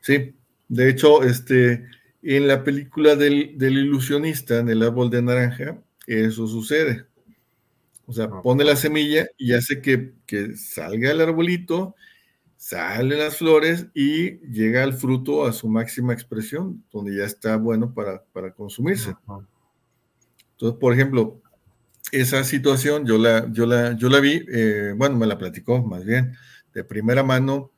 Sí, 0.00 0.34
de 0.68 0.88
hecho, 0.90 1.22
este, 1.22 1.86
en 2.22 2.48
la 2.48 2.64
película 2.64 3.16
del, 3.16 3.56
ilusionista, 3.58 4.58
en 4.58 4.68
el 4.68 4.82
árbol 4.82 5.08
de 5.08 5.22
naranja, 5.22 5.78
eso 6.06 6.46
sucede. 6.46 7.06
O 8.06 8.12
sea, 8.12 8.28
pone 8.28 8.64
la 8.64 8.76
semilla 8.76 9.26
y 9.38 9.54
hace 9.54 9.80
que, 9.80 10.12
que 10.26 10.56
salga 10.56 11.12
el 11.12 11.20
arbolito 11.20 11.94
salen 12.62 13.18
las 13.18 13.38
flores 13.38 13.88
y 13.92 14.38
llega 14.46 14.84
el 14.84 14.92
fruto 14.92 15.44
a 15.46 15.52
su 15.52 15.68
máxima 15.68 16.12
expresión, 16.12 16.84
donde 16.92 17.16
ya 17.16 17.24
está 17.24 17.56
bueno 17.56 17.92
para, 17.92 18.22
consumirse. 18.54 19.16
Entonces, 20.52 20.78
por 20.78 20.92
ejemplo, 20.92 21.42
esa 22.12 22.44
situación 22.44 23.04
yo 23.04 23.18
la, 23.18 23.50
yo 23.50 23.66
la, 23.66 23.96
yo 23.96 24.08
la 24.08 24.20
vi, 24.20 24.46
eh, 24.48 24.94
bueno, 24.96 25.16
me 25.16 25.26
la 25.26 25.38
platicó 25.38 25.82
más 25.82 26.04
bien 26.04 26.36
de 26.72 26.84
primera 26.84 27.24
mano 27.24 27.72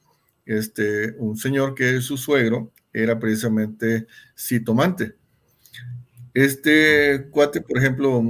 este, 0.44 1.12
un 1.16 1.38
señor 1.38 1.74
que 1.74 1.96
es 1.96 2.04
su 2.04 2.18
suegro, 2.18 2.70
era 2.92 3.18
precisamente 3.18 4.06
citomante. 4.36 5.14
Este 6.34 7.26
cuate, 7.30 7.62
por 7.62 7.78
ejemplo, 7.78 8.22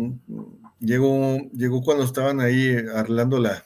llegó, 0.79 1.37
llegó 1.53 1.83
cuando 1.83 2.05
estaban 2.05 2.41
ahí 2.41 2.77
arreglando 2.95 3.41
la, 3.41 3.65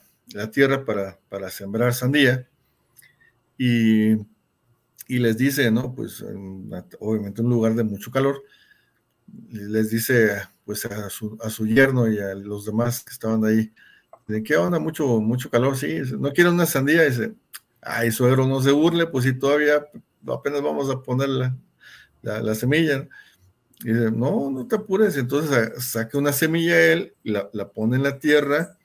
tierra 0.52 0.86
para, 0.86 1.19
para 1.28 1.51
sembrar 1.51 1.93
sandía 1.93 2.48
y, 3.59 4.16
les 5.09 5.36
dice, 5.36 5.70
¿no? 5.70 5.94
Pues 5.94 6.24
obviamente 7.01 7.43
un 7.43 7.51
lugar 7.51 7.74
de 7.74 7.82
mucho 7.82 8.10
calor, 8.10 8.43
les 9.51 9.90
dice 9.90 10.43
pues 10.64 10.85
a 10.86 11.10
su, 11.10 11.66
yerno 11.66 12.10
y 12.10 12.18
a 12.18 12.35
los 12.35 12.66
demás 12.66 13.02
que 13.02 13.12
estaban 13.12 13.44
ahí, 13.44 13.72
¿de 14.26 14.43
qué 14.43 14.56
onda? 14.56 14.78
Mucho, 14.78 15.20
mucho 15.20 15.51
calor, 15.51 15.76
sí, 15.76 16.01
no 16.18 16.32
quieren 16.32 16.55
una 16.55 16.66
sandía, 16.66 17.05
dice, 17.05 17.35
ay, 17.80 18.12
suegro, 18.12 18.47
no 18.47 18.62
se 18.62 18.70
burle, 18.70 19.06
pues 19.06 19.24
si 19.24 19.32
todavía 19.32 19.86
apenas 20.26 20.62
vamos 20.62 20.90
a 20.90 21.02
poner 21.02 21.30
la, 21.30 21.56
la, 22.22 22.55
semilla. 22.55 23.09
Y 23.80 23.93
dice, 23.93 24.10
no, 24.10 24.51
no 24.51 24.66
te 24.66 24.76
apures. 24.76 25.16
Entonces 25.16 25.85
saca 25.85 26.18
una 26.18 26.32
semilla 26.32 26.78
él, 26.80 27.14
la, 27.22 27.48
la 27.52 27.70
pone 27.70 27.97
en 27.97 28.02
la 28.02 28.18
tierra 28.18 28.77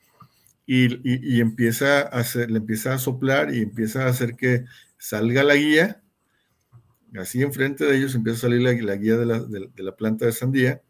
y, 0.66 1.40
empieza 1.40 2.00
a 2.00 2.20
hacer, 2.20 2.50
le 2.50 2.58
empieza 2.58 2.94
a 2.94 2.98
soplar 2.98 3.54
y 3.54 3.62
empieza 3.62 4.04
a 4.04 4.08
hacer 4.08 4.34
que 4.36 4.64
salga 4.98 5.42
la 5.42 5.54
guía. 5.56 6.02
Así 7.18 7.42
enfrente 7.42 7.84
de 7.84 7.96
ellos 7.96 8.14
empieza 8.14 8.38
a 8.38 8.50
salir 8.50 8.62
la, 8.62 8.96
guía 8.96 9.16
de 9.16 9.26
la, 9.26 9.96
planta 9.96 10.26
de 10.26 10.32
sandía. 10.32 10.82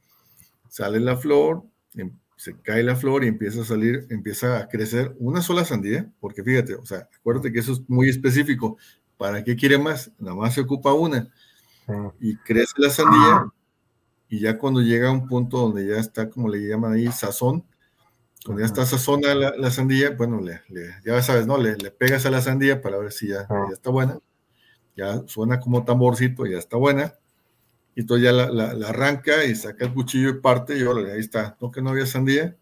Sale 0.68 1.00
la 1.00 1.16
flor, 1.16 1.64
em, 1.94 2.16
se 2.36 2.56
cae 2.60 2.82
la 2.82 2.96
flor 2.96 3.24
y 3.24 3.28
empieza 3.28 3.62
a 3.62 3.64
salir, 3.64 4.06
empieza 4.10 4.58
a 4.58 4.68
crecer 4.68 5.14
una 5.18 5.42
sola 5.42 5.64
sandía, 5.64 6.10
porque 6.20 6.42
fíjate, 6.42 6.74
o 6.74 6.86
sea, 6.86 7.08
acuérdate 7.18 7.52
que 7.52 7.60
eso 7.60 7.72
es 7.72 7.82
muy 7.88 8.08
específico. 8.08 8.78
¿Para 9.16 9.44
qué 9.44 9.56
quiere 9.56 9.78
más? 9.78 10.12
Nada 10.18 10.36
más 10.36 10.54
se 10.54 10.60
ocupa 10.60 10.92
una. 10.92 11.30
Y 12.20 12.36
crece 12.36 12.72
la 12.78 12.90
sandía 12.90 13.46
y 14.28 14.40
ya 14.40 14.58
cuando 14.58 14.80
llega 14.80 15.08
a 15.08 15.12
un 15.12 15.28
punto 15.28 15.58
donde 15.58 15.86
ya 15.86 15.96
está, 15.96 16.28
como 16.28 16.48
le 16.48 16.66
llaman 16.66 16.94
ahí, 16.94 17.06
sazón, 17.12 17.64
cuando 18.44 18.60
ya 18.60 18.66
está 18.66 18.84
sazona 18.84 19.34
la, 19.34 19.56
la 19.56 19.70
sandía, 19.70 20.10
bueno, 20.10 20.40
le, 20.40 20.60
ya 21.04 21.22
sabes, 21.22 21.46
¿no? 21.46 21.56
Le, 21.56 21.76
pegas 21.90 22.26
a 22.26 22.30
la 22.30 22.42
sandía 22.42 22.82
para 22.82 22.98
ver 22.98 23.10
si 23.10 23.28
ya, 23.28 23.48
ya, 23.48 23.72
está 23.72 23.90
buena. 23.90 24.18
Ya 24.94 25.22
suena 25.26 25.58
como 25.60 25.84
tamborcito, 25.84 26.44
ya 26.44 26.58
está 26.58 26.76
buena. 26.76 27.14
Y 27.94 28.02
entonces 28.02 28.24
ya 28.24 28.32
la, 28.32 28.88
arranca 28.88 29.44
y 29.44 29.54
saca 29.54 29.86
el 29.86 29.94
cuchillo 29.94 30.28
y 30.28 30.40
parte, 30.40 30.76
y 30.78 30.82
ahí 30.82 31.20
está. 31.20 31.56
No 31.60 31.70
que 31.70 31.80
no 31.80 31.90
había 31.90 32.04
sandía. 32.04 32.56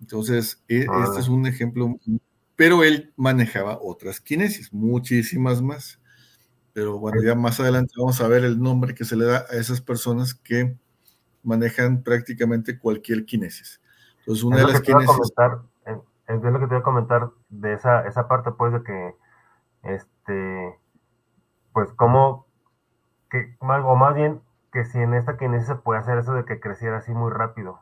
Entonces, 0.00 0.62
e, 0.68 0.80
este 0.80 1.20
es 1.20 1.28
un 1.28 1.46
ejemplo. 1.46 1.98
Pero 2.54 2.84
él 2.84 3.12
manejaba 3.16 3.78
otras 3.80 4.20
kinesis, 4.20 4.70
muchísimas 4.70 5.62
más. 5.62 5.98
Pero 6.74 6.98
bueno, 6.98 7.22
ya 7.22 7.34
más 7.34 7.58
adelante 7.58 7.94
vamos 7.96 8.20
a 8.20 8.28
ver 8.28 8.44
el 8.44 8.60
nombre 8.60 8.94
que 8.94 9.06
se 9.06 9.16
le 9.16 9.24
da 9.24 9.46
a 9.48 9.56
esas 9.56 9.80
personas 9.80 10.34
que 10.34 10.76
manejan 11.42 12.02
prácticamente 12.02 12.78
cualquier 12.78 13.24
kinesis. 13.24 13.80
Entonces, 14.20 14.44
una 14.44 14.56
de 14.58 14.64
las 14.64 14.80
kinesis... 14.80 15.32
Es 16.28 16.40
lo 16.42 16.60
que 16.60 16.66
te 16.66 16.74
voy 16.74 16.78
a 16.78 16.82
comentar 16.82 17.30
de 17.48 17.72
esa, 17.72 18.06
esa 18.06 18.28
parte, 18.28 18.52
pues, 18.52 18.72
de 18.72 18.84
que, 18.84 19.14
este, 19.82 20.78
pues, 21.72 21.88
cómo, 21.96 22.46
que, 23.28 23.56
o 23.58 23.96
más 23.96 24.14
bien, 24.14 24.40
que 24.72 24.84
si 24.84 24.98
en 24.98 25.14
esta 25.14 25.36
kinesis 25.36 25.66
se 25.66 25.74
puede 25.74 25.98
hacer 25.98 26.18
eso 26.18 26.32
de 26.34 26.44
que 26.44 26.60
creciera 26.60 26.98
así 26.98 27.10
muy 27.12 27.32
rápido. 27.32 27.80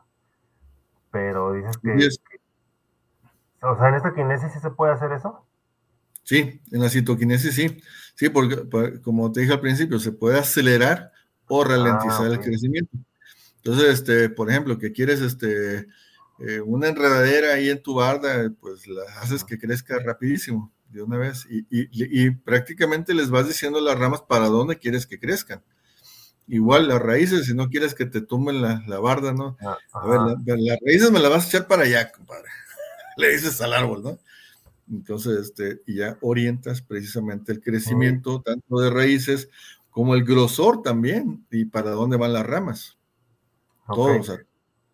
Pero 1.11 1.53
dices 1.53 1.77
que, 1.77 2.39
o 3.61 3.77
sea, 3.77 3.89
en 3.89 3.95
esta 3.95 4.15
kinesis 4.15 4.51
sí 4.51 4.59
se 4.59 4.71
puede 4.71 4.93
hacer 4.93 5.11
eso. 5.11 5.45
Sí, 6.23 6.61
en 6.71 6.81
la 6.81 6.89
citoquinesis 6.89 7.55
sí. 7.55 7.81
Sí, 8.15 8.29
porque 8.29 8.69
como 9.01 9.31
te 9.31 9.41
dije 9.41 9.53
al 9.53 9.61
principio, 9.61 9.99
se 9.99 10.11
puede 10.11 10.39
acelerar 10.39 11.11
o 11.47 11.63
ralentizar 11.63 12.25
ah, 12.25 12.33
el 12.33 12.39
crecimiento. 12.39 12.97
Entonces, 13.57 13.93
este, 13.93 14.29
por 14.29 14.49
ejemplo, 14.49 14.77
que 14.77 14.91
quieres 14.91 15.21
este, 15.21 15.87
eh, 16.39 16.61
una 16.61 16.87
enredadera 16.87 17.53
ahí 17.53 17.69
en 17.69 17.81
tu 17.81 17.95
barda, 17.95 18.51
pues 18.59 18.87
la 18.87 19.01
haces 19.21 19.43
que 19.43 19.59
crezca 19.59 19.99
rapidísimo 19.99 20.71
de 20.89 21.03
una 21.03 21.17
vez 21.17 21.45
y, 21.49 21.65
y, 21.69 22.31
prácticamente 22.31 23.13
les 23.13 23.29
vas 23.29 23.47
diciendo 23.47 23.79
las 23.79 23.99
ramas 23.99 24.21
para 24.21 24.47
dónde 24.47 24.77
quieres 24.77 25.05
que 25.05 25.19
crezcan. 25.19 25.61
Igual 26.47 26.87
las 26.87 26.99
raíces, 26.99 27.45
si 27.45 27.53
no 27.53 27.69
quieres 27.69 27.93
que 27.93 28.05
te 28.05 28.21
tumben 28.21 28.61
la, 28.61 28.83
la 28.87 28.99
barda, 28.99 29.33
¿no? 29.33 29.55
Ah, 29.61 29.77
a 29.93 30.07
ver, 30.07 30.59
las 30.59 30.79
raíces 30.83 31.11
me 31.11 31.19
las 31.19 31.29
vas 31.29 31.45
a 31.45 31.47
echar 31.49 31.67
para 31.67 31.83
allá, 31.83 32.11
compadre. 32.11 32.47
Le 33.17 33.29
dices 33.33 33.61
al 33.61 33.73
árbol, 33.73 34.01
¿no? 34.01 34.19
Entonces, 34.91 35.39
este, 35.39 35.81
y 35.85 35.97
ya 35.97 36.17
orientas 36.21 36.81
precisamente 36.81 37.51
el 37.51 37.61
crecimiento 37.61 38.41
tanto 38.41 38.79
de 38.79 38.89
raíces 38.89 39.49
como 39.91 40.15
el 40.15 40.23
grosor 40.23 40.81
también 40.81 41.45
y 41.51 41.65
para 41.65 41.91
dónde 41.91 42.17
van 42.17 42.33
las 42.33 42.45
ramas. 42.45 42.97
Todos. 43.85 44.39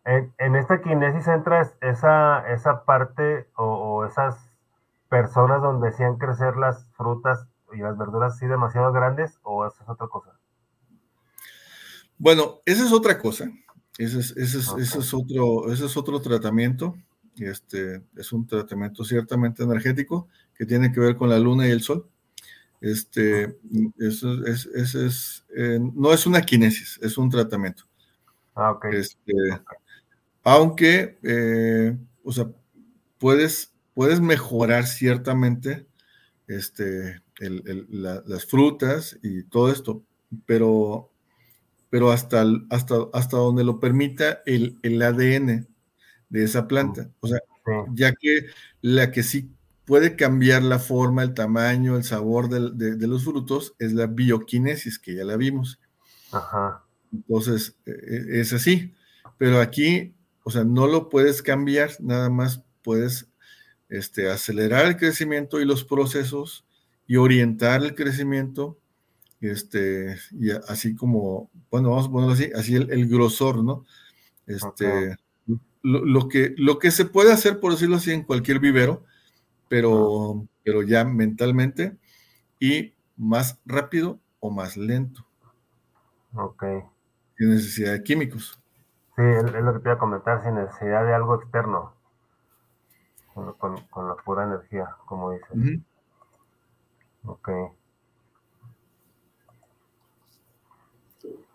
En, 0.05 0.55
esta 0.55 0.81
kinesis 0.81 1.27
entra 1.27 1.67
esa, 1.81 2.47
esa 2.53 2.85
parte 2.85 3.47
o, 3.55 4.05
esas 4.05 4.37
personas 5.09 5.61
donde 5.63 5.89
hacían 5.89 6.17
crecer 6.17 6.57
las 6.57 6.85
frutas 6.95 7.47
y 7.73 7.77
las 7.77 7.97
verduras 7.97 8.33
así 8.33 8.45
demasiado 8.45 8.91
grandes 8.91 9.39
o 9.41 9.65
eso 9.65 9.81
es 9.81 9.89
otra 9.89 10.07
cosa. 10.07 10.31
Bueno, 12.19 12.59
esa 12.65 12.85
es 12.85 12.91
otra 12.93 13.17
cosa. 13.17 13.49
Ese 13.97 14.19
es, 14.19 14.37
ese 14.37 14.59
es, 14.59 15.13
otro, 15.13 15.71
ese 15.71 15.85
es 15.85 15.97
otro 15.97 16.21
tratamiento. 16.21 16.95
Este, 17.37 18.03
es 18.15 18.31
un 18.31 18.45
tratamiento 18.45 19.03
ciertamente 19.03 19.63
energético 19.63 20.27
que 20.53 20.65
tiene 20.65 20.91
que 20.91 20.99
ver 20.99 21.17
con 21.17 21.29
la 21.29 21.39
luna 21.39 21.67
y 21.67 21.71
el 21.71 21.81
sol. 21.81 22.07
Este, 22.79 23.57
eso 23.97 24.45
es, 24.45 24.65
es 24.67 25.45
eh, 25.55 25.79
no 25.79 26.13
es 26.13 26.27
una 26.27 26.41
kinesis, 26.41 26.99
es 27.01 27.17
un 27.17 27.29
tratamiento. 27.29 27.83
Ah, 28.55 28.77
este, 28.91 29.33
aunque, 30.45 31.17
eh, 31.23 31.97
o 32.23 32.31
sea, 32.31 32.47
puedes, 33.17 33.73
puedes 33.93 34.21
mejorar 34.21 34.85
ciertamente 34.85 35.87
este, 36.47 37.21
las 37.39 38.45
frutas 38.45 39.17
y 39.23 39.43
todo 39.43 39.71
esto, 39.71 40.03
pero, 40.45 41.11
pero 41.89 42.11
hasta, 42.11 42.45
hasta, 42.69 42.95
hasta 43.11 43.37
donde 43.37 43.63
lo 43.63 43.79
permita 43.79 44.43
el, 44.45 44.77
el 44.83 45.01
ADN 45.01 45.67
de 46.29 46.43
esa 46.43 46.67
planta. 46.67 47.09
O 47.21 47.27
sea, 47.27 47.39
ya 47.93 48.13
que 48.13 48.45
la 48.81 49.11
que 49.11 49.23
sí 49.23 49.49
puede 49.85 50.15
cambiar 50.15 50.61
la 50.61 50.77
forma, 50.77 51.23
el 51.23 51.33
tamaño, 51.33 51.97
el 51.97 52.03
sabor 52.03 52.49
de, 52.49 53.07
los 53.07 53.23
frutos 53.23 53.73
es 53.79 53.93
la 53.93 54.05
bioquinesis, 54.05 54.99
que 54.99 55.15
ya 55.15 55.23
la 55.23 55.37
vimos. 55.37 55.79
Ajá. 56.31 56.83
Entonces, 57.11 57.77
e, 57.87 57.91
e, 57.91 58.41
es 58.41 58.53
así. 58.53 58.93
Pero 59.37 59.59
aquí, 59.59 60.14
o 60.47 60.51
sea, 60.51 60.63
no 60.63 60.85
lo 60.85 61.09
puedes 61.09 61.41
cambiar, 61.41 61.89
nada 61.99 62.29
más 62.29 62.63
puedes 62.83 63.27
este, 63.89 64.29
acelerar 64.29 64.85
el 64.85 64.95
crecimiento 64.95 65.59
y 65.59 65.65
los 65.65 65.83
procesos 65.83 66.67
y 67.07 67.15
orientar 67.15 67.83
el 67.83 67.95
crecimiento, 67.95 68.77
este, 69.41 70.17
y 70.31 70.51
así 70.51 70.95
como, 70.95 71.49
bueno, 71.71 71.89
vamos 71.89 72.07
a 72.07 72.11
ponerlo 72.11 72.33
así, 72.33 72.51
así 72.55 72.75
el, 72.75 73.09
grosor, 73.09 73.63
¿no? 73.63 73.85
Este, 74.45 75.17
lo, 75.81 76.29
que, 76.29 76.53
lo 76.57 76.77
que 76.77 76.91
se 76.91 77.05
puede 77.05 77.33
hacer, 77.33 77.59
por 77.59 77.71
decirlo 77.71 77.95
así, 77.95 78.11
en 78.11 78.21
cualquier 78.21 78.59
vivero, 78.59 79.03
pero, 79.67 80.47
pero 80.63 80.83
ya 80.83 81.05
mentalmente 81.05 81.97
y 82.59 82.93
más 83.17 83.59
rápido 83.65 84.19
o 84.39 84.51
más 84.51 84.77
lento. 84.77 85.25
Ok. 86.35 86.65
Sin 87.35 87.49
necesidad 87.49 87.93
de 87.93 88.03
químicos. 88.03 88.59
Sí, 89.15 89.21
es 89.21 89.53
lo 89.53 89.73
que 89.73 89.79
te 89.79 89.89
iba 89.89 89.93
a 89.93 89.99
comentar, 89.99 90.43
sin 90.43 90.55
necesidad 90.55 91.05
de 91.05 91.13
algo 91.13 91.35
externo. 91.35 91.93
Con, 93.33 93.75
la 94.07 94.15
pura 94.23 94.45
energía, 94.45 94.95
como 95.05 95.31
dices. 95.31 95.81
Ok. 97.25 97.49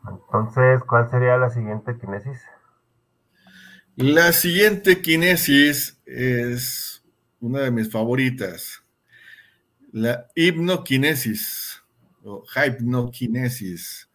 Entonces, 0.08 0.82
¿cuál 0.84 1.10
sería 1.10 1.36
la 1.36 1.50
siguiente 1.50 1.96
kinesis? 1.98 2.40
La 3.96 4.32
siguiente 4.32 5.02
kinesis 5.02 6.00
es 6.06 7.02
una 7.40 7.60
de 7.60 7.70
mis 7.70 7.90
favoritas, 7.90 8.82
la 9.92 10.26
hipnoquinesis 10.34 11.82
o 12.22 12.44
hypnoquinesis, 12.54 14.08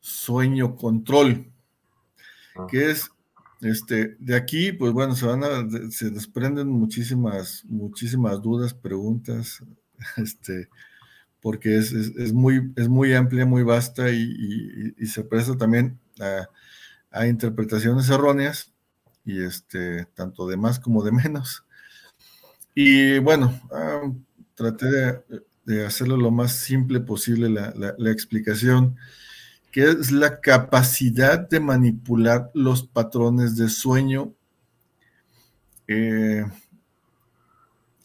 sueño 0.00 0.76
control. 0.76 1.52
Que 2.68 2.90
es 2.90 3.10
este, 3.60 4.16
de 4.18 4.34
aquí, 4.36 4.72
pues 4.72 4.92
bueno, 4.92 5.14
se 5.14 5.26
van 5.26 5.44
a, 5.44 5.90
se 5.90 6.10
desprenden 6.10 6.68
muchísimas, 6.68 7.64
muchísimas 7.66 8.42
dudas, 8.42 8.74
preguntas, 8.74 9.62
este, 10.16 10.68
porque 11.40 11.76
es, 11.76 12.32
muy, 12.32 12.72
es 12.76 12.88
muy 12.88 13.14
amplia, 13.14 13.46
muy 13.46 13.62
vasta 13.62 14.10
y, 14.10 14.94
se 15.06 15.24
presta 15.24 15.56
también 15.56 15.98
a 17.10 17.26
interpretaciones 17.26 18.08
erróneas 18.10 18.72
y 19.24 19.42
este, 19.42 20.06
tanto 20.14 20.46
de 20.46 20.56
más 20.56 20.78
como 20.80 21.02
de 21.02 21.12
menos. 21.12 21.64
Y 22.74 23.18
bueno, 23.18 23.60
ah, 23.72 24.10
traté 24.54 24.86
de, 25.64 25.86
hacerlo 25.86 26.16
lo 26.16 26.30
más 26.30 26.56
simple 26.56 27.00
posible 27.00 27.48
la, 27.48 28.10
explicación, 28.10 28.96
que 29.72 29.84
es 29.84 30.12
la 30.12 30.40
capacidad 30.40 31.48
de 31.48 31.58
manipular 31.58 32.50
los 32.54 32.86
patrones 32.86 33.56
de 33.56 33.68
sueño 33.68 34.34
eh, 35.88 36.44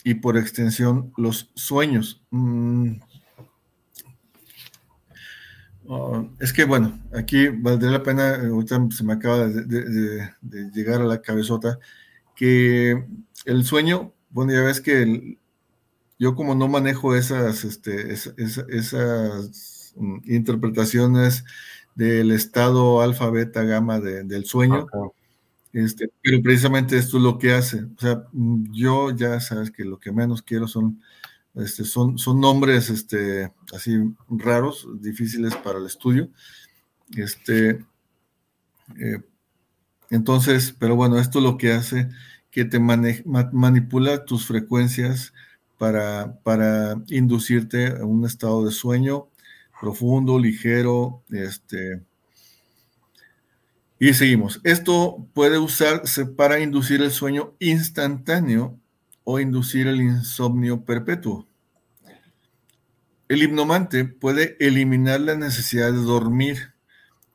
y 0.03 0.15
por 0.15 0.37
extensión 0.37 1.13
los 1.17 1.51
sueños. 1.53 2.23
Mm, 2.31 2.95
Oh, 5.89 6.27
es 6.41 6.51
que 6.51 6.65
bueno, 6.65 6.99
aquí 7.13 7.47
valdría 7.47 7.91
la 7.91 8.03
pena, 8.03 8.35
ahorita 8.35 8.89
se 8.91 9.05
me 9.05 9.13
acaba 9.13 9.47
de, 9.47 10.29
llegar 10.73 10.99
a 11.01 11.05
la 11.05 11.21
cabezota, 11.21 11.79
que 12.35 13.05
el 13.45 13.63
sueño, 13.63 14.13
bueno, 14.29 14.51
ya 14.51 14.63
ves 14.63 14.81
que 14.81 15.37
yo 16.19 16.35
como 16.35 16.55
no 16.55 16.67
manejo 16.67 17.15
esas, 17.15 17.63
este, 17.63 18.11
esas 18.11 19.76
mm, 19.97 20.19
interpretaciones 20.25 21.45
del 21.95 22.31
estado 22.31 23.01
alfa, 23.01 23.29
beta, 23.29 23.63
gamma 23.63 23.99
del 23.99 24.45
sueño, 24.45 24.87
este, 25.73 26.09
pero 26.21 26.41
precisamente 26.41 26.97
esto 26.97 27.17
es 27.17 27.23
lo 27.23 27.37
que 27.37 27.53
hace. 27.53 27.83
O 27.83 27.99
sea, 27.99 28.23
yo 28.71 29.11
ya 29.11 29.39
sabes 29.39 29.71
que 29.71 29.83
lo 29.83 29.99
que 29.99 30.11
menos 30.11 30.41
quiero 30.41 30.67
son 30.67 31.01
este, 31.57 31.85
son, 31.85 32.19
son 32.19 32.39
nombres 32.39 32.89
este, 32.91 33.51
así 33.73 33.97
raros, 34.29 34.87
difíciles 35.01 35.55
para 35.55 35.79
el 35.79 35.87
estudio. 35.87 36.29
Este, 37.15 37.83
eh, 38.99 39.21
entonces, 40.11 40.75
pero 40.77 40.95
bueno, 40.95 41.17
esto 41.17 41.41
lo 41.41 41.57
que 41.57 41.71
hace 41.71 42.09
que 42.51 42.65
te 42.65 42.79
manipula 42.79 44.25
tus 44.25 44.45
frecuencias 44.45 45.33
para, 45.77 46.39
para 46.43 47.01
inducirte 47.07 47.87
a 47.87 48.05
un 48.05 48.25
estado 48.25 48.65
de 48.65 48.71
sueño 48.71 49.27
profundo, 49.79 50.39
ligero, 50.39 51.23
este, 51.29 52.01
y 53.99 54.13
seguimos. 54.13 54.61
Esto 54.63 55.27
puede 55.33 55.57
usarse 55.57 56.25
para 56.25 56.59
inducir 56.59 57.01
el 57.01 57.11
sueño 57.11 57.55
instantáneo 57.59 58.79
o 59.23 59.39
inducir 59.39 59.87
el 59.87 60.01
insomnio 60.01 60.85
perpetuo. 60.85 61.47
El 63.27 63.43
hipnomante 63.43 64.05
puede 64.05 64.55
eliminar 64.59 65.19
la 65.19 65.35
necesidad 65.35 65.91
de 65.91 65.97
dormir 65.97 66.73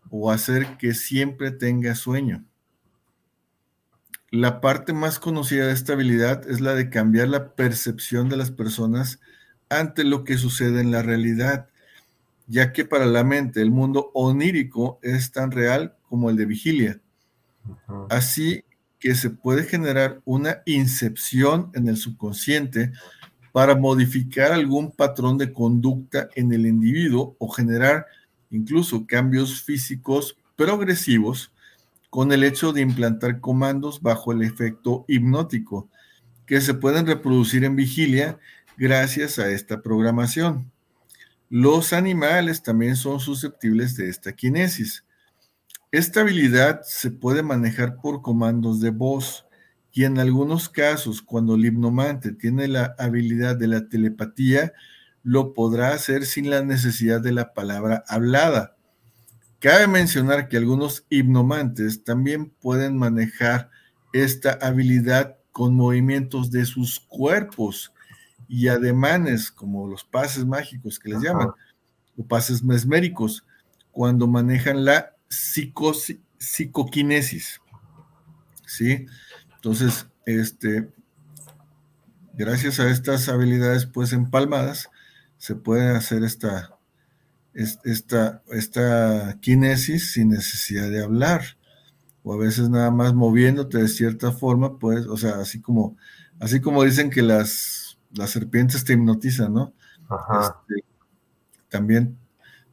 o 0.09 0.31
hacer 0.31 0.79
que 0.79 0.95
siempre 0.95 1.51
tenga 1.51 1.95
sueño. 1.95 2.45
La 4.31 4.63
parte 4.63 4.95
más 4.95 5.19
conocida 5.19 5.67
de 5.67 5.75
esta 5.75 5.93
habilidad 5.93 6.49
es 6.49 6.63
la 6.63 6.75
de 6.75 6.89
cambiar 6.89 7.29
la 7.29 7.55
percepción 7.55 8.31
de 8.31 8.39
las 8.39 8.51
personas 8.51 9.21
ante 9.69 10.05
lo 10.05 10.25
que 10.25 10.39
sucede 10.39 10.81
en 10.81 10.91
la 10.91 11.03
realidad, 11.03 11.69
ya 12.47 12.73
que 12.73 12.85
para 12.85 13.07
la 13.07 13.25
mente 13.25 13.61
el 13.61 13.71
mundo 13.71 14.11
onírico 14.15 14.99
es 15.03 15.31
tan 15.33 15.51
real 15.51 15.97
como 16.09 16.31
el 16.31 16.37
de 16.37 16.47
vigilia. 16.47 17.01
Así 18.11 18.65
que 18.99 19.15
se 19.15 19.31
puede 19.31 19.65
generar 19.65 20.21
una 20.25 20.63
incepción 20.67 21.71
en 21.75 21.89
el 21.89 21.97
subconsciente 21.97 22.93
para 23.53 23.75
modificar 23.77 24.53
algún 24.53 24.91
patrón 24.91 25.39
de 25.39 25.53
conducta 25.53 26.29
en 26.35 26.53
el 26.53 26.67
individuo 26.67 27.37
o 27.39 27.49
generar 27.49 28.07
incluso 28.51 29.07
cambios 29.07 29.63
físicos 29.63 30.37
progresivos 30.57 31.53
con 32.11 32.33
el 32.33 32.45
hecho 32.45 32.73
de 32.73 32.83
implantar 32.83 33.41
comandos 33.41 34.03
bajo 34.03 34.33
el 34.33 34.43
efecto 34.43 35.05
hipnótico 35.09 35.89
que 36.47 36.61
se 36.61 36.75
pueden 36.75 37.07
reproducir 37.07 37.65
en 37.65 37.77
vigilia 37.77 38.39
gracias 38.77 39.39
a 39.39 39.51
esta 39.51 39.81
programación. 39.81 40.72
Los 41.55 41.93
animales 41.93 42.63
también 42.63 42.97
son 42.97 43.21
susceptibles 43.21 43.95
de 43.95 44.09
esta 44.09 44.33
kinesis. 44.33 45.05
Esta 45.91 46.23
habilidad 46.23 46.81
se 46.83 47.11
puede 47.11 47.43
manejar 47.43 47.97
por 47.97 48.23
comandos 48.23 48.81
de 48.81 48.89
voz 48.89 49.45
y 49.93 50.05
en 50.05 50.19
algunos 50.19 50.71
casos, 50.71 51.21
cuando 51.21 51.57
el 51.57 51.67
hipnomante 51.67 52.33
tiene 52.33 52.69
la 52.69 52.95
habilidad 52.99 53.55
de 53.55 53.67
la 53.67 53.87
telepatía, 53.87 54.73
lo 55.23 55.53
podrá 55.53 55.89
hacer 55.93 56.25
sin 56.25 56.49
la 56.49 56.63
necesidad 56.63 57.21
de 57.21 57.33
la 57.33 57.53
palabra 57.53 58.03
hablada. 58.09 58.75
Cabe 59.59 59.87
mencionar 59.89 60.49
que 60.49 60.57
algunos 60.57 61.05
hipnomantes 61.11 62.03
también 62.03 62.49
pueden 62.49 62.97
manejar 62.97 63.69
esta 64.15 64.53
habilidad 64.53 65.37
con 65.51 65.75
movimientos 65.75 66.51
de 66.51 66.65
sus 66.65 66.99
cuerpos 66.99 67.93
y 68.53 68.69
ademanes, 68.69 69.51
como 69.51 69.89
los 69.89 70.05
pases 70.05 70.45
mágicos 70.45 70.99
que 70.99 71.09
les 71.09 71.23
llaman, 71.23 71.49
o 72.19 72.27
pases 72.27 72.63
mesméricos, 72.63 73.47
cuando 73.91 74.27
manejan 74.27 74.85
la 74.85 75.17
psicoquinesis. 76.39 77.63
¿Sí? 78.67 79.07
Entonces, 79.55 80.07
este, 80.27 80.91
gracias 82.35 82.79
a 82.79 82.91
estas 82.91 83.31
habilidades 83.31 83.87
pues 83.87 84.13
empalmadas, 84.13 84.91
se 85.39 85.55
puede 85.55 85.89
hacer 85.97 86.23
esta, 86.23 86.77
esta, 87.55 88.43
esta 88.51 89.39
kinesis 89.41 90.13
sin 90.13 90.29
necesidad 90.29 90.91
de 90.91 91.03
hablar. 91.03 91.57
O 92.23 92.35
a 92.35 92.37
veces 92.37 92.69
nada 92.69 92.91
más 92.91 93.15
moviéndote 93.15 93.79
de 93.79 93.89
cierta 93.89 94.31
forma, 94.31 94.79
pues, 94.79 95.07
o 95.07 95.17
sea, 95.17 95.37
así 95.37 95.59
como, 95.59 95.97
así 96.39 96.61
como 96.61 96.85
dicen 96.85 97.09
que 97.09 97.23
las, 97.23 97.82
las 98.15 98.31
serpientes 98.31 98.85
te 98.85 98.93
hipnotizan, 98.95 99.53
¿no? 99.53 99.73
Este, 100.41 100.85
también 101.69 102.19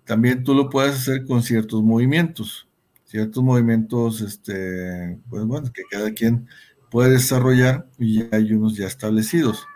también 0.09 0.43
tú 0.43 0.55
lo 0.55 0.71
puedes 0.71 0.95
hacer 0.95 1.23
con 1.23 1.43
ciertos 1.43 1.83
movimientos, 1.83 2.67
ciertos 3.05 3.43
movimientos, 3.43 4.21
este, 4.21 5.19
pues 5.29 5.45
bueno, 5.45 5.71
que 5.71 5.83
cada 5.87 6.11
quien 6.15 6.47
puede 6.89 7.11
desarrollar 7.11 7.87
y 7.99 8.23
ya 8.23 8.29
hay 8.31 8.51
unos 8.53 8.75
ya 8.75 8.87
establecidos. 8.87 9.67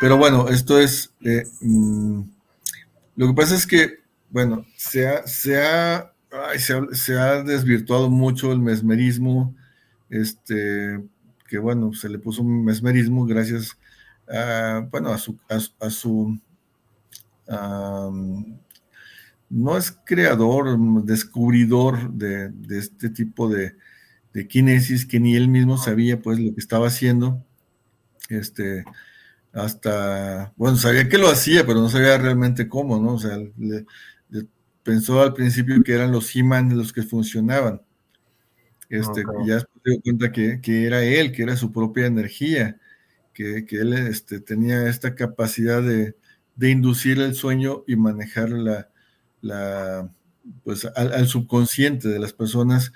Pero 0.00 0.16
bueno, 0.16 0.48
esto 0.48 0.80
es, 0.80 1.14
eh, 1.20 1.44
mm, 1.60 2.22
lo 3.14 3.28
que 3.28 3.34
pasa 3.34 3.54
es 3.54 3.68
que, 3.68 4.00
bueno, 4.30 4.66
se 4.76 5.06
ha, 5.06 5.24
se 5.28 5.62
ha, 5.62 6.12
se 6.92 7.16
ha, 7.16 7.44
desvirtuado 7.44 8.10
mucho 8.10 8.50
el 8.50 8.58
mesmerismo, 8.58 9.54
este, 10.08 11.00
que 11.46 11.58
bueno, 11.58 11.92
se 11.92 12.08
le 12.08 12.18
puso 12.18 12.42
un 12.42 12.64
mesmerismo 12.64 13.26
gracias 13.26 13.70
a, 13.72 13.89
bueno, 14.90 15.10
a 15.10 15.18
su, 15.18 15.38
a, 15.48 15.90
su 15.90 16.38
no 19.48 19.76
es 19.76 19.98
creador, 20.04 20.78
descubridor 21.04 22.12
de, 22.12 22.52
este 22.70 23.10
tipo 23.10 23.48
de, 23.48 23.74
de, 24.32 24.46
kinesis 24.46 25.04
que 25.06 25.18
ni 25.18 25.34
él 25.36 25.48
mismo 25.48 25.76
sabía 25.76 26.20
pues 26.20 26.38
lo 26.38 26.54
que 26.54 26.60
estaba 26.60 26.86
haciendo. 26.86 27.44
Este, 28.28 28.84
hasta, 29.52 30.52
bueno, 30.56 30.76
sabía 30.76 31.08
que 31.08 31.18
lo 31.18 31.28
hacía, 31.28 31.66
pero 31.66 31.80
no 31.80 31.88
sabía 31.88 32.16
realmente 32.18 32.68
cómo, 32.68 33.00
¿no? 33.00 33.14
O 33.14 33.18
sea, 33.18 33.36
pensó 34.82 35.20
al 35.20 35.34
principio 35.34 35.82
que 35.82 35.92
eran 35.92 36.12
los 36.12 36.34
he 36.34 36.42
los 36.42 36.92
que 36.92 37.02
funcionaban. 37.02 37.82
Este, 38.88 39.22
Ya 39.46 39.60
se 39.60 39.66
dio 39.84 40.00
cuenta 40.02 40.32
que, 40.32 40.60
era 40.86 41.02
él, 41.02 41.32
que 41.32 41.42
era 41.42 41.56
su 41.56 41.72
propia 41.72 42.06
energía, 42.06 42.78
que, 43.66 43.76
él 43.76 43.92
este, 43.94 44.40
tenía 44.40 44.88
esta 44.88 45.14
capacidad 45.14 45.82
de, 45.82 46.16
de 46.56 46.70
inducir 46.70 47.20
el 47.20 47.34
sueño 47.34 47.84
y 47.86 47.96
manejar 47.96 48.50
la, 48.50 48.88
la, 49.40 50.10
pues, 50.64 50.84
al, 50.84 51.26
subconsciente 51.26 52.08
de 52.08 52.18
las 52.18 52.32
personas, 52.32 52.92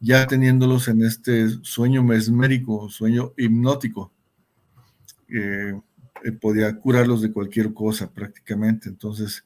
ya 0.00 0.26
teniéndolos 0.26 0.88
en 0.88 1.02
este 1.02 1.48
sueño 1.62 2.02
mesmérico, 2.02 2.88
sueño 2.88 3.32
hipnótico. 3.36 4.12
Eh, 5.28 5.80
podía 6.40 6.76
curarlos 6.76 7.22
de 7.22 7.32
cualquier 7.32 7.72
cosa 7.72 8.10
prácticamente. 8.10 8.88
Entonces, 8.88 9.44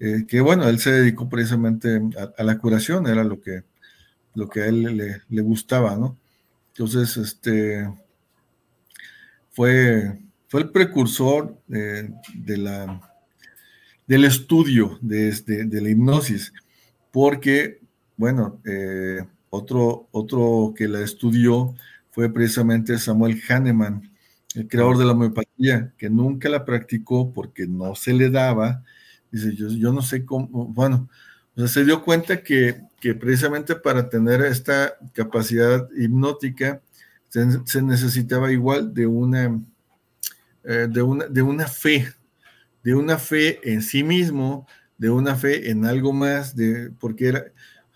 eh, 0.00 0.24
que 0.26 0.40
bueno, 0.40 0.68
él 0.68 0.78
se 0.78 0.92
dedicó 0.92 1.28
precisamente 1.28 2.00
a, 2.36 2.42
la 2.42 2.58
curación, 2.58 3.06
era 3.06 3.24
lo 3.24 3.40
que, 3.40 3.64
lo 4.34 4.48
que 4.48 4.62
a 4.62 4.66
él 4.66 5.22
le, 5.28 5.42
gustaba, 5.42 5.96
¿no? 5.96 6.18
Entonces, 6.68 7.16
este, 7.16 7.88
fue, 9.52 10.18
fue 10.48 10.62
el 10.62 10.70
precursor 10.70 11.58
de 11.68 12.56
la 12.56 13.00
del 14.06 14.24
estudio 14.24 14.98
de, 15.00 15.32
de 15.32 15.80
la 15.80 15.88
hipnosis, 15.88 16.52
porque, 17.10 17.80
bueno, 18.16 18.60
eh, 18.64 19.24
otro, 19.50 20.08
otro 20.10 20.74
que 20.76 20.88
la 20.88 21.00
estudió 21.00 21.74
fue 22.10 22.32
precisamente 22.32 22.98
Samuel 22.98 23.40
Hahnemann, 23.48 24.10
el 24.54 24.68
creador 24.68 24.98
de 24.98 25.06
la 25.06 25.12
homeopatía, 25.12 25.94
que 25.96 26.10
nunca 26.10 26.48
la 26.48 26.64
practicó 26.64 27.32
porque 27.32 27.66
no 27.66 27.94
se 27.94 28.12
le 28.12 28.28
daba. 28.28 28.84
Dice, 29.30 29.54
yo, 29.54 29.68
yo 29.68 29.92
no 29.92 30.02
sé 30.02 30.26
cómo, 30.26 30.48
bueno, 30.48 31.08
se 31.66 31.84
dio 31.84 32.02
cuenta 32.02 32.42
que, 32.42 32.82
que, 33.00 33.14
precisamente 33.14 33.76
para 33.76 34.10
tener 34.10 34.42
esta 34.42 34.94
capacidad 35.12 35.88
hipnótica 35.96 36.82
se, 37.64 37.82
necesitaba 37.82 38.52
igual 38.52 38.92
de 38.92 39.06
una, 39.06 39.58
eh, 40.64 40.86
de 40.90 41.02
una, 41.02 41.26
de 41.26 41.40
una 41.40 41.66
fe, 41.66 42.12
de 42.84 42.94
una 42.94 43.16
fe 43.16 43.58
en 43.64 43.80
sí 43.80 44.04
mismo, 44.04 44.66
de 44.98 45.08
una 45.08 45.34
fe 45.34 45.70
en 45.70 45.86
algo 45.86 46.12
más, 46.12 46.54
de, 46.54 46.90
porque 47.00 47.28
era, 47.28 47.44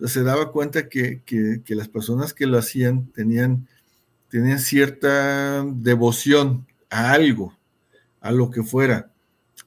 se 0.06 0.22
daba 0.22 0.52
cuenta 0.52 0.88
que, 0.88 1.20
las 1.68 1.88
personas 1.88 2.32
que 2.32 2.46
lo 2.46 2.56
hacían 2.56 3.08
tenían, 3.12 3.68
tenían 4.30 4.58
cierta 4.58 5.62
devoción 5.64 6.66
a 6.88 7.12
algo, 7.12 7.54
a 8.22 8.32
lo 8.32 8.50
que 8.50 8.62
fuera, 8.62 9.10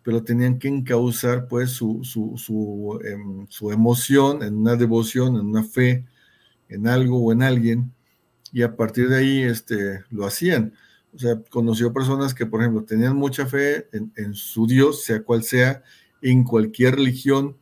pero 0.02 0.24
tenían 0.24 0.58
que 0.58 0.68
encauzar 0.68 1.48
pues 1.48 1.70
su, 1.70 2.04
su, 2.04 2.34
su, 2.38 3.00
em, 3.06 3.46
su 3.50 3.72
emoción 3.72 4.42
en 4.42 4.56
una 4.56 4.76
devoción, 4.76 5.36
en 5.36 5.46
una 5.46 5.64
fe, 5.64 6.06
en 6.70 6.88
algo 6.88 7.22
o 7.22 7.32
en 7.32 7.44
alguien, 7.44 7.94
y 8.52 8.64
a 8.64 8.76
partir 8.76 9.10
de 9.10 9.18
ahí 9.18 9.44
este, 9.44 10.04
lo 10.10 10.26
hacían. 10.26 10.74
O 11.14 11.20
sea, 11.20 11.42
conoció 11.50 11.92
personas 11.92 12.34
que, 12.34 12.46
por 12.46 12.62
ejemplo, 12.62 12.84
tenían 12.84 13.16
mucha 13.16 13.46
fe 13.46 13.88
en, 13.92 14.34
su 14.34 14.68
Dios, 14.68 15.04
sea 15.04 15.24
cual 15.24 15.44
sea, 15.44 15.84
en 16.22 16.44
cualquier 16.44 16.96
religión. 16.96 17.58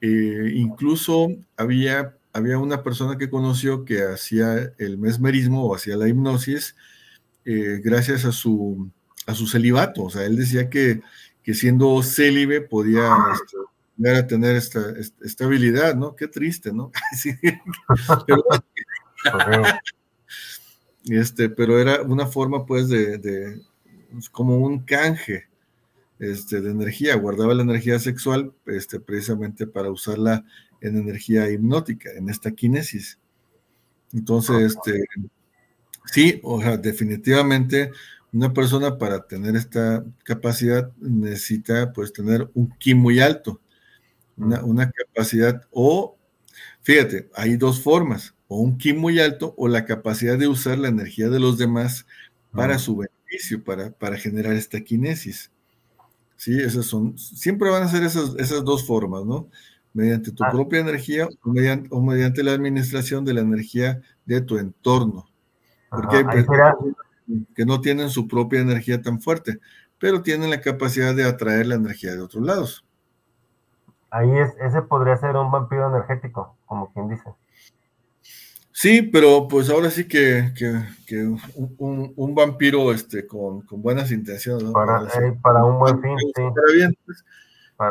Eh, 0.00 0.52
incluso 0.54 1.28
había, 1.56 2.16
había 2.32 2.58
una 2.58 2.82
persona 2.82 3.18
que 3.18 3.30
conoció 3.30 3.84
que 3.84 4.02
hacía 4.02 4.72
el 4.78 4.98
mesmerismo 4.98 5.64
o 5.64 5.74
hacía 5.74 5.96
la 5.96 6.08
hipnosis 6.08 6.74
eh, 7.44 7.80
gracias 7.84 8.24
a 8.24 8.32
su, 8.32 8.90
a 9.26 9.34
su 9.34 9.46
celibato. 9.46 10.04
O 10.04 10.10
sea, 10.10 10.24
él 10.24 10.36
decía 10.36 10.70
que, 10.70 11.02
que 11.42 11.54
siendo 11.54 12.02
célibe 12.02 12.62
podía 12.62 13.14
este, 13.34 13.56
llegar 13.96 14.16
a 14.16 14.26
tener 14.26 14.56
esta, 14.56 14.80
esta, 15.20 15.44
habilidad, 15.44 15.94
¿no? 15.94 16.16
Qué 16.16 16.26
triste, 16.26 16.72
¿no? 16.72 16.90
Pero, 18.26 18.42
este, 21.06 21.48
pero 21.48 21.78
era 21.78 22.02
una 22.02 22.26
forma 22.26 22.64
pues 22.66 22.88
de, 22.88 23.60
pues, 24.10 24.28
como 24.30 24.58
un 24.58 24.80
canje 24.80 25.48
este, 26.18 26.60
de 26.60 26.70
energía, 26.70 27.16
guardaba 27.16 27.54
la 27.54 27.62
energía 27.62 27.98
sexual 27.98 28.52
este, 28.66 29.00
precisamente 29.00 29.66
para 29.66 29.90
usarla 29.90 30.44
en 30.80 30.96
energía 30.96 31.50
hipnótica, 31.50 32.10
en 32.12 32.28
esta 32.28 32.50
kinesis. 32.50 33.18
Entonces, 34.12 34.76
este, 34.76 35.04
sí, 36.06 36.40
o 36.42 36.60
sea, 36.60 36.76
definitivamente 36.76 37.90
una 38.32 38.52
persona 38.52 38.98
para 38.98 39.26
tener 39.26 39.56
esta 39.56 40.04
capacidad 40.24 40.90
necesita 40.98 41.92
pues 41.92 42.12
tener 42.12 42.50
un 42.54 42.70
ki 42.78 42.94
muy 42.94 43.20
alto, 43.20 43.60
una, 44.36 44.64
una 44.64 44.90
capacidad 44.90 45.62
o, 45.70 46.16
fíjate, 46.82 47.28
hay 47.34 47.56
dos 47.56 47.80
formas 47.80 48.34
o 48.52 48.56
un 48.56 48.76
ki 48.76 48.92
muy 48.92 49.18
alto 49.18 49.54
o 49.56 49.66
la 49.66 49.86
capacidad 49.86 50.38
de 50.38 50.46
usar 50.46 50.78
la 50.78 50.88
energía 50.88 51.30
de 51.30 51.40
los 51.40 51.56
demás 51.56 52.06
para 52.52 52.78
su 52.78 52.98
beneficio, 52.98 53.64
para, 53.64 53.90
para 53.90 54.18
generar 54.18 54.52
esta 54.52 54.80
kinesis. 54.80 55.50
Sí, 56.36 56.60
esas 56.60 56.84
son, 56.84 57.16
siempre 57.16 57.70
van 57.70 57.84
a 57.84 57.88
ser 57.88 58.02
esas, 58.02 58.34
esas 58.36 58.62
dos 58.62 58.86
formas, 58.86 59.24
¿no? 59.24 59.48
Mediante 59.94 60.32
tu 60.32 60.44
ah. 60.44 60.50
propia 60.50 60.80
energía 60.80 61.26
o 61.42 61.50
mediante, 61.50 61.88
o 61.90 62.02
mediante, 62.02 62.42
la 62.42 62.52
administración 62.52 63.24
de 63.24 63.32
la 63.32 63.40
energía 63.40 64.02
de 64.26 64.42
tu 64.42 64.58
entorno. 64.58 65.24
Porque 65.88 66.16
hay 66.16 66.24
que 67.54 67.64
no 67.64 67.80
tienen 67.80 68.10
su 68.10 68.28
propia 68.28 68.60
energía 68.60 69.00
tan 69.00 69.20
fuerte, 69.20 69.60
pero 69.98 70.22
tienen 70.22 70.50
la 70.50 70.60
capacidad 70.60 71.14
de 71.14 71.24
atraer 71.24 71.66
la 71.66 71.76
energía 71.76 72.12
de 72.12 72.20
otros 72.20 72.44
lados. 72.44 72.84
Ahí 74.10 74.30
es, 74.30 74.54
ese 74.60 74.82
podría 74.82 75.16
ser 75.16 75.36
un 75.36 75.50
vampiro 75.50 75.88
energético, 75.88 76.54
como 76.66 76.92
quien 76.92 77.08
dice. 77.08 77.32
Sí, 78.72 79.02
pero 79.02 79.46
pues 79.48 79.68
ahora 79.68 79.90
sí 79.90 80.08
que, 80.08 80.50
un, 81.78 82.34
vampiro 82.34 82.90
este, 82.90 83.26
con, 83.26 83.64
buenas 83.70 84.10
intenciones. 84.10 84.70
Para, 84.70 85.02
eh, 85.02 85.38
para, 85.42 85.62
un 85.64 85.78
buen 85.78 86.00
fin, 86.00 86.16
sí. 86.34 86.42
bien, 86.74 86.96
pues, 87.04 87.24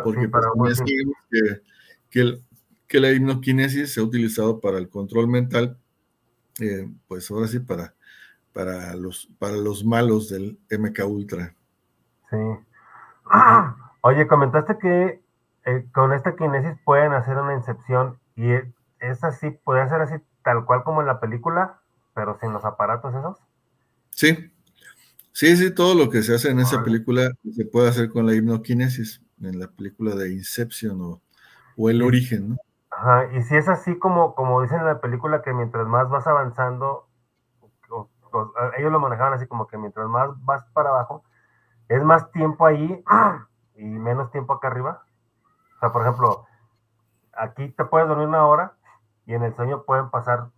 porque 0.04 0.28
pues, 0.28 0.82
que, 2.10 2.42
que, 2.88 3.00
la 3.00 3.12
hipnoquinesis 3.12 3.94
se 3.94 4.00
ha 4.00 4.04
utilizado 4.04 4.60
para 4.60 4.80
el 4.80 4.90
control 4.90 5.28
mental, 5.28 5.78
eh, 6.60 6.90
pues 7.08 7.30
ahora 7.30 7.48
sí 7.48 7.60
para, 7.60 7.94
para, 8.52 8.96
los, 8.96 9.30
para 9.38 9.58
los 9.58 9.86
malos 9.86 10.30
del 10.30 10.60
MK 10.72 11.06
Ultra. 11.06 11.54
Sí. 12.32 12.38
Oye, 14.02 14.26
comentaste 14.26 14.80
que 14.80 15.22
eh, 15.66 15.86
con 15.94 16.12
esta 16.12 16.36
kinesis 16.36 16.76
pueden 16.84 17.14
hacer 17.14 17.38
una 17.38 17.54
incepción 17.54 18.18
y 18.36 18.52
es 19.00 19.24
así, 19.24 19.52
puede 19.52 19.88
ser 19.88 20.02
así 20.02 20.16
tal 20.44 20.66
cual 20.66 20.84
como 20.84 21.02
en 21.02 21.08
la 21.08 21.20
película, 21.20 21.82
pero 22.14 22.38
sin 22.40 22.54
los 22.54 22.66
aparatos 22.66 23.14
esos. 23.14 23.38
Sí, 24.10 24.54
sí, 25.32 25.56
sí, 25.56 25.74
todo 25.74 25.96
lo 25.96 26.10
que 26.10 26.22
se 26.22 26.36
hace 26.36 26.50
en 26.50 26.60
esa 26.60 26.84
película 26.84 27.32
se 27.52 27.66
puede 27.66 27.90
hacer 27.90 28.10
con 28.10 28.26
la 28.26 28.34
hipnoquinesis, 28.34 29.22
en 29.42 29.60
la 29.60 29.68
película 29.68 30.16
de 30.16 30.32
Inception 30.34 31.02
o, 31.02 31.22
o 31.78 31.90
El 31.90 32.02
Origen, 32.02 32.50
¿no? 32.50 32.58
Ajá, 32.92 33.34
y 33.34 33.42
si 33.44 33.56
es 33.56 33.70
así 33.70 33.98
como, 33.98 34.36
como 34.36 34.62
dicen 34.62 34.80
en 34.80 34.86
la 34.86 35.00
película, 35.00 35.42
que 35.42 35.54
mientras 35.54 35.88
más 35.88 36.10
vas 36.10 36.28
avanzando, 36.28 37.08
ellos 38.78 38.92
lo 38.92 39.00
manejaban 39.00 39.34
así 39.34 39.48
como 39.48 39.68
que 39.68 39.78
mientras 39.78 40.08
más 40.08 40.30
vas 40.46 40.64
para 40.74 40.90
abajo, 40.90 41.24
es 41.90 42.04
más 42.04 42.32
tiempo 42.32 42.66
ahí 42.66 43.04
y 43.76 43.84
menos 43.84 44.32
tiempo 44.32 44.54
acá 44.54 44.68
arriba. 44.68 45.04
O 45.78 45.80
sea, 45.80 45.92
por 45.92 46.02
ejemplo, 46.02 46.46
aquí 47.34 47.70
te 47.70 47.86
puedes 47.86 48.08
dormir 48.08 48.28
una 48.28 48.46
hora 48.46 48.74
y 49.26 49.34
en 49.34 49.44
el 49.44 49.56
sueño 49.56 49.84
pueden 49.84 50.10
pasar, 50.10 50.50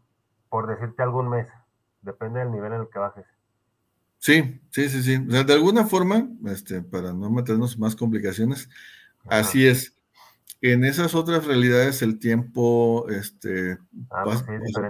por 0.50 0.68
decirte, 0.68 1.04
algún 1.04 1.30
mes. 1.30 1.48
Depende 2.02 2.40
del 2.40 2.52
nivel 2.52 2.74
en 2.74 2.82
el 2.82 2.90
que 2.90 3.00
bajes. 3.00 3.26
Sí, 4.20 4.62
sí, 4.70 4.88
sí, 4.90 5.04
sí. 5.04 5.26
O 5.28 5.32
sea, 5.32 5.44
de 5.44 5.54
alguna 5.54 5.86
forma, 5.86 6.30
este, 6.46 6.82
para 6.82 7.12
no 7.12 7.30
meternos 7.30 7.78
más 7.78 7.96
complicaciones, 7.96 8.70
así 9.28 9.68
es. 9.68 9.98
En 10.62 10.86
esas 10.86 11.14
otras 11.14 11.46
realidades 11.46 12.02
el 12.02 12.20
tiempo, 12.20 13.06
este, 13.10 13.78
ah, 14.10 14.22
pues 14.24 14.46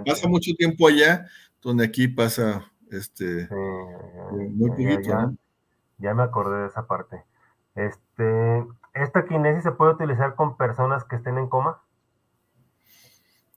pasa, 0.06 0.28
mucho 0.28 0.52
tiempo 0.56 0.86
allá, 0.86 1.26
donde 1.60 1.84
aquí 1.84 2.06
pasa, 2.06 2.64
este, 2.92 3.48
muy 4.30 4.68
poquito, 4.68 5.36
ya, 5.98 6.14
me 6.14 6.22
acordé 6.22 6.60
de 6.60 6.66
esa 6.68 6.86
parte. 6.86 7.24
Este, 7.74 8.64
¿esta 8.94 9.26
kinesis 9.26 9.64
se 9.64 9.72
puede 9.72 9.94
utilizar 9.94 10.36
con 10.36 10.56
personas 10.56 11.02
que 11.02 11.16
estén 11.16 11.38
en 11.38 11.48
coma? 11.48 11.82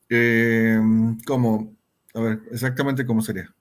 Eh, 0.09 0.79
¿Cómo? 1.25 1.73
A 2.13 2.21
ver, 2.21 2.39
exactamente 2.51 3.05
cómo 3.05 3.21
sería. 3.21 3.53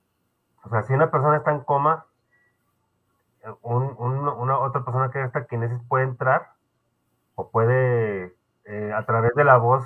O 0.63 0.69
sea, 0.69 0.83
si 0.83 0.93
una 0.93 1.11
persona 1.11 1.37
está 1.37 1.51
en 1.51 1.61
coma, 1.61 2.05
una 3.63 4.59
otra 4.59 4.83
persona 4.83 5.11
que 5.11 5.23
está 5.23 5.45
kinesis 5.45 5.79
puede 5.87 6.05
entrar 6.05 6.53
o 7.35 7.49
puede 7.49 8.35
eh, 8.65 8.91
a 8.93 9.05
través 9.05 9.31
de 9.35 9.45
la 9.45 9.57
voz, 9.57 9.85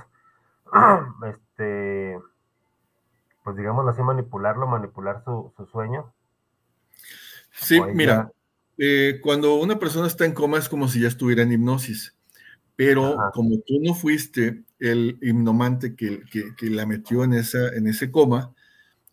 este, 1.27 2.17
pues 3.43 3.55
digámoslo 3.55 3.91
así, 3.91 4.01
manipularlo, 4.01 4.67
manipular 4.67 5.23
su, 5.23 5.53
sueño. 5.71 6.11
Sí, 7.51 7.81
mira, 7.93 8.31
eh, 8.77 9.19
cuando 9.21 9.55
una 9.55 9.77
persona 9.77 10.07
está 10.07 10.25
en 10.25 10.33
coma 10.33 10.57
es 10.57 10.69
como 10.69 10.87
si 10.87 11.01
ya 11.01 11.07
estuviera 11.07 11.43
en 11.43 11.51
hipnosis, 11.51 12.17
pero 12.75 13.17
como 13.33 13.57
tú 13.67 13.79
no 13.81 13.93
fuiste 13.93 14.63
el 14.81 15.17
hipnomante 15.21 15.95
que, 15.95 16.23
la 16.61 16.85
metió 16.85 17.23
en, 17.23 17.33
esa, 17.33 17.69
en 17.69 17.87
ese 17.87 18.11
coma, 18.11 18.53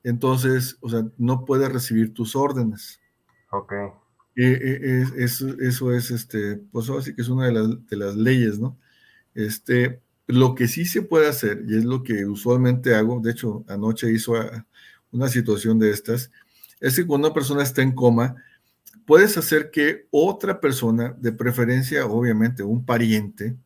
entonces, 0.02 0.78
o 0.80 0.88
sea, 0.88 1.04
no 1.18 1.44
puede 1.44 1.68
recibir 1.68 2.14
tus 2.14 2.34
órdenes. 2.34 3.00
Ok. 3.50 3.72
Eh, 4.34 5.04
eso, 5.16 5.92
es, 5.92 6.10
este, 6.10 6.56
pues 6.56 6.88
así 6.90 7.14
que 7.14 7.22
es 7.22 7.28
una 7.28 7.46
de 7.46 7.52
las, 7.52 7.86
de 7.86 7.96
las 7.96 8.16
leyes, 8.16 8.58
¿no? 8.58 8.78
Este, 9.34 10.00
lo 10.26 10.54
que 10.54 10.68
sí 10.68 10.84
se 10.84 11.02
puede 11.02 11.28
hacer, 11.28 11.64
y 11.66 11.76
es 11.76 11.84
lo 11.84 12.02
que 12.02 12.24
usualmente 12.24 12.94
hago, 12.94 13.20
de 13.20 13.32
hecho, 13.32 13.64
anoche 13.68 14.10
hizo 14.12 14.34
una 15.10 15.28
situación 15.28 15.78
de 15.78 15.90
estas, 15.90 16.30
es 16.80 16.96
que 16.96 17.06
cuando 17.06 17.28
una 17.28 17.34
persona 17.34 17.62
está 17.62 17.82
en 17.82 17.92
coma, 17.92 18.36
puedes 19.06 19.36
hacer 19.36 19.70
que 19.70 20.06
otra 20.10 20.60
persona, 20.60 21.14
de 21.18 21.32
preferencia, 21.32 22.06
obviamente, 22.06 22.62
un 22.62 22.84
pariente, 22.84 23.56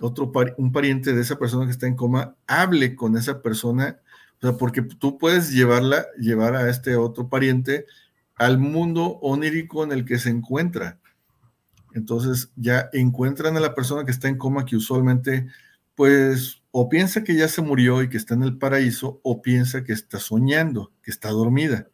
otro 0.00 0.32
un 0.56 0.72
pariente 0.72 1.12
de 1.12 1.22
esa 1.22 1.38
persona 1.38 1.66
que 1.66 1.72
está 1.72 1.86
en 1.86 1.96
coma 1.96 2.36
hable 2.46 2.94
con 2.94 3.16
esa 3.16 3.42
persona, 3.42 3.98
o 4.38 4.46
sea, 4.46 4.56
porque 4.56 4.82
tú 4.82 5.18
puedes 5.18 5.52
llevarla, 5.52 6.06
llevar 6.18 6.56
a 6.56 6.70
este 6.70 6.96
otro 6.96 7.28
pariente 7.28 7.86
al 8.36 8.58
mundo 8.58 9.18
onírico 9.20 9.84
en 9.84 9.92
el 9.92 10.04
que 10.04 10.18
se 10.18 10.30
encuentra. 10.30 10.98
Entonces 11.92 12.50
ya 12.56 12.88
encuentran 12.92 13.56
a 13.56 13.60
la 13.60 13.74
persona 13.74 14.04
que 14.04 14.12
está 14.12 14.28
en 14.28 14.38
coma 14.38 14.64
que 14.64 14.76
usualmente, 14.76 15.48
pues, 15.94 16.62
o 16.70 16.88
piensa 16.88 17.24
que 17.24 17.34
ya 17.34 17.48
se 17.48 17.62
murió 17.62 18.02
y 18.02 18.08
que 18.08 18.16
está 18.16 18.34
en 18.34 18.44
el 18.44 18.56
paraíso, 18.56 19.20
o 19.22 19.42
piensa 19.42 19.84
que 19.84 19.92
está 19.92 20.18
soñando, 20.18 20.92
que 21.02 21.10
está 21.10 21.30
dormida. 21.30 21.88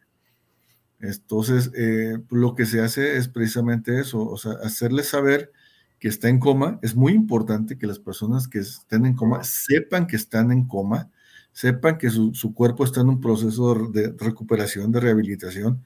Entonces, 0.99 1.71
eh, 1.75 2.17
lo 2.29 2.55
que 2.55 2.65
se 2.65 2.81
hace 2.81 3.17
es 3.17 3.27
precisamente 3.27 3.99
eso, 3.99 4.21
o 4.21 4.37
sea, 4.37 4.53
hacerle 4.63 5.03
saber 5.03 5.51
que 5.99 6.07
está 6.07 6.29
en 6.29 6.39
coma, 6.39 6.79
es 6.81 6.95
muy 6.95 7.13
importante 7.13 7.77
que 7.77 7.87
las 7.87 7.99
personas 7.99 8.47
que 8.47 8.59
estén 8.59 9.05
en 9.05 9.15
coma 9.15 9.43
sepan 9.43 10.07
que 10.07 10.15
están 10.15 10.51
en 10.51 10.67
coma, 10.67 11.09
sepan 11.53 11.97
que 11.97 12.09
su, 12.09 12.53
cuerpo 12.53 12.83
está 12.83 13.01
en 13.01 13.09
un 13.09 13.19
proceso 13.19 13.89
de 13.89 14.13
recuperación, 14.17 14.91
de 14.91 14.99
rehabilitación, 14.99 15.83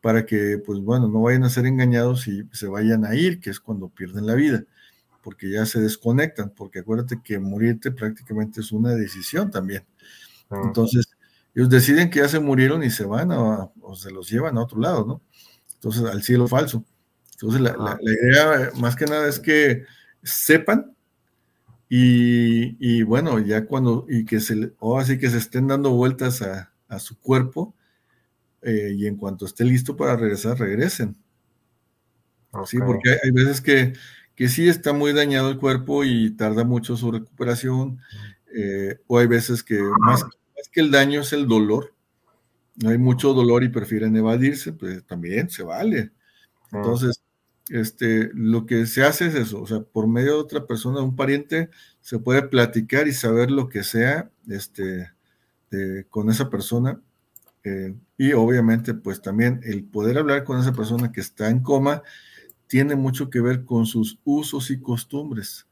para 0.00 0.26
que, 0.26 0.58
pues 0.58 0.80
bueno, 0.80 1.08
no 1.08 1.22
vayan 1.22 1.44
a 1.44 1.50
ser 1.50 1.66
engañados 1.66 2.26
y 2.28 2.46
se 2.52 2.66
vayan 2.66 3.04
a 3.04 3.14
ir, 3.14 3.40
que 3.40 3.50
es 3.50 3.60
cuando 3.60 3.88
pierden 3.88 4.26
la 4.26 4.34
vida, 4.34 4.64
porque 5.22 5.50
ya 5.50 5.64
se 5.66 5.80
desconectan, 5.80 6.50
porque 6.50 6.80
acuérdate 6.80 7.20
que 7.22 7.38
morirte 7.38 7.90
prácticamente 7.90 8.60
es 8.60 8.72
una 8.72 8.90
decisión 8.94 9.50
también. 9.50 9.84
Entonces, 10.50 11.06
ellos 11.54 11.70
deciden 11.70 12.10
que 12.10 12.18
ya 12.18 12.28
se 12.28 12.40
murieron 12.40 12.82
y 12.82 12.90
se 12.90 13.04
van 13.04 13.30
o 13.32 13.94
se 13.94 14.10
los 14.10 14.28
llevan 14.28 14.58
a 14.58 14.62
otro 14.62 14.80
lado, 14.80 15.06
¿no? 15.06 15.22
Entonces, 15.74 16.04
al 16.04 16.22
cielo 16.22 16.48
falso. 16.48 16.84
Entonces, 17.34 17.60
la, 17.60 17.98
idea 18.00 18.70
más 18.80 18.96
que 18.96 19.06
nada 19.06 19.28
es 19.28 19.40
que 19.40 19.84
sepan 20.22 20.94
y, 21.88 23.02
bueno, 23.02 23.38
ya 23.38 23.66
cuando, 23.66 24.06
y 24.08 24.24
que 24.24 24.40
se, 24.40 24.72
o 24.78 24.98
así 24.98 25.18
que 25.18 25.30
se 25.30 25.38
estén 25.38 25.68
dando 25.68 25.90
vueltas 25.90 26.42
a, 26.42 26.70
su 26.98 27.18
cuerpo 27.18 27.74
eh, 28.62 28.94
y 28.96 29.08
en 29.08 29.16
cuanto 29.16 29.46
esté 29.46 29.64
listo 29.64 29.96
para 29.96 30.16
regresar, 30.16 30.56
regresen. 30.56 31.16
Sí, 32.66 32.78
porque 32.78 33.16
hay, 33.20 33.32
veces 33.32 33.60
que, 33.60 33.94
que, 34.36 34.48
sí 34.48 34.68
está 34.68 34.92
muy 34.92 35.12
dañado 35.12 35.50
el 35.50 35.58
cuerpo 35.58 36.04
y 36.04 36.30
tarda 36.30 36.62
mucho 36.62 36.96
su 36.96 37.10
recuperación, 37.10 37.98
eh, 38.56 39.00
o 39.08 39.18
hay 39.18 39.26
veces 39.26 39.64
que 39.64 39.82
más, 39.82 40.22
más, 40.22 40.68
que 40.70 40.80
el 40.80 40.92
daño 40.92 41.22
es 41.22 41.32
el 41.32 41.48
dolor. 41.48 41.92
Hay 42.86 42.98
mucho 42.98 43.34
dolor 43.34 43.64
y 43.64 43.70
prefieren 43.70 44.16
evadirse, 44.16 44.72
pues 44.72 45.04
también 45.04 45.50
se 45.50 45.64
vale. 45.64 46.12
Entonces, 46.70 47.23
este, 47.68 48.30
lo 48.34 48.66
que 48.66 48.86
se 48.86 49.04
hace 49.04 49.26
es 49.26 49.34
eso, 49.34 49.62
o 49.62 49.66
sea, 49.66 49.80
por 49.80 50.06
medio 50.06 50.34
de 50.34 50.40
otra 50.40 50.66
persona, 50.66 51.00
un 51.00 51.16
pariente, 51.16 51.70
se 52.00 52.18
puede 52.18 52.42
platicar 52.42 53.08
y 53.08 53.12
saber 53.12 53.50
lo 53.50 53.68
que 53.68 53.82
sea 53.82 54.30
este, 54.48 55.10
con 56.08 56.30
esa 56.30 56.50
persona. 56.50 57.00
Eh, 57.64 57.94
y 58.18 58.32
obviamente, 58.34 58.94
pues 58.94 59.22
también 59.22 59.60
el 59.64 59.84
poder 59.84 60.18
hablar 60.18 60.44
con 60.44 60.60
esa 60.60 60.72
persona 60.72 61.10
que 61.10 61.20
está 61.20 61.48
en 61.48 61.60
coma 61.60 62.02
tiene 62.66 62.94
mucho 62.96 63.30
que 63.30 63.40
ver 63.40 63.64
con 63.64 63.86
sus 63.86 64.18
usos 64.24 64.70
y 64.70 64.80
costumbres. 64.80 65.66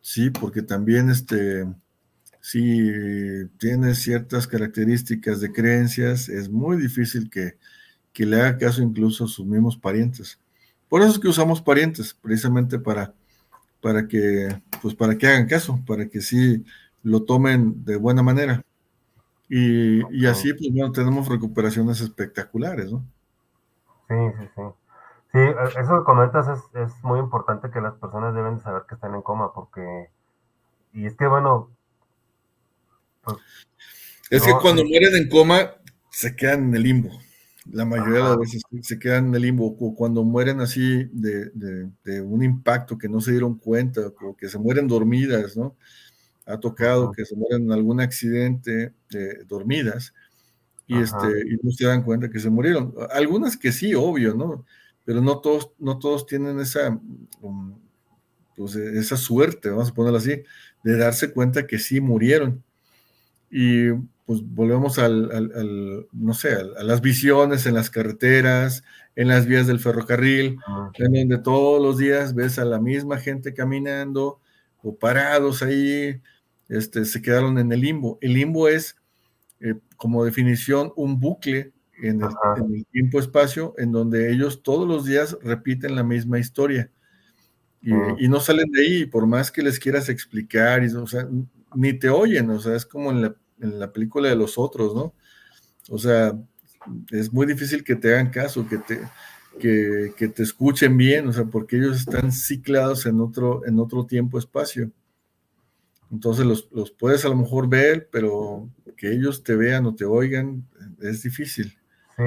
Sí, 0.00 0.30
porque 0.30 0.62
también 0.62 1.10
este, 1.10 1.64
si 2.40 2.92
tiene 3.58 3.94
ciertas 3.94 4.46
características 4.46 5.40
de 5.40 5.52
creencias, 5.52 6.28
es 6.28 6.50
muy 6.50 6.76
difícil 6.76 7.30
que, 7.30 7.56
que 8.12 8.26
le 8.26 8.36
haga 8.36 8.58
caso 8.58 8.82
incluso 8.82 9.24
a 9.24 9.28
sus 9.28 9.46
mismos 9.46 9.78
parientes. 9.78 10.38
Por 10.88 11.02
eso 11.02 11.12
es 11.12 11.18
que 11.18 11.28
usamos 11.28 11.60
parientes, 11.60 12.14
precisamente 12.14 12.78
para, 12.78 13.12
para, 13.80 14.06
que, 14.06 14.48
pues 14.82 14.94
para 14.94 15.16
que 15.16 15.26
hagan 15.26 15.46
caso, 15.46 15.80
para 15.86 16.06
que 16.08 16.20
sí 16.20 16.64
lo 17.02 17.24
tomen 17.24 17.84
de 17.84 17.96
buena 17.96 18.22
manera. 18.22 18.62
Y, 19.48 20.26
así, 20.26 20.52
pues 20.54 20.72
bueno, 20.72 20.90
tenemos 20.92 21.28
recuperaciones 21.28 22.00
espectaculares, 22.00 22.90
¿no? 22.90 23.04
Sí, 24.08 24.14
sí, 24.38 24.48
sí. 24.54 24.62
Sí, 25.32 25.38
e, 25.40 25.80
eso 25.80 25.98
que 25.98 26.04
comentas 26.04 26.46
es, 26.74 26.92
muy 27.02 27.18
importante 27.18 27.70
que 27.70 27.80
las 27.80 27.94
personas 27.94 28.34
deben 28.34 28.60
saber 28.60 28.84
que 28.88 28.94
están 28.94 29.14
en 29.14 29.22
coma, 29.22 29.52
porque, 29.52 30.10
y 30.92 31.06
es 31.06 31.16
que 31.16 31.26
bueno, 31.26 31.70
pues, 33.22 33.38
es 34.30 34.42
que 34.42 34.52
cuando 34.60 34.84
mueren 34.84 35.14
en 35.16 35.28
coma, 35.28 35.72
se 36.10 36.34
quedan 36.34 36.68
en 36.68 36.74
el 36.76 36.82
limbo. 36.82 37.10
La 37.70 37.84
mayoría 37.84 38.18
de 38.18 38.28
las 38.28 38.38
veces 38.38 38.62
se 38.82 38.98
quedan 38.98 39.28
en 39.28 39.34
el 39.34 39.42
limbo. 39.42 39.76
O 39.78 39.94
cuando 39.94 40.22
mueren 40.22 40.60
así 40.60 41.08
de, 41.12 41.50
de, 42.04 42.20
un 42.20 42.42
impacto 42.42 42.98
que 42.98 43.08
no 43.08 43.20
se 43.20 43.30
dieron 43.32 43.58
cuenta, 43.58 44.02
o 44.22 44.36
que 44.36 44.48
se 44.48 44.58
mueren 44.58 44.86
dormidas, 44.86 45.56
¿no? 45.56 45.76
Ha 46.46 46.58
tocado 46.60 47.10
que 47.10 47.24
se 47.24 47.34
mueren 47.34 47.64
en 47.64 47.72
algún 47.72 48.00
accidente 48.00 48.92
dormidas 49.48 50.12
y, 50.86 51.00
este, 51.00 51.26
y 51.50 51.56
no 51.62 51.70
se 51.70 51.86
dan 51.86 52.02
cuenta 52.02 52.28
que 52.28 52.38
se 52.38 52.50
murieron. 52.50 52.94
Algunas 53.10 53.56
que 53.56 53.72
sí, 53.72 53.94
obvio, 53.94 54.34
¿no? 54.34 54.66
Pero 55.04 55.20
no 55.20 55.38
todos, 55.38 55.70
no 55.78 55.98
todos 55.98 56.26
tienen 56.26 56.60
esa, 56.60 56.98
um, 57.40 57.74
pues, 58.56 58.74
esa 58.76 59.16
suerte, 59.16 59.70
vamos 59.70 59.90
a 59.90 59.94
ponerlo 59.94 60.18
así, 60.18 60.42
de 60.82 60.96
darse 60.96 61.32
cuenta 61.32 61.66
que 61.66 61.78
sí 61.78 62.00
murieron. 62.00 62.62
Y 63.50 63.88
pues 64.26 64.40
volvemos 64.42 64.98
al, 64.98 66.08
no 66.12 66.34
sé, 66.34 66.54
a, 66.54 66.82
las 66.82 67.00
visiones 67.02 67.66
en 67.66 67.74
las 67.74 67.90
carreteras, 67.90 68.82
en 69.16 69.28
las 69.28 69.46
vías 69.46 69.66
del 69.66 69.80
ferrocarril, 69.80 70.58
en 70.94 71.12
donde 71.12 71.38
todos 71.38 71.82
los 71.82 71.98
días 71.98 72.34
ves 72.34 72.58
a 72.58 72.64
la 72.64 72.80
misma 72.80 73.18
gente 73.18 73.52
caminando 73.52 74.40
o 74.82 74.96
parados 74.96 75.62
ahí, 75.62 76.20
este, 76.68 77.04
se 77.04 77.20
quedaron 77.20 77.58
en 77.58 77.70
el 77.72 77.80
limbo. 77.80 78.18
El 78.22 78.34
limbo 78.34 78.68
es, 78.68 78.96
eh, 79.60 79.74
como 79.96 80.24
definición, 80.24 80.92
un 80.96 81.20
bucle 81.20 81.72
en 82.02 82.22
el, 82.22 82.86
tiempo-espacio 82.90 83.74
en 83.78 83.92
donde 83.92 84.32
ellos 84.32 84.62
todos 84.62 84.88
los 84.88 85.04
días 85.04 85.36
repiten 85.42 85.94
la 85.94 86.02
misma 86.02 86.38
historia. 86.38 86.90
Y, 87.82 88.28
no 88.28 88.40
salen 88.40 88.70
de 88.70 88.80
ahí, 88.80 89.04
por 89.04 89.26
más 89.26 89.52
que 89.52 89.62
les 89.62 89.78
quieras 89.78 90.08
explicar, 90.08 90.82
y, 90.82 90.86
o 90.86 91.06
sea, 91.06 91.28
ni 91.74 91.92
te 91.92 92.08
oyen, 92.08 92.48
o 92.48 92.58
sea, 92.58 92.74
es 92.76 92.86
como 92.86 93.10
en 93.10 93.20
la 93.20 93.34
en 93.60 93.78
la 93.78 93.92
película 93.92 94.28
de 94.28 94.36
los 94.36 94.58
otros, 94.58 94.94
¿no? 94.94 95.14
O 95.90 95.98
sea, 95.98 96.32
es 97.10 97.32
muy 97.32 97.46
difícil 97.46 97.84
que 97.84 97.96
te 97.96 98.12
hagan 98.12 98.30
caso, 98.30 98.66
que 98.68 98.78
te, 98.78 99.00
que, 99.58 100.28
te 100.28 100.42
escuchen 100.42 100.96
bien, 100.96 101.28
o 101.28 101.32
sea, 101.32 101.44
porque 101.44 101.76
ellos 101.76 101.96
están 101.96 102.32
ciclados 102.32 103.06
en 103.06 103.20
otro, 103.20 103.64
en 103.66 103.78
otro 103.78 104.06
tiempo, 104.06 104.38
espacio. 104.38 104.90
Entonces 106.10 106.46
los, 106.46 106.90
puedes 106.92 107.24
a 107.24 107.28
lo 107.28 107.36
mejor 107.36 107.68
ver, 107.68 108.08
pero 108.10 108.68
que 108.96 109.12
ellos 109.12 109.42
te 109.42 109.56
vean 109.56 109.86
o 109.86 109.94
te 109.94 110.04
oigan 110.04 110.64
es 111.00 111.22
difícil. 111.22 111.76
Sí, 112.16 112.22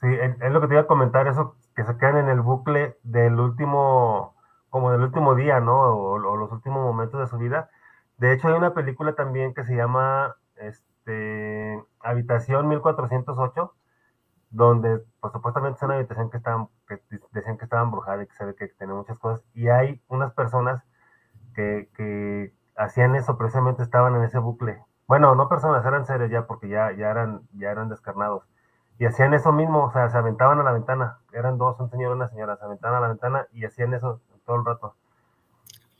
sí, 0.00 0.06
es 0.06 0.52
lo 0.52 0.60
que 0.60 0.68
te 0.68 0.74
iba 0.74 0.82
a 0.82 0.86
comentar, 0.86 1.26
eso 1.26 1.56
que 1.74 1.84
se 1.84 1.96
quedan 1.96 2.18
en 2.18 2.28
el 2.28 2.40
bucle 2.42 2.96
del 3.02 3.40
último, 3.40 4.36
como 4.70 4.92
del 4.92 5.00
último 5.00 5.34
día, 5.34 5.58
¿no? 5.58 5.96
o 5.96 6.36
los 6.36 6.52
últimos 6.52 6.84
momentos 6.84 7.20
de 7.20 7.26
su 7.26 7.38
vida 7.38 7.70
de 8.22 8.32
hecho, 8.32 8.46
hay 8.46 8.54
una 8.54 8.72
película 8.72 9.16
también 9.16 9.52
que 9.52 9.64
se 9.64 9.74
llama 9.74 10.36
este, 10.54 11.82
Habitación 11.98 12.68
1408, 12.68 13.74
donde 14.50 15.00
pues, 15.18 15.32
supuestamente 15.32 15.78
es 15.78 15.82
una 15.82 15.94
habitación 15.96 16.30
que, 16.30 16.36
estaban, 16.36 16.68
que 16.86 17.02
decían 17.32 17.58
que 17.58 17.64
estaba 17.64 17.82
embrujada 17.82 18.22
y 18.22 18.28
que 18.28 18.34
se 18.34 18.44
ve 18.44 18.54
que 18.54 18.68
tenía 18.68 18.94
muchas 18.94 19.18
cosas. 19.18 19.44
Y 19.54 19.70
hay 19.70 20.00
unas 20.06 20.32
personas 20.34 20.84
que, 21.56 21.90
que 21.96 22.54
hacían 22.76 23.16
eso, 23.16 23.36
precisamente 23.36 23.82
estaban 23.82 24.14
en 24.14 24.22
ese 24.22 24.38
bucle. 24.38 24.80
Bueno, 25.08 25.34
no 25.34 25.48
personas, 25.48 25.84
eran 25.84 26.06
seres 26.06 26.30
ya, 26.30 26.46
porque 26.46 26.68
ya, 26.68 26.92
ya, 26.92 27.10
eran, 27.10 27.40
ya 27.54 27.72
eran 27.72 27.88
descarnados. 27.88 28.44
Y 29.00 29.06
hacían 29.06 29.34
eso 29.34 29.50
mismo, 29.50 29.86
o 29.86 29.90
sea, 29.90 30.10
se 30.10 30.18
aventaban 30.18 30.60
a 30.60 30.62
la 30.62 30.70
ventana. 30.70 31.18
Eran 31.32 31.58
dos, 31.58 31.80
un 31.80 31.90
señor 31.90 32.12
y 32.12 32.14
una 32.14 32.28
señora, 32.28 32.56
se 32.56 32.66
aventaban 32.66 32.98
a 32.98 33.00
la 33.00 33.08
ventana 33.08 33.48
y 33.50 33.64
hacían 33.64 33.92
eso 33.94 34.20
todo 34.46 34.60
el 34.60 34.64
rato. 34.64 34.94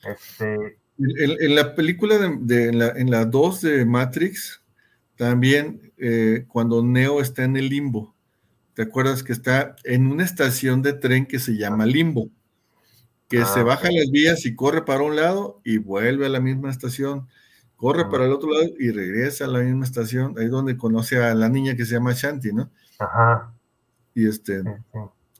Este, 0.04 0.78
en, 0.98 1.54
la 1.54 1.74
película 1.74 2.18
de, 2.18 2.68
en, 2.68 3.10
la, 3.10 3.24
2 3.24 3.60
de 3.62 3.84
Matrix, 3.84 4.62
también 5.16 5.92
eh, 5.98 6.44
cuando 6.48 6.82
Neo 6.82 7.20
está 7.20 7.44
en 7.44 7.56
el 7.56 7.68
limbo, 7.68 8.14
¿te 8.74 8.82
acuerdas 8.82 9.22
que 9.22 9.32
está 9.32 9.76
en 9.84 10.06
una 10.06 10.24
estación 10.24 10.82
de 10.82 10.92
tren 10.92 11.26
que 11.26 11.38
se 11.38 11.56
llama 11.56 11.86
limbo? 11.86 12.28
Que 13.28 13.44
se 13.44 13.60
ah, 13.60 13.64
baja 13.64 13.90
las 13.90 14.10
vías 14.10 14.44
y 14.44 14.54
corre 14.54 14.84
para 14.84 15.02
un 15.02 15.16
lado 15.16 15.60
y 15.64 15.78
vuelve 15.78 16.26
a 16.26 16.28
la 16.28 16.40
misma 16.40 16.70
estación, 16.70 17.28
corre 17.76 18.10
para 18.10 18.26
el 18.26 18.32
otro 18.32 18.50
lado 18.50 18.70
y 18.78 18.90
regresa 18.90 19.46
a 19.46 19.48
la 19.48 19.60
misma 19.60 19.84
estación, 19.84 20.34
ahí 20.38 20.48
donde 20.48 20.76
conoce 20.76 21.16
a 21.16 21.34
la 21.34 21.48
niña 21.48 21.74
que 21.74 21.86
se 21.86 21.94
llama 21.94 22.12
Shanti, 22.12 22.52
¿no? 22.52 22.70
Ajá. 22.98 23.54
Y 24.14 24.28
este, 24.28 24.62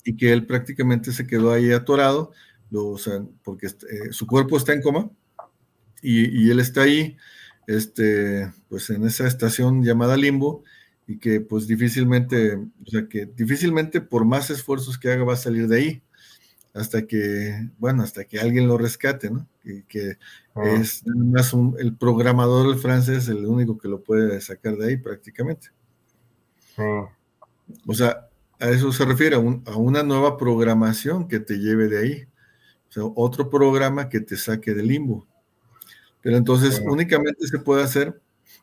y 0.04 0.16
que 0.16 0.32
él 0.32 0.46
prácticamente 0.46 1.12
se 1.12 1.26
quedó 1.26 1.52
ahí 1.52 1.70
atorado, 1.72 2.32
lo, 2.70 2.96
porque 3.42 3.66
eh, 3.66 4.10
su 4.10 4.26
cuerpo 4.26 4.56
está 4.56 4.72
en 4.72 4.80
coma 4.80 5.10
y, 6.02 6.50
él 6.50 6.60
está 6.60 6.82
ahí, 6.82 7.16
este, 7.66 8.52
pues 8.68 8.90
en 8.90 9.06
esa 9.06 9.26
estación 9.26 9.84
llamada 9.84 10.16
Limbo, 10.16 10.64
y 11.06 11.18
que 11.18 11.40
pues 11.40 11.66
difícilmente, 11.66 12.56
o 12.56 12.90
sea, 12.90 13.08
que 13.08 13.26
difícilmente 13.26 14.00
por 14.00 14.24
más 14.24 14.50
esfuerzos 14.50 14.98
que 14.98 15.10
haga 15.10 15.24
va 15.24 15.34
a 15.34 15.36
salir 15.36 15.68
de 15.68 15.76
ahí, 15.76 16.02
hasta 16.74 17.06
que, 17.06 17.68
bueno, 17.78 18.02
hasta 18.02 18.24
que 18.24 18.40
alguien 18.40 18.66
lo 18.66 18.78
rescate, 18.78 19.30
¿no? 19.30 19.46
Y 19.62 19.82
que 19.82 20.16
ah. 20.54 20.62
es 20.80 21.04
más 21.06 21.54
el 21.78 21.96
programador 21.96 22.72
el 22.72 22.80
francés 22.80 23.28
el 23.28 23.44
único 23.44 23.78
que 23.78 23.88
lo 23.88 24.02
puede 24.02 24.40
sacar 24.40 24.76
de 24.76 24.88
ahí 24.88 24.96
prácticamente. 24.96 25.68
Sí. 26.74 26.82
O 27.86 27.94
sea, 27.94 28.28
a 28.58 28.70
eso 28.70 28.92
se 28.92 29.04
refiere, 29.04 29.36
a, 29.36 29.38
una 29.76 30.02
nueva 30.02 30.36
programación 30.36 31.28
que 31.28 31.40
te 31.40 31.58
lleve 31.58 31.88
de 31.88 31.98
ahí. 31.98 32.28
O 32.88 32.92
sea, 32.92 33.04
otro 33.16 33.50
programa 33.50 34.08
que 34.08 34.20
te 34.20 34.36
saque 34.36 34.74
del 34.74 34.88
limbo. 34.88 35.26
Pero 36.22 36.36
entonces 36.36 36.80
únicamente 36.86 37.46
se 37.46 37.58
puede 37.58 37.82
hacer 37.82 38.20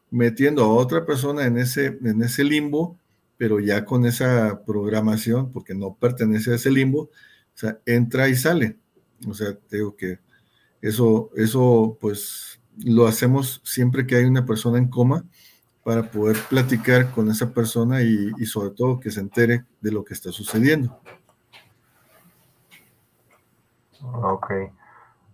metiendo 0.10 0.64
a 0.64 0.74
otra 0.74 1.06
persona 1.06 1.46
en 1.46 1.58
ese, 1.58 1.98
en 2.04 2.22
ese 2.24 2.44
limbo, 2.44 2.98
pero 3.38 3.60
ya 3.60 3.86
con 3.86 4.06
esa 4.06 4.64
programación, 4.66 5.52
porque 5.52 5.76
no 5.76 5.94
pertenece 5.94 6.52
a 6.52 6.56
ese 6.56 6.72
limbo, 6.72 7.02
o 7.02 7.10
sea, 7.54 7.80
entra 7.86 8.28
y 8.30 8.36
sale. 8.36 8.78
O 9.28 9.34
sea, 9.34 9.58
digo 9.70 9.96
que 9.96 10.20
eso, 10.82 11.30
eso 11.36 11.98
pues 12.00 12.60
lo 12.78 13.08
hacemos 13.08 13.62
siempre 13.66 14.08
que 14.08 14.16
hay 14.16 14.26
una 14.26 14.46
persona 14.46 14.78
en 14.78 14.88
coma 14.88 15.26
para 15.84 16.10
poder 16.10 16.38
platicar 16.50 17.12
con 17.12 17.30
esa 17.30 17.54
persona 17.54 18.02
y, 18.02 18.32
y 18.38 18.46
sobre 18.46 18.72
todo 18.72 19.00
que 19.00 19.12
se 19.12 19.20
entere 19.20 19.66
de 19.82 19.92
lo 19.92 20.04
que 20.04 20.14
está 20.14 20.32
sucediendo. 20.32 21.00
Ok. 24.02 24.52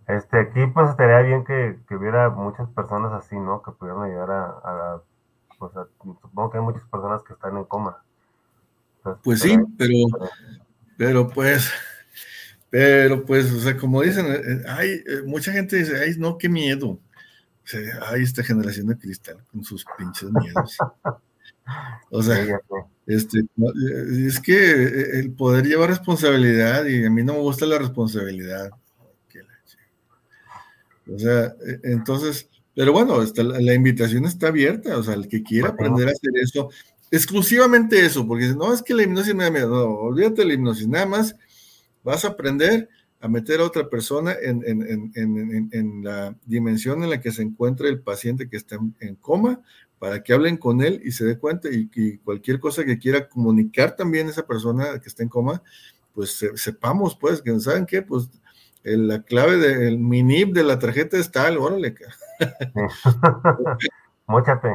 Este, 0.08 0.38
aquí 0.38 0.66
pues 0.72 0.90
estaría 0.90 1.20
bien 1.20 1.44
que, 1.44 1.78
hubiera 1.94 2.30
muchas 2.30 2.68
personas 2.70 3.12
así, 3.12 3.34
¿no? 3.34 3.62
Que 3.62 3.72
pudieran 3.72 4.02
ayudar 4.04 4.30
a, 4.30 5.02
pues 5.58 5.72
supongo 6.22 6.50
que 6.50 6.58
hay 6.58 6.64
muchas 6.64 6.84
personas 6.84 7.22
que 7.24 7.32
están 7.32 7.56
en 7.56 7.64
coma. 7.64 8.02
pues 9.24 9.40
sí, 9.40 9.58
pero, 9.76 9.94
pero 10.96 11.28
pues, 11.28 11.72
pero 12.70 13.24
pues, 13.24 13.50
o 13.52 13.60
sea, 13.60 13.76
como 13.76 14.02
dicen, 14.02 14.26
eh, 14.26 14.62
hay, 14.68 14.90
eh, 14.90 15.22
mucha 15.24 15.50
gente 15.52 15.76
dice, 15.76 15.98
ay, 15.98 16.14
no, 16.18 16.38
qué 16.38 16.48
miedo. 16.48 16.88
O 16.88 17.68
sea, 17.68 17.80
hay 18.08 18.22
esta 18.22 18.44
generación 18.44 18.86
de 18.86 18.98
cristal 18.98 19.42
con 19.50 19.64
sus 19.64 19.84
pinches 19.98 20.30
miedos. 20.30 20.76
O 22.10 22.22
sea, 22.22 22.60
este, 23.08 23.40
eh, 23.40 24.26
es 24.26 24.38
que 24.38 25.18
el 25.18 25.32
poder 25.32 25.66
lleva 25.66 25.88
responsabilidad 25.88 26.84
y 26.84 27.04
a 27.04 27.10
mí 27.10 27.24
no 27.24 27.32
me 27.32 27.40
gusta 27.40 27.66
la 27.66 27.78
responsabilidad. 27.78 28.70
O 31.12 31.18
sea, 31.18 31.54
e, 31.66 31.80
entonces, 31.84 32.48
pero 32.74 32.92
bueno, 32.92 33.22
la, 33.22 33.74
invitación 33.74 34.24
está 34.24 34.48
abierta, 34.48 34.98
o 34.98 35.02
sea, 35.02 35.14
el 35.14 35.28
que 35.28 35.42
quiera 35.42 35.70
aprender 35.70 36.08
a 36.08 36.12
hacer 36.12 36.30
eso, 36.34 36.68
exclusivamente 37.10 38.04
eso, 38.04 38.26
porque 38.26 38.48
no 38.48 38.72
es 38.72 38.82
que 38.82 38.94
la 38.94 39.02
hipnosis 39.02 39.34
me 39.34 39.44
da 39.44 39.50
miedo, 39.50 39.68
no, 39.68 39.84
olvídate 39.84 40.42
de 40.42 40.48
la 40.48 40.54
hipnosis, 40.54 40.88
nada 40.88 41.06
más 41.06 41.36
vas 42.02 42.24
a 42.24 42.28
aprender 42.28 42.88
a 43.20 43.28
meter 43.28 43.60
a 43.60 43.64
otra 43.64 43.88
persona 43.88 44.34
en, 44.40 46.04
la 46.04 46.36
dimensión 46.44 47.02
en 47.02 47.10
la 47.10 47.20
que 47.20 47.32
se 47.32 47.42
encuentra 47.42 47.88
el 47.88 48.00
paciente 48.00 48.48
que 48.48 48.56
está 48.56 48.78
en, 49.00 49.14
coma, 49.16 49.60
para 49.98 50.22
que 50.22 50.32
hablen 50.34 50.58
con 50.58 50.82
él 50.82 51.00
y 51.04 51.12
se 51.12 51.24
dé 51.24 51.38
cuenta 51.38 51.68
y, 51.70 52.18
cualquier 52.18 52.60
cosa 52.60 52.84
que 52.84 52.98
quiera 52.98 53.28
comunicar 53.28 53.96
también 53.96 54.28
esa 54.28 54.46
persona 54.46 55.00
que 55.00 55.08
está 55.08 55.22
en 55.22 55.28
coma, 55.28 55.62
pues 56.12 56.38
sepamos, 56.56 57.16
pues, 57.18 57.42
que 57.42 57.58
saben 57.58 57.86
qué, 57.86 58.02
pues 58.02 58.28
la 58.86 59.22
clave 59.22 59.56
del 59.56 59.98
minip 59.98 60.54
de 60.54 60.62
la 60.62 60.78
tarjeta 60.78 61.18
está 61.18 61.44
tal, 61.44 61.58
órale. 61.58 61.94
Móchate. 64.28 64.68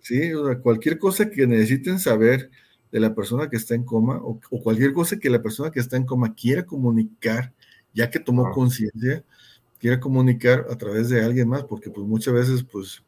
sí, 0.00 0.32
o 0.34 0.46
sea, 0.46 0.58
cualquier 0.58 0.98
cosa 0.98 1.30
que 1.30 1.46
necesiten 1.46 2.00
saber 2.00 2.50
de 2.90 3.00
la 3.00 3.14
persona 3.14 3.48
que 3.48 3.56
está 3.56 3.76
en 3.76 3.84
coma 3.84 4.20
o, 4.20 4.40
cualquier 4.40 4.92
cosa 4.92 5.18
que 5.18 5.30
la 5.30 5.40
persona 5.40 5.70
que 5.70 5.78
está 5.78 5.96
en 5.96 6.04
coma 6.04 6.34
quiera 6.34 6.66
comunicar, 6.66 7.52
ya 7.94 8.10
que 8.10 8.18
tomó 8.18 8.46
ah. 8.46 8.50
conciencia, 8.52 9.24
quiera 9.78 10.00
comunicar 10.00 10.66
a 10.68 10.76
través 10.76 11.08
de 11.10 11.24
alguien 11.24 11.48
más, 11.48 11.64
porque 11.64 11.90
pues 11.90 12.04
muchas 12.06 12.34
veces, 12.34 12.64
pues, 12.64 13.04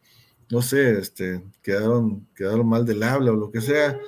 no 0.49 0.63
sé, 0.63 0.99
este, 0.99 1.43
quedaron, 1.61 2.27
quedaron 2.37 2.69
mal 2.69 2.87
del 2.87 3.03
habla 3.03 3.33
o 3.33 3.37
lo 3.37 3.51
que 3.51 3.61
sea. 3.61 3.99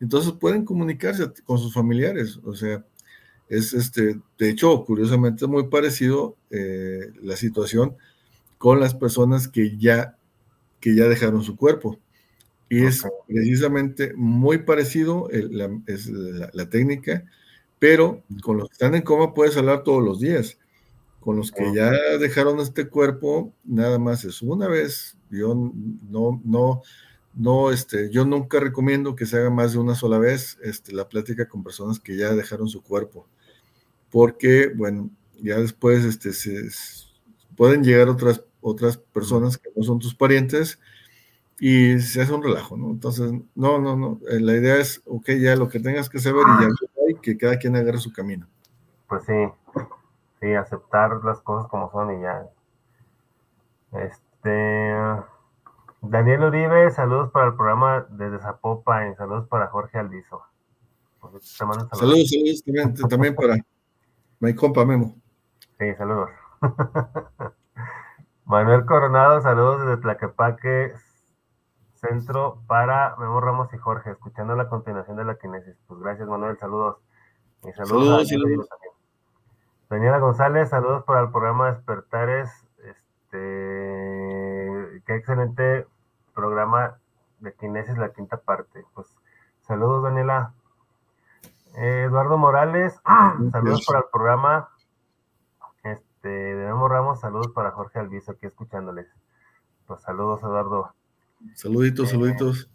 Entonces 0.00 0.32
pueden 0.32 0.64
comunicarse 0.64 1.24
con 1.44 1.58
sus 1.58 1.74
familiares, 1.74 2.38
o 2.44 2.54
sea, 2.54 2.84
es 3.48 3.72
este, 3.72 4.20
de 4.38 4.50
hecho, 4.50 4.84
curiosamente, 4.84 5.46
muy 5.46 5.68
parecido 5.68 6.36
eh, 6.50 7.12
la 7.22 7.36
situación 7.36 7.96
con 8.58 8.80
las 8.80 8.94
personas 8.94 9.48
que 9.48 9.76
ya, 9.76 10.16
que 10.80 10.94
ya 10.94 11.08
dejaron 11.08 11.42
su 11.42 11.56
cuerpo. 11.56 11.98
Y 12.68 12.84
es 12.84 13.02
precisamente 13.26 14.14
muy 14.16 14.58
parecido 14.58 15.28
la, 15.30 15.70
es 15.86 16.08
la, 16.08 16.68
técnica, 16.68 17.24
pero 17.78 18.22
con 18.42 18.56
los 18.56 18.68
que 18.68 18.72
están 18.72 18.94
en 18.94 19.02
coma 19.02 19.34
puedes 19.34 19.56
hablar 19.56 19.84
todos 19.84 20.02
los 20.02 20.18
días. 20.18 20.58
Con 21.20 21.36
los 21.36 21.52
que 21.52 21.72
ya 21.74 21.90
dejaron 22.18 22.60
este 22.60 22.88
cuerpo, 22.88 23.52
nada 23.64 23.98
más 23.98 24.24
es 24.24 24.42
una 24.42 24.66
vez. 24.66 25.16
Yo 25.30 25.54
no, 26.10 26.40
no, 26.44 26.82
no, 27.34 27.70
este, 27.70 28.10
yo 28.10 28.24
nunca 28.24 28.60
recomiendo 28.60 29.16
que 29.16 29.26
se 29.26 29.38
haga 29.38 29.50
más 29.50 29.72
de 29.72 29.78
una 29.78 29.94
sola 29.94 30.18
vez 30.18 30.58
este, 30.62 30.92
la 30.92 31.08
plática 31.08 31.48
con 31.48 31.64
personas 31.64 31.98
que 31.98 32.16
ya 32.16 32.34
dejaron 32.34 32.68
su 32.68 32.82
cuerpo, 32.82 33.26
porque, 34.14 34.70
bueno, 34.72 35.10
ya 35.42 35.56
después 35.56 36.04
este, 36.04 36.32
se, 36.32 36.68
pueden 37.56 37.82
llegar 37.82 38.08
otras, 38.08 38.44
otras 38.60 38.96
personas 38.96 39.58
que 39.58 39.70
no 39.74 39.82
son 39.82 39.98
tus 39.98 40.14
parientes 40.14 40.78
y 41.58 41.98
se 41.98 42.22
hace 42.22 42.32
un 42.32 42.44
relajo, 42.44 42.76
¿no? 42.76 42.90
Entonces, 42.90 43.32
no, 43.56 43.80
no, 43.80 43.96
no, 43.96 44.20
eh, 44.30 44.38
la 44.38 44.52
idea 44.52 44.76
es, 44.76 45.02
ok, 45.04 45.30
ya 45.40 45.56
lo 45.56 45.68
que 45.68 45.80
tengas 45.80 46.08
que 46.08 46.20
saber 46.20 46.44
y 46.46 46.62
ya 46.62 47.20
que 47.20 47.36
cada 47.36 47.58
quien 47.58 47.74
agarre 47.74 47.98
su 47.98 48.12
camino. 48.12 48.46
Pues 49.08 49.24
sí, 49.24 49.48
sí, 50.40 50.54
aceptar 50.54 51.18
las 51.24 51.40
cosas 51.40 51.68
como 51.68 51.90
son 51.90 52.16
y 52.16 52.22
ya. 52.22 52.46
Este, 54.00 54.94
Daniel 56.02 56.44
Uribe, 56.44 56.92
saludos 56.92 57.32
para 57.32 57.48
el 57.48 57.56
programa 57.56 58.06
desde 58.10 58.38
Zapopan, 58.38 59.16
saludos 59.16 59.48
para 59.48 59.66
Jorge 59.66 59.98
Alviso. 59.98 60.40
Saludos, 61.20 61.48
saludos, 61.48 61.88
saludos 61.90 63.08
también, 63.08 63.34
para 63.34 63.56
mi 64.44 64.54
compa 64.54 64.84
Memo. 64.84 65.14
Sí, 65.78 65.94
saludos. 65.94 66.30
Manuel 68.44 68.84
Coronado, 68.84 69.40
saludos 69.40 69.80
desde 69.80 70.02
Tlaquepaque, 70.02 70.92
Centro 71.94 72.60
para 72.66 73.16
Memo 73.16 73.40
Ramos 73.40 73.72
y 73.72 73.78
Jorge, 73.78 74.10
escuchando 74.10 74.54
la 74.54 74.68
continuación 74.68 75.16
de 75.16 75.24
la 75.24 75.36
kinesis. 75.36 75.76
Pues 75.86 76.00
gracias, 76.00 76.28
Manuel, 76.28 76.58
saludos. 76.58 76.98
Y 77.62 77.72
saludos, 77.72 78.28
saludos, 78.28 78.68
también. 78.68 78.92
Daniela 79.88 80.18
González, 80.18 80.68
saludos 80.68 81.04
para 81.04 81.22
el 81.22 81.30
programa 81.30 81.72
Despertares. 81.72 82.50
Este, 82.84 85.02
qué 85.06 85.16
excelente 85.16 85.86
programa 86.34 86.98
de 87.40 87.54
Kinesis, 87.54 87.96
la 87.96 88.12
quinta 88.12 88.36
parte. 88.36 88.84
Pues 88.94 89.06
saludos, 89.62 90.02
Daniela. 90.02 90.52
Eduardo 91.76 92.38
Morales, 92.38 93.00
saludos 93.52 93.84
para 93.86 94.00
el 94.00 94.04
programa. 94.12 94.68
Este, 95.82 96.28
de 96.28 96.66
Memo 96.66 96.88
Ramos, 96.88 97.20
saludos 97.20 97.48
para 97.48 97.72
Jorge 97.72 97.98
Alviso, 97.98 98.32
aquí 98.32 98.46
escuchándoles. 98.46 99.06
Pues 99.86 100.00
saludos, 100.02 100.42
Eduardo. 100.42 100.94
Saluditos, 101.54 102.08
eh, 102.08 102.12
saluditos. 102.12 102.70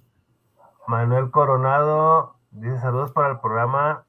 Manuel 0.87 1.31
Coronado 1.31 2.35
dice 2.51 2.79
saludos 2.79 3.11
para 3.11 3.31
el 3.31 3.39
programa. 3.39 4.05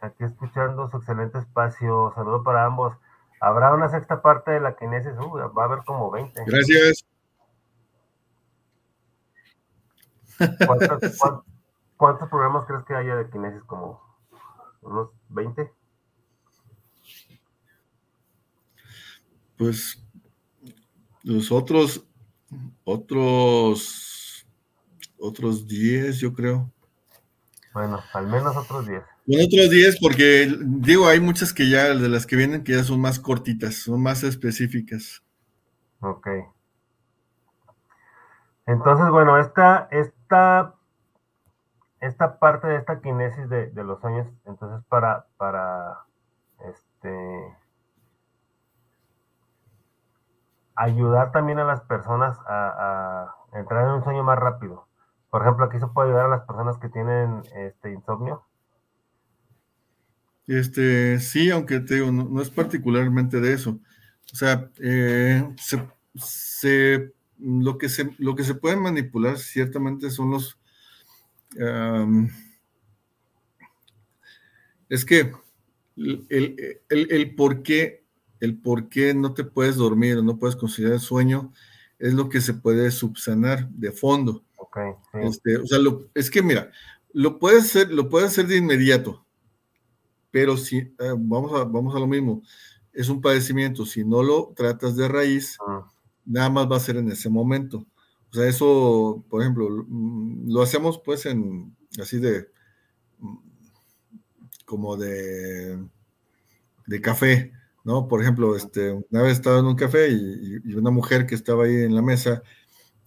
Aquí 0.00 0.24
escuchando 0.24 0.88
su 0.88 0.96
excelente 0.98 1.38
espacio. 1.38 2.12
Saludos 2.14 2.42
para 2.44 2.64
ambos. 2.64 2.96
Habrá 3.40 3.72
una 3.72 3.88
sexta 3.88 4.22
parte 4.22 4.52
de 4.52 4.60
la 4.60 4.76
Kinesis. 4.76 5.12
Uh, 5.18 5.52
va 5.56 5.62
a 5.62 5.66
haber 5.66 5.84
como 5.84 6.10
20. 6.10 6.44
Gracias. 6.46 7.06
¿Cuántos, 11.96 12.28
programas 12.28 12.66
crees 12.66 12.84
que 12.84 12.94
haya 12.94 13.16
de 13.16 13.30
Kinesis? 13.30 13.62
¿Como 13.64 14.02
unos 14.82 15.10
20? 15.28 15.72
Pues 19.56 20.02
los 21.22 21.50
otros, 21.50 22.06
otros, 22.84 24.46
otros 25.18 25.66
10, 25.66 26.18
yo 26.18 26.32
creo. 26.32 26.70
Bueno, 27.72 28.00
al 28.14 28.26
menos 28.28 28.56
otros 28.56 28.86
10. 28.86 29.02
otros 29.26 29.70
10, 29.70 29.98
porque 30.00 30.54
digo, 30.60 31.08
hay 31.08 31.20
muchas 31.20 31.52
que 31.52 31.68
ya, 31.68 31.94
de 31.94 32.08
las 32.08 32.26
que 32.26 32.36
vienen, 32.36 32.62
que 32.62 32.72
ya 32.72 32.84
son 32.84 33.00
más 33.00 33.18
cortitas, 33.18 33.74
son 33.74 34.02
más 34.02 34.22
específicas. 34.22 35.22
Ok. 36.00 36.28
Entonces, 38.66 39.10
bueno, 39.10 39.38
esta, 39.38 39.88
esta, 39.90 40.75
esta 42.00 42.38
parte 42.38 42.66
de 42.66 42.76
esta 42.76 43.00
kinesis 43.00 43.48
de, 43.48 43.70
los 43.84 44.00
sueños, 44.00 44.26
entonces 44.44 44.84
para, 44.88 45.26
para 45.36 46.04
este, 46.68 47.56
ayudar 50.74 51.32
también 51.32 51.58
a 51.58 51.64
las 51.64 51.80
personas 51.82 52.38
a, 52.46 53.34
entrar 53.54 53.84
en 53.84 53.94
un 53.94 54.04
sueño 54.04 54.22
más 54.22 54.38
rápido. 54.38 54.86
Por 55.30 55.42
ejemplo, 55.42 55.64
aquí 55.64 55.78
se 55.78 55.86
puede 55.86 56.08
ayudar 56.08 56.26
a 56.26 56.36
las 56.36 56.46
personas 56.46 56.78
que 56.78 56.88
tienen 56.88 57.42
este 57.54 57.90
insomnio. 57.92 58.42
Este, 60.46 61.18
sí, 61.18 61.50
aunque 61.50 61.80
te 61.80 61.94
digo, 61.94 62.12
no, 62.12 62.40
es 62.40 62.50
particularmente 62.50 63.40
de 63.40 63.54
eso. 63.54 63.78
O 64.32 64.36
sea, 64.36 64.70
eh, 64.80 65.54
se 65.56 67.14
lo 67.38 67.78
que 67.78 67.88
se, 67.88 68.14
lo 68.18 68.34
que 68.34 68.44
se 68.44 68.54
puede 68.54 68.76
manipular 68.76 69.38
ciertamente 69.38 70.10
son 70.10 70.30
los... 70.30 70.58
es 74.88 75.04
que 75.04 75.32
el, 75.96 77.34
por 77.36 77.62
qué, 77.62 78.04
el 78.40 78.58
por 78.58 78.88
qué 78.88 79.14
no 79.14 79.34
te 79.34 79.44
puedes 79.44 79.76
dormir 79.76 80.16
o 80.16 80.22
no 80.22 80.38
puedes 80.38 80.56
considerar 80.56 81.00
sueño 81.00 81.52
es 81.98 82.14
lo 82.14 82.28
que 82.28 82.40
se 82.40 82.54
puede 82.54 82.90
subsanar 82.90 83.68
de 83.70 83.92
fondo. 83.92 84.44
Este, 85.14 85.56
o 85.56 85.66
sea, 85.66 85.78
es 86.14 86.30
que 86.30 86.42
mira, 86.42 86.70
lo 87.12 87.38
puedes 87.38 87.64
hacer, 87.64 87.90
lo 87.90 88.10
puedes 88.10 88.28
hacer 88.28 88.46
de 88.46 88.58
inmediato, 88.58 89.24
pero 90.30 90.56
si, 90.58 90.78
eh, 90.78 91.14
vamos, 91.16 91.58
a, 91.58 91.64
vamos 91.64 91.96
a 91.96 91.98
lo 91.98 92.06
mismo, 92.06 92.42
es 92.92 93.08
un 93.08 93.22
padecimiento, 93.22 93.86
si 93.86 94.04
no 94.04 94.22
lo 94.22 94.52
tratas 94.54 94.96
de 94.96 95.08
raíz, 95.08 95.56
ah 95.66 95.90
nada 96.26 96.50
más 96.50 96.70
va 96.70 96.76
a 96.76 96.80
ser 96.80 96.96
en 96.96 97.10
ese 97.10 97.30
momento. 97.30 97.86
O 98.36 98.38
sea, 98.38 98.48
eso, 98.50 99.24
por 99.30 99.40
ejemplo, 99.40 99.86
mm, 99.88 100.52
lo 100.52 100.60
hacemos 100.60 101.00
pues 101.02 101.24
en 101.24 101.74
así 101.98 102.18
de 102.18 102.48
mm, 103.18 103.36
como 104.66 104.98
de, 104.98 105.78
de 106.86 107.00
café, 107.00 107.52
¿no? 107.84 108.08
Por 108.08 108.20
ejemplo, 108.20 108.54
este, 108.54 108.92
una 108.92 109.22
vez 109.22 109.32
estaba 109.34 109.60
en 109.60 109.64
un 109.66 109.76
café 109.76 110.10
y, 110.10 110.74
una 110.74 110.90
mujer 110.90 111.26
que 111.26 111.34
estaba 111.34 111.64
ahí 111.64 111.76
en 111.76 111.94
la 111.94 112.02
mesa, 112.02 112.42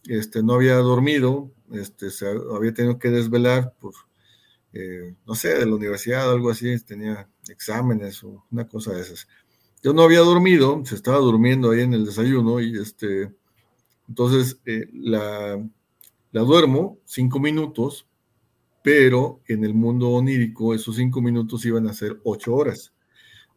este, 0.08 0.42
no 0.42 0.54
había 0.54 0.76
dormido, 0.78 1.52
este, 1.74 2.10
se 2.10 2.28
había 2.28 2.74
tenido 2.74 2.98
que 2.98 3.12
desvelar 3.12 3.76
por, 3.80 3.94
eh, 4.74 5.16
no 5.28 5.36
sé, 5.36 5.50
de 5.60 5.66
la 5.68 5.76
universidad 5.76 6.28
o 6.30 6.34
algo 6.34 6.50
así, 6.50 6.76
tenía 6.86 7.30
exámenes 7.50 8.24
o 8.24 8.46
una 8.52 8.68
cosa 8.68 8.94
de 8.94 9.02
esas. 9.02 9.28
Yo 9.84 9.94
no 9.94 10.04
había 10.04 10.22
dormido, 10.22 10.82
se 10.86 10.96
estaba 10.96 11.20
durmiendo 11.20 11.72
ahí 11.72 11.82
en 11.82 11.94
el 11.94 12.06
desayuno 12.06 12.60
y 12.62 12.80
este, 12.80 13.32
entonces 14.10 14.60
eh, 14.66 14.90
la, 14.92 15.64
la 16.32 16.42
duermo 16.42 16.98
cinco 17.06 17.40
minutos, 17.40 18.06
pero 18.84 19.42
en 19.48 19.64
el 19.64 19.74
mundo 19.74 20.10
onírico 20.10 20.74
esos 20.74 20.98
cinco 20.98 21.22
minutos 21.22 21.66
iban 21.66 21.88
a 21.88 21.94
ser 21.94 22.20
ocho 22.24 22.56
horas. 22.56 22.94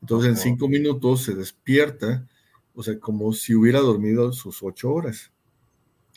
Entonces 0.00 0.30
en 0.30 0.36
cinco 0.36 0.68
minutos 0.68 1.22
se 1.22 1.34
despierta, 1.34 2.28
o 2.74 2.82
sea, 2.82 2.98
como 3.00 3.32
si 3.32 3.54
hubiera 3.54 3.80
dormido 3.80 4.32
sus 4.32 4.62
ocho 4.62 4.92
horas. 4.92 5.32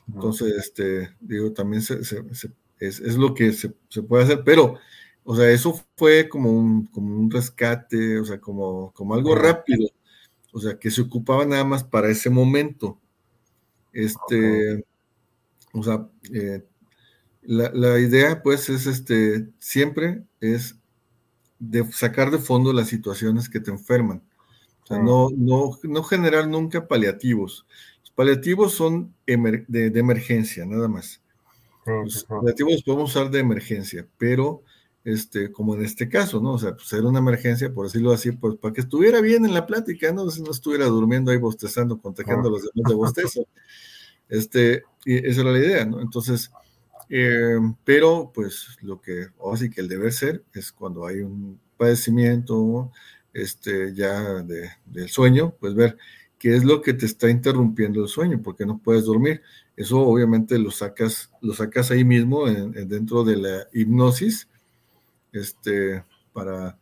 Entonces, 0.07 0.53
este, 0.55 1.15
digo, 1.19 1.51
también 1.51 1.81
es, 1.81 3.17
lo 3.17 3.33
que 3.33 3.53
se, 3.53 3.69
puede 4.03 4.23
hacer, 4.23 4.43
pero, 4.43 4.75
o 5.23 5.35
sea, 5.35 5.49
eso 5.49 5.83
fue 5.97 6.29
como 6.29 6.51
un, 6.51 6.85
como 6.87 7.17
un 7.17 7.31
rescate, 7.31 8.19
o 8.19 8.25
sea, 8.25 8.39
como, 8.39 8.91
como 8.93 9.15
algo 9.15 9.33
rápido 9.33 9.89
o 10.55 10.59
sea, 10.61 10.79
que 10.79 10.89
se 10.89 11.01
ocupaba 11.01 11.45
nada 11.45 11.65
más 11.65 11.83
para 11.83 12.09
ese 12.09 12.29
momento. 12.29 12.97
Este, 13.95 14.85
o 15.71 15.81
sea, 15.81 16.05
eh, 16.33 16.61
la, 17.43 17.97
idea 17.97 18.43
pues 18.43 18.67
es 18.67 18.87
este, 18.87 19.47
siempre 19.57 20.25
es 20.41 20.75
de 21.59 21.89
sacar 21.93 22.29
de 22.29 22.37
fondo 22.37 22.73
las 22.73 22.89
situaciones 22.89 23.47
que 23.47 23.61
te 23.61 23.71
enferman. 23.71 24.21
O 24.83 24.85
sea, 24.85 24.99
no, 24.99 25.29
no, 25.33 25.79
no 25.83 26.03
generar 26.03 26.45
nunca 26.49 26.89
paliativos. 26.89 27.65
Los 28.01 28.11
paliativos 28.11 28.73
son 28.73 29.15
de, 29.25 29.65
de, 29.89 29.99
emergencia, 29.99 30.65
nada 30.65 30.89
más. 30.89 31.21
los 31.85 32.25
paliativos 32.25 32.73
los 32.73 32.83
podemos 32.83 33.15
usar 33.15 33.31
de 33.31 33.39
emergencia, 33.39 34.05
pero 34.17 34.61
este, 35.05 35.51
como 35.51 35.75
en 35.75 35.85
este 35.85 36.09
caso, 36.09 36.41
¿no? 36.41 36.53
O 36.53 36.59
sea, 36.59 36.75
pues 36.75 36.91
era 36.91 37.07
una 37.07 37.19
emergencia, 37.19 37.71
por 37.71 37.85
decirlo 37.85 38.11
así, 38.11 38.31
pues 38.31 38.55
para 38.55 38.73
que 38.73 38.81
estuviera 38.81 39.21
bien 39.21 39.45
en 39.45 39.53
la 39.53 39.67
plática, 39.67 40.11
¿no? 40.11 40.25
no 40.25 40.51
estuviera 40.51 40.85
durmiendo 40.87 41.31
ahí 41.31 41.37
bostezando, 41.37 42.01
contagiando 42.01 42.49
a 42.49 42.51
los 42.51 42.63
demás 42.63 42.89
de 42.89 42.95
bostezo. 42.95 43.47
Este, 44.27 44.83
y 45.05 45.25
esa 45.27 45.41
era 45.41 45.51
la 45.51 45.59
idea, 45.59 45.85
¿no? 45.85 46.01
Entonces, 46.01 46.51
eh, 47.09 47.59
pero 47.83 48.31
pues 48.33 48.77
lo 48.81 48.99
que, 48.99 49.27
o 49.37 49.55
sí 49.55 49.69
que 49.69 49.81
el 49.81 49.87
deber 49.87 50.11
ser 50.11 50.43
es 50.53 50.71
cuando 50.71 51.05
hay 51.05 51.21
un 51.21 51.59
padecimiento, 51.77 52.91
este, 53.31 53.93
ya 53.93 54.41
de, 54.41 54.71
del 54.85 55.09
sueño, 55.09 55.55
pues 55.59 55.75
ver 55.75 55.97
qué 56.39 56.55
es 56.55 56.63
lo 56.63 56.81
que 56.81 56.93
te 56.93 57.05
está 57.05 57.29
interrumpiendo 57.29 58.01
el 58.01 58.07
sueño, 58.09 58.41
porque 58.41 58.65
no 58.65 58.79
puedes 58.79 59.05
dormir. 59.05 59.43
Eso 59.77 59.99
obviamente 59.99 60.57
lo 60.57 60.71
sacas, 60.71 61.29
lo 61.41 61.53
sacas 61.53 61.91
ahí 61.91 62.03
mismo 62.03 62.47
dentro 62.47 63.23
de 63.23 63.37
la 63.37 63.67
hipnosis, 63.71 64.47
este, 65.39 66.03
para 66.33 66.77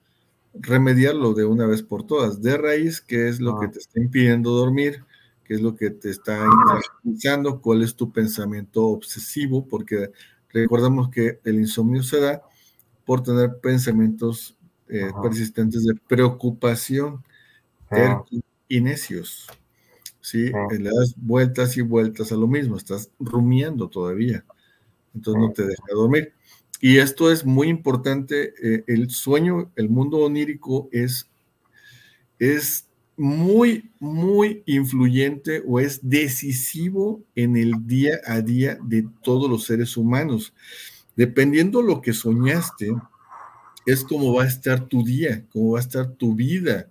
remediarlo 0.53 1.33
de 1.33 1.45
una 1.45 1.65
vez 1.65 1.81
por 1.81 2.05
todas. 2.05 2.41
De 2.41 2.57
raíz, 2.57 3.01
qué 3.01 3.27
es 3.29 3.39
lo 3.39 3.59
que 3.59 3.67
te 3.67 3.79
está 3.79 3.99
impidiendo 3.99 4.51
dormir, 4.51 5.03
qué 5.43 5.55
es 5.55 5.61
lo 5.61 5.75
que 5.75 5.89
te 5.89 6.09
está 6.09 6.45
intranquilizando, 6.45 7.61
cuál 7.61 7.83
es 7.83 7.95
tu 7.95 8.11
pensamiento 8.11 8.85
obsesivo, 8.85 9.67
porque 9.67 10.11
recordamos 10.49 11.09
que 11.09 11.39
el 11.43 11.55
insomnio 11.55 12.03
se 12.03 12.19
da 12.19 12.43
por 13.05 13.23
tener 13.23 13.59
pensamientos 13.59 14.55
eh, 14.87 15.11
persistentes 15.21 15.83
de 15.85 15.95
preocupación 16.07 17.23
y 18.67 18.81
necios. 18.81 19.47
¿sí? 20.21 20.51
Le 20.71 20.89
das 20.89 21.15
vueltas 21.17 21.77
y 21.77 21.81
vueltas 21.81 22.31
a 22.31 22.35
lo 22.35 22.47
mismo, 22.47 22.77
estás 22.77 23.11
rumiando 23.19 23.89
todavía, 23.89 24.45
entonces 25.13 25.41
no 25.41 25.51
te 25.51 25.63
deja 25.63 25.83
dormir. 25.93 26.33
Y 26.85 26.97
esto 26.97 27.31
es 27.31 27.45
muy 27.45 27.69
importante, 27.69 28.53
eh, 28.61 28.83
el 28.87 29.09
sueño, 29.09 29.71
el 29.77 29.87
mundo 29.87 30.17
onírico 30.17 30.89
es, 30.91 31.31
es 32.39 32.89
muy, 33.15 33.89
muy 34.01 34.63
influyente 34.65 35.63
o 35.65 35.79
es 35.79 36.01
decisivo 36.03 37.23
en 37.35 37.55
el 37.55 37.87
día 37.87 38.19
a 38.25 38.41
día 38.41 38.77
de 38.83 39.07
todos 39.21 39.49
los 39.49 39.63
seres 39.63 39.95
humanos. 39.95 40.53
Dependiendo 41.15 41.81
lo 41.81 42.01
que 42.01 42.11
soñaste, 42.11 42.91
es 43.85 44.03
cómo 44.03 44.33
va 44.33 44.43
a 44.43 44.47
estar 44.47 44.85
tu 44.85 45.05
día, 45.05 45.45
cómo 45.53 45.71
va 45.71 45.79
a 45.79 45.83
estar 45.83 46.11
tu 46.11 46.35
vida, 46.35 46.89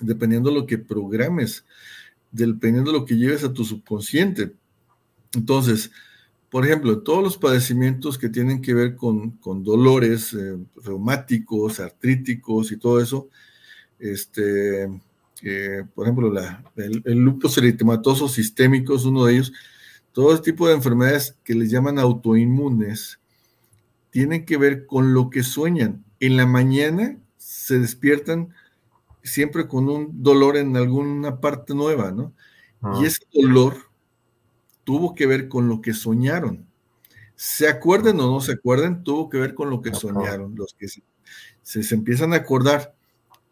dependiendo 0.00 0.50
lo 0.50 0.66
que 0.66 0.76
programes, 0.76 1.64
dependiendo 2.32 2.90
lo 2.90 3.04
que 3.04 3.14
lleves 3.16 3.44
a 3.44 3.52
tu 3.52 3.64
subconsciente. 3.64 4.56
Entonces, 5.36 5.92
por 6.50 6.64
ejemplo, 6.64 7.00
todos 7.00 7.22
los 7.22 7.36
padecimientos 7.36 8.16
que 8.16 8.28
tienen 8.28 8.62
que 8.62 8.74
ver 8.74 8.96
con, 8.96 9.38
dolores 9.62 10.32
eh, 10.32 10.56
reumáticos, 10.82 11.80
artríticos 11.80 12.72
y 12.72 12.78
todo 12.78 13.00
eso, 13.00 13.28
este, 13.98 14.88
por 15.94 16.06
ejemplo, 16.06 16.32
la, 16.32 16.64
el, 16.76 17.02
el, 17.04 17.18
lupus 17.18 17.58
eritematoso 17.58 18.28
sistémico 18.28 18.94
es 18.94 19.04
uno 19.04 19.24
de 19.24 19.34
ellos. 19.34 19.52
Todo 20.12 20.34
este 20.34 20.52
tipo 20.52 20.66
de 20.66 20.74
enfermedades 20.74 21.36
que 21.44 21.54
les 21.54 21.70
llaman 21.70 21.98
autoinmunes 21.98 23.20
tienen 24.10 24.44
que 24.44 24.56
ver 24.56 24.86
con 24.86 25.14
lo 25.14 25.30
que 25.30 25.42
sueñan. 25.42 26.04
En 26.18 26.36
la 26.36 26.46
mañana 26.46 27.18
se 27.36 27.78
despiertan 27.78 28.54
siempre 29.22 29.68
con 29.68 29.88
un 29.88 30.22
dolor 30.22 30.56
en 30.56 30.76
alguna 30.76 31.40
parte 31.40 31.74
nueva, 31.74 32.10
¿no? 32.10 32.32
Y 33.00 33.06
ese 33.06 33.24
dolor 33.32 33.87
tuvo 34.88 35.14
que 35.14 35.26
ver 35.26 35.48
con 35.48 35.68
lo 35.68 35.82
que 35.82 35.92
soñaron. 35.92 36.66
Se 37.34 37.68
acuerden 37.68 38.18
o 38.20 38.32
no 38.32 38.40
se 38.40 38.52
acuerden, 38.52 39.04
tuvo 39.04 39.28
que 39.28 39.36
ver 39.36 39.52
con 39.52 39.68
lo 39.68 39.82
que 39.82 39.92
soñaron. 39.92 40.54
Los 40.56 40.72
que 40.72 40.88
se, 40.88 41.02
se 41.82 41.94
empiezan 41.94 42.32
a 42.32 42.36
acordar 42.36 42.94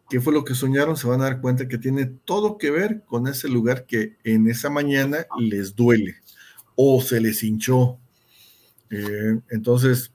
qué 0.09 0.19
fue 0.19 0.33
lo 0.33 0.47
que 0.47 0.55
soñaron, 0.55 0.97
se 0.97 1.07
van 1.07 1.21
a 1.21 1.25
dar 1.25 1.43
cuenta 1.43 1.69
que 1.69 1.77
tiene 1.77 2.07
todo 2.07 2.57
que 2.57 2.71
ver 2.71 3.03
con 3.05 3.29
ese 3.29 3.51
lugar 3.51 3.85
que 3.85 4.17
en 4.25 4.49
esa 4.49 4.71
mañana 4.71 5.27
les 5.39 5.77
duele 5.77 6.15
o 6.75 7.03
se 7.03 7.21
les 7.21 7.43
hinchó. 7.43 7.99
Eh, 8.89 9.39
entonces, 9.51 10.11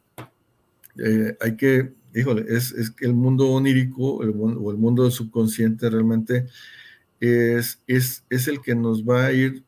eh, 0.97 1.37
hay 1.39 1.55
que, 1.55 1.93
híjole, 2.15 2.45
es, 2.49 2.71
es, 2.71 2.89
que 2.89 3.05
el 3.05 3.13
mundo 3.13 3.47
onírico 3.51 4.15
o 4.15 4.71
el 4.71 4.77
mundo 4.79 5.03
del 5.03 5.11
subconsciente 5.11 5.87
realmente 5.87 6.47
es, 7.19 7.79
es, 7.85 8.25
es, 8.27 8.47
el 8.47 8.59
que 8.59 8.73
nos 8.73 9.03
va 9.03 9.27
a 9.27 9.33
ir, 9.33 9.63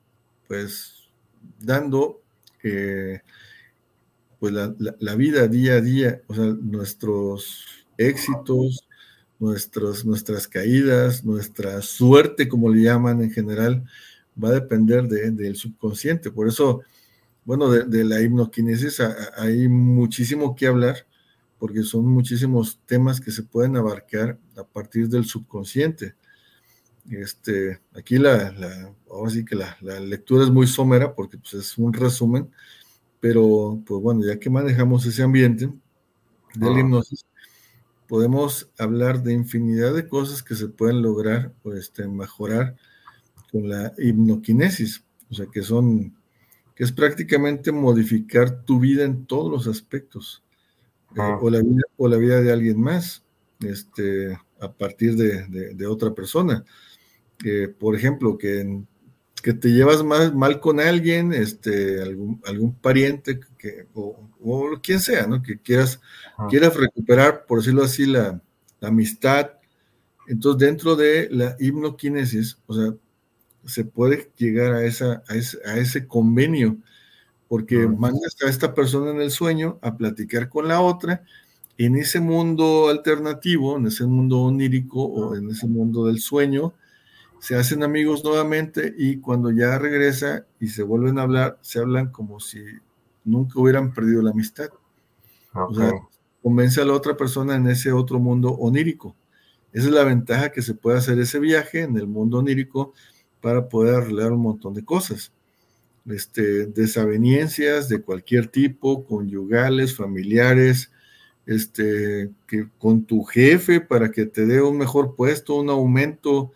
pues, 0.48 0.93
dando, 1.60 2.22
eh, 2.64 3.22
pues, 4.40 4.54
la, 4.54 4.74
la, 4.78 5.16
vida 5.16 5.48
día 5.48 5.76
a 5.76 5.82
día, 5.82 6.22
o 6.28 6.36
sea, 6.36 6.46
nuestros 6.46 7.66
éxitos, 7.98 8.88
nuestras 9.40 10.48
caídas, 10.48 11.26
nuestra 11.26 11.82
suerte, 11.82 12.48
como 12.48 12.70
le 12.70 12.84
llaman 12.84 13.22
en 13.22 13.32
general, 13.32 13.84
va 14.42 14.50
a 14.50 14.54
depender 14.54 15.08
del 15.08 15.56
subconsciente. 15.56 16.32
Por 16.32 16.48
eso, 16.48 16.82
bueno, 17.46 17.70
de, 17.70 18.04
la 18.04 18.22
hipnoquinesis 18.22 19.02
hay 19.36 19.68
muchísimo 19.68 20.56
que 20.56 20.68
hablar, 20.68 21.06
porque 21.60 21.84
son 21.84 22.06
muchísimos 22.06 22.80
temas 22.86 23.20
que 23.20 23.32
se 23.32 23.44
pueden 23.44 23.76
abarcar 23.78 24.38
a 24.56 24.64
partir 24.64 25.10
del 25.10 25.26
subconsciente. 25.26 26.16
Este, 27.10 27.82
aquí 27.94 28.18
la, 28.18 28.94
ahora 29.10 29.30
sí 29.30 29.44
que 29.44 29.56
la, 29.56 29.78
lectura 30.00 30.44
es 30.44 30.50
muy 30.50 30.68
somera 30.68 31.14
porque 31.14 31.38
pues, 31.38 31.54
es 31.54 31.78
un 31.78 31.94
resumen, 31.94 32.50
pero 33.20 33.82
pues 33.86 34.02
bueno, 34.02 34.22
ya 34.26 34.40
que 34.40 34.50
manejamos 34.50 35.06
ese 35.06 35.24
ambiente 35.24 35.70
de 36.56 36.70
la 36.70 36.80
hipnosis, 36.80 37.26
podemos 38.08 38.70
hablar 38.78 39.24
de 39.24 39.34
infinidad 39.34 39.94
de 39.94 40.08
cosas 40.08 40.44
que 40.44 40.56
se 40.56 40.68
pueden 40.68 41.02
lograr 41.02 41.54
o 41.64 41.74
este, 41.74 42.08
mejorar 42.08 42.76
con 43.52 43.70
la 43.70 43.94
hipnoquinesis, 43.98 45.04
o 45.30 45.34
sea, 45.36 45.46
que 45.48 45.62
son, 45.62 46.16
que 46.76 46.84
es 46.84 46.92
prácticamente 46.92 47.72
modificar 47.72 48.64
tu 48.64 48.80
vida 48.80 49.04
en 49.04 49.26
todos 49.26 49.52
los 49.52 49.68
aspectos, 49.68 50.44
eh, 51.16 51.38
o, 51.42 51.50
la 51.50 51.62
vida, 51.62 51.84
o 51.98 52.08
la 52.08 52.18
vida 52.18 52.42
de 52.42 52.52
alguien 52.52 52.80
más, 52.80 53.24
este, 53.62 54.38
a 54.60 54.72
partir 54.72 55.16
de, 55.16 55.88
otra 55.88 56.14
persona. 56.14 56.64
Eh, 57.44 57.68
por 57.68 57.96
ejemplo, 57.96 58.38
que 58.38 58.84
que 59.44 59.54
te 59.54 59.68
llevas 59.74 60.06
mal, 60.06 60.34
mal 60.34 60.62
con 60.62 60.80
alguien, 60.80 61.34
este, 61.34 62.02
algún, 62.02 62.42
algún 62.46 62.74
pariente 62.74 63.42
que, 63.58 63.88
o, 63.94 64.18
quien 64.82 65.02
sea, 65.02 65.28
¿no? 65.28 65.44
Que 65.44 65.60
quieras, 65.60 66.00
quieras 66.50 66.78
recuperar, 66.78 67.46
por 67.46 67.60
decirlo 67.60 67.84
así, 67.84 68.06
la, 68.06 68.42
amistad. 68.82 69.52
Entonces, 70.28 70.66
dentro 70.66 70.96
de 70.96 71.28
la 71.30 71.58
hipnoquinesis, 71.60 72.58
o 72.68 72.74
sea, 72.74 72.94
se 73.66 73.84
puede 73.84 74.32
llegar 74.38 74.74
a, 74.74 74.86
esa, 74.86 75.24
a, 75.28 75.78
ese, 75.78 76.08
convenio, 76.08 76.78
porque 77.50 77.86
mandas 77.86 78.38
a 78.46 78.50
esta 78.50 78.74
persona 78.74 79.12
en 79.12 79.20
el 79.20 79.30
sueño 79.32 79.78
a 79.82 79.98
platicar 79.98 80.48
con 80.48 80.70
la 80.70 80.80
otra, 80.80 81.22
en 81.78 81.98
ese 81.98 82.22
mundo 82.22 82.88
alternativo, 82.88 83.78
en 83.78 83.88
ese 83.88 84.06
mundo 84.06 84.40
onírico 84.40 85.04
o 85.04 85.36
en 85.36 85.50
ese 85.50 85.68
mundo 85.68 86.06
del 86.06 86.20
sueño, 86.20 86.74
se 87.44 87.58
hacen 87.58 87.84
amigos 87.84 88.24
nuevamente 88.24 88.96
y 88.98 89.18
cuando 89.18 89.52
ya 89.52 89.78
regresa 89.78 90.46
y 90.62 90.70
se 90.70 90.82
vuelven 90.82 91.20
a 91.20 91.24
hablar, 91.24 91.60
se 91.60 91.80
hablan 91.80 92.10
como 92.10 92.40
si 92.40 92.64
nunca 93.26 93.60
hubieran 93.60 93.94
perdido 93.94 94.22
la 94.22 94.32
amistad. 94.32 94.70
O 95.52 95.76
sea, 95.76 95.92
convence 96.42 96.80
a 96.80 96.86
la 96.86 96.94
otra 96.94 97.18
persona 97.18 97.58
en 97.58 97.68
ese 97.68 97.92
otro 97.92 98.18
mundo 98.18 98.52
onírico. 98.52 99.18
Esa 99.74 99.88
es 99.88 99.94
la 99.94 100.06
ventaja 100.06 100.54
que 100.54 100.62
se 100.62 100.74
puede 100.74 101.00
hacer 101.00 101.20
ese 101.20 101.38
viaje 101.38 101.82
en 101.82 101.98
el 101.98 102.08
mundo 102.08 102.38
onírico 102.38 102.94
para 103.42 103.68
poder 103.68 103.96
arreglar 103.96 104.32
un 104.32 104.42
montón 104.42 104.74
de 104.74 104.86
cosas. 104.86 105.34
Este, 106.06 106.68
desavenencias 106.68 107.90
de 107.90 108.02
cualquier 108.02 108.48
tipo, 108.48 109.04
conyugales, 109.04 109.98
familiares, 109.98 110.94
este, 111.46 112.32
que 112.48 112.70
con 112.78 113.04
tu 113.04 113.26
jefe 113.26 113.82
para 113.82 114.12
que 114.12 114.28
te 114.28 114.46
dé 114.46 114.62
un 114.62 114.78
mejor 114.78 115.18
puesto, 115.18 115.56
un 115.56 115.70
aumento, 115.70 116.54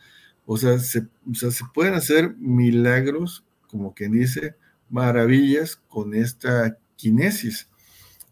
o 0.49 0.55
sea, 0.57 0.79
se, 0.79 1.05
se 1.33 1.63
pueden 1.73 1.93
hacer 1.93 2.33
milagros, 2.37 3.43
como 3.67 3.93
quien 3.93 4.13
dice, 4.13 4.55
maravillas 4.89 5.75
con 5.89 6.15
esta 6.15 6.77
kinesis. 6.95 7.69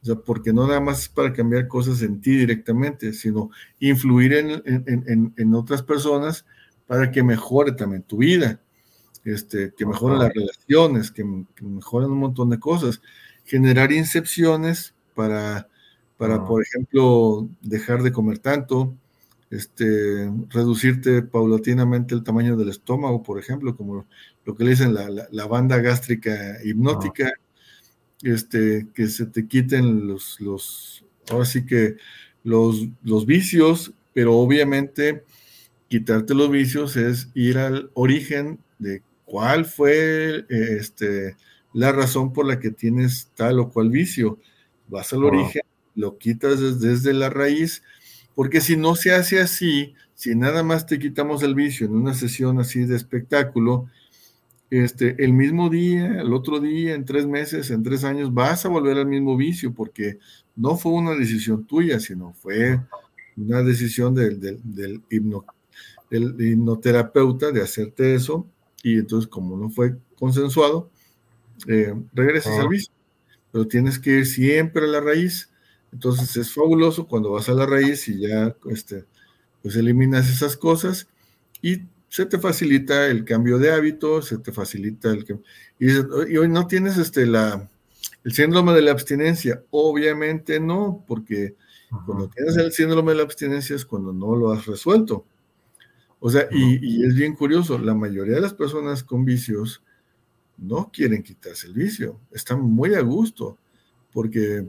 O 0.01 0.05
sea, 0.05 0.15
porque 0.15 0.53
no 0.53 0.65
nada 0.65 0.79
más 0.79 1.01
es 1.01 1.09
para 1.09 1.33
cambiar 1.33 1.67
cosas 1.67 2.01
en 2.01 2.21
ti 2.21 2.37
directamente, 2.37 3.11
sino 3.11 3.49
influir 3.79 4.33
en, 4.33 5.53
otras 5.53 5.83
personas 5.83 6.45
para 6.87 7.11
que 7.11 7.21
mejore 7.21 7.73
también 7.73 8.03
tu 8.03 8.17
vida, 8.17 8.61
este, 9.25 9.73
que 9.75 9.85
mejoren 9.85 10.19
las 10.19 10.33
relaciones, 10.33 11.11
que, 11.11 11.25
mejoren 11.61 12.11
un 12.11 12.19
montón 12.19 12.49
de 12.49 12.59
cosas. 12.59 13.01
Generar 13.43 13.91
incepciones 13.91 14.95
para, 15.15 15.67
para, 16.15 16.45
por 16.45 16.61
ejemplo, 16.61 17.49
dejar 17.61 18.03
de 18.03 18.13
comer 18.13 18.39
tanto, 18.39 18.95
este, 19.55 20.31
reducirte 20.49 21.21
paulatinamente 21.21 22.13
el 22.13 22.23
tamaño 22.23 22.55
del 22.57 22.69
estómago, 22.69 23.23
por 23.23 23.39
ejemplo, 23.39 23.75
como 23.75 24.05
lo 24.43 24.55
que 24.55 24.63
le 24.63 24.71
dicen 24.71 24.93
la, 24.93 25.47
banda 25.47 25.77
gástrica 25.77 26.57
hipnótica, 26.63 27.33
este, 28.21 28.87
que 28.93 29.07
se 29.07 29.25
te 29.27 29.47
quiten 29.47 30.07
los, 30.07 30.39
los 30.39 31.05
ahora 31.29 31.45
sí 31.45 31.65
que 31.65 31.95
los, 32.43 32.87
los 33.03 33.25
vicios, 33.25 33.93
pero 34.13 34.35
obviamente 34.35 35.23
quitarte 35.87 36.33
los 36.33 36.49
vicios 36.49 36.95
es 36.97 37.29
ir 37.33 37.57
al 37.57 37.89
origen 37.93 38.59
de 38.79 39.01
cuál 39.25 39.65
fue 39.65 40.45
este, 40.49 41.35
la 41.73 41.91
razón 41.91 42.33
por 42.33 42.45
la 42.45 42.59
que 42.59 42.71
tienes 42.71 43.31
tal 43.35 43.59
o 43.59 43.69
cual 43.69 43.89
vicio. 43.89 44.39
Vas 44.87 45.13
al 45.13 45.23
origen, 45.23 45.63
lo 45.95 46.17
quitas 46.17 46.59
desde, 46.59 46.89
desde 46.89 47.13
la 47.13 47.29
raíz 47.29 47.81
Porque 48.35 48.61
si 48.61 48.77
no 48.77 48.95
se 48.95 49.13
hace 49.13 49.39
así, 49.39 49.95
si 50.13 50.35
nada 50.35 50.61
más 50.63 50.85
te 50.85 50.99
quitamos 50.99 51.41
el 51.43 51.55
vicio 51.55 51.87
en 51.87 51.95
una 51.95 52.13
sesión 52.13 52.59
así 52.59 52.85
de 52.85 52.95
espectáculo, 52.95 53.87
este, 54.69 55.23
el 55.23 55.33
mismo 55.33 55.69
día, 55.69 56.21
el 56.21 56.33
otro 56.33 56.59
día, 56.59 56.95
en 56.95 57.05
tres 57.05 57.25
meses, 57.27 57.71
en 57.71 57.83
tres 57.83 58.03
años, 58.03 58.33
vas 58.33 58.65
a 58.65 58.69
volver 58.69 58.97
al 58.97 59.05
mismo 59.05 59.37
vicio 59.37 59.73
porque 59.73 60.19
no 60.55 60.75
fue 60.77 60.91
una 60.93 61.15
decisión 61.15 61.65
tuya, 61.65 61.99
sino 61.99 62.33
fue 62.33 62.79
una 63.37 63.61
decisión 63.61 64.13
del, 64.15 64.39
del, 64.39 64.59
del, 64.63 65.01
hipnoterapeuta 66.09 67.51
de 67.51 67.61
hacerte 67.61 68.15
eso 68.15 68.47
y 68.83 68.99
entonces 68.99 69.29
como 69.29 69.57
no 69.57 69.69
fue 69.69 69.97
consensuado, 70.17 70.89
eh, 71.67 71.93
regresas 72.13 72.59
al 72.59 72.69
vicio. 72.69 72.93
Pero 73.51 73.67
tienes 73.67 73.99
que 73.99 74.19
ir 74.19 74.25
siempre 74.25 74.85
a 74.85 74.87
la 74.87 74.99
raíz. 74.99 75.49
Entonces 75.95 76.35
es 76.35 76.53
fabuloso 76.53 77.07
cuando 77.07 77.31
vas 77.31 77.47
a 77.47 77.53
la 77.53 77.65
raíz 77.65 78.09
y 78.09 78.19
ya 78.19 78.53
este, 78.69 79.05
pues 79.61 79.77
eliminas 79.77 80.29
esas 80.29 80.57
cosas 80.57 81.07
y 81.61 81.83
se 82.09 82.25
te 82.25 82.37
facilita 82.37 83.07
el 83.07 83.23
cambio 83.23 83.57
de 83.59 83.71
hábitos, 83.71 84.25
se 84.25 84.37
te 84.39 84.51
facilita 84.51 85.09
el 85.11 85.23
que... 85.23 85.39
Y, 85.79 85.87
hoy 86.37 86.49
no 86.49 86.67
tienes 86.67 86.97
este, 86.97 87.25
la, 87.25 87.69
el 88.25 88.33
síndrome 88.33 88.73
de 88.73 88.81
la 88.81 88.91
abstinencia. 88.91 89.63
Obviamente 89.69 90.59
no, 90.59 91.01
porque 91.07 91.55
cuando 92.05 92.27
tienes 92.27 92.57
el 92.57 92.73
síndrome 92.73 93.13
de 93.13 93.19
la 93.19 93.23
abstinencia 93.23 93.77
es 93.77 93.85
cuando 93.85 94.11
no 94.11 94.35
lo 94.35 94.51
has 94.51 94.65
resuelto. 94.65 95.25
O 96.19 96.29
sea, 96.29 96.45
y, 96.51 96.79
y, 96.81 97.05
es 97.05 97.15
bien 97.15 97.35
curioso, 97.35 97.79
la 97.79 97.95
mayoría 97.95 98.35
de 98.35 98.41
las 98.41 98.53
personas 98.53 99.01
con 99.01 99.23
vicios 99.23 99.81
no 100.57 100.91
quieren 100.91 101.23
quitarse 101.23 101.67
el 101.67 101.73
vicio, 101.73 102.19
están 102.31 102.59
muy 102.59 102.95
a 102.95 103.01
gusto, 103.01 103.57
porque 104.11 104.65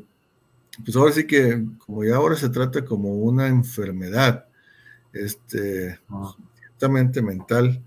pues 0.85 0.97
ahora 0.97 1.13
sí 1.13 1.27
que 1.27 1.65
como 1.79 2.05
ya 2.05 2.17
ahora 2.17 2.37
se 2.37 2.49
trata 2.49 2.85
como 2.85 3.15
una 3.15 3.49
enfermedad, 3.49 4.47
este, 5.13 5.99
ciertamente 6.59 7.23
mental, 7.23 7.83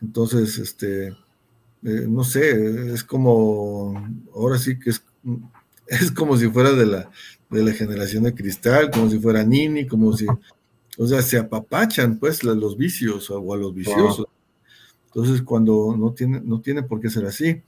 entonces, 0.00 0.58
este, 0.58 1.08
eh, 1.08 2.06
no 2.08 2.24
sé, 2.24 2.92
es 2.92 3.02
como, 3.04 3.94
ahora 4.34 4.58
sí 4.58 4.78
que 4.78 4.90
es, 4.90 5.04
es 5.86 6.10
como 6.12 6.36
si 6.36 6.48
fuera 6.48 6.72
de 6.72 6.86
la, 6.86 7.10
de 7.50 7.62
la 7.62 7.72
generación 7.72 8.24
de 8.24 8.34
cristal, 8.34 8.90
como 8.90 9.08
si 9.10 9.18
fuera 9.18 9.44
Nini, 9.44 9.86
como 9.86 10.16
si, 10.16 10.26
o 10.98 11.06
sea, 11.06 11.22
se 11.22 11.38
apapachan 11.38 12.18
pues 12.18 12.42
los 12.44 12.76
vicios 12.76 13.30
o 13.30 13.52
a 13.52 13.56
los 13.56 13.74
viciosos. 13.74 14.26
Entonces, 15.06 15.42
cuando 15.42 15.96
no 15.96 16.12
tiene, 16.12 16.40
no 16.40 16.60
tiene 16.60 16.82
por 16.82 17.00
qué 17.00 17.08
ser 17.08 17.24
así. 17.26 17.62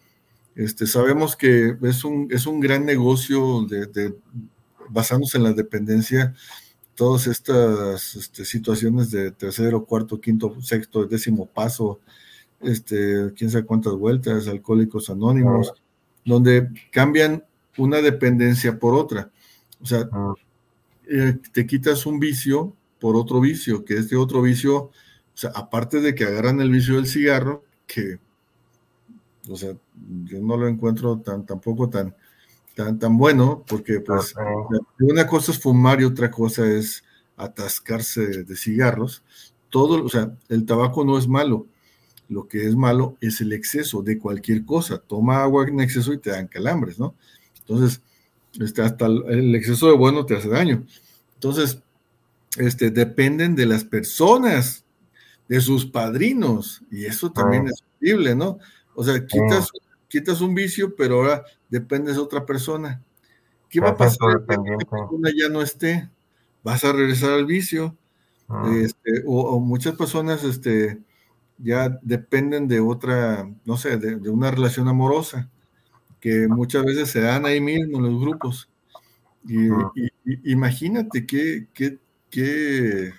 Este, 0.58 0.88
sabemos 0.88 1.36
que 1.36 1.76
es 1.80 2.02
un, 2.02 2.26
es 2.32 2.44
un 2.44 2.58
gran 2.58 2.84
negocio 2.84 3.64
de, 3.64 4.12
basándose 4.88 5.38
en 5.38 5.44
la 5.44 5.52
dependencia, 5.52 6.34
todas 6.96 7.28
estas 7.28 8.16
este, 8.16 8.44
situaciones 8.44 9.12
de 9.12 9.30
tercero, 9.30 9.84
cuarto, 9.84 10.20
quinto, 10.20 10.60
sexto, 10.60 11.06
décimo 11.06 11.46
paso, 11.46 12.00
este, 12.60 13.32
quién 13.36 13.50
sabe 13.50 13.66
cuántas 13.66 13.92
vueltas, 13.92 14.48
alcohólicos 14.48 15.08
anónimos, 15.10 15.72
donde 16.24 16.68
cambian 16.90 17.44
una 17.76 17.98
dependencia 17.98 18.80
por 18.80 18.96
otra. 18.96 19.30
O 19.80 19.86
sea, 19.86 20.10
eh, 21.08 21.38
te 21.52 21.68
quitas 21.68 22.04
un 22.04 22.18
vicio 22.18 22.74
por 22.98 23.14
otro 23.14 23.40
vicio, 23.40 23.84
que 23.84 23.96
este 23.96 24.16
otro 24.16 24.42
vicio, 24.42 24.76
o 24.76 24.92
sea, 25.34 25.50
aparte 25.54 26.00
de 26.00 26.16
que 26.16 26.24
agarran 26.24 26.60
el 26.60 26.70
vicio 26.70 26.96
del 26.96 27.06
cigarro, 27.06 27.62
que, 27.86 28.18
o 29.48 29.56
sea, 29.56 29.74
yo 30.24 30.40
no 30.40 30.56
lo 30.56 30.68
encuentro 30.68 31.18
tan, 31.18 31.46
tampoco 31.46 31.88
tan, 31.88 32.14
tan, 32.74 32.98
tan 32.98 33.16
bueno, 33.16 33.64
porque 33.66 34.00
pues 34.00 34.34
una 35.00 35.26
cosa 35.26 35.52
es 35.52 35.58
fumar 35.58 36.00
y 36.00 36.04
otra 36.04 36.30
cosa 36.30 36.66
es 36.66 37.02
atascarse 37.36 38.44
de 38.44 38.56
cigarros. 38.56 39.22
Todo, 39.70 40.04
o 40.04 40.08
sea, 40.08 40.36
el 40.48 40.64
tabaco 40.64 41.04
no 41.04 41.18
es 41.18 41.28
malo, 41.28 41.66
lo 42.28 42.46
que 42.46 42.66
es 42.66 42.76
malo 42.76 43.16
es 43.20 43.40
el 43.40 43.52
exceso 43.52 44.02
de 44.02 44.18
cualquier 44.18 44.64
cosa. 44.64 44.98
Toma 44.98 45.42
agua 45.42 45.66
en 45.66 45.80
exceso 45.80 46.12
y 46.12 46.18
te 46.18 46.30
dan 46.30 46.48
calambres, 46.48 46.98
¿no? 46.98 47.14
Entonces, 47.60 48.02
este, 48.60 48.82
hasta 48.82 49.06
el 49.06 49.54
exceso 49.54 49.88
de 49.88 49.96
bueno 49.96 50.26
te 50.26 50.36
hace 50.36 50.48
daño. 50.48 50.84
Entonces, 51.34 51.82
este, 52.56 52.90
dependen 52.90 53.54
de 53.54 53.66
las 53.66 53.84
personas, 53.84 54.84
de 55.48 55.60
sus 55.60 55.86
padrinos, 55.86 56.82
y 56.90 57.06
eso 57.06 57.32
también 57.32 57.68
es 57.68 57.82
posible, 57.82 58.34
¿no? 58.34 58.58
O 58.98 59.04
sea, 59.04 59.24
quitas, 59.24 59.70
quitas 60.08 60.40
un 60.40 60.56
vicio, 60.56 60.96
pero 60.96 61.18
ahora 61.18 61.44
dependes 61.68 62.16
de 62.16 62.20
otra 62.20 62.44
persona. 62.44 63.00
¿Qué 63.68 63.78
va 63.78 63.90
a 63.90 63.96
pasar 63.96 64.42
cuando 64.44 64.72
esa 64.72 64.90
persona 64.90 65.30
ya 65.36 65.48
no 65.48 65.62
esté? 65.62 66.10
Vas 66.64 66.82
a 66.82 66.90
regresar 66.92 67.30
al 67.30 67.46
vicio. 67.46 67.96
Este, 68.74 69.22
o, 69.24 69.60
muchas 69.60 69.94
personas 69.94 70.42
este, 70.42 70.98
ya 71.58 71.96
dependen 72.02 72.66
de 72.66 72.80
otra, 72.80 73.48
no 73.64 73.76
sé, 73.76 73.98
de, 73.98 74.16
de 74.16 74.30
una 74.30 74.50
relación 74.50 74.88
amorosa 74.88 75.48
que 76.20 76.48
muchas 76.48 76.84
veces 76.84 77.08
se 77.08 77.20
dan 77.20 77.46
ahí 77.46 77.60
mismo 77.60 77.98
en 77.98 78.02
los 78.02 78.20
grupos. 78.20 78.68
Y, 79.46 79.68
imagínate 80.42 81.24
qué, 81.24 81.68
qué, 81.72 81.98
qué, 82.30 83.12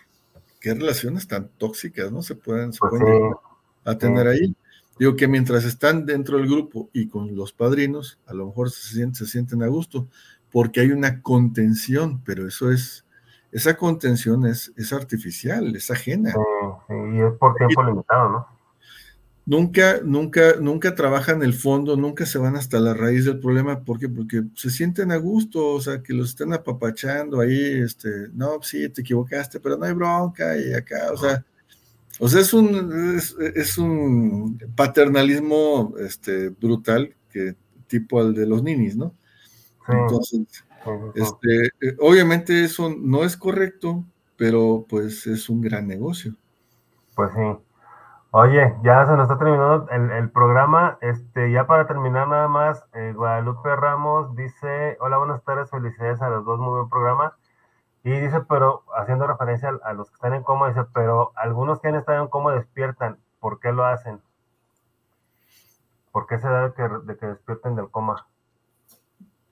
qué, 0.60 0.74
relaciones 0.74 1.26
tan 1.26 1.48
tóxicas 1.58 2.12
no 2.12 2.22
se 2.22 2.36
pueden, 2.36 2.74
se 2.74 2.80
pues 2.80 3.02
a 3.86 3.98
tener 3.98 4.28
ahí. 4.28 4.54
Digo 5.00 5.16
que 5.16 5.28
mientras 5.28 5.64
están 5.64 6.06
dentro 6.06 6.38
del 6.38 6.48
grupo 6.48 6.90
y 6.94 7.08
con 7.08 7.36
los 7.36 7.54
padrinos, 7.54 8.20
a 8.26 8.34
lo 8.34 8.48
mejor 8.48 8.70
se 8.70 8.94
sienten, 8.94 9.16
se 9.16 9.26
sienten 9.26 9.64
a 9.64 9.68
gusto, 9.68 10.08
porque 10.52 10.82
hay 10.82 10.92
una 10.92 11.22
contención, 11.22 12.22
pero 12.26 12.48
eso 12.48 12.72
es, 12.72 13.06
esa 13.52 13.78
contención 13.78 14.46
es, 14.46 14.74
es 14.76 14.92
artificial, 14.92 15.76
es 15.76 15.90
ajena. 15.90 16.34
y 16.90 17.22
es 17.22 17.34
por 17.40 17.56
tiempo 17.56 17.84
limitado, 17.84 18.30
¿no? 18.30 18.60
nunca, 19.50 20.00
nunca, 20.04 20.58
nunca 20.62 20.94
trabajan 20.94 21.42
el 21.42 21.56
fondo, 21.56 21.98
nunca 21.98 22.28
se 22.28 22.38
van 22.38 22.56
hasta 22.56 22.80
la 22.80 22.94
raíz 22.94 23.26
del 23.26 23.40
problema. 23.40 23.84
¿Por 23.84 23.98
qué? 23.98 24.08
Porque 24.08 24.44
se 24.54 24.70
sienten 24.70 25.12
a 25.12 25.18
gusto, 25.18 25.74
o 25.74 25.82
sea, 25.82 26.04
que 26.04 26.14
los 26.14 26.30
están 26.30 26.54
apapachando 26.54 27.40
ahí, 27.40 27.82
este, 27.82 28.30
no, 28.34 28.62
sí, 28.62 28.88
te 28.90 29.02
equivocaste, 29.02 29.60
pero 29.60 29.76
no 29.76 29.86
hay 29.86 29.94
bronca 29.94 30.56
y 30.56 30.72
acá, 30.72 31.12
o 31.12 31.18
sea, 31.18 31.44
o 32.20 32.28
sea, 32.28 32.42
es 32.42 32.54
un, 32.54 33.18
es, 33.56 33.78
un 33.78 34.58
paternalismo 34.76 35.94
este, 36.00 36.50
brutal, 36.50 37.16
que, 37.32 37.56
tipo 37.88 38.20
al 38.20 38.34
de 38.34 38.46
los 38.46 38.62
ninis, 38.62 38.96
¿no? 38.96 39.14
Entonces, 39.88 40.64
este, 41.16 41.66
eh, 41.82 41.96
obviamente 42.00 42.64
eso 42.64 42.94
no 42.96 43.24
es 43.24 43.36
correcto, 43.36 44.04
pero 44.38 44.86
pues 44.88 45.26
es 45.28 45.50
un 45.50 45.62
gran 45.62 45.88
negocio. 45.88 46.34
Pues 47.16 47.32
sí. 47.34 47.42
Oye, 48.32 48.76
ya 48.84 49.06
se 49.08 49.14
nos 49.14 49.24
está 49.24 49.40
terminando 49.40 49.88
el, 49.90 50.30
programa. 50.30 51.00
Este, 51.02 51.52
ya 51.52 51.66
para 51.66 51.88
terminar 51.88 52.28
nada 52.28 52.48
más, 52.48 52.86
eh, 52.94 53.12
Guadalupe 53.16 53.76
Ramos 53.76 54.36
dice, 54.36 54.98
hola, 55.00 55.18
buenas 55.18 55.44
tardes, 55.44 55.72
felicidades 55.72 56.22
a 56.22 56.30
los 56.30 56.46
dos, 56.46 56.60
muy 56.60 56.78
buen 56.78 56.90
programa. 56.90 57.34
Y 58.04 58.12
dice, 58.12 58.42
pero 58.48 58.84
haciendo 58.96 59.28
referencia 59.28 59.78
a, 59.84 59.94
los 59.94 60.10
que 60.10 60.16
están 60.16 60.34
en 60.34 60.44
coma, 60.44 60.70
dice, 60.70 60.82
pero 60.94 61.34
algunos 61.36 61.82
que 61.82 61.90
han 61.90 61.96
estado 61.96 62.22
en 62.22 62.30
coma 62.30 62.54
despiertan, 62.54 63.18
¿por 63.40 63.60
qué 63.60 63.72
lo 63.72 63.86
hacen? 63.86 64.22
¿Por 66.12 66.26
qué 66.26 66.40
se 66.40 66.48
da 66.48 66.70
de 66.70 66.74
que, 66.74 66.84
de 66.84 67.18
que 67.18 67.26
despierten 67.26 67.76
del 67.76 67.90
coma? 67.90 68.28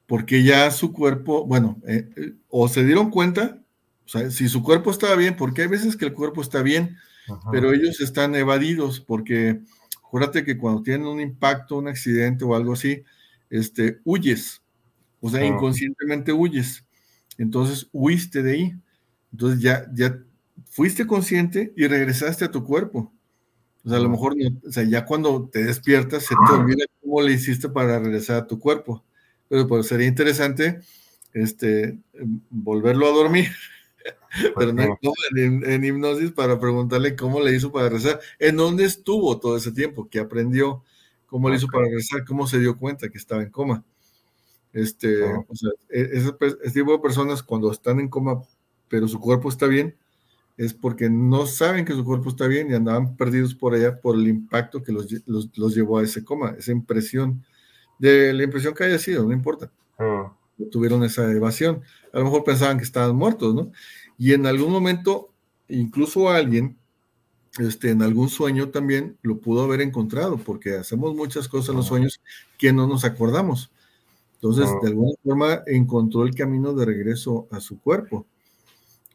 Porque 0.07 0.43
ya 0.43 0.71
su 0.71 0.93
cuerpo, 0.93 1.45
bueno, 1.45 1.75
eh, 1.85 2.09
eh, 2.15 2.33
o 2.49 2.69
se 2.69 2.85
dieron 2.85 3.11
cuenta, 3.11 3.57
o 4.05 4.09
sea, 4.09 4.31
si 4.31 4.47
su 4.47 4.63
cuerpo 4.63 4.89
estaba 4.89 5.15
bien, 5.15 5.35
porque 5.35 5.63
hay 5.63 5.67
veces 5.67 5.97
que 5.97 6.05
el 6.05 6.13
cuerpo 6.13 6.41
está 6.41 6.61
bien, 6.61 6.97
pero 7.51 7.73
ellos 7.73 7.99
están 7.99 8.35
evadidos 8.35 9.01
porque 9.01 9.59
acuérdate 9.97 10.45
que 10.45 10.57
cuando 10.57 10.81
tienen 10.81 11.07
un 11.07 11.19
impacto, 11.19 11.77
un 11.77 11.89
accidente 11.89 12.45
o 12.45 12.55
algo 12.55 12.71
así, 12.71 13.03
este, 13.49 13.99
huyes, 14.05 14.61
o 15.19 15.29
sea, 15.29 15.45
inconscientemente 15.45 16.31
huyes. 16.31 16.86
Entonces 17.37 17.87
huiste 17.91 18.43
de 18.43 18.51
ahí. 18.51 18.75
Entonces 19.31 19.61
ya, 19.61 19.85
ya 19.93 20.17
fuiste 20.65 21.05
consciente 21.05 21.73
y 21.75 21.87
regresaste 21.87 22.45
a 22.45 22.51
tu 22.51 22.63
cuerpo. 22.63 23.11
O 23.83 23.89
sea, 23.89 23.99
a 23.99 24.01
lo 24.01 24.09
mejor, 24.09 24.35
o 24.67 24.71
sea, 24.71 24.83
ya 24.83 25.05
cuando 25.05 25.49
te 25.49 25.63
despiertas, 25.63 26.23
se 26.23 26.35
te 26.35 26.53
olvida 26.53 26.85
cómo 27.01 27.21
le 27.21 27.33
hiciste 27.33 27.69
para 27.69 27.99
regresar 27.99 28.37
a 28.37 28.47
tu 28.47 28.59
cuerpo. 28.59 29.03
Pero 29.47 29.67
pues, 29.67 29.87
sería 29.87 30.07
interesante 30.07 30.81
este, 31.33 31.99
volverlo 32.49 33.07
a 33.07 33.11
dormir 33.11 33.49
pero 34.57 34.73
no 34.73 34.97
en, 35.35 35.83
hipnosis 35.83 36.31
para 36.31 36.59
preguntarle 36.59 37.15
cómo 37.15 37.39
le 37.39 37.55
hizo 37.55 37.71
para 37.71 37.89
rezar, 37.89 38.19
en 38.39 38.57
dónde 38.57 38.85
estuvo 38.85 39.39
todo 39.39 39.57
ese 39.57 39.71
tiempo, 39.71 40.07
qué 40.09 40.19
aprendió, 40.19 40.83
cómo 41.25 41.49
le 41.49 41.57
hizo 41.57 41.67
para 41.67 41.87
rezar, 41.87 42.25
cómo 42.25 42.47
se 42.47 42.59
dio 42.59 42.77
cuenta 42.77 43.09
que 43.09 43.17
estaba 43.17 43.41
en 43.41 43.49
coma. 43.49 43.83
Este, 44.77 45.23
o 45.23 45.55
sea, 45.55 45.71
e, 45.89 46.07
ese, 46.13 46.31
tipo 46.71 46.91
de 46.91 46.99
personas 46.99 47.41
cuando 47.41 47.71
están 47.71 47.99
en 47.99 48.09
coma, 48.09 48.43
pero 48.87 49.07
su 49.07 49.19
cuerpo 49.19 49.49
está 49.49 49.65
bien, 49.65 49.95
es 50.55 50.71
porque 50.71 51.09
no 51.09 51.47
saben 51.47 51.83
que 51.83 51.93
su 51.93 52.05
cuerpo 52.05 52.29
está 52.29 52.45
bien 52.45 52.69
y 52.69 52.75
andaban 52.75 53.17
perdidos 53.17 53.55
por 53.55 53.73
allá 53.73 53.99
por 53.99 54.15
el 54.15 54.27
impacto 54.27 54.83
que 54.83 54.91
los, 54.91 55.07
los, 55.25 55.75
llevó 55.75 55.97
a 55.97 56.03
ese 56.03 56.23
coma, 56.23 56.55
esa 56.59 56.71
impresión, 56.71 57.43
de 57.97 58.31
la 58.33 58.43
impresión 58.43 58.75
que 58.75 58.83
haya 58.83 58.99
sido, 58.99 59.25
no 59.25 59.33
importa. 59.33 59.71
tuvieron 60.71 61.03
esa 61.03 61.31
evasión. 61.31 61.81
A 62.13 62.19
lo 62.19 62.25
mejor 62.25 62.43
pensaban 62.43 62.77
que 62.77 62.83
estaban 62.83 63.15
muertos, 63.15 63.55
¿no? 63.55 63.71
Y 64.19 64.33
en 64.33 64.45
algún 64.45 64.71
momento, 64.71 65.33
incluso 65.69 66.29
alguien, 66.29 66.77
este, 67.57 67.89
en 67.89 68.03
algún 68.03 68.29
sueño 68.29 68.69
también 68.69 69.17
lo 69.23 69.39
pudo 69.39 69.63
haber 69.63 69.81
encontrado, 69.81 70.37
porque 70.37 70.75
hacemos 70.75 71.15
muchas 71.15 71.47
cosas 71.47 71.69
en 71.69 71.77
los 71.77 71.87
sueños 71.87 72.21
que 72.59 72.71
no 72.73 72.85
nos 72.85 73.05
acordamos. 73.05 73.71
Entonces, 74.37 74.69
de 74.81 74.89
alguna 74.89 75.11
forma, 75.23 75.63
encontró 75.65 76.23
el 76.23 76.35
camino 76.35 76.73
de 76.73 76.85
regreso 76.85 77.47
a 77.49 77.59
su 77.59 77.79
cuerpo. 77.79 78.25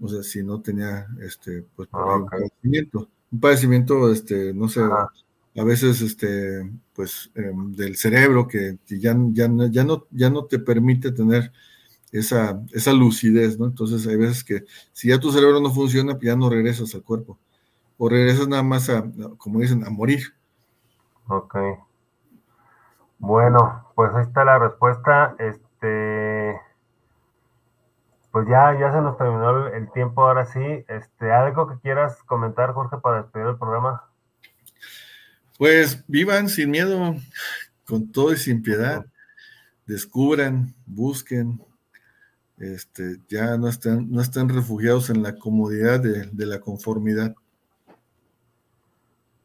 O 0.01 0.09
sea, 0.09 0.23
si 0.25 0.43
no 0.43 0.61
tenía, 0.61 1.07
este, 1.21 1.65
pues, 1.77 1.89
ah, 1.93 2.17
un 2.17 2.27
padecimiento. 2.27 3.09
Un 3.31 3.41
padecimiento, 3.41 4.11
este, 4.11 4.53
no 4.53 4.69
sé, 4.69 4.81
a 4.83 5.65
veces, 5.65 6.01
este, 6.01 6.69
pues, 6.93 7.31
em, 7.37 7.73
del 7.73 7.97
cerebro 7.97 8.49
que 8.49 8.79
ya, 8.89 9.17
ya, 9.33 9.49
ya, 9.71 9.85
no, 9.85 10.07
ya 10.11 10.29
no 10.29 10.45
te 10.47 10.59
permite 10.59 11.13
tener 11.13 11.53
esa, 12.11 12.61
esa 12.73 12.93
lucidez, 12.93 13.59
¿no? 13.59 13.67
Entonces, 13.67 14.07
hay 14.09 14.17
veces 14.17 14.43
que 14.43 14.65
si 14.93 15.09
ya 15.09 15.21
tu 15.21 15.31
cerebro 15.31 15.61
no 15.61 15.71
funciona, 15.71 16.15
pues 16.15 16.27
ya 16.27 16.37
no 16.37 16.51
regresas 16.51 16.95
al 16.97 17.03
cuerpo. 17.03 17.39
O 17.97 18.09
regresas 18.09 18.49
nada 18.49 18.65
más 18.65 18.89
a, 18.91 19.09
como 19.39 19.61
dicen, 19.61 19.85
a 19.85 19.91
morir. 19.91 20.35
Ok. 21.29 21.57
Bueno, 23.23 23.89
pues 23.95 24.13
ahí 24.17 24.25
está 24.25 24.45
la 24.45 24.59
respuesta. 24.59 25.37
Este, 25.39 26.61
pues 28.33 28.49
ya, 28.49 28.77
ya 28.77 28.93
se 28.93 29.01
nos 29.01 29.17
terminó 29.17 29.69
el, 29.69 29.93
tiempo 29.93 30.27
ahora 30.27 30.45
sí. 30.47 30.85
Este, 30.89 31.31
algo 31.31 31.69
que 31.69 31.79
quieras 31.79 32.21
comentar, 32.25 32.73
Jorge, 32.73 32.97
para 33.01 33.23
despedir 33.23 33.47
el 33.47 33.59
programa. 33.59 34.03
Pues 35.57 36.05
vivan 36.09 36.49
sin 36.49 36.73
miedo, 36.73 37.15
con 37.87 38.11
todo 38.11 38.33
y 38.33 38.39
sin 38.39 38.61
piedad. 38.61 39.07
Descubran, 39.87 40.75
busquen, 40.85 41.65
este, 42.59 43.19
ya 43.29 43.57
no 43.57 43.69
estén, 43.69 44.11
no 44.11 44.21
estén 44.21 44.49
refugiados 44.49 45.11
en 45.11 45.23
la 45.23 45.37
comodidad 45.37 46.01
de, 46.01 46.27
de 46.27 46.47
la 46.47 46.59
conformidad. 46.59 47.37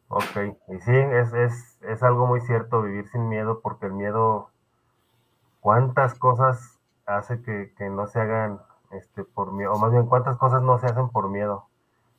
Ok, 0.08 0.56
y 0.68 0.80
sí, 0.80 0.92
es, 0.92 1.32
es, 1.34 1.78
es 1.82 2.02
algo 2.02 2.26
muy 2.26 2.40
cierto 2.40 2.82
vivir 2.82 3.06
sin 3.08 3.28
miedo, 3.28 3.60
porque 3.62 3.86
el 3.86 3.92
miedo, 3.92 4.50
cuántas 5.60 6.14
cosas 6.14 6.78
hace 7.04 7.42
que, 7.42 7.72
no 7.90 8.06
se 8.06 8.20
hagan 8.20 8.58
este, 8.92 9.24
por 9.24 9.52
miedo, 9.52 9.72
o 9.72 9.78
más 9.78 9.92
bien 9.92 10.06
cuántas 10.06 10.36
cosas 10.38 10.62
no 10.62 10.78
se 10.78 10.86
hacen 10.86 11.10
por 11.10 11.30
miedo. 11.30 11.66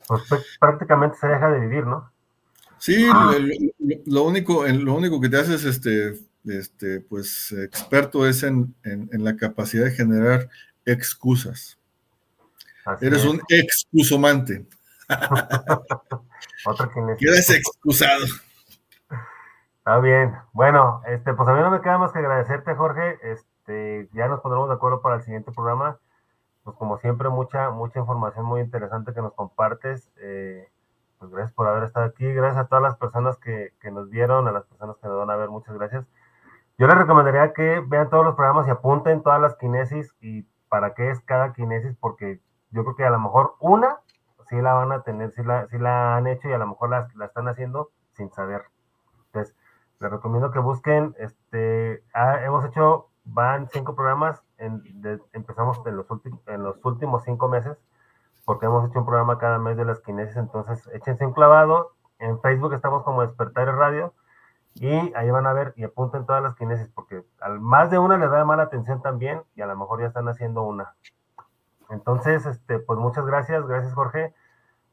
Pues 0.07 0.23
prácticamente 0.59 1.17
se 1.17 1.27
deja 1.27 1.49
de 1.49 1.59
vivir, 1.59 1.85
¿no? 1.85 2.11
Sí, 2.77 3.07
lo, 4.05 4.23
único, 4.23 4.65
lo 4.65 4.93
único 4.93 5.19
que 5.19 5.29
te 5.29 5.37
haces 5.37 5.65
este, 5.65 6.13
este, 6.45 7.01
pues, 7.01 7.51
experto 7.51 8.25
es 8.27 8.43
en, 8.43 8.75
la 9.11 9.35
capacidad 9.35 9.85
de 9.85 9.91
generar 9.91 10.49
excusas. 10.85 11.77
Eres 13.01 13.25
un 13.25 13.41
excusomante. 13.49 14.65
Otro 16.65 16.89
que 16.89 17.15
Quedas 17.17 17.49
excusado. 17.49 18.25
Está 19.77 19.99
bien. 19.99 20.35
Bueno, 20.53 21.01
este, 21.07 21.33
pues 21.33 21.49
a 21.49 21.53
mí 21.53 21.61
no 21.61 21.71
me 21.71 21.81
queda 21.81 21.97
más 21.97 22.11
que 22.11 22.19
agradecerte, 22.19 22.75
Jorge. 22.75 23.17
Este, 23.23 24.09
ya 24.13 24.27
nos 24.27 24.41
pondremos 24.41 24.69
de 24.69 24.75
acuerdo 24.75 25.01
para 25.01 25.15
el 25.15 25.23
siguiente 25.23 25.51
programa. 25.51 25.97
Pues 26.63 26.75
como 26.77 26.97
siempre, 26.97 27.29
mucha, 27.29 27.71
mucha 27.71 27.99
información 27.99 28.45
muy 28.45 28.61
interesante 28.61 29.13
que 29.13 29.21
nos 29.21 29.33
compartes. 29.33 30.11
Eh, 30.17 30.69
pues 31.17 31.31
gracias 31.31 31.53
por 31.53 31.67
haber 31.67 31.83
estado 31.83 32.05
aquí. 32.05 32.31
Gracias 32.31 32.65
a 32.65 32.67
todas 32.67 32.83
las 32.83 32.97
personas 32.97 33.37
que, 33.37 33.73
que 33.81 33.91
nos 33.91 34.09
vieron, 34.09 34.47
a 34.47 34.51
las 34.51 34.65
personas 34.65 34.97
que 34.97 35.07
nos 35.07 35.17
van 35.17 35.29
a 35.29 35.35
ver, 35.35 35.49
muchas 35.49 35.75
gracias. 35.75 36.05
Yo 36.77 36.87
les 36.87 36.97
recomendaría 36.97 37.51
que 37.51 37.83
vean 37.85 38.09
todos 38.09 38.23
los 38.23 38.35
programas 38.35 38.67
y 38.67 38.71
apunten 38.71 39.21
todas 39.21 39.41
las 39.41 39.55
kinesis 39.57 40.15
y 40.21 40.43
para 40.69 40.93
qué 40.93 41.09
es 41.09 41.19
cada 41.21 41.51
kinesis, 41.51 41.95
porque 41.99 42.39
yo 42.71 42.83
creo 42.83 42.95
que 42.95 43.05
a 43.05 43.09
lo 43.09 43.19
mejor 43.19 43.55
una 43.59 43.97
sí 44.49 44.61
la 44.61 44.73
van 44.73 44.91
a 44.91 45.03
tener, 45.03 45.31
sí 45.31 45.43
la, 45.43 45.67
sí 45.67 45.77
la 45.77 46.17
han 46.17 46.27
hecho 46.27 46.49
y 46.49 46.53
a 46.53 46.57
lo 46.57 46.67
mejor 46.67 46.89
la, 46.89 47.07
la 47.15 47.25
están 47.25 47.47
haciendo 47.47 47.91
sin 48.13 48.31
saber. 48.31 48.63
Entonces, 49.27 49.55
les 49.99 50.11
recomiendo 50.11 50.51
que 50.51 50.59
busquen, 50.59 51.15
este, 51.19 52.03
hemos 52.43 52.65
hecho, 52.65 53.09
van 53.25 53.67
cinco 53.69 53.95
programas, 53.95 54.43
empezamos 55.33 55.85
en 55.85 55.97
los, 55.97 56.07
en 56.47 56.63
los 56.63 56.83
últimos 56.83 57.23
cinco 57.23 57.47
meses, 57.47 57.77
porque 58.45 58.65
hemos 58.65 58.89
hecho 58.89 58.99
un 58.99 59.05
programa 59.05 59.37
cada 59.37 59.59
mes 59.59 59.77
de 59.77 59.85
las 59.85 59.99
kinesis, 59.99 60.37
entonces 60.37 60.87
échense 60.93 61.25
un 61.25 61.33
clavado, 61.33 61.91
en 62.17 62.39
Facebook 62.41 62.73
estamos 62.73 63.03
como 63.03 63.21
Despertar 63.21 63.67
Radio, 63.75 64.13
y 64.73 65.13
ahí 65.15 65.29
van 65.29 65.45
a 65.45 65.53
ver 65.53 65.73
y 65.75 65.83
apunten 65.83 66.25
todas 66.25 66.41
las 66.41 66.55
kinesis, 66.55 66.87
porque 66.89 67.23
al 67.41 67.59
más 67.59 67.89
de 67.91 67.99
una 67.99 68.17
les 68.17 68.31
da 68.31 68.45
mala 68.45 68.63
atención 68.63 69.01
también, 69.01 69.43
y 69.55 69.61
a 69.61 69.67
lo 69.67 69.75
mejor 69.75 69.99
ya 69.99 70.07
están 70.07 70.29
haciendo 70.29 70.63
una. 70.63 70.95
Entonces, 71.89 72.45
este, 72.45 72.79
pues 72.79 72.99
muchas 72.99 73.25
gracias, 73.25 73.65
gracias 73.67 73.93
Jorge. 73.93 74.33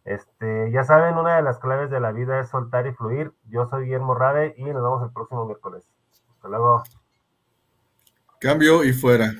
Este, 0.04 0.70
ya 0.70 0.84
saben, 0.84 1.16
una 1.16 1.36
de 1.36 1.42
las 1.42 1.58
claves 1.58 1.90
de 1.90 2.00
la 2.00 2.12
vida 2.12 2.40
es 2.40 2.48
soltar 2.48 2.86
y 2.86 2.92
fluir. 2.92 3.32
Yo 3.48 3.66
soy 3.66 3.84
Guillermo 3.84 4.14
Rade 4.14 4.54
y 4.56 4.64
nos 4.64 4.82
vemos 4.82 5.02
el 5.02 5.12
próximo 5.12 5.44
miércoles. 5.44 5.84
Hasta 6.34 6.48
luego. 6.48 6.84
Cambio 8.40 8.84
y 8.84 8.92
fuera. 8.92 9.32